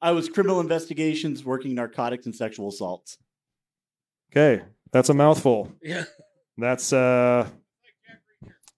I 0.00 0.10
was 0.12 0.28
criminal 0.28 0.60
investigations 0.60 1.44
working 1.44 1.74
narcotics 1.74 2.26
and 2.26 2.34
sexual 2.34 2.68
assaults. 2.68 3.18
Okay, 4.30 4.62
that's 4.92 5.08
a 5.08 5.14
mouthful. 5.14 5.72
Yeah. 5.82 6.04
That's 6.58 6.92
uh 6.92 7.48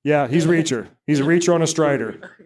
Yeah, 0.04 0.28
he's 0.28 0.46
Reacher. 0.46 0.88
He's 1.06 1.20
a 1.20 1.24
Reacher 1.24 1.54
on 1.54 1.62
a 1.62 1.66
Strider. 1.66 2.36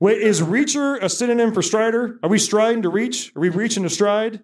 Wait, 0.00 0.20
is 0.20 0.40
Reacher 0.40 1.02
a 1.02 1.08
synonym 1.08 1.52
for 1.52 1.62
Strider? 1.62 2.18
Are 2.22 2.28
we 2.28 2.38
striding 2.38 2.82
to 2.82 2.88
reach? 2.88 3.32
Are 3.36 3.40
we 3.40 3.48
reaching 3.48 3.82
to 3.82 3.90
stride? 3.90 4.42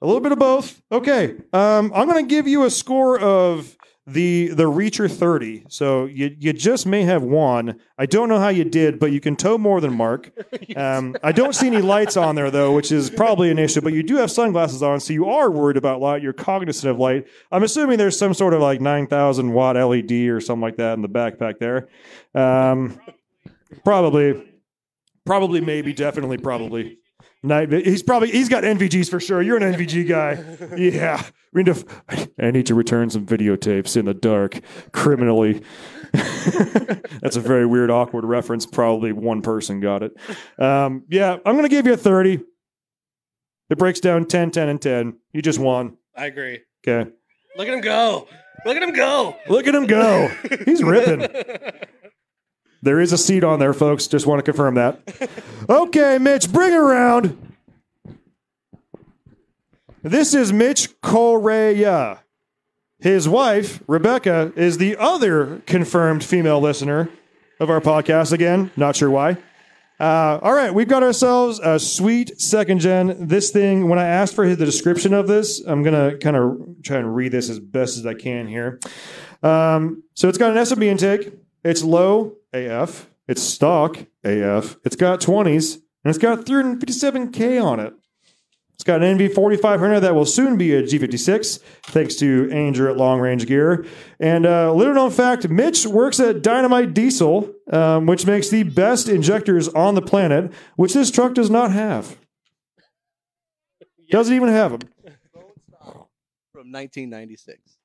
A 0.00 0.06
little 0.06 0.20
bit 0.20 0.32
of 0.32 0.38
both. 0.38 0.82
Okay. 0.90 1.36
Um, 1.52 1.92
I'm 1.94 2.08
gonna 2.08 2.24
give 2.24 2.48
you 2.48 2.64
a 2.64 2.70
score 2.70 3.18
of 3.18 3.76
the 4.06 4.48
the 4.48 4.64
Reacher 4.64 5.10
30. 5.10 5.66
So 5.68 6.06
you 6.06 6.34
you 6.38 6.52
just 6.52 6.86
may 6.86 7.02
have 7.02 7.22
won. 7.22 7.78
I 7.96 8.06
don't 8.06 8.28
know 8.28 8.40
how 8.40 8.48
you 8.48 8.64
did, 8.64 8.98
but 8.98 9.12
you 9.12 9.20
can 9.20 9.36
tow 9.36 9.58
more 9.58 9.80
than 9.80 9.94
Mark. 9.94 10.30
Um, 10.74 11.16
I 11.22 11.32
don't 11.32 11.54
see 11.54 11.66
any 11.66 11.82
lights 11.82 12.16
on 12.16 12.34
there 12.34 12.50
though, 12.50 12.74
which 12.74 12.92
is 12.92 13.10
probably 13.10 13.50
an 13.50 13.58
issue. 13.58 13.82
But 13.82 13.92
you 13.92 14.02
do 14.02 14.16
have 14.16 14.30
sunglasses 14.30 14.82
on, 14.82 15.00
so 15.00 15.12
you 15.12 15.26
are 15.28 15.50
worried 15.50 15.76
about 15.76 16.00
light. 16.00 16.22
You're 16.22 16.32
cognizant 16.32 16.90
of 16.90 16.98
light. 16.98 17.26
I'm 17.50 17.62
assuming 17.62 17.98
there's 17.98 18.18
some 18.18 18.32
sort 18.32 18.54
of 18.54 18.62
like 18.62 18.80
9,000 18.80 19.52
watt 19.52 19.76
LED 19.76 20.12
or 20.28 20.40
something 20.40 20.62
like 20.62 20.76
that 20.76 20.94
in 20.94 21.02
the 21.02 21.08
backpack 21.10 21.58
there. 21.58 21.88
Um, 22.34 22.98
probably, 23.84 24.42
probably, 25.26 25.60
maybe, 25.60 25.92
definitely, 25.92 26.38
probably. 26.38 26.98
Night. 27.44 27.72
He's 27.72 28.04
probably 28.04 28.30
he's 28.30 28.48
got 28.48 28.62
NVGs 28.62 29.10
for 29.10 29.18
sure. 29.18 29.42
You're 29.42 29.56
an 29.56 29.74
NVG 29.74 30.08
guy. 30.08 30.76
Yeah. 30.78 31.22
We 31.52 31.64
need 31.64 31.74
to, 31.74 31.86
I 32.38 32.50
need 32.50 32.66
to 32.66 32.74
return 32.74 33.10
some 33.10 33.26
videotapes 33.26 33.96
in 33.96 34.06
the 34.06 34.14
dark 34.14 34.60
criminally. 34.92 35.62
That's 36.12 37.36
a 37.36 37.40
very 37.40 37.66
weird, 37.66 37.90
awkward 37.90 38.24
reference. 38.24 38.64
Probably 38.64 39.12
one 39.12 39.42
person 39.42 39.80
got 39.80 40.02
it. 40.02 40.16
Um, 40.58 41.04
yeah, 41.10 41.36
I'm 41.44 41.54
going 41.54 41.64
to 41.64 41.68
give 41.68 41.86
you 41.86 41.92
a 41.92 41.96
30. 41.96 42.40
It 43.68 43.78
breaks 43.78 44.00
down 44.00 44.24
10, 44.26 44.50
10, 44.50 44.68
and 44.70 44.80
10. 44.80 45.18
You 45.32 45.42
just 45.42 45.58
won. 45.58 45.98
I 46.16 46.26
agree. 46.26 46.60
Okay. 46.86 47.10
Look 47.56 47.68
at 47.68 47.74
him 47.74 47.80
go. 47.82 48.28
Look 48.64 48.76
at 48.76 48.82
him 48.82 48.94
go. 48.94 49.36
Look 49.48 49.66
at 49.66 49.74
him 49.74 49.86
go. 49.86 50.28
He's 50.64 50.82
ripping. 50.82 51.20
There 52.82 52.98
is 52.98 53.12
a 53.12 53.18
seat 53.18 53.44
on 53.44 53.60
there, 53.60 53.72
folks. 53.72 54.08
Just 54.08 54.26
want 54.26 54.40
to 54.40 54.42
confirm 54.42 54.74
that. 54.74 55.00
Okay, 55.70 56.18
Mitch, 56.18 56.52
bring 56.52 56.72
it 56.72 56.76
around. 56.76 57.54
This 60.02 60.34
is 60.34 60.52
Mitch 60.52 61.00
Correa. 61.00 62.24
His 62.98 63.28
wife, 63.28 63.80
Rebecca, 63.86 64.52
is 64.56 64.78
the 64.78 64.96
other 64.96 65.62
confirmed 65.66 66.24
female 66.24 66.60
listener 66.60 67.08
of 67.60 67.70
our 67.70 67.80
podcast. 67.80 68.32
Again, 68.32 68.72
not 68.76 68.96
sure 68.96 69.10
why. 69.10 69.36
Uh, 70.00 70.40
all 70.42 70.52
right, 70.52 70.74
we've 70.74 70.88
got 70.88 71.04
ourselves 71.04 71.60
a 71.60 71.78
sweet 71.78 72.40
second 72.40 72.80
gen. 72.80 73.28
This 73.28 73.50
thing, 73.50 73.88
when 73.88 74.00
I 74.00 74.06
asked 74.08 74.34
for 74.34 74.52
the 74.56 74.64
description 74.64 75.14
of 75.14 75.28
this, 75.28 75.60
I'm 75.64 75.84
going 75.84 76.10
to 76.10 76.18
kind 76.18 76.34
of 76.34 76.82
try 76.82 76.96
and 76.96 77.14
read 77.14 77.30
this 77.30 77.48
as 77.48 77.60
best 77.60 77.96
as 77.98 78.04
I 78.04 78.14
can 78.14 78.48
here. 78.48 78.80
Um, 79.44 80.02
so 80.14 80.28
it's 80.28 80.38
got 80.38 80.50
an 80.50 80.56
S&B 80.56 80.88
intake. 80.88 81.32
It's 81.62 81.84
low 81.84 82.36
AF. 82.52 83.08
It's 83.28 83.42
stock 83.42 83.98
AF. 84.24 84.76
It's 84.84 84.96
got 84.96 85.20
20s, 85.20 85.74
and 85.74 86.14
it's 86.14 86.18
got 86.18 86.40
357K 86.40 87.62
on 87.62 87.80
it. 87.80 87.94
It's 88.74 88.84
got 88.84 89.00
an 89.00 89.16
NV4500 89.16 90.00
that 90.00 90.14
will 90.14 90.26
soon 90.26 90.56
be 90.56 90.74
a 90.74 90.82
G56, 90.82 91.60
thanks 91.84 92.16
to 92.16 92.48
Ainger 92.48 92.90
at 92.90 92.96
Long 92.96 93.20
Range 93.20 93.46
Gear. 93.46 93.86
And 94.18 94.44
uh, 94.44 94.72
little 94.72 94.94
known 94.94 95.12
fact 95.12 95.48
Mitch 95.48 95.86
works 95.86 96.18
at 96.18 96.42
Dynamite 96.42 96.92
Diesel, 96.92 97.52
um, 97.70 98.06
which 98.06 98.26
makes 98.26 98.48
the 98.48 98.64
best 98.64 99.08
injectors 99.08 99.68
on 99.68 99.94
the 99.94 100.02
planet, 100.02 100.52
which 100.74 100.94
this 100.94 101.12
truck 101.12 101.34
does 101.34 101.48
not 101.48 101.70
have. 101.70 102.18
Doesn't 104.10 104.34
even 104.34 104.48
have 104.48 104.72
them. 104.72 104.80
From 106.52 106.72
1996. 106.72 107.78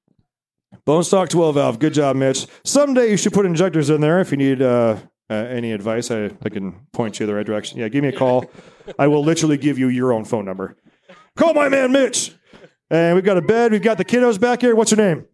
Bone 0.88 1.03
stock 1.03 1.27
12 1.27 1.55
valve. 1.55 1.79
Good 1.79 1.93
job, 1.93 2.15
Mitch. 2.15 2.47
Someday 2.63 3.11
you 3.11 3.17
should 3.17 3.33
put 3.33 3.45
injectors 3.45 3.89
in 3.89 3.99
there 3.99 4.21
if 4.21 4.31
you 4.31 4.38
need 4.38 4.61
uh, 4.61 4.95
uh, 5.29 5.33
any 5.33 5.73
advice. 5.73 6.09
I, 6.09 6.31
I 6.45 6.47
can 6.47 6.88
point 6.93 7.19
you 7.19 7.25
the 7.25 7.35
right 7.35 7.45
direction. 7.45 7.77
Yeah, 7.77 7.89
give 7.89 8.03
me 8.03 8.07
a 8.07 8.17
call. 8.17 8.49
I 8.97 9.09
will 9.09 9.21
literally 9.21 9.57
give 9.57 9.77
you 9.77 9.89
your 9.89 10.13
own 10.13 10.23
phone 10.23 10.45
number. 10.45 10.77
Call 11.35 11.53
my 11.53 11.67
man, 11.67 11.91
Mitch. 11.91 12.33
And 12.89 13.15
we've 13.15 13.25
got 13.25 13.35
a 13.35 13.41
bed. 13.41 13.73
We've 13.73 13.81
got 13.81 13.97
the 13.97 14.05
kiddos 14.05 14.39
back 14.39 14.61
here. 14.61 14.77
What's 14.77 14.91
your 14.91 14.99
name? 14.99 15.25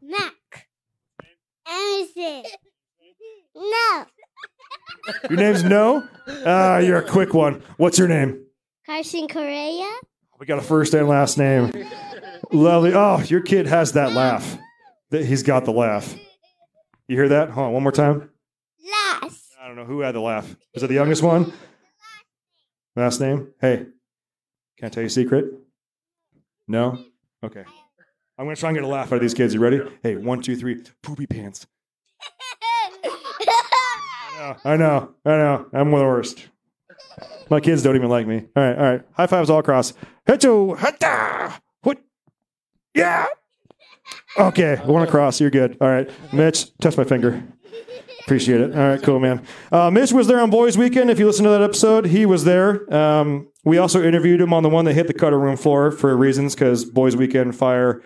Mac. 0.00 0.68
Anderson. 1.68 2.44
No. 3.56 4.06
Your 5.28 5.38
name's 5.40 5.64
No? 5.64 6.08
Ah, 6.46 6.78
you're 6.78 6.98
a 6.98 7.02
quick 7.02 7.34
one. 7.34 7.64
What's 7.78 7.98
your 7.98 8.06
name? 8.06 8.46
Carson 8.86 9.26
Correa. 9.26 9.90
We 10.38 10.46
got 10.46 10.60
a 10.60 10.62
first 10.62 10.94
and 10.94 11.08
last 11.08 11.36
name. 11.36 11.72
Lovely. 12.52 12.92
Oh, 12.94 13.20
your 13.26 13.40
kid 13.40 13.66
has 13.66 13.94
that 13.94 14.12
laugh. 14.12 14.56
That- 15.10 15.24
He's 15.26 15.42
got 15.42 15.64
the 15.64 15.72
laugh. 15.72 16.14
You 17.08 17.16
hear 17.16 17.28
that? 17.30 17.50
Hold 17.50 17.66
on, 17.68 17.72
one 17.72 17.82
more 17.82 17.92
time. 17.92 18.30
Last. 19.22 19.52
I 19.60 19.66
don't 19.66 19.76
know 19.76 19.84
who 19.84 20.00
had 20.00 20.14
the 20.14 20.20
laugh. 20.20 20.54
Was 20.74 20.82
it 20.82 20.86
the 20.86 20.94
youngest 20.94 21.22
one? 21.22 21.52
Last 22.96 23.20
name? 23.20 23.48
Hey, 23.60 23.86
can 24.78 24.86
I 24.86 24.88
tell 24.88 25.02
you 25.02 25.08
a 25.08 25.10
secret? 25.10 25.46
No? 26.68 26.98
Okay. 27.44 27.64
I'm 28.38 28.46
going 28.46 28.54
to 28.56 28.60
try 28.60 28.70
and 28.70 28.76
get 28.76 28.84
a 28.84 28.88
laugh 28.88 29.08
out 29.12 29.16
of 29.16 29.20
these 29.20 29.34
kids. 29.34 29.52
You 29.54 29.60
ready? 29.60 29.80
Hey, 30.02 30.16
one, 30.16 30.40
two, 30.40 30.56
three. 30.56 30.82
Poopy 31.02 31.26
pants. 31.26 31.66
I 34.64 34.76
know. 34.76 35.14
I 35.24 35.30
know. 35.30 35.66
I'm 35.72 35.90
one 35.90 36.00
of 36.00 36.06
the 36.06 36.10
worst. 36.12 36.48
My 37.50 37.60
kids 37.60 37.82
don't 37.82 37.96
even 37.96 38.08
like 38.08 38.26
me. 38.26 38.46
All 38.56 38.62
right. 38.62 38.76
All 38.78 38.84
right. 38.84 39.02
High 39.12 39.26
fives 39.26 39.50
all 39.50 39.58
across. 39.58 39.92
Hecho. 40.26 40.74
Hata. 40.74 41.60
What? 41.82 41.98
Yeah. 42.94 43.26
Okay. 44.38 44.76
One 44.84 45.02
across. 45.02 45.40
You're 45.40 45.50
good. 45.50 45.76
All 45.80 45.88
right. 45.88 46.10
Mitch, 46.32 46.76
touch 46.78 46.96
my 46.96 47.04
finger. 47.04 47.42
Appreciate 48.20 48.60
it. 48.60 48.76
All 48.76 48.88
right, 48.88 49.02
cool, 49.02 49.18
man. 49.18 49.44
Uh, 49.72 49.90
Mitch 49.90 50.12
was 50.12 50.28
there 50.28 50.40
on 50.40 50.50
Boys 50.50 50.78
Weekend. 50.78 51.10
If 51.10 51.18
you 51.18 51.26
listen 51.26 51.44
to 51.44 51.50
that 51.50 51.62
episode, 51.62 52.06
he 52.06 52.26
was 52.26 52.44
there. 52.44 52.92
Um, 52.94 53.48
we 53.64 53.78
also 53.78 54.02
interviewed 54.04 54.40
him 54.40 54.52
on 54.52 54.62
the 54.62 54.68
one 54.68 54.84
that 54.84 54.94
hit 54.94 55.08
the 55.08 55.14
cutter 55.14 55.38
room 55.38 55.56
floor 55.56 55.90
for 55.90 56.16
reasons 56.16 56.54
because 56.54 56.84
Boys 56.84 57.16
Weekend 57.16 57.56
fire 57.56 58.02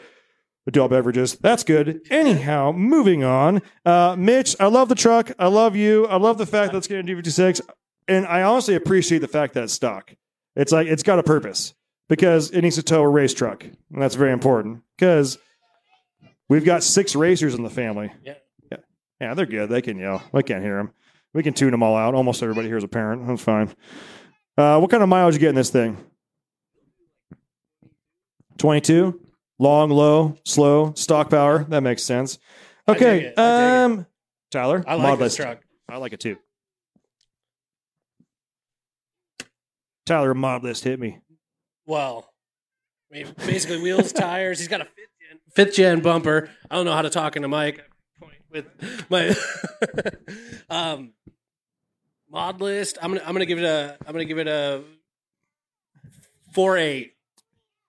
adult 0.67 0.91
beverages. 0.91 1.35
That's 1.35 1.63
good. 1.63 2.01
Anyhow, 2.11 2.73
moving 2.73 3.23
on. 3.23 3.61
Uh, 3.85 4.17
Mitch, 4.19 4.57
I 4.59 4.67
love 4.67 4.89
the 4.89 4.95
truck. 4.95 5.33
I 5.39 5.49
love 5.49 5.77
you. 5.77 6.07
I 6.07 6.17
love 6.17 6.39
the 6.39 6.47
fact 6.47 6.73
that 6.73 6.79
it's 6.79 6.89
getting 6.89 7.07
G56. 7.07 7.61
And 8.09 8.27
I 8.27 8.43
honestly 8.43 8.75
appreciate 8.75 9.19
the 9.19 9.29
fact 9.29 9.55
that 9.55 9.65
it's 9.65 9.73
stock. 9.73 10.15
It's 10.57 10.73
like 10.73 10.87
it's 10.87 11.03
got 11.03 11.19
a 11.19 11.23
purpose 11.23 11.75
because 12.09 12.51
it 12.51 12.63
needs 12.63 12.77
to 12.77 12.83
tow 12.83 13.03
a 13.03 13.09
race 13.09 13.35
truck. 13.35 13.65
And 13.65 14.01
that's 14.01 14.15
very 14.15 14.33
important 14.33 14.83
because 14.97 15.39
we've 16.55 16.65
got 16.65 16.85
six 16.85 17.17
racers 17.17 17.55
in 17.55 17.65
the 17.65 17.71
family. 17.71 18.13
Yeah. 18.23 18.35
Yeah, 18.71 18.79
yeah 19.21 19.35
they're 19.35 19.45
good. 19.45 19.69
They 19.69 19.83
can 19.83 19.99
yell. 19.99 20.23
I 20.33 20.43
can't 20.43 20.63
hear 20.63 20.77
them. 20.77 20.93
We 21.33 21.43
can 21.43 21.53
tune 21.53 21.73
them 21.73 21.83
all 21.83 21.97
out. 21.97 22.15
Almost 22.15 22.43
everybody 22.45 22.69
here 22.69 22.77
is 22.77 22.85
a 22.85 22.89
parent. 22.89 23.27
That's 23.27 23.43
fine. 23.43 23.75
Uh, 24.57 24.79
what 24.79 24.89
kind 24.89 25.03
of 25.03 25.09
mileage 25.09 25.35
you 25.35 25.41
get 25.41 25.49
in 25.49 25.57
this 25.57 25.71
thing? 25.71 25.97
22? 28.59 29.21
Long, 29.59 29.91
low, 29.91 30.37
slow, 30.45 30.93
stock 30.95 31.29
power. 31.29 31.65
That 31.65 31.83
makes 31.83 32.05
sense. 32.05 32.39
I 32.87 32.93
Okay. 32.93 33.17
I 33.17 33.19
dig 33.21 33.39
um, 33.39 34.07
Tyler, 34.53 34.85
I 34.87 34.95
like 34.95 35.03
mod 35.03 35.19
this 35.19 35.23
list. 35.25 35.37
truck. 35.39 35.59
I 35.89 35.97
like 35.97 36.13
it 36.13 36.21
too. 36.21 36.37
Tyler, 40.07 40.35
mod 40.35 40.63
list 40.63 40.85
hit 40.85 41.01
me. 41.01 41.19
Well, 41.87 42.31
I 43.11 43.17
mean, 43.17 43.35
basically 43.45 43.83
wheels, 43.83 44.13
tires. 44.13 44.61
He's 44.61 44.69
got 44.69 44.83
a 44.83 44.87
fifth 45.55 45.75
gen 45.75 46.01
bumper. 46.01 46.51
I 46.71 46.77
don't 46.77 46.85
know 46.85 46.93
how 46.93 47.03
to 47.03 47.11
talk 47.11 47.37
into 47.37 47.49
mic. 47.49 47.83
With 48.51 48.67
my 49.11 49.35
um, 50.71 51.13
mod 52.31 52.61
list. 52.61 52.99
I'm 53.03 53.13
gonna 53.13 53.25
I'm 53.27 53.33
gonna 53.33 53.47
give 53.47 53.59
it 53.59 53.65
a 53.65 53.97
I'm 54.07 54.13
gonna 54.13 54.25
give 54.25 54.39
it 54.39 54.47
a 54.47 54.83
four 56.53 56.77
eight. 56.77 57.15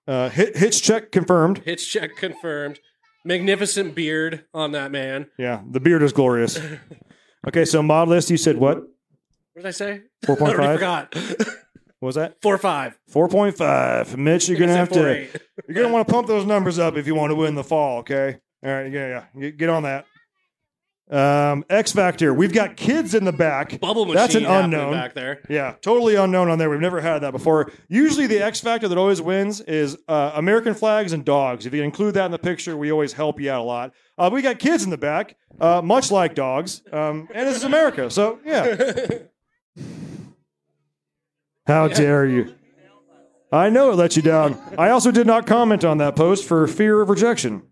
Uh, 0.08 0.28
hitch 0.28 0.82
check 0.82 1.12
confirmed. 1.12 1.58
Hitch 1.64 1.92
check 1.92 2.16
confirmed. 2.16 2.80
Magnificent 3.24 3.94
beard 3.94 4.44
on 4.54 4.72
that 4.72 4.90
man. 4.90 5.26
Yeah, 5.38 5.62
the 5.68 5.80
beard 5.80 6.02
is 6.02 6.12
glorious. 6.12 6.58
Okay, 7.48 7.64
so 7.64 7.80
mod 7.80 8.08
list, 8.08 8.28
you 8.28 8.36
said 8.36 8.56
what? 8.56 8.78
What 8.78 8.88
did 9.54 9.66
I 9.66 9.70
say? 9.70 10.02
4.5? 10.24 10.58
I 10.58 10.74
forgot. 10.74 11.14
What 12.00 12.08
was 12.08 12.14
that? 12.16 12.36
Four 12.42 12.58
five. 12.58 12.98
4.5. 13.12 14.16
Mitch, 14.16 14.48
you're 14.48 14.58
going 14.58 14.68
to 14.68 14.76
have 14.76 14.90
to 14.90 14.98
4.8. 14.98 15.40
you're 15.68 15.74
going 15.74 15.86
to 15.86 15.92
want 15.92 16.06
to 16.06 16.12
pump 16.12 16.26
those 16.28 16.44
numbers 16.44 16.78
up 16.78 16.96
if 16.96 17.06
you 17.06 17.14
want 17.14 17.30
to 17.30 17.34
win 17.34 17.54
the 17.54 17.64
fall, 17.64 17.98
okay? 18.00 18.38
All 18.64 18.70
right, 18.70 18.92
yeah, 18.92 19.24
yeah. 19.34 19.40
Get, 19.40 19.56
get 19.56 19.68
on 19.70 19.84
that. 19.84 20.04
Um, 21.08 21.64
X 21.70 21.92
Factor. 21.92 22.34
We've 22.34 22.52
got 22.52 22.76
kids 22.76 23.14
in 23.14 23.24
the 23.24 23.32
back. 23.32 23.80
Bubble 23.80 24.06
machine. 24.06 24.16
That's 24.16 24.34
an 24.34 24.44
unknown. 24.44 24.92
back 24.92 25.14
there. 25.14 25.40
Yeah, 25.48 25.76
totally 25.80 26.16
unknown 26.16 26.50
on 26.50 26.58
there. 26.58 26.68
We've 26.68 26.80
never 26.80 27.00
had 27.00 27.20
that 27.20 27.30
before. 27.30 27.70
Usually, 27.88 28.26
the 28.26 28.44
X 28.44 28.60
factor 28.60 28.88
that 28.88 28.98
always 28.98 29.22
wins 29.22 29.60
is 29.60 29.96
uh, 30.08 30.32
American 30.34 30.74
flags 30.74 31.12
and 31.12 31.24
dogs. 31.24 31.64
If 31.64 31.74
you 31.74 31.84
include 31.84 32.14
that 32.14 32.24
in 32.26 32.32
the 32.32 32.40
picture, 32.40 32.76
we 32.76 32.90
always 32.90 33.12
help 33.12 33.40
you 33.40 33.52
out 33.52 33.60
a 33.60 33.64
lot. 33.64 33.92
Uh, 34.18 34.30
we 34.32 34.42
got 34.42 34.58
kids 34.58 34.82
in 34.82 34.90
the 34.90 34.98
back, 34.98 35.36
uh, 35.60 35.80
much 35.80 36.10
like 36.10 36.34
dogs, 36.34 36.82
um, 36.92 37.28
and 37.32 37.46
this 37.46 37.56
is 37.56 37.64
America. 37.64 38.10
So, 38.10 38.40
yeah. 38.44 39.06
How 41.66 41.88
dare 41.88 42.26
you? 42.26 42.54
I 43.50 43.70
know 43.70 43.90
it 43.92 43.96
let 43.96 44.16
you 44.16 44.22
down. 44.22 44.58
I 44.76 44.90
also 44.90 45.10
did 45.10 45.26
not 45.26 45.46
comment 45.46 45.84
on 45.84 45.98
that 45.98 46.16
post 46.16 46.44
for 46.46 46.66
fear 46.66 47.00
of 47.00 47.08
rejection. 47.08 47.62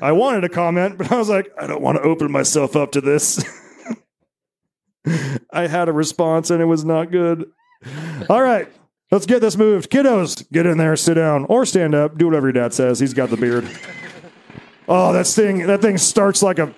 I 0.00 0.12
wanted 0.12 0.42
to 0.42 0.48
comment, 0.48 0.98
but 0.98 1.10
I 1.10 1.16
was 1.16 1.28
like, 1.28 1.50
I 1.60 1.66
don't 1.66 1.80
want 1.82 1.96
to 1.96 2.02
open 2.02 2.30
myself 2.30 2.76
up 2.76 2.92
to 2.92 3.00
this. 3.00 3.42
I 5.52 5.66
had 5.68 5.88
a 5.88 5.92
response 5.92 6.50
and 6.50 6.60
it 6.60 6.66
was 6.66 6.84
not 6.84 7.10
good. 7.10 7.50
All 8.28 8.42
right, 8.42 8.68
let's 9.10 9.26
get 9.26 9.40
this 9.40 9.56
moved. 9.56 9.90
Kiddos, 9.90 10.50
get 10.52 10.66
in 10.66 10.78
there, 10.78 10.96
sit 10.96 11.14
down, 11.14 11.46
or 11.46 11.64
stand 11.64 11.94
up. 11.94 12.18
Do 12.18 12.26
whatever 12.26 12.46
your 12.46 12.52
dad 12.52 12.74
says. 12.74 12.98
He's 12.98 13.14
got 13.14 13.30
the 13.30 13.36
beard. 13.36 13.66
Oh, 14.88 15.12
that 15.12 15.26
thing, 15.26 15.66
that 15.66 15.80
thing 15.80 15.98
starts 15.98 16.42
like 16.42 16.58
a 16.58 16.74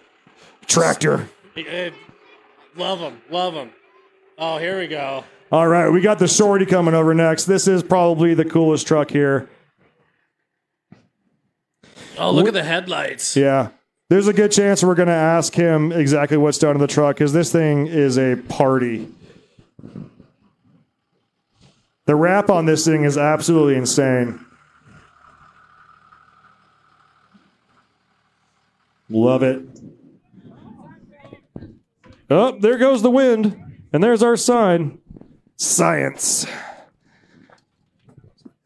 tractor. 0.66 1.28
Eh, 1.56 1.90
Love 2.76 3.00
him. 3.00 3.20
Love 3.30 3.54
him. 3.54 3.70
Oh, 4.38 4.58
here 4.58 4.78
we 4.78 4.86
go. 4.86 5.24
All 5.50 5.66
right, 5.66 5.88
we 5.88 6.00
got 6.00 6.20
the 6.20 6.28
shorty 6.28 6.64
coming 6.64 6.94
over 6.94 7.12
next. 7.12 7.46
This 7.46 7.66
is 7.66 7.82
probably 7.82 8.34
the 8.34 8.44
coolest 8.44 8.86
truck 8.86 9.10
here. 9.10 9.48
Oh, 12.16 12.30
look 12.30 12.46
at 12.46 12.54
the 12.54 12.62
headlights. 12.62 13.36
Yeah. 13.36 13.70
There's 14.10 14.28
a 14.28 14.32
good 14.32 14.52
chance 14.52 14.82
we're 14.82 14.94
going 14.94 15.08
to 15.08 15.14
ask 15.14 15.54
him 15.54 15.90
exactly 15.92 16.36
what's 16.36 16.58
done 16.58 16.76
in 16.76 16.80
the 16.80 16.86
truck 16.86 17.16
because 17.16 17.32
this 17.32 17.50
thing 17.50 17.86
is 17.86 18.16
a 18.16 18.36
party. 18.36 19.08
The 22.06 22.14
wrap 22.14 22.48
on 22.48 22.66
this 22.66 22.84
thing 22.84 23.04
is 23.04 23.18
absolutely 23.18 23.76
insane. 23.76 24.44
Love 29.10 29.42
it. 29.42 29.62
Oh, 32.30 32.58
there 32.58 32.78
goes 32.78 33.02
the 33.02 33.10
wind. 33.10 33.67
And 33.92 34.02
there's 34.04 34.22
our 34.22 34.36
sign 34.36 34.98
science. 35.56 36.46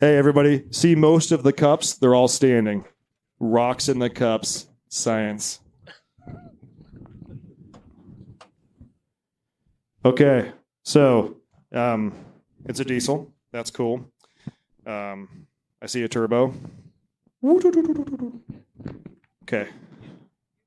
Hey, 0.00 0.16
everybody, 0.16 0.64
see 0.70 0.96
most 0.96 1.30
of 1.30 1.44
the 1.44 1.52
cups? 1.52 1.94
They're 1.94 2.14
all 2.14 2.26
standing. 2.26 2.84
Rocks 3.38 3.88
in 3.88 4.00
the 4.00 4.10
cups, 4.10 4.66
science. 4.88 5.60
Okay, 10.04 10.50
so 10.82 11.36
um, 11.72 12.12
it's 12.64 12.80
a 12.80 12.84
diesel. 12.84 13.32
That's 13.52 13.70
cool. 13.70 14.04
Um, 14.84 15.46
I 15.80 15.86
see 15.86 16.02
a 16.02 16.08
turbo. 16.08 16.52
Okay. 19.44 19.68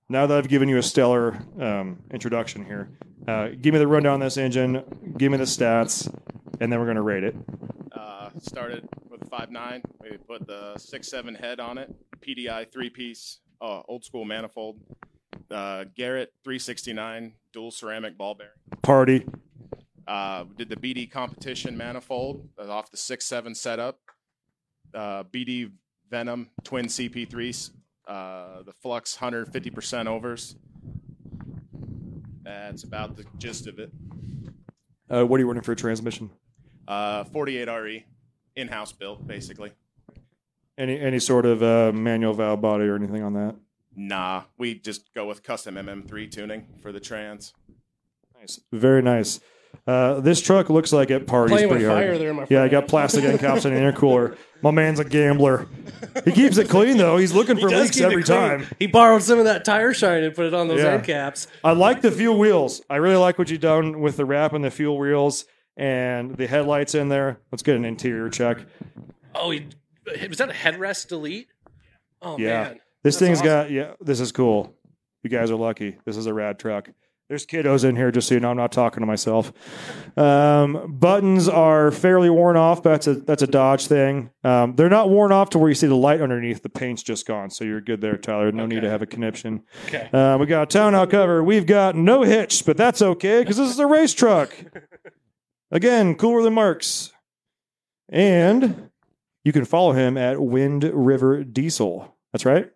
Now 0.07 0.27
that 0.27 0.37
I've 0.37 0.47
given 0.47 0.69
you 0.69 0.77
a 0.77 0.83
stellar 0.83 1.35
um, 1.59 1.97
introduction 2.11 2.63
here, 2.63 2.89
uh, 3.27 3.49
give 3.59 3.73
me 3.73 3.79
the 3.79 3.87
rundown 3.87 4.13
on 4.13 4.19
this 4.19 4.37
engine, 4.37 4.83
give 5.17 5.31
me 5.31 5.39
the 5.39 5.45
stats, 5.45 6.07
and 6.59 6.71
then 6.71 6.79
we're 6.79 6.85
going 6.85 6.95
to 6.95 7.01
rate 7.01 7.23
it. 7.23 7.35
Uh, 7.91 8.29
started 8.37 8.87
with 9.09 9.23
a 9.23 9.25
5.9. 9.25 9.81
We 10.01 10.17
put 10.17 10.45
the 10.45 10.75
6.7 10.77 11.39
head 11.39 11.59
on 11.59 11.79
it, 11.79 11.91
PDI 12.21 12.71
three 12.71 12.91
piece, 12.91 13.39
uh, 13.59 13.81
old 13.87 14.05
school 14.05 14.25
manifold, 14.25 14.79
uh, 15.49 15.85
Garrett 15.95 16.33
369 16.43 17.33
dual 17.51 17.71
ceramic 17.71 18.15
ball 18.15 18.35
bearing. 18.35 18.51
Party. 18.83 19.25
Uh, 20.07 20.43
did 20.55 20.69
the 20.69 20.75
BD 20.75 21.09
competition 21.09 21.75
manifold 21.75 22.47
uh, 22.59 22.71
off 22.71 22.91
the 22.91 22.97
6.7 22.97 23.55
setup. 23.55 23.99
Uh, 24.93 25.23
BD 25.23 25.71
Venom 26.11 26.51
twin 26.63 26.85
CP3s, 26.85 27.71
uh, 28.07 28.63
the 28.63 28.73
Flux 28.73 29.17
150% 29.17 30.07
overs. 30.07 30.55
That's 32.43 32.83
about 32.83 33.15
the 33.15 33.25
gist 33.37 33.67
of 33.67 33.79
it. 33.79 33.91
Uh, 35.09 35.23
what 35.23 35.37
are 35.37 35.39
you 35.39 35.47
running 35.47 35.63
for 35.63 35.71
a 35.71 35.75
transmission? 35.75 36.29
Uh, 36.87 37.23
48 37.23 37.67
RE, 37.67 38.05
in 38.55 38.67
house 38.67 38.91
built, 38.91 39.25
basically. 39.25 39.71
Any 40.77 40.99
any 40.99 41.19
sort 41.19 41.45
of 41.45 41.63
uh, 41.63 41.93
manual 41.93 42.33
valve 42.33 42.61
body 42.61 42.83
or 42.85 42.95
anything 42.95 43.23
on 43.23 43.33
that? 43.33 43.55
Nah, 43.95 44.43
we 44.57 44.75
just 44.75 45.13
go 45.13 45.25
with 45.25 45.41
custom 45.41 45.75
MM3 45.75 46.29
tuning 46.29 46.67
for 46.81 46.91
the 46.91 46.99
trans. 46.99 47.53
Nice, 48.37 48.59
very 48.73 49.01
nice. 49.01 49.39
Uh, 49.87 50.19
this 50.19 50.41
truck 50.41 50.69
looks 50.69 50.91
like 50.93 51.09
it 51.11 51.27
parties 51.27 51.53
Playing 51.53 51.69
with 51.69 51.77
pretty 51.77 51.85
hard. 51.85 52.03
fire 52.03 52.17
there, 52.17 52.33
my 52.33 52.41
yeah, 52.49 52.59
I 52.63 52.69
friend. 52.69 52.71
got 52.71 52.87
plastic 52.87 53.23
end 53.23 53.39
caps 53.39 53.65
and 53.65 53.75
an 53.77 53.81
intercooler. 53.93 54.37
My 54.61 54.71
man's 54.71 54.99
a 54.99 55.05
gambler. 55.05 55.67
He 56.23 56.31
keeps 56.31 56.57
it 56.57 56.69
clean 56.69 56.97
though. 56.97 57.17
He's 57.17 57.33
looking 57.33 57.57
for 57.59 57.69
leaks 57.69 57.99
every 58.01 58.23
time. 58.23 58.65
He 58.79 58.87
borrowed 58.87 59.21
some 59.21 59.37
of 59.39 59.45
that 59.45 59.63
tire 59.65 59.93
shine 59.93 60.23
and 60.23 60.33
put 60.35 60.45
it 60.45 60.53
on 60.53 60.67
those 60.67 60.81
Yeah. 60.81 60.93
end 60.93 61.03
caps. 61.03 61.47
I 61.63 61.73
like 61.73 62.01
the 62.01 62.11
fuel 62.11 62.37
wheels. 62.39 62.81
I 62.89 62.95
really 62.97 63.17
like 63.17 63.37
what 63.37 63.49
you've 63.49 63.61
done 63.61 64.01
with 64.01 64.17
the 64.17 64.25
wrap 64.25 64.53
and 64.53 64.63
the 64.63 64.71
fuel 64.71 64.97
wheels 64.97 65.45
and 65.77 66.35
the 66.35 66.47
headlights 66.47 66.95
in 66.95 67.09
there. 67.09 67.39
Let's 67.51 67.61
get 67.63 67.75
an 67.75 67.85
interior 67.85 68.29
check. 68.29 68.59
Oh, 69.35 69.51
he, 69.51 69.67
was 70.27 70.37
that 70.39 70.49
a 70.49 70.53
headrest 70.53 71.09
delete? 71.09 71.47
Oh 72.21 72.37
yeah, 72.39 72.63
man, 72.63 72.79
this 73.03 73.19
thing's 73.19 73.41
got 73.41 73.69
yeah. 73.69 73.91
This 74.01 74.19
is 74.19 74.31
cool. 74.31 74.73
You 75.23 75.29
guys 75.29 75.51
are 75.51 75.55
lucky. 75.57 75.97
This 76.05 76.17
is 76.17 76.25
a 76.27 76.33
rad 76.33 76.57
truck. 76.59 76.89
There's 77.27 77.45
kiddos 77.45 77.83
in 77.83 77.95
here, 77.95 78.11
just 78.11 78.27
so 78.27 78.35
you 78.35 78.39
know. 78.39 78.51
I'm 78.51 78.57
not 78.57 78.71
talking 78.71 79.01
to 79.01 79.07
myself. 79.07 79.51
Um, 80.15 80.95
buttons 80.99 81.47
are 81.47 81.89
fairly 81.89 82.29
worn 82.29 82.55
off. 82.55 82.83
But 82.83 82.91
that's 82.91 83.07
a 83.07 83.15
that's 83.15 83.41
a 83.41 83.47
Dodge 83.47 83.87
thing. 83.87 84.29
Um, 84.43 84.75
they're 84.75 84.89
not 84.89 85.09
worn 85.09 85.31
off 85.31 85.49
to 85.51 85.59
where 85.59 85.69
you 85.69 85.73
see 85.73 85.87
the 85.87 85.95
light 85.95 86.21
underneath. 86.21 86.61
The 86.61 86.69
paint's 86.69 87.01
just 87.01 87.25
gone, 87.25 87.49
so 87.49 87.63
you're 87.63 87.81
good 87.81 87.99
there, 87.99 88.15
Tyler. 88.15 88.51
No 88.51 88.67
need 88.67 88.81
to 88.81 88.89
have 88.89 89.01
a 89.01 89.07
conniption. 89.07 89.63
Okay. 89.87 90.07
Uh, 90.13 90.37
we 90.37 90.45
got 90.45 90.73
a 90.75 90.79
out 90.79 91.09
cover. 91.09 91.43
We've 91.43 91.65
got 91.65 91.95
no 91.95 92.21
hitch, 92.21 92.63
but 92.63 92.77
that's 92.77 93.01
okay 93.01 93.41
because 93.41 93.57
this 93.57 93.71
is 93.71 93.79
a 93.79 93.87
race 93.87 94.13
truck. 94.13 94.55
Again, 95.71 96.13
cooler 96.13 96.43
than 96.43 96.53
Marks. 96.53 97.11
And 98.07 98.91
you 99.43 99.51
can 99.51 99.65
follow 99.65 99.93
him 99.93 100.15
at 100.15 100.39
Wind 100.39 100.83
River 100.83 101.43
Diesel. 101.43 102.15
That's 102.31 102.45
right. 102.45 102.71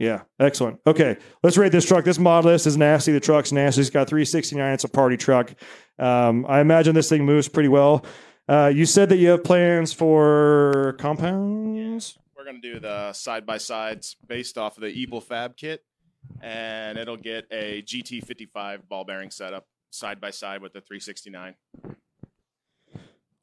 Yeah, 0.00 0.22
excellent. 0.38 0.80
Okay, 0.86 1.18
let's 1.42 1.58
rate 1.58 1.72
this 1.72 1.84
truck. 1.84 2.06
This 2.06 2.18
model 2.18 2.52
list 2.52 2.66
is 2.66 2.74
nasty. 2.78 3.12
The 3.12 3.20
truck's 3.20 3.52
nasty. 3.52 3.82
It's 3.82 3.90
got 3.90 4.08
369. 4.08 4.72
It's 4.72 4.84
a 4.84 4.88
party 4.88 5.18
truck. 5.18 5.52
Um, 5.98 6.46
I 6.48 6.60
imagine 6.60 6.94
this 6.94 7.10
thing 7.10 7.26
moves 7.26 7.48
pretty 7.48 7.68
well. 7.68 8.06
Uh, 8.48 8.72
you 8.74 8.86
said 8.86 9.10
that 9.10 9.18
you 9.18 9.28
have 9.28 9.44
plans 9.44 9.92
for 9.92 10.96
compounds. 10.98 12.18
We're 12.34 12.44
going 12.44 12.62
to 12.62 12.72
do 12.72 12.80
the 12.80 13.12
side 13.12 13.44
by 13.44 13.58
sides 13.58 14.16
based 14.26 14.56
off 14.56 14.78
of 14.78 14.80
the 14.80 14.88
Evil 14.88 15.20
Fab 15.20 15.54
kit, 15.58 15.84
and 16.40 16.96
it'll 16.96 17.18
get 17.18 17.46
a 17.50 17.82
GT55 17.82 18.88
ball 18.88 19.04
bearing 19.04 19.30
setup 19.30 19.66
side 19.90 20.18
by 20.18 20.30
side 20.30 20.62
with 20.62 20.72
the 20.72 20.80
369. 20.80 21.56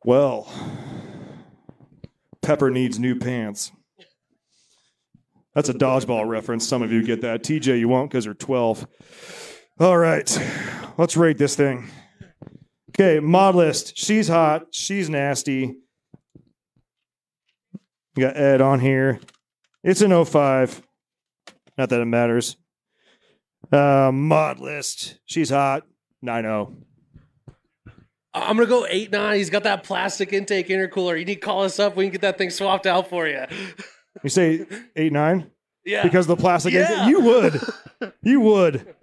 Well, 0.04 0.52
Pepper 2.42 2.72
needs 2.72 2.98
new 2.98 3.16
pants. 3.16 3.72
That's 5.58 5.70
a 5.70 5.74
dodgeball 5.74 6.28
reference. 6.28 6.68
Some 6.68 6.84
of 6.84 6.92
you 6.92 7.02
get 7.02 7.22
that. 7.22 7.42
TJ, 7.42 7.80
you 7.80 7.88
won't 7.88 8.12
because 8.12 8.26
you're 8.26 8.36
12. 8.36 8.86
All 9.80 9.98
right, 9.98 10.40
let's 11.00 11.18
rate 11.18 11.40
this 11.40 11.56
thing. 11.56 11.90
Okay, 12.92 13.20
mod 13.20 13.56
list. 13.56 13.98
She's 13.98 14.28
hot. 14.28 14.68
She's 14.70 15.10
nasty. 15.10 15.78
We 18.16 18.22
got 18.22 18.38
Ed 18.38 18.62
on 18.62 18.82
here. 18.82 19.20
It's 19.84 20.02
an 20.02 20.24
05. 20.24 20.84
Not 21.76 21.90
that 21.90 22.02
it 22.02 22.06
matters. 22.06 22.56
Uh, 23.72 24.12
mod 24.14 24.60
list. 24.60 25.18
She's 25.26 25.50
hot. 25.50 25.82
oh. 26.24 26.28
9-0. 26.28 26.76
I'm 28.36 28.58
gonna 28.58 28.70
go 28.70 28.86
eight 28.88 29.12
nine. 29.12 29.38
He's 29.38 29.50
got 29.50 29.64
that 29.64 29.84
plastic 29.84 30.32
intake 30.32 30.68
intercooler. 30.68 31.18
You 31.18 31.26
need 31.26 31.36
to 31.36 31.40
call 31.40 31.64
us 31.64 31.80
up. 31.80 31.96
We 31.96 32.06
can 32.06 32.12
get 32.12 32.22
that 32.22 32.38
thing 32.38 32.52
swapped 32.52 32.86
out 32.86 33.10
for 33.10 33.28
you. 33.28 33.44
You 34.24 34.30
say 34.30 34.66
eight 34.96 35.14
nine? 35.14 35.52
Yeah. 35.86 36.04
Because 36.04 36.28
the 36.28 36.36
plastic. 36.36 36.74
Yeah. 36.74 37.08
You 37.08 37.22
would. 37.22 37.62
You 38.22 38.42
would. 38.42 38.94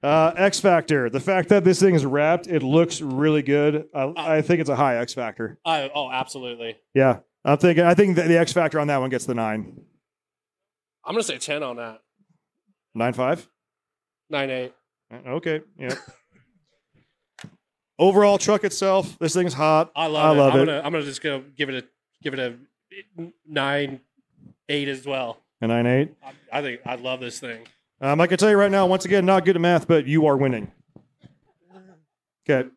Uh, 0.00 0.32
X 0.36 0.60
factor. 0.60 1.10
The 1.10 1.18
fact 1.18 1.48
that 1.48 1.64
this 1.64 1.80
thing 1.80 1.96
is 1.96 2.06
wrapped, 2.06 2.46
it 2.46 2.62
looks 2.62 3.00
really 3.00 3.42
good. 3.42 3.88
I, 3.92 4.12
I 4.16 4.42
think 4.42 4.60
it's 4.60 4.70
a 4.70 4.76
high 4.76 4.98
X 4.98 5.12
factor. 5.12 5.58
I, 5.64 5.90
oh, 5.92 6.08
absolutely. 6.08 6.76
Yeah, 6.94 7.18
I'm 7.44 7.58
thinking. 7.58 7.82
I 7.84 7.94
think 7.94 8.14
that 8.14 8.28
the 8.28 8.38
X 8.38 8.52
factor 8.52 8.78
on 8.78 8.86
that 8.86 8.98
one 9.00 9.10
gets 9.10 9.26
the 9.26 9.34
nine, 9.34 9.80
I'm 11.04 11.14
gonna 11.14 11.24
say 11.24 11.38
ten 11.38 11.64
on 11.64 11.78
that. 11.78 12.00
nine 12.94 13.12
five. 13.12 13.48
Nine 14.30 14.50
eight. 14.50 14.72
Okay. 15.26 15.62
Yeah. 15.76 15.94
Overall 17.98 18.38
truck 18.38 18.62
itself, 18.64 19.18
this 19.18 19.34
thing's 19.34 19.52
hot. 19.52 19.90
I 19.96 20.06
love 20.06 20.24
I 20.24 20.32
it. 20.32 20.38
love 20.38 20.54
I'm 20.54 20.60
it. 20.60 20.66
gonna 20.66 20.78
I'm 20.84 20.92
gonna 20.92 21.04
just 21.04 21.22
go 21.22 21.42
give 21.56 21.68
it 21.68 21.84
a 21.84 21.88
give 22.22 22.34
it 22.34 22.38
a 22.38 22.54
nine 23.46 24.00
eight 24.68 24.88
as 24.88 25.06
well. 25.06 25.38
A 25.60 25.66
nine 25.66 25.86
eight. 25.86 26.14
I, 26.22 26.58
I 26.58 26.62
think 26.62 26.80
I 26.86 26.94
love 26.96 27.20
this 27.20 27.38
thing. 27.40 27.66
Um, 28.00 28.20
I 28.20 28.26
can 28.26 28.38
tell 28.38 28.48
you 28.50 28.56
right 28.56 28.70
now, 28.70 28.86
once 28.86 29.04
again, 29.04 29.26
not 29.26 29.44
good 29.44 29.56
at 29.56 29.62
math, 29.62 29.86
but 29.86 30.06
you 30.06 30.26
are 30.26 30.36
winning. 30.36 30.72
Okay. 32.48 32.68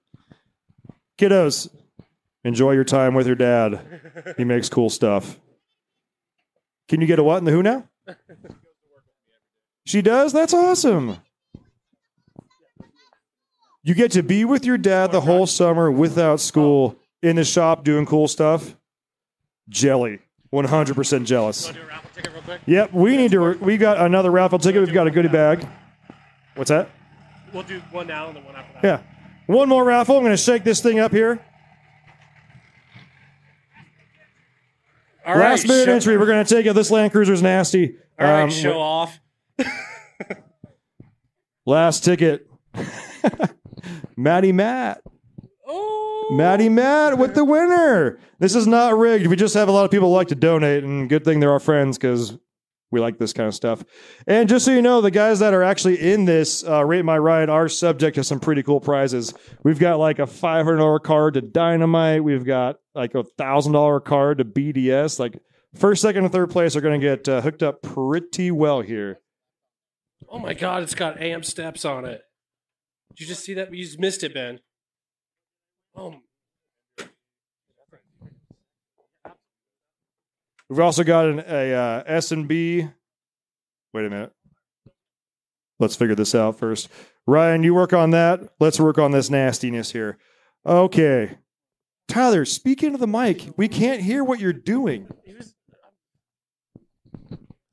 Kiddos, 1.17 1.69
enjoy 2.43 2.71
your 2.71 2.83
time 2.83 3.13
with 3.13 3.25
your 3.25 3.35
dad. 3.35 4.33
He 4.37 4.43
makes 4.43 4.67
cool 4.67 4.89
stuff. 4.89 5.39
Can 6.89 6.99
you 6.99 7.07
get 7.07 7.19
a 7.19 7.23
what 7.23 7.37
in 7.37 7.45
the 7.45 7.51
who 7.51 7.63
now? 7.63 7.87
She 9.85 10.01
does? 10.01 10.33
That's 10.33 10.53
awesome. 10.53 11.17
You 13.83 13.93
get 13.93 14.11
to 14.11 14.23
be 14.23 14.45
with 14.45 14.65
your 14.65 14.77
dad 14.77 15.11
the 15.11 15.21
whole 15.21 15.45
summer 15.45 15.91
without 15.91 16.39
school 16.39 16.97
in 17.21 17.37
the 17.37 17.43
shop 17.43 17.83
doing 17.83 18.05
cool 18.05 18.27
stuff. 18.27 18.75
Jelly. 19.69 20.19
100% 20.53 21.25
jealous. 21.25 21.73
Yep, 22.67 22.93
we 22.93 23.17
need 23.17 23.31
to. 23.31 23.53
We 23.59 23.77
got 23.77 23.99
another 23.99 24.29
raffle 24.29 24.59
ticket. 24.59 24.83
We've 24.83 24.93
got 24.93 25.07
a 25.07 25.11
goodie 25.11 25.29
bag. 25.29 25.67
What's 26.55 26.69
that? 26.69 26.89
We'll 27.51 27.63
do 27.63 27.79
one 27.91 28.05
now 28.07 28.27
and 28.27 28.37
then 28.37 28.45
one 28.45 28.55
after 28.55 28.73
that. 28.73 28.83
Yeah. 28.83 29.01
One 29.47 29.67
more 29.69 29.83
raffle. 29.83 30.17
I'm 30.17 30.23
going 30.23 30.33
to 30.33 30.37
shake 30.37 30.63
this 30.63 30.81
thing 30.81 30.99
up 30.99 31.11
here. 31.11 31.43
All 35.25 35.35
right, 35.35 35.51
Last 35.51 35.67
minute 35.67 35.85
show- 35.85 35.93
entry. 35.93 36.17
We're 36.17 36.25
going 36.25 36.43
to 36.45 36.55
take 36.55 36.65
it. 36.65 36.73
This 36.73 36.91
Land 36.91 37.11
Cruiser's 37.13 37.41
nasty. 37.41 37.95
All 38.19 38.27
right, 38.27 38.43
Um, 38.43 38.49
show 38.49 38.79
off. 38.79 39.19
Last 41.65 42.03
ticket. 42.03 42.45
Matty 44.17 44.51
Matt. 44.51 45.01
Oh. 45.73 46.29
Matty 46.31 46.69
Matt 46.69 47.17
with 47.17 47.35
the 47.35 47.43
winner. 47.43 48.19
This 48.39 48.55
is 48.55 48.67
not 48.67 48.97
rigged. 48.97 49.27
We 49.27 49.35
just 49.35 49.53
have 49.55 49.67
a 49.67 49.71
lot 49.71 49.85
of 49.85 49.91
people 49.91 50.09
who 50.09 50.15
like 50.15 50.29
to 50.29 50.35
donate, 50.35 50.83
and 50.83 51.09
good 51.09 51.25
thing 51.25 51.39
they're 51.39 51.51
our 51.51 51.59
friends 51.59 51.97
because 51.97 52.37
we 52.91 52.99
like 52.99 53.17
this 53.17 53.33
kind 53.33 53.47
of 53.47 53.55
stuff. 53.55 53.83
And 54.27 54.47
just 54.47 54.65
so 54.65 54.71
you 54.71 54.81
know, 54.81 55.01
the 55.01 55.11
guys 55.11 55.39
that 55.39 55.53
are 55.53 55.63
actually 55.63 55.99
in 56.13 56.25
this 56.25 56.63
uh, 56.63 56.85
Rate 56.85 57.03
My 57.03 57.17
Ride 57.17 57.49
are 57.49 57.67
subject 57.67 58.15
to 58.15 58.23
some 58.23 58.39
pretty 58.39 58.61
cool 58.61 58.79
prizes. 58.79 59.33
We've 59.63 59.79
got 59.79 59.97
like 59.97 60.19
a 60.19 60.27
$500 60.27 61.01
card 61.01 61.33
to 61.33 61.41
Dynamite. 61.41 62.23
We've 62.23 62.45
got 62.45 62.77
like 62.93 63.15
a 63.15 63.23
$1,000 63.23 64.05
card 64.05 64.37
to 64.37 64.45
BDS. 64.45 65.19
Like 65.19 65.39
first, 65.73 66.03
second, 66.03 66.23
and 66.23 66.31
third 66.31 66.51
place 66.51 66.75
are 66.75 66.81
going 66.81 67.01
to 67.01 67.05
get 67.05 67.27
uh, 67.27 67.41
hooked 67.41 67.63
up 67.63 67.81
pretty 67.81 68.51
well 68.51 68.81
here. 68.81 69.19
Oh 70.29 70.39
my 70.39 70.53
god, 70.53 70.83
it's 70.83 70.95
got 70.95 71.19
AMP 71.19 71.45
steps 71.45 71.85
on 71.85 72.05
it. 72.05 72.21
Did 73.09 73.21
you 73.21 73.27
just 73.27 73.43
see 73.43 73.55
that? 73.55 73.73
You 73.73 73.83
just 73.83 73.99
missed 73.99 74.23
it, 74.23 74.33
Ben. 74.33 74.59
We've 80.69 80.79
also 80.79 81.03
got 81.03 81.27
an 81.27 81.43
a 81.47 81.73
uh, 81.73 82.03
S 82.07 82.31
and 82.31 82.47
B. 82.47 82.87
Wait 83.93 84.05
a 84.05 84.09
minute. 84.09 84.31
Let's 85.79 85.95
figure 85.95 86.15
this 86.15 86.33
out 86.33 86.57
first. 86.57 86.89
Ryan, 87.27 87.63
you 87.63 87.75
work 87.75 87.93
on 87.93 88.09
that. 88.11 88.39
Let's 88.59 88.79
work 88.79 88.97
on 88.97 89.11
this 89.11 89.29
nastiness 89.29 89.91
here. 89.91 90.17
Okay. 90.65 91.37
Tyler, 92.07 92.45
speak 92.45 92.83
into 92.83 92.97
the 92.97 93.07
mic. 93.07 93.49
We 93.55 93.67
can't 93.67 94.01
hear 94.01 94.23
what 94.23 94.39
you're 94.39 94.53
doing. 94.53 95.07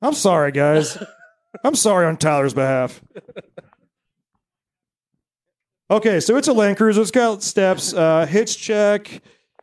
I'm 0.02 0.14
sorry, 0.14 0.52
guys. 0.52 1.02
I'm 1.64 1.74
sorry 1.74 2.06
on 2.06 2.16
Tyler's 2.16 2.54
behalf. 2.54 3.02
Okay, 5.90 6.20
so 6.20 6.36
it's 6.36 6.46
a 6.46 6.52
Land 6.52 6.76
Cruiser. 6.76 7.02
It's 7.02 7.10
got 7.10 7.42
steps, 7.42 7.92
uh, 7.92 8.24
hitch 8.24 8.56
check, 8.56 9.22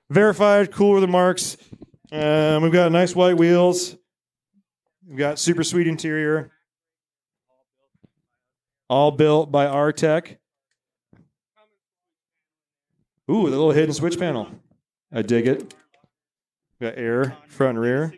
verified, 0.09 0.73
cooler 0.73 0.99
than 0.99 1.09
marks. 1.09 1.55
Um, 2.11 2.63
we've 2.63 2.73
got 2.73 2.91
nice 2.91 3.15
white 3.15 3.37
wheels. 3.37 3.95
We've 5.07 5.17
got 5.17 5.39
super 5.39 5.63
sweet 5.63 5.87
interior. 5.87 6.51
All 8.89 9.11
built 9.11 9.53
by 9.53 9.67
Artec. 9.67 10.35
Ooh, 13.31 13.43
the 13.43 13.51
little 13.51 13.71
hidden 13.71 13.93
switch 13.93 14.19
panel. 14.19 14.49
I 15.13 15.21
dig 15.21 15.47
it. 15.47 15.73
We 16.81 16.87
Got 16.87 16.97
air, 16.97 17.37
front 17.47 17.77
and 17.77 17.79
rear. 17.79 18.13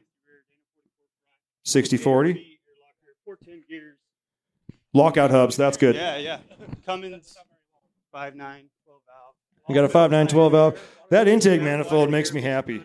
60 1.63 1.97
40. 1.97 2.59
Lockout 4.95 5.29
hubs, 5.29 5.55
that's 5.55 5.77
good. 5.77 5.93
Yeah, 5.93 6.17
yeah. 6.17 6.39
Cummins, 6.87 7.37
5.9, 8.13 8.33
12 8.33 8.33
valve. 8.37 9.35
We 9.67 9.75
got 9.75 9.83
a 9.83 9.89
5912 9.89 10.51
valve. 10.51 10.81
That 11.11 11.27
intake 11.27 11.61
manifold 11.61 12.09
makes 12.09 12.33
me 12.33 12.41
happy. 12.41 12.83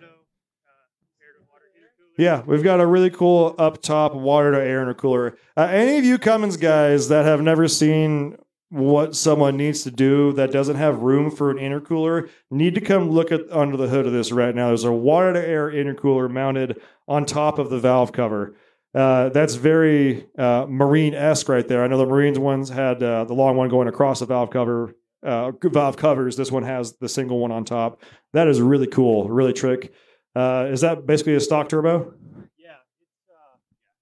Yeah, 2.16 2.42
we've 2.46 2.62
got 2.62 2.80
a 2.80 2.86
really 2.86 3.10
cool 3.10 3.55
up 3.59 3.82
top 3.82 4.14
water 4.14 4.52
to 4.52 4.59
air 4.59 4.84
intercooler. 4.84 5.36
Uh, 5.56 5.62
any 5.62 5.98
of 5.98 6.05
you 6.05 6.18
Cummins 6.18 6.56
guys 6.56 7.09
that 7.09 7.24
have 7.24 7.40
never 7.40 7.66
seen 7.66 8.36
what 8.68 9.16
someone 9.16 9.56
needs 9.56 9.82
to 9.82 9.90
do 9.90 10.32
that 10.32 10.52
doesn't 10.52 10.76
have 10.76 10.98
room 10.98 11.30
for 11.30 11.51
an 11.51 11.56
intercooler 11.59 12.28
need 12.51 12.74
to 12.74 12.80
come 12.80 13.10
look 13.10 13.32
at 13.32 13.40
under 13.51 13.76
the 13.76 13.88
hood 13.88 14.06
of 14.06 14.12
this 14.12 14.30
right 14.30 14.55
now. 14.55 14.68
There's 14.68 14.84
a 14.84 14.92
water 14.92 15.32
to 15.32 15.46
air 15.46 15.70
intercooler 15.70 16.30
mounted 16.30 16.80
on 17.09 17.24
top 17.24 17.59
of 17.59 17.70
the 17.70 17.78
valve 17.78 18.12
cover. 18.12 18.55
Uh, 18.94 19.28
that's 19.30 19.56
very 19.56 20.26
uh, 20.38 20.66
marine 20.68 21.14
esque 21.14 21.48
right 21.48 21.66
there. 21.66 21.82
I 21.82 21.88
know 21.88 21.98
the 21.98 22.06
Marines 22.06 22.38
ones 22.38 22.68
had 22.68 23.02
uh, 23.02 23.24
the 23.24 23.34
long 23.34 23.56
one 23.56 23.68
going 23.68 23.88
across 23.88 24.20
the 24.20 24.26
valve 24.26 24.51
cover, 24.51 24.94
uh, 25.24 25.52
valve 25.62 25.96
covers. 25.96 26.36
This 26.36 26.52
one 26.52 26.62
has 26.62 26.96
the 26.98 27.09
single 27.09 27.38
one 27.38 27.51
on 27.51 27.64
top. 27.64 28.02
That 28.32 28.48
is 28.48 28.60
really 28.60 28.86
cool, 28.86 29.28
really 29.28 29.52
trick. 29.52 29.92
Uh, 30.34 30.68
is 30.70 30.80
that 30.82 31.06
basically 31.06 31.34
a 31.34 31.40
stock 31.40 31.68
turbo? 31.68 32.14
Yeah, 32.59 32.72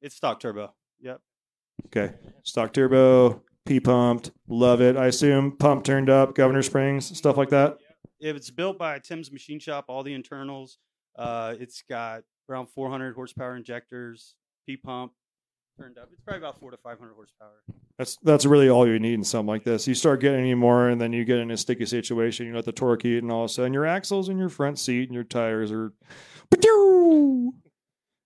it's 0.00 0.16
stock 0.16 0.40
turbo. 0.40 0.72
Yep. 1.00 1.20
Okay, 1.86 2.14
stock 2.42 2.72
turbo, 2.72 3.42
P 3.66 3.80
pumped, 3.80 4.30
love 4.48 4.80
it. 4.80 4.96
I 4.96 5.06
assume 5.06 5.56
pump 5.56 5.84
turned 5.84 6.10
up, 6.10 6.34
governor 6.34 6.62
springs, 6.62 7.16
stuff 7.16 7.36
like 7.36 7.50
that. 7.50 7.78
If 8.20 8.36
it's 8.36 8.50
built 8.50 8.78
by 8.78 8.98
Tim's 8.98 9.32
Machine 9.32 9.58
Shop, 9.58 9.86
all 9.88 10.02
the 10.02 10.14
internals. 10.14 10.78
Uh, 11.16 11.54
it's 11.60 11.82
got 11.88 12.22
around 12.48 12.68
400 12.68 13.14
horsepower 13.14 13.56
injectors, 13.56 14.36
P 14.66 14.76
pump 14.76 15.12
turned 15.82 15.98
up. 15.98 16.08
It's 16.12 16.20
probably 16.20 16.38
about 16.38 16.60
four 16.60 16.70
to 16.70 16.76
500 16.76 17.12
horsepower. 17.14 17.62
That's 17.98 18.16
that's 18.22 18.46
really 18.46 18.68
all 18.68 18.86
you 18.86 18.98
need 18.98 19.14
in 19.14 19.24
something 19.24 19.48
like 19.48 19.64
this. 19.64 19.88
You 19.88 19.94
start 19.94 20.20
getting 20.20 20.40
any 20.40 20.54
more, 20.54 20.88
and 20.88 21.00
then 21.00 21.12
you 21.12 21.24
get 21.24 21.38
in 21.38 21.50
a 21.50 21.56
sticky 21.56 21.86
situation. 21.86 22.46
You 22.46 22.54
let 22.54 22.64
the 22.64 22.72
torque 22.72 23.04
eat, 23.04 23.22
and 23.22 23.32
all 23.32 23.44
of 23.44 23.50
a 23.50 23.52
sudden 23.52 23.72
your 23.72 23.86
axles 23.86 24.28
and 24.28 24.38
your 24.38 24.48
front 24.48 24.78
seat 24.78 25.08
and 25.08 25.14
your 25.14 25.24
tires 25.24 25.72
are. 25.72 25.92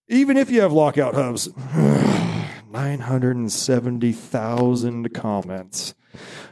Even 0.09 0.37
if 0.37 0.51
you 0.51 0.61
have 0.61 0.73
lockout 0.73 1.15
hubs, 1.15 1.49
nine 2.69 3.01
hundred 3.01 3.37
and 3.37 3.51
seventy 3.51 4.13
thousand 4.13 5.15
comments. 5.15 5.95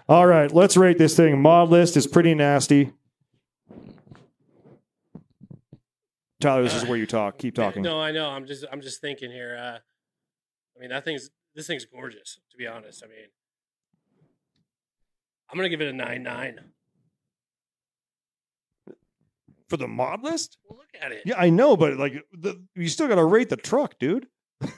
All 0.08 0.26
right, 0.26 0.50
let's 0.50 0.76
rate 0.76 0.98
this 0.98 1.16
thing. 1.16 1.40
Mod 1.40 1.68
list 1.68 1.96
is 1.96 2.06
pretty 2.06 2.34
nasty. 2.34 2.92
Tyler, 6.40 6.62
this 6.62 6.74
is 6.74 6.84
where 6.86 6.98
you 6.98 7.06
talk. 7.06 7.38
Keep 7.38 7.54
talking. 7.54 7.82
No, 7.82 8.00
I 8.00 8.12
know. 8.12 8.28
I'm 8.28 8.46
just 8.46 8.64
I'm 8.72 8.80
just 8.80 9.00
thinking 9.00 9.30
here. 9.30 9.56
Uh, 9.58 9.78
I 10.76 10.80
mean, 10.80 10.90
that 10.90 11.04
thing's 11.04 11.30
this 11.54 11.66
thing's 11.66 11.84
gorgeous. 11.84 12.40
To 12.50 12.56
be 12.56 12.66
honest, 12.66 13.02
I 13.04 13.08
mean, 13.08 13.26
I'm 15.50 15.56
gonna 15.56 15.68
give 15.68 15.80
it 15.80 15.88
a 15.88 15.92
nine 15.92 16.22
nine. 16.22 16.60
For 19.68 19.78
the 19.78 19.88
mod 19.88 20.22
list? 20.22 20.58
Well, 20.68 20.78
look 20.78 21.02
at 21.02 21.10
it. 21.10 21.22
Yeah, 21.24 21.36
I 21.38 21.48
know, 21.48 21.76
but 21.76 21.96
like, 21.96 22.22
the, 22.32 22.62
you 22.76 22.86
still 22.88 23.08
got 23.08 23.14
to 23.14 23.24
rate 23.24 23.48
the 23.48 23.56
truck, 23.56 23.98
dude. 23.98 24.26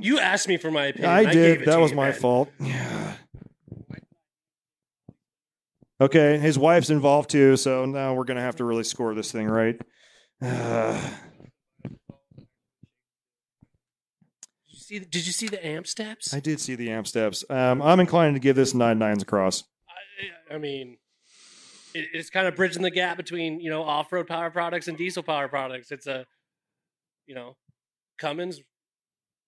You 0.00 0.18
asked 0.18 0.48
me 0.48 0.56
for 0.56 0.70
my 0.70 0.86
opinion. 0.86 1.10
I 1.10 1.24
gave 1.24 1.58
did. 1.58 1.68
That 1.68 1.78
was 1.78 1.92
my 1.92 2.10
man. 2.10 2.18
fault. 2.18 2.50
Yeah. 2.58 3.14
Okay, 6.00 6.38
his 6.38 6.58
wife's 6.58 6.90
involved 6.90 7.30
too, 7.30 7.56
so 7.56 7.84
now 7.84 8.14
we're 8.14 8.24
gonna 8.24 8.40
have 8.40 8.56
to 8.56 8.64
really 8.64 8.84
score 8.84 9.14
this 9.14 9.30
thing 9.30 9.46
right. 9.46 9.78
Uh, 10.40 10.98
Did 11.84 11.98
you 14.68 14.80
see? 14.92 14.98
The, 14.98 15.06
did 15.06 15.26
you 15.26 15.32
see 15.32 15.48
the 15.48 15.64
amp 15.66 15.86
steps? 15.86 16.34
I 16.34 16.40
did 16.40 16.60
see 16.60 16.74
the 16.74 16.90
amp 16.90 17.06
steps. 17.06 17.44
Um, 17.48 17.80
I'm 17.82 18.00
inclined 18.00 18.36
to 18.36 18.40
give 18.40 18.56
this 18.56 18.74
nine 18.74 18.98
nines 18.98 19.22
across. 19.22 19.64
I 20.50 20.58
mean, 20.58 20.98
it, 21.94 22.08
it's 22.12 22.30
kind 22.30 22.46
of 22.46 22.54
bridging 22.56 22.82
the 22.82 22.90
gap 22.90 23.16
between 23.16 23.60
you 23.60 23.70
know 23.70 23.82
off-road 23.82 24.26
power 24.26 24.50
products 24.50 24.88
and 24.88 24.96
diesel 24.98 25.22
power 25.22 25.48
products. 25.48 25.90
It's 25.90 26.06
a, 26.06 26.26
you 27.26 27.34
know, 27.34 27.56
Cummins 28.18 28.60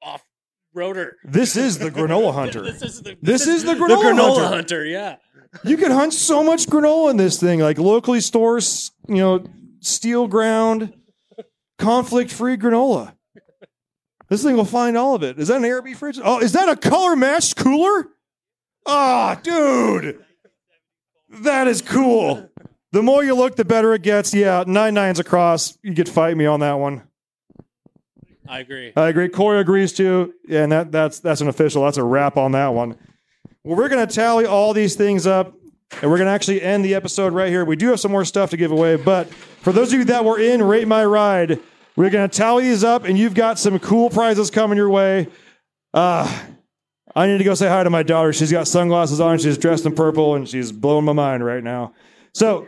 off-roader. 0.02 1.12
This 1.24 1.56
is 1.56 1.78
the 1.78 1.90
granola 1.90 2.32
hunter. 2.40 2.62
this 2.62 2.82
is 2.82 3.02
the 3.02 3.16
This 3.22 3.46
is 3.46 3.64
the 3.64 3.74
the 3.74 3.80
granola 3.80 4.02
granola 4.02 4.34
hunter. 4.38 4.46
hunter. 4.48 4.84
Yeah. 4.86 5.16
You 5.64 5.76
can 5.76 5.92
hunt 5.92 6.12
so 6.12 6.42
much 6.42 6.66
granola 6.66 7.10
in 7.10 7.16
this 7.16 7.38
thing, 7.38 7.60
like 7.60 7.78
locally 7.78 8.18
sourced, 8.18 8.90
you 9.08 9.16
know, 9.16 9.44
steel 9.80 10.26
ground, 10.26 10.92
conflict 11.78 12.32
free 12.32 12.56
granola. 12.56 13.14
This 14.34 14.42
thing 14.42 14.56
will 14.56 14.64
find 14.64 14.96
all 14.96 15.14
of 15.14 15.22
it. 15.22 15.38
Is 15.38 15.46
that 15.46 15.58
an 15.58 15.62
ARB 15.62 15.94
fridge? 15.94 16.18
Oh, 16.20 16.40
is 16.40 16.50
that 16.54 16.68
a 16.68 16.74
color 16.74 17.14
matched 17.14 17.54
cooler? 17.54 18.08
Ah, 18.84 19.38
dude. 19.40 20.24
That 21.28 21.68
is 21.68 21.80
cool. 21.80 22.50
The 22.90 23.00
more 23.00 23.22
you 23.22 23.36
look, 23.36 23.54
the 23.54 23.64
better 23.64 23.94
it 23.94 24.02
gets. 24.02 24.34
Yeah, 24.34 24.64
nine 24.66 24.92
nines 24.92 25.20
across. 25.20 25.78
You 25.84 25.94
could 25.94 26.08
fight 26.08 26.36
me 26.36 26.46
on 26.46 26.58
that 26.58 26.80
one. 26.80 27.04
I 28.48 28.58
agree. 28.58 28.92
I 28.96 29.06
agree. 29.06 29.28
Corey 29.28 29.60
agrees 29.60 29.92
too. 29.92 30.34
Yeah, 30.48 30.64
and 30.64 30.72
that, 30.72 30.90
that's 30.90 31.20
that's 31.20 31.40
an 31.40 31.46
official. 31.46 31.84
That's 31.84 31.98
a 31.98 32.02
wrap 32.02 32.36
on 32.36 32.50
that 32.52 32.74
one. 32.74 32.98
Well, 33.62 33.76
we're 33.76 33.88
going 33.88 34.04
to 34.04 34.12
tally 34.12 34.46
all 34.46 34.72
these 34.72 34.96
things 34.96 35.28
up, 35.28 35.54
and 36.02 36.10
we're 36.10 36.18
going 36.18 36.26
to 36.26 36.32
actually 36.32 36.60
end 36.60 36.84
the 36.84 36.96
episode 36.96 37.32
right 37.34 37.50
here. 37.50 37.64
We 37.64 37.76
do 37.76 37.90
have 37.90 38.00
some 38.00 38.10
more 38.10 38.24
stuff 38.24 38.50
to 38.50 38.56
give 38.56 38.72
away, 38.72 38.96
but 38.96 39.32
for 39.32 39.72
those 39.72 39.92
of 39.92 40.00
you 40.00 40.04
that 40.06 40.24
were 40.24 40.40
in 40.40 40.60
Rate 40.60 40.88
My 40.88 41.04
Ride, 41.04 41.60
we're 41.96 42.10
going 42.10 42.28
to 42.28 42.36
tally 42.36 42.64
these 42.64 42.84
up, 42.84 43.04
and 43.04 43.18
you've 43.18 43.34
got 43.34 43.58
some 43.58 43.78
cool 43.78 44.10
prizes 44.10 44.50
coming 44.50 44.76
your 44.76 44.90
way. 44.90 45.28
Uh, 45.92 46.44
I 47.14 47.26
need 47.26 47.38
to 47.38 47.44
go 47.44 47.54
say 47.54 47.68
hi 47.68 47.84
to 47.84 47.90
my 47.90 48.02
daughter. 48.02 48.32
She's 48.32 48.50
got 48.50 48.66
sunglasses 48.66 49.20
on. 49.20 49.38
She's 49.38 49.56
dressed 49.56 49.86
in 49.86 49.94
purple, 49.94 50.34
and 50.34 50.48
she's 50.48 50.72
blowing 50.72 51.04
my 51.04 51.12
mind 51.12 51.44
right 51.44 51.62
now. 51.62 51.94
So, 52.32 52.66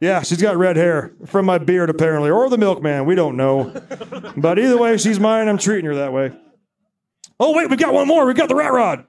yeah, 0.00 0.22
she's 0.22 0.42
got 0.42 0.56
red 0.58 0.76
hair 0.76 1.12
from 1.24 1.46
my 1.46 1.56
beard, 1.58 1.88
apparently, 1.88 2.30
or 2.30 2.50
the 2.50 2.58
milkman. 2.58 3.06
We 3.06 3.14
don't 3.14 3.36
know. 3.36 3.72
But 4.36 4.58
either 4.58 4.76
way, 4.76 4.98
she's 4.98 5.18
mine. 5.18 5.48
I'm 5.48 5.56
treating 5.56 5.86
her 5.86 5.94
that 5.94 6.12
way. 6.12 6.32
Oh, 7.40 7.56
wait, 7.56 7.70
we've 7.70 7.78
got 7.78 7.94
one 7.94 8.06
more. 8.06 8.26
We've 8.26 8.36
got 8.36 8.48
the 8.48 8.54
rat 8.54 8.72
rod. 8.72 9.06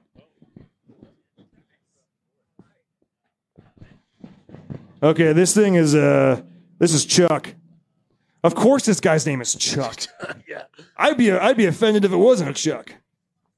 Okay, 5.00 5.32
this 5.32 5.54
thing 5.54 5.76
is 5.76 5.94
uh 5.94 6.42
this 6.80 6.92
is 6.92 7.04
Chuck. 7.04 7.54
Of 8.44 8.54
course 8.54 8.86
this 8.86 9.00
guy's 9.00 9.26
name 9.26 9.40
is 9.40 9.54
Chuck. 9.54 10.02
yeah. 10.48 10.64
I'd 10.96 11.16
be 11.16 11.32
I'd 11.32 11.56
be 11.56 11.66
offended 11.66 12.04
if 12.04 12.12
it 12.12 12.16
wasn't 12.16 12.50
a 12.50 12.52
Chuck. 12.54 12.94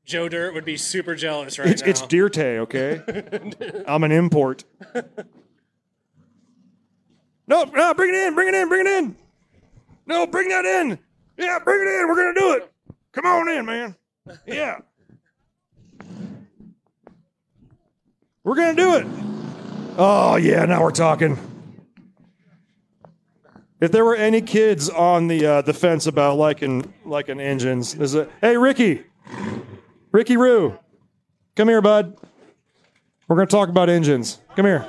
Joe 0.05 0.28
Dirt 0.28 0.55
would 0.55 0.65
be 0.65 0.77
super 0.77 1.15
jealous 1.15 1.59
right 1.59 1.69
It's 1.69 1.82
now. 1.82 1.89
it's 1.89 2.02
Dirte, 2.02 2.59
okay? 2.59 3.82
I'm 3.86 4.02
an 4.02 4.11
import. 4.12 4.65
No, 7.47 7.65
no, 7.65 7.94
bring 7.94 8.15
it 8.15 8.27
in, 8.27 8.35
bring 8.35 8.48
it 8.48 8.55
in, 8.55 8.69
bring 8.69 8.86
it 8.86 8.90
in. 8.90 9.16
No, 10.07 10.27
bring 10.27 10.48
that 10.48 10.65
in. 10.65 10.98
Yeah, 11.36 11.59
bring 11.62 11.81
it 11.81 11.90
in. 12.01 12.09
We're 12.09 12.16
gonna 12.16 12.40
do 12.40 12.52
it. 12.55 12.73
Come 13.12 13.27
on 13.27 13.48
in, 13.48 13.66
man. 13.66 13.94
Yeah. 14.47 14.78
We're 18.43 18.57
gonna 18.57 18.74
do 18.74 18.94
it. 18.97 19.07
Oh 19.98 20.36
yeah, 20.36 20.65
now 20.65 20.82
we're 20.82 20.90
talking. 20.93 21.36
If 23.81 23.93
there 23.93 24.05
were 24.05 24.16
any 24.16 24.43
kids 24.43 24.90
on 24.90 25.28
the 25.28 25.47
uh, 25.47 25.62
the 25.62 25.73
fence 25.73 26.07
about 26.07 26.36
liking 26.36 26.93
liking 27.05 27.40
engines, 27.40 27.94
there's 27.94 28.15
a 28.15 28.28
hey 28.43 28.57
Ricky, 28.57 29.05
Ricky 30.12 30.36
Roo, 30.36 30.78
come 31.57 31.69
here, 31.69 31.81
bud. 31.81 32.16
We're 33.27 33.36
gonna 33.36 33.47
talk 33.47 33.69
about 33.70 33.89
engines. 33.89 34.40
Come 34.55 34.66
here. 34.66 34.86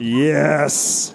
Yes. 0.00 1.14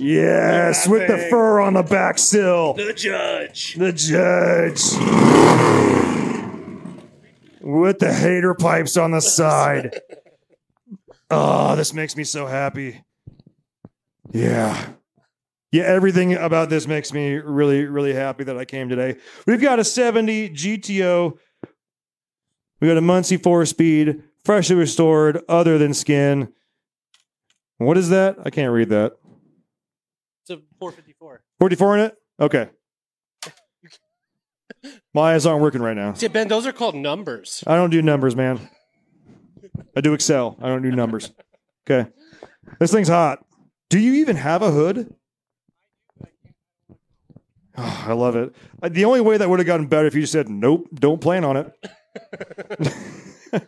Yes, 0.00 0.86
with 0.86 1.08
the 1.08 1.18
fur 1.28 1.58
on 1.58 1.72
the 1.72 1.82
back 1.82 2.18
sill. 2.18 2.74
the 2.74 2.92
judge. 2.92 3.74
The 3.74 3.92
judge. 3.92 4.80
With 7.60 7.98
the 7.98 8.14
hater 8.14 8.54
pipes 8.54 8.96
on 8.96 9.10
the 9.10 9.20
side. 9.20 10.00
Oh, 11.30 11.74
this 11.76 11.92
makes 11.92 12.16
me 12.16 12.22
so 12.22 12.46
happy. 12.46 13.02
Yeah. 14.30 14.92
Yeah, 15.70 15.82
everything 15.84 16.34
about 16.34 16.70
this 16.70 16.86
makes 16.86 17.12
me 17.12 17.34
really, 17.34 17.84
really 17.84 18.14
happy 18.14 18.44
that 18.44 18.56
I 18.56 18.64
came 18.64 18.88
today. 18.88 19.16
We've 19.46 19.60
got 19.60 19.78
a 19.78 19.84
70 19.84 20.50
GTO. 20.50 21.36
We 22.80 22.88
got 22.88 22.96
a 22.96 23.02
Muncie 23.02 23.36
four 23.36 23.66
speed, 23.66 24.22
freshly 24.44 24.76
restored, 24.76 25.42
other 25.48 25.76
than 25.76 25.92
skin. 25.92 26.52
What 27.76 27.98
is 27.98 28.08
that? 28.08 28.36
I 28.44 28.50
can't 28.50 28.72
read 28.72 28.88
that. 28.88 29.12
It's 30.42 30.50
a 30.50 30.62
454. 30.78 31.42
44 31.60 31.98
in 31.98 32.04
it? 32.04 32.16
Okay. 32.40 32.68
My 35.12 35.34
eyes 35.34 35.44
aren't 35.44 35.60
working 35.60 35.82
right 35.82 35.96
now. 35.96 36.14
See, 36.14 36.28
Ben, 36.28 36.48
those 36.48 36.66
are 36.66 36.72
called 36.72 36.94
numbers. 36.94 37.62
I 37.66 37.74
don't 37.76 37.90
do 37.90 38.00
numbers, 38.00 38.36
man. 38.36 38.70
I 39.96 40.00
do 40.00 40.14
Excel. 40.14 40.56
I 40.62 40.68
don't 40.68 40.82
do 40.82 40.90
numbers. 40.92 41.30
Okay. 41.90 42.10
This 42.78 42.92
thing's 42.92 43.08
hot. 43.08 43.42
Do 43.88 43.98
you 43.98 44.12
even 44.16 44.36
have 44.36 44.60
a 44.60 44.70
hood? 44.70 45.14
Oh, 47.80 48.04
I 48.08 48.12
love 48.12 48.34
it. 48.34 48.54
Uh, 48.82 48.88
The 48.88 49.04
only 49.04 49.20
way 49.20 49.36
that 49.36 49.48
would 49.48 49.60
have 49.60 49.66
gotten 49.66 49.86
better 49.86 50.08
if 50.08 50.14
you 50.14 50.20
just 50.22 50.32
said, 50.32 50.48
"Nope, 50.48 50.88
don't 50.92 51.20
plan 51.20 51.44
on 51.44 51.56
it." 51.56 51.72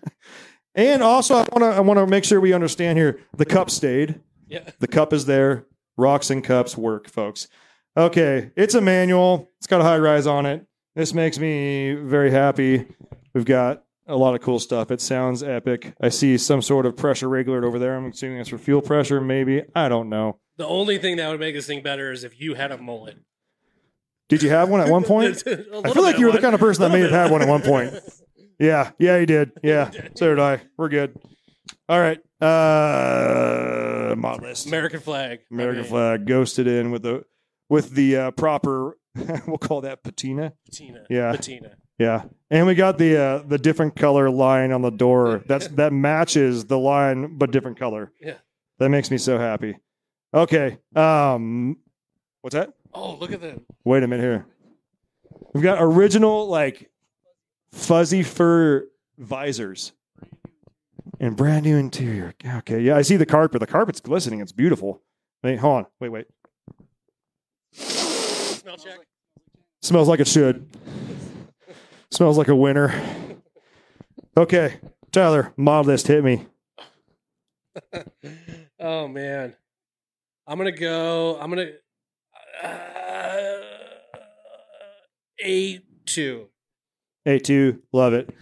and 0.75 1.03
also, 1.03 1.37
I 1.37 1.47
want 1.53 1.59
to 1.61 1.67
I 1.67 1.81
want 1.81 1.99
to 1.99 2.07
make 2.07 2.25
sure 2.25 2.41
we 2.41 2.53
understand 2.53 2.99
here. 2.99 3.21
The 3.37 3.45
cup 3.47 3.71
stayed. 3.71 4.21
Yeah. 4.49 4.69
The 4.81 4.89
cup 4.89 5.13
is 5.13 5.27
there. 5.27 5.67
Rocks 5.97 6.31
and 6.31 6.43
cups 6.43 6.77
work, 6.77 7.09
folks. 7.09 7.47
Okay, 7.97 8.51
it's 8.57 8.75
a 8.75 8.81
manual. 8.81 9.49
It's 9.59 9.67
got 9.67 9.81
a 9.81 9.85
high 9.85 9.99
rise 9.99 10.27
on 10.27 10.45
it. 10.47 10.67
This 10.97 11.15
makes 11.15 11.39
me 11.39 11.95
very 11.95 12.31
happy. 12.31 12.87
We've 13.33 13.45
got 13.45 13.85
a 14.09 14.17
lot 14.17 14.35
of 14.35 14.41
cool 14.41 14.59
stuff. 14.59 14.91
It 14.91 15.01
sounds 15.01 15.43
epic. 15.43 15.95
I 16.01 16.09
see 16.09 16.37
some 16.37 16.63
sort 16.63 16.85
of 16.87 16.97
pressure 16.97 17.29
regulator 17.29 17.67
over 17.67 17.79
there. 17.79 17.97
I'm 17.97 18.07
assuming 18.07 18.39
that's 18.39 18.49
for 18.49 18.59
fuel 18.59 18.83
pressure, 18.83 19.21
maybe. 19.21 19.63
I 19.75 19.89
don't 19.89 20.09
know. 20.09 20.39
The 20.57 20.67
only 20.67 20.99
thing 20.99 21.17
that 21.17 21.29
would 21.31 21.39
make 21.41 21.55
this 21.55 21.67
thing 21.67 21.83
better 21.83 22.11
is 22.11 22.25
if 22.25 22.41
you 22.41 22.55
had 22.55 22.73
a 22.73 22.79
mullet. 22.79 23.19
Did 24.31 24.43
you 24.43 24.49
have 24.49 24.71
one 24.71 24.81
at 24.81 24.89
one 24.89 25.05
point? 25.15 25.43
I 25.47 25.93
feel 25.93 26.03
like 26.03 26.17
you 26.19 26.25
were 26.25 26.31
of 26.31 26.37
the 26.37 26.41
kind 26.41 26.55
of 26.55 26.61
person 26.61 26.83
that 26.83 26.91
may 26.91 27.01
have 27.01 27.11
had 27.11 27.31
one 27.31 27.43
at 27.43 27.49
one 27.49 27.61
point. 27.63 27.93
Yeah, 28.59 28.91
yeah, 28.99 29.17
you 29.17 29.25
did. 29.25 29.53
Yeah, 29.63 29.91
so 30.15 30.29
did 30.29 30.39
I. 30.39 30.61
We're 30.77 30.91
good. 30.91 31.19
All 31.89 31.99
right. 31.99 32.19
Uh, 32.43 34.15
mod 34.17 34.43
list. 34.43 34.67
American 34.67 35.01
flag. 35.01 35.41
American 35.51 35.81
Okay. 35.81 35.89
flag 35.89 36.27
ghosted 36.27 36.67
in 36.67 36.91
with 36.91 37.03
the 37.03 37.25
with 37.71 37.91
the 37.93 38.17
uh, 38.17 38.31
proper. 38.33 38.99
we'll 39.47 39.57
call 39.59 39.81
that 39.81 40.03
patina. 40.03 40.53
Patina. 40.67 41.05
Yeah. 41.09 41.33
Patina. 41.33 41.77
Yeah, 41.99 42.25
and 42.51 42.67
we 42.67 42.75
got 42.75 42.99
the 42.99 43.17
uh, 43.17 43.39
the 43.47 43.59
different 43.59 43.97
color 43.97 44.31
line 44.31 44.73
on 44.73 44.83
the 44.83 44.91
door. 44.91 45.43
That's 45.47 45.69
that 45.69 45.93
matches 45.95 46.67
the 46.67 46.79
line, 46.79 47.39
but 47.39 47.51
different 47.51 47.79
color. 47.79 48.13
Yeah. 48.21 48.37
That 48.79 48.91
makes 48.91 49.11
me 49.11 49.17
so 49.19 49.39
happy. 49.39 49.77
Okay. 50.35 50.79
Um, 50.95 51.77
what's 52.43 52.55
that? 52.55 52.73
Oh, 52.93 53.15
look 53.15 53.33
at 53.33 53.41
that. 53.41 53.61
Wait 53.85 54.03
a 54.03 54.09
minute 54.09 54.23
here. 54.23 54.47
We've 55.55 55.63
got 55.63 55.79
original 55.81 56.49
like 56.49 56.91
fuzzy 57.73 58.23
fur 58.23 58.87
visors 59.19 59.93
and 61.19 61.37
brand 61.37 61.65
new 61.65 61.77
interior. 61.77 62.35
Okay, 62.45 62.81
yeah, 62.81 62.97
I 62.97 63.03
see 63.03 63.17
the 63.17 63.27
carpet. 63.27 63.61
The 63.61 63.67
carpet's 63.67 64.01
glistening. 64.01 64.41
It's 64.41 64.53
beautiful. 64.53 65.03
Wait, 65.43 65.59
hold 65.59 65.79
on. 65.79 65.87
Wait, 66.01 66.09
wait. 66.09 66.27
Smell 67.73 68.77
check. 68.77 68.99
Smells 69.83 70.09
like 70.09 70.21
it 70.21 70.29
should. 70.29 70.69
Smells 72.11 72.37
like 72.37 72.49
a 72.49 72.57
winner. 72.57 72.93
Okay, 74.37 74.79
Tyler, 75.13 75.53
mod 75.57 75.87
list 75.87 76.07
hit 76.07 76.25
me. 76.25 76.47
Oh 78.83 79.07
man, 79.07 79.55
I'm 80.47 80.57
gonna 80.57 80.73
go. 80.73 81.39
I'm 81.39 81.51
gonna 81.51 81.73
eight 85.43 85.85
two. 86.07 86.49
A2, 87.27 87.81
love 87.93 88.15
it. 88.15 88.35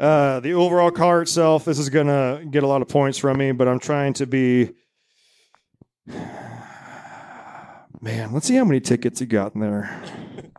Uh, 0.00 0.40
the 0.40 0.54
overall 0.54 0.90
car 0.90 1.22
itself, 1.22 1.64
this 1.64 1.78
is 1.78 1.90
to 2.06 2.44
get 2.50 2.62
a 2.62 2.66
lot 2.66 2.82
of 2.82 2.88
points 2.88 3.18
from 3.18 3.38
me, 3.38 3.52
but 3.52 3.68
I'm 3.68 3.78
trying 3.78 4.14
to 4.14 4.26
be. 4.26 4.70
Man, 8.00 8.32
let's 8.32 8.46
see 8.46 8.56
how 8.56 8.64
many 8.64 8.80
tickets 8.80 9.20
you 9.20 9.28
got 9.28 9.54
in 9.54 9.60
there. 9.60 10.02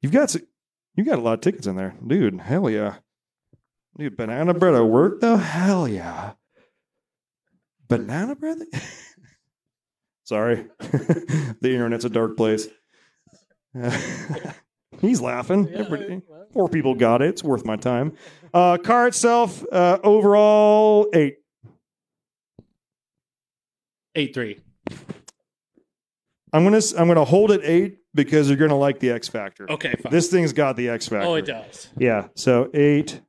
You've 0.00 0.12
got 0.12 0.34
you 0.94 1.04
got 1.04 1.18
a 1.18 1.22
lot 1.22 1.34
of 1.34 1.40
tickets 1.42 1.66
in 1.66 1.76
there, 1.76 1.94
dude. 2.04 2.40
Hell 2.40 2.70
yeah, 2.70 2.96
dude. 3.98 4.16
Banana 4.16 4.54
bread 4.54 4.74
at 4.74 4.80
work 4.80 5.20
though. 5.20 5.36
Hell 5.36 5.86
yeah. 5.86 6.32
Banana 7.88 8.34
bread. 8.34 8.58
Sorry, 10.24 10.66
the 10.78 11.58
internet's 11.62 12.04
a 12.04 12.10
dark 12.10 12.36
place. 12.36 12.68
He's 15.00 15.20
laughing. 15.20 15.68
Everybody- 15.74 16.22
Four 16.52 16.68
people 16.68 16.94
got 16.94 17.22
it. 17.22 17.30
It's 17.30 17.42
worth 17.42 17.64
my 17.64 17.76
time. 17.76 18.12
Uh, 18.52 18.76
car 18.76 19.06
itself, 19.08 19.64
uh, 19.72 19.98
overall 20.04 21.08
eight. 21.14 21.36
Eight 24.14 24.34
three. 24.34 24.60
I'm 26.52 26.62
gonna 26.64 26.80
I'm 26.98 27.08
gonna 27.08 27.24
hold 27.24 27.50
it 27.52 27.62
eight 27.64 28.00
because 28.14 28.48
you're 28.50 28.58
gonna 28.58 28.76
like 28.76 29.00
the 29.00 29.10
X 29.10 29.28
Factor. 29.28 29.70
Okay, 29.72 29.94
fine. 30.02 30.12
This 30.12 30.28
thing's 30.30 30.52
got 30.52 30.76
the 30.76 30.90
X 30.90 31.08
Factor. 31.08 31.26
Oh, 31.26 31.34
it 31.36 31.46
does. 31.46 31.88
Yeah. 31.96 32.28
So 32.36 32.68
eight. 32.74 33.22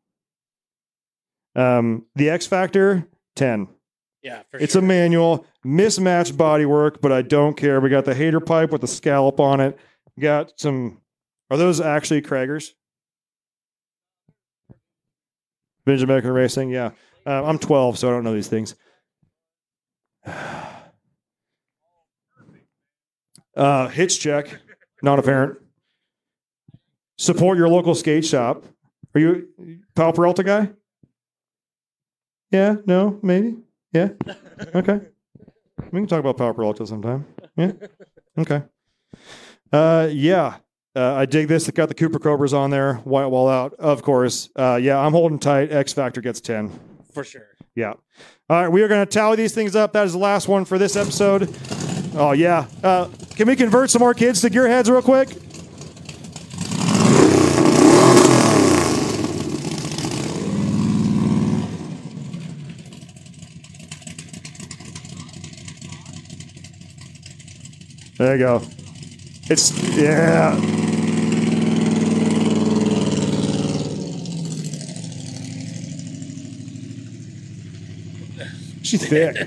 Um, 1.56 2.06
the 2.16 2.30
X 2.30 2.46
Factor 2.46 3.08
ten. 3.38 3.70
Yeah, 4.24 4.44
for 4.50 4.58
it's 4.58 4.74
sure. 4.74 4.82
a 4.82 4.86
manual, 4.86 5.46
mismatched 5.66 6.38
bodywork, 6.38 7.02
but 7.02 7.12
I 7.12 7.22
don't 7.22 7.56
care. 7.58 7.82
We 7.82 7.90
got 7.90 8.06
the 8.06 8.16
hater 8.16 8.40
pipe 8.40 8.72
with 8.72 8.82
the 8.82 8.88
scallop 8.88 9.40
on 9.40 9.60
it. 9.60 9.78
Got 10.20 10.54
some. 10.58 11.02
Are 11.52 11.58
those 11.58 11.82
actually 11.82 12.22
Cragars? 12.22 12.72
Vintage 15.86 16.04
American 16.04 16.32
Racing, 16.32 16.70
yeah. 16.70 16.92
Uh, 17.26 17.44
I'm 17.44 17.60
12, 17.60 18.00
so 18.00 18.08
I 18.08 18.12
don't 18.12 18.24
know 18.24 18.34
these 18.34 18.48
things. 18.48 18.76
Uh, 23.56 23.88
hitch 23.88 24.20
check, 24.20 24.48
not 25.04 25.20
apparent. 25.20 25.60
Support 27.20 27.60
your 27.60 27.70
local 27.70 27.94
skate 27.94 28.26
shop. 28.26 28.66
Are 29.14 29.20
you 29.20 29.48
Powell 29.94 30.12
Peralta 30.12 30.44
guy? 30.44 30.72
Yeah, 32.50 32.78
no, 32.88 33.20
maybe. 33.22 33.58
Yeah. 33.94 34.10
Okay. 34.74 35.00
We 35.92 36.00
can 36.00 36.08
talk 36.08 36.20
about 36.20 36.38
Powell 36.38 36.54
Peralta 36.54 36.86
sometime. 36.88 37.26
Yeah. 37.56 37.72
Okay. 38.38 38.64
Uh, 39.72 40.10
yeah. 40.12 40.58
Uh, 40.96 41.14
I 41.14 41.26
dig 41.26 41.48
this. 41.48 41.68
It 41.68 41.76
got 41.76 41.90
the 41.90 41.96
Cooper 41.96 42.20
Cobras 42.20 42.54
on 42.54 42.70
there. 42.70 42.96
White 42.96 43.28
wall 43.28 43.50
out, 43.50 43.74
of 43.80 44.04
course. 44.04 44.50
Uh, 44.56 44.80
yeah, 44.82 45.00
I'm 45.00 45.12
holding 45.12 45.40
tight. 45.40 45.72
X 45.72 45.94
Factor 45.94 46.22
gets 46.22 46.40
10. 46.42 46.72
for 47.14 47.24
sure. 47.24 47.48
Yeah. 47.76 47.94
All 48.50 48.62
right, 48.62 48.68
we 48.68 48.84
are 48.84 48.88
going 48.88 49.04
to 49.04 49.12
tally 49.12 49.36
these 49.38 49.54
things 49.56 49.76
up. 49.76 49.94
That 49.94 50.06
is 50.06 50.14
the 50.14 50.20
last 50.20 50.48
one 50.48 50.66
for 50.66 50.78
this 50.78 50.96
episode. 50.96 51.50
Oh, 52.16 52.32
yeah. 52.34 52.68
Uh, 52.84 53.10
can 53.32 53.48
we 53.48 53.56
convert 53.56 53.90
some 53.90 54.00
more 54.02 54.14
kids 54.14 54.42
to 54.42 54.50
gearheads 54.50 54.90
real 54.90 55.02
quick? 55.02 55.30
There 68.18 68.34
you 68.38 68.40
go. 68.44 68.62
It's, 69.50 69.72
yeah. 69.98 70.56
She's 78.84 79.08
thick. 79.08 79.38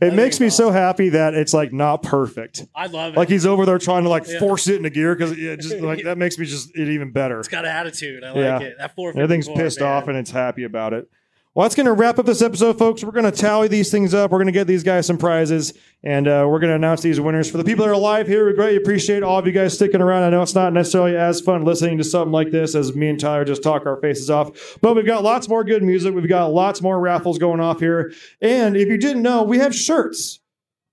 It 0.00 0.14
makes 0.14 0.40
me 0.40 0.48
so 0.48 0.70
happy 0.70 1.10
that 1.10 1.34
it's 1.34 1.52
like 1.52 1.72
not 1.72 2.02
perfect. 2.02 2.66
I 2.74 2.86
love 2.86 3.14
it. 3.14 3.16
Like 3.16 3.28
he's 3.28 3.44
over 3.44 3.66
there 3.66 3.78
trying 3.78 4.04
to 4.04 4.08
like 4.08 4.26
Yeah. 4.26 4.38
force 4.38 4.68
it 4.68 4.76
into 4.76 4.90
gear 4.90 5.14
because 5.14 5.36
yeah, 5.38 5.56
just 5.56 5.76
like 5.80 6.04
that 6.04 6.18
makes 6.18 6.38
me 6.38 6.46
just 6.46 6.74
it 6.76 6.88
even 6.88 7.10
better. 7.12 7.40
It's 7.40 7.48
got 7.48 7.64
an 7.64 7.70
attitude. 7.72 8.24
I 8.24 8.28
like 8.28 8.36
yeah, 8.36 8.58
it. 8.60 8.78
That 8.78 8.94
four. 8.94 9.10
everything's 9.10 9.48
pissed 9.48 9.82
off 9.82 10.08
and 10.08 10.16
it's 10.16 10.30
happy 10.30 10.64
about 10.64 10.92
it. 10.92 11.08
Well, 11.54 11.64
that's 11.64 11.74
going 11.74 11.84
to 11.84 11.92
wrap 11.92 12.18
up 12.18 12.24
this 12.24 12.40
episode, 12.40 12.78
folks. 12.78 13.04
We're 13.04 13.12
going 13.12 13.30
to 13.30 13.30
tally 13.30 13.68
these 13.68 13.90
things 13.90 14.14
up. 14.14 14.30
We're 14.30 14.38
going 14.38 14.46
to 14.46 14.52
get 14.52 14.66
these 14.66 14.82
guys 14.82 15.04
some 15.04 15.18
prizes, 15.18 15.74
and 16.02 16.26
uh, 16.26 16.46
we're 16.48 16.60
going 16.60 16.70
to 16.70 16.76
announce 16.76 17.02
these 17.02 17.20
winners. 17.20 17.50
For 17.50 17.58
the 17.58 17.64
people 17.64 17.84
that 17.84 17.90
are 17.90 17.96
live 17.96 18.26
here, 18.26 18.46
we 18.46 18.54
greatly 18.54 18.76
appreciate 18.78 19.22
all 19.22 19.38
of 19.38 19.46
you 19.46 19.52
guys 19.52 19.74
sticking 19.74 20.00
around. 20.00 20.22
I 20.22 20.30
know 20.30 20.40
it's 20.40 20.54
not 20.54 20.72
necessarily 20.72 21.14
as 21.14 21.42
fun 21.42 21.66
listening 21.66 21.98
to 21.98 22.04
something 22.04 22.32
like 22.32 22.52
this 22.52 22.74
as 22.74 22.96
me 22.96 23.10
and 23.10 23.20
Tyler 23.20 23.44
just 23.44 23.62
talk 23.62 23.84
our 23.84 24.00
faces 24.00 24.30
off, 24.30 24.78
but 24.80 24.96
we've 24.96 25.04
got 25.04 25.24
lots 25.24 25.46
more 25.46 25.62
good 25.62 25.82
music. 25.82 26.14
We've 26.14 26.26
got 26.26 26.46
lots 26.54 26.80
more 26.80 26.98
raffles 26.98 27.36
going 27.36 27.60
off 27.60 27.80
here. 27.80 28.14
And 28.40 28.74
if 28.74 28.88
you 28.88 28.96
didn't 28.96 29.20
know, 29.20 29.42
we 29.42 29.58
have 29.58 29.74
shirts. 29.74 30.40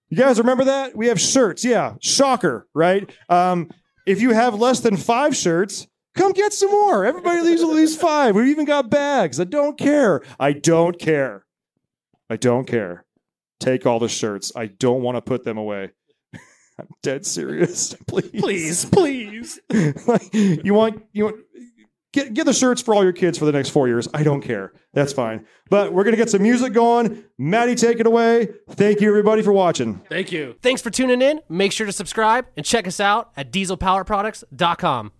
You 0.09 0.17
guys 0.17 0.39
remember 0.39 0.65
that? 0.65 0.93
We 0.93 1.07
have 1.07 1.21
shirts. 1.21 1.63
Yeah. 1.63 1.93
Shocker, 2.01 2.67
right? 2.73 3.09
Um, 3.29 3.69
if 4.05 4.21
you 4.21 4.31
have 4.31 4.55
less 4.55 4.81
than 4.81 4.97
five 4.97 5.37
shirts, 5.37 5.87
come 6.19 6.33
get 6.33 6.53
some 6.53 6.69
more. 6.69 7.05
Everybody 7.05 7.41
leaves 7.41 7.61
at 7.61 7.69
least 7.69 7.99
five. 7.99 8.35
We 8.35 8.51
even 8.51 8.65
got 8.65 8.89
bags. 8.89 9.39
I 9.39 9.45
don't 9.45 9.77
care. 9.77 10.21
I 10.39 10.51
don't 10.53 10.99
care. 10.99 11.45
I 12.29 12.35
don't 12.35 12.67
care. 12.67 13.05
Take 13.59 13.85
all 13.85 13.99
the 13.99 14.09
shirts. 14.09 14.51
I 14.55 14.67
don't 14.67 15.01
want 15.01 15.15
to 15.17 15.21
put 15.21 15.43
them 15.43 15.57
away. 15.57 15.91
I'm 16.79 16.87
dead 17.01 17.25
serious. 17.25 17.93
Please, 18.07 18.85
please, 18.85 18.85
please. 18.85 19.59
like, 20.07 20.33
you 20.33 20.73
want 20.73 21.03
you 21.11 21.25
want 21.25 21.37
get 22.13 22.33
get 22.33 22.45
the 22.45 22.53
shirts 22.53 22.81
for 22.81 22.95
all 22.95 23.03
your 23.03 23.13
kids 23.13 23.37
for 23.37 23.45
the 23.45 23.51
next 23.51 23.69
four 23.69 23.87
years. 23.87 24.07
I 24.13 24.23
don't 24.23 24.41
care. 24.41 24.73
That's 24.93 25.13
fine. 25.13 25.45
But 25.69 25.93
we're 25.93 26.03
gonna 26.03 26.17
get 26.17 26.29
some 26.29 26.41
music 26.41 26.73
going. 26.73 27.23
Maddie, 27.37 27.75
take 27.75 27.99
it 27.99 28.07
away. 28.07 28.49
Thank 28.71 29.01
you 29.01 29.09
everybody 29.09 29.41
for 29.41 29.51
watching. 29.51 30.01
Thank 30.09 30.31
you. 30.31 30.55
Thanks 30.61 30.81
for 30.81 30.89
tuning 30.89 31.21
in. 31.21 31.41
Make 31.49 31.71
sure 31.71 31.85
to 31.85 31.93
subscribe 31.93 32.45
and 32.55 32.65
check 32.65 32.87
us 32.87 32.99
out 32.99 33.31
at 33.35 33.51
dieselpowerproducts.com. 33.51 35.11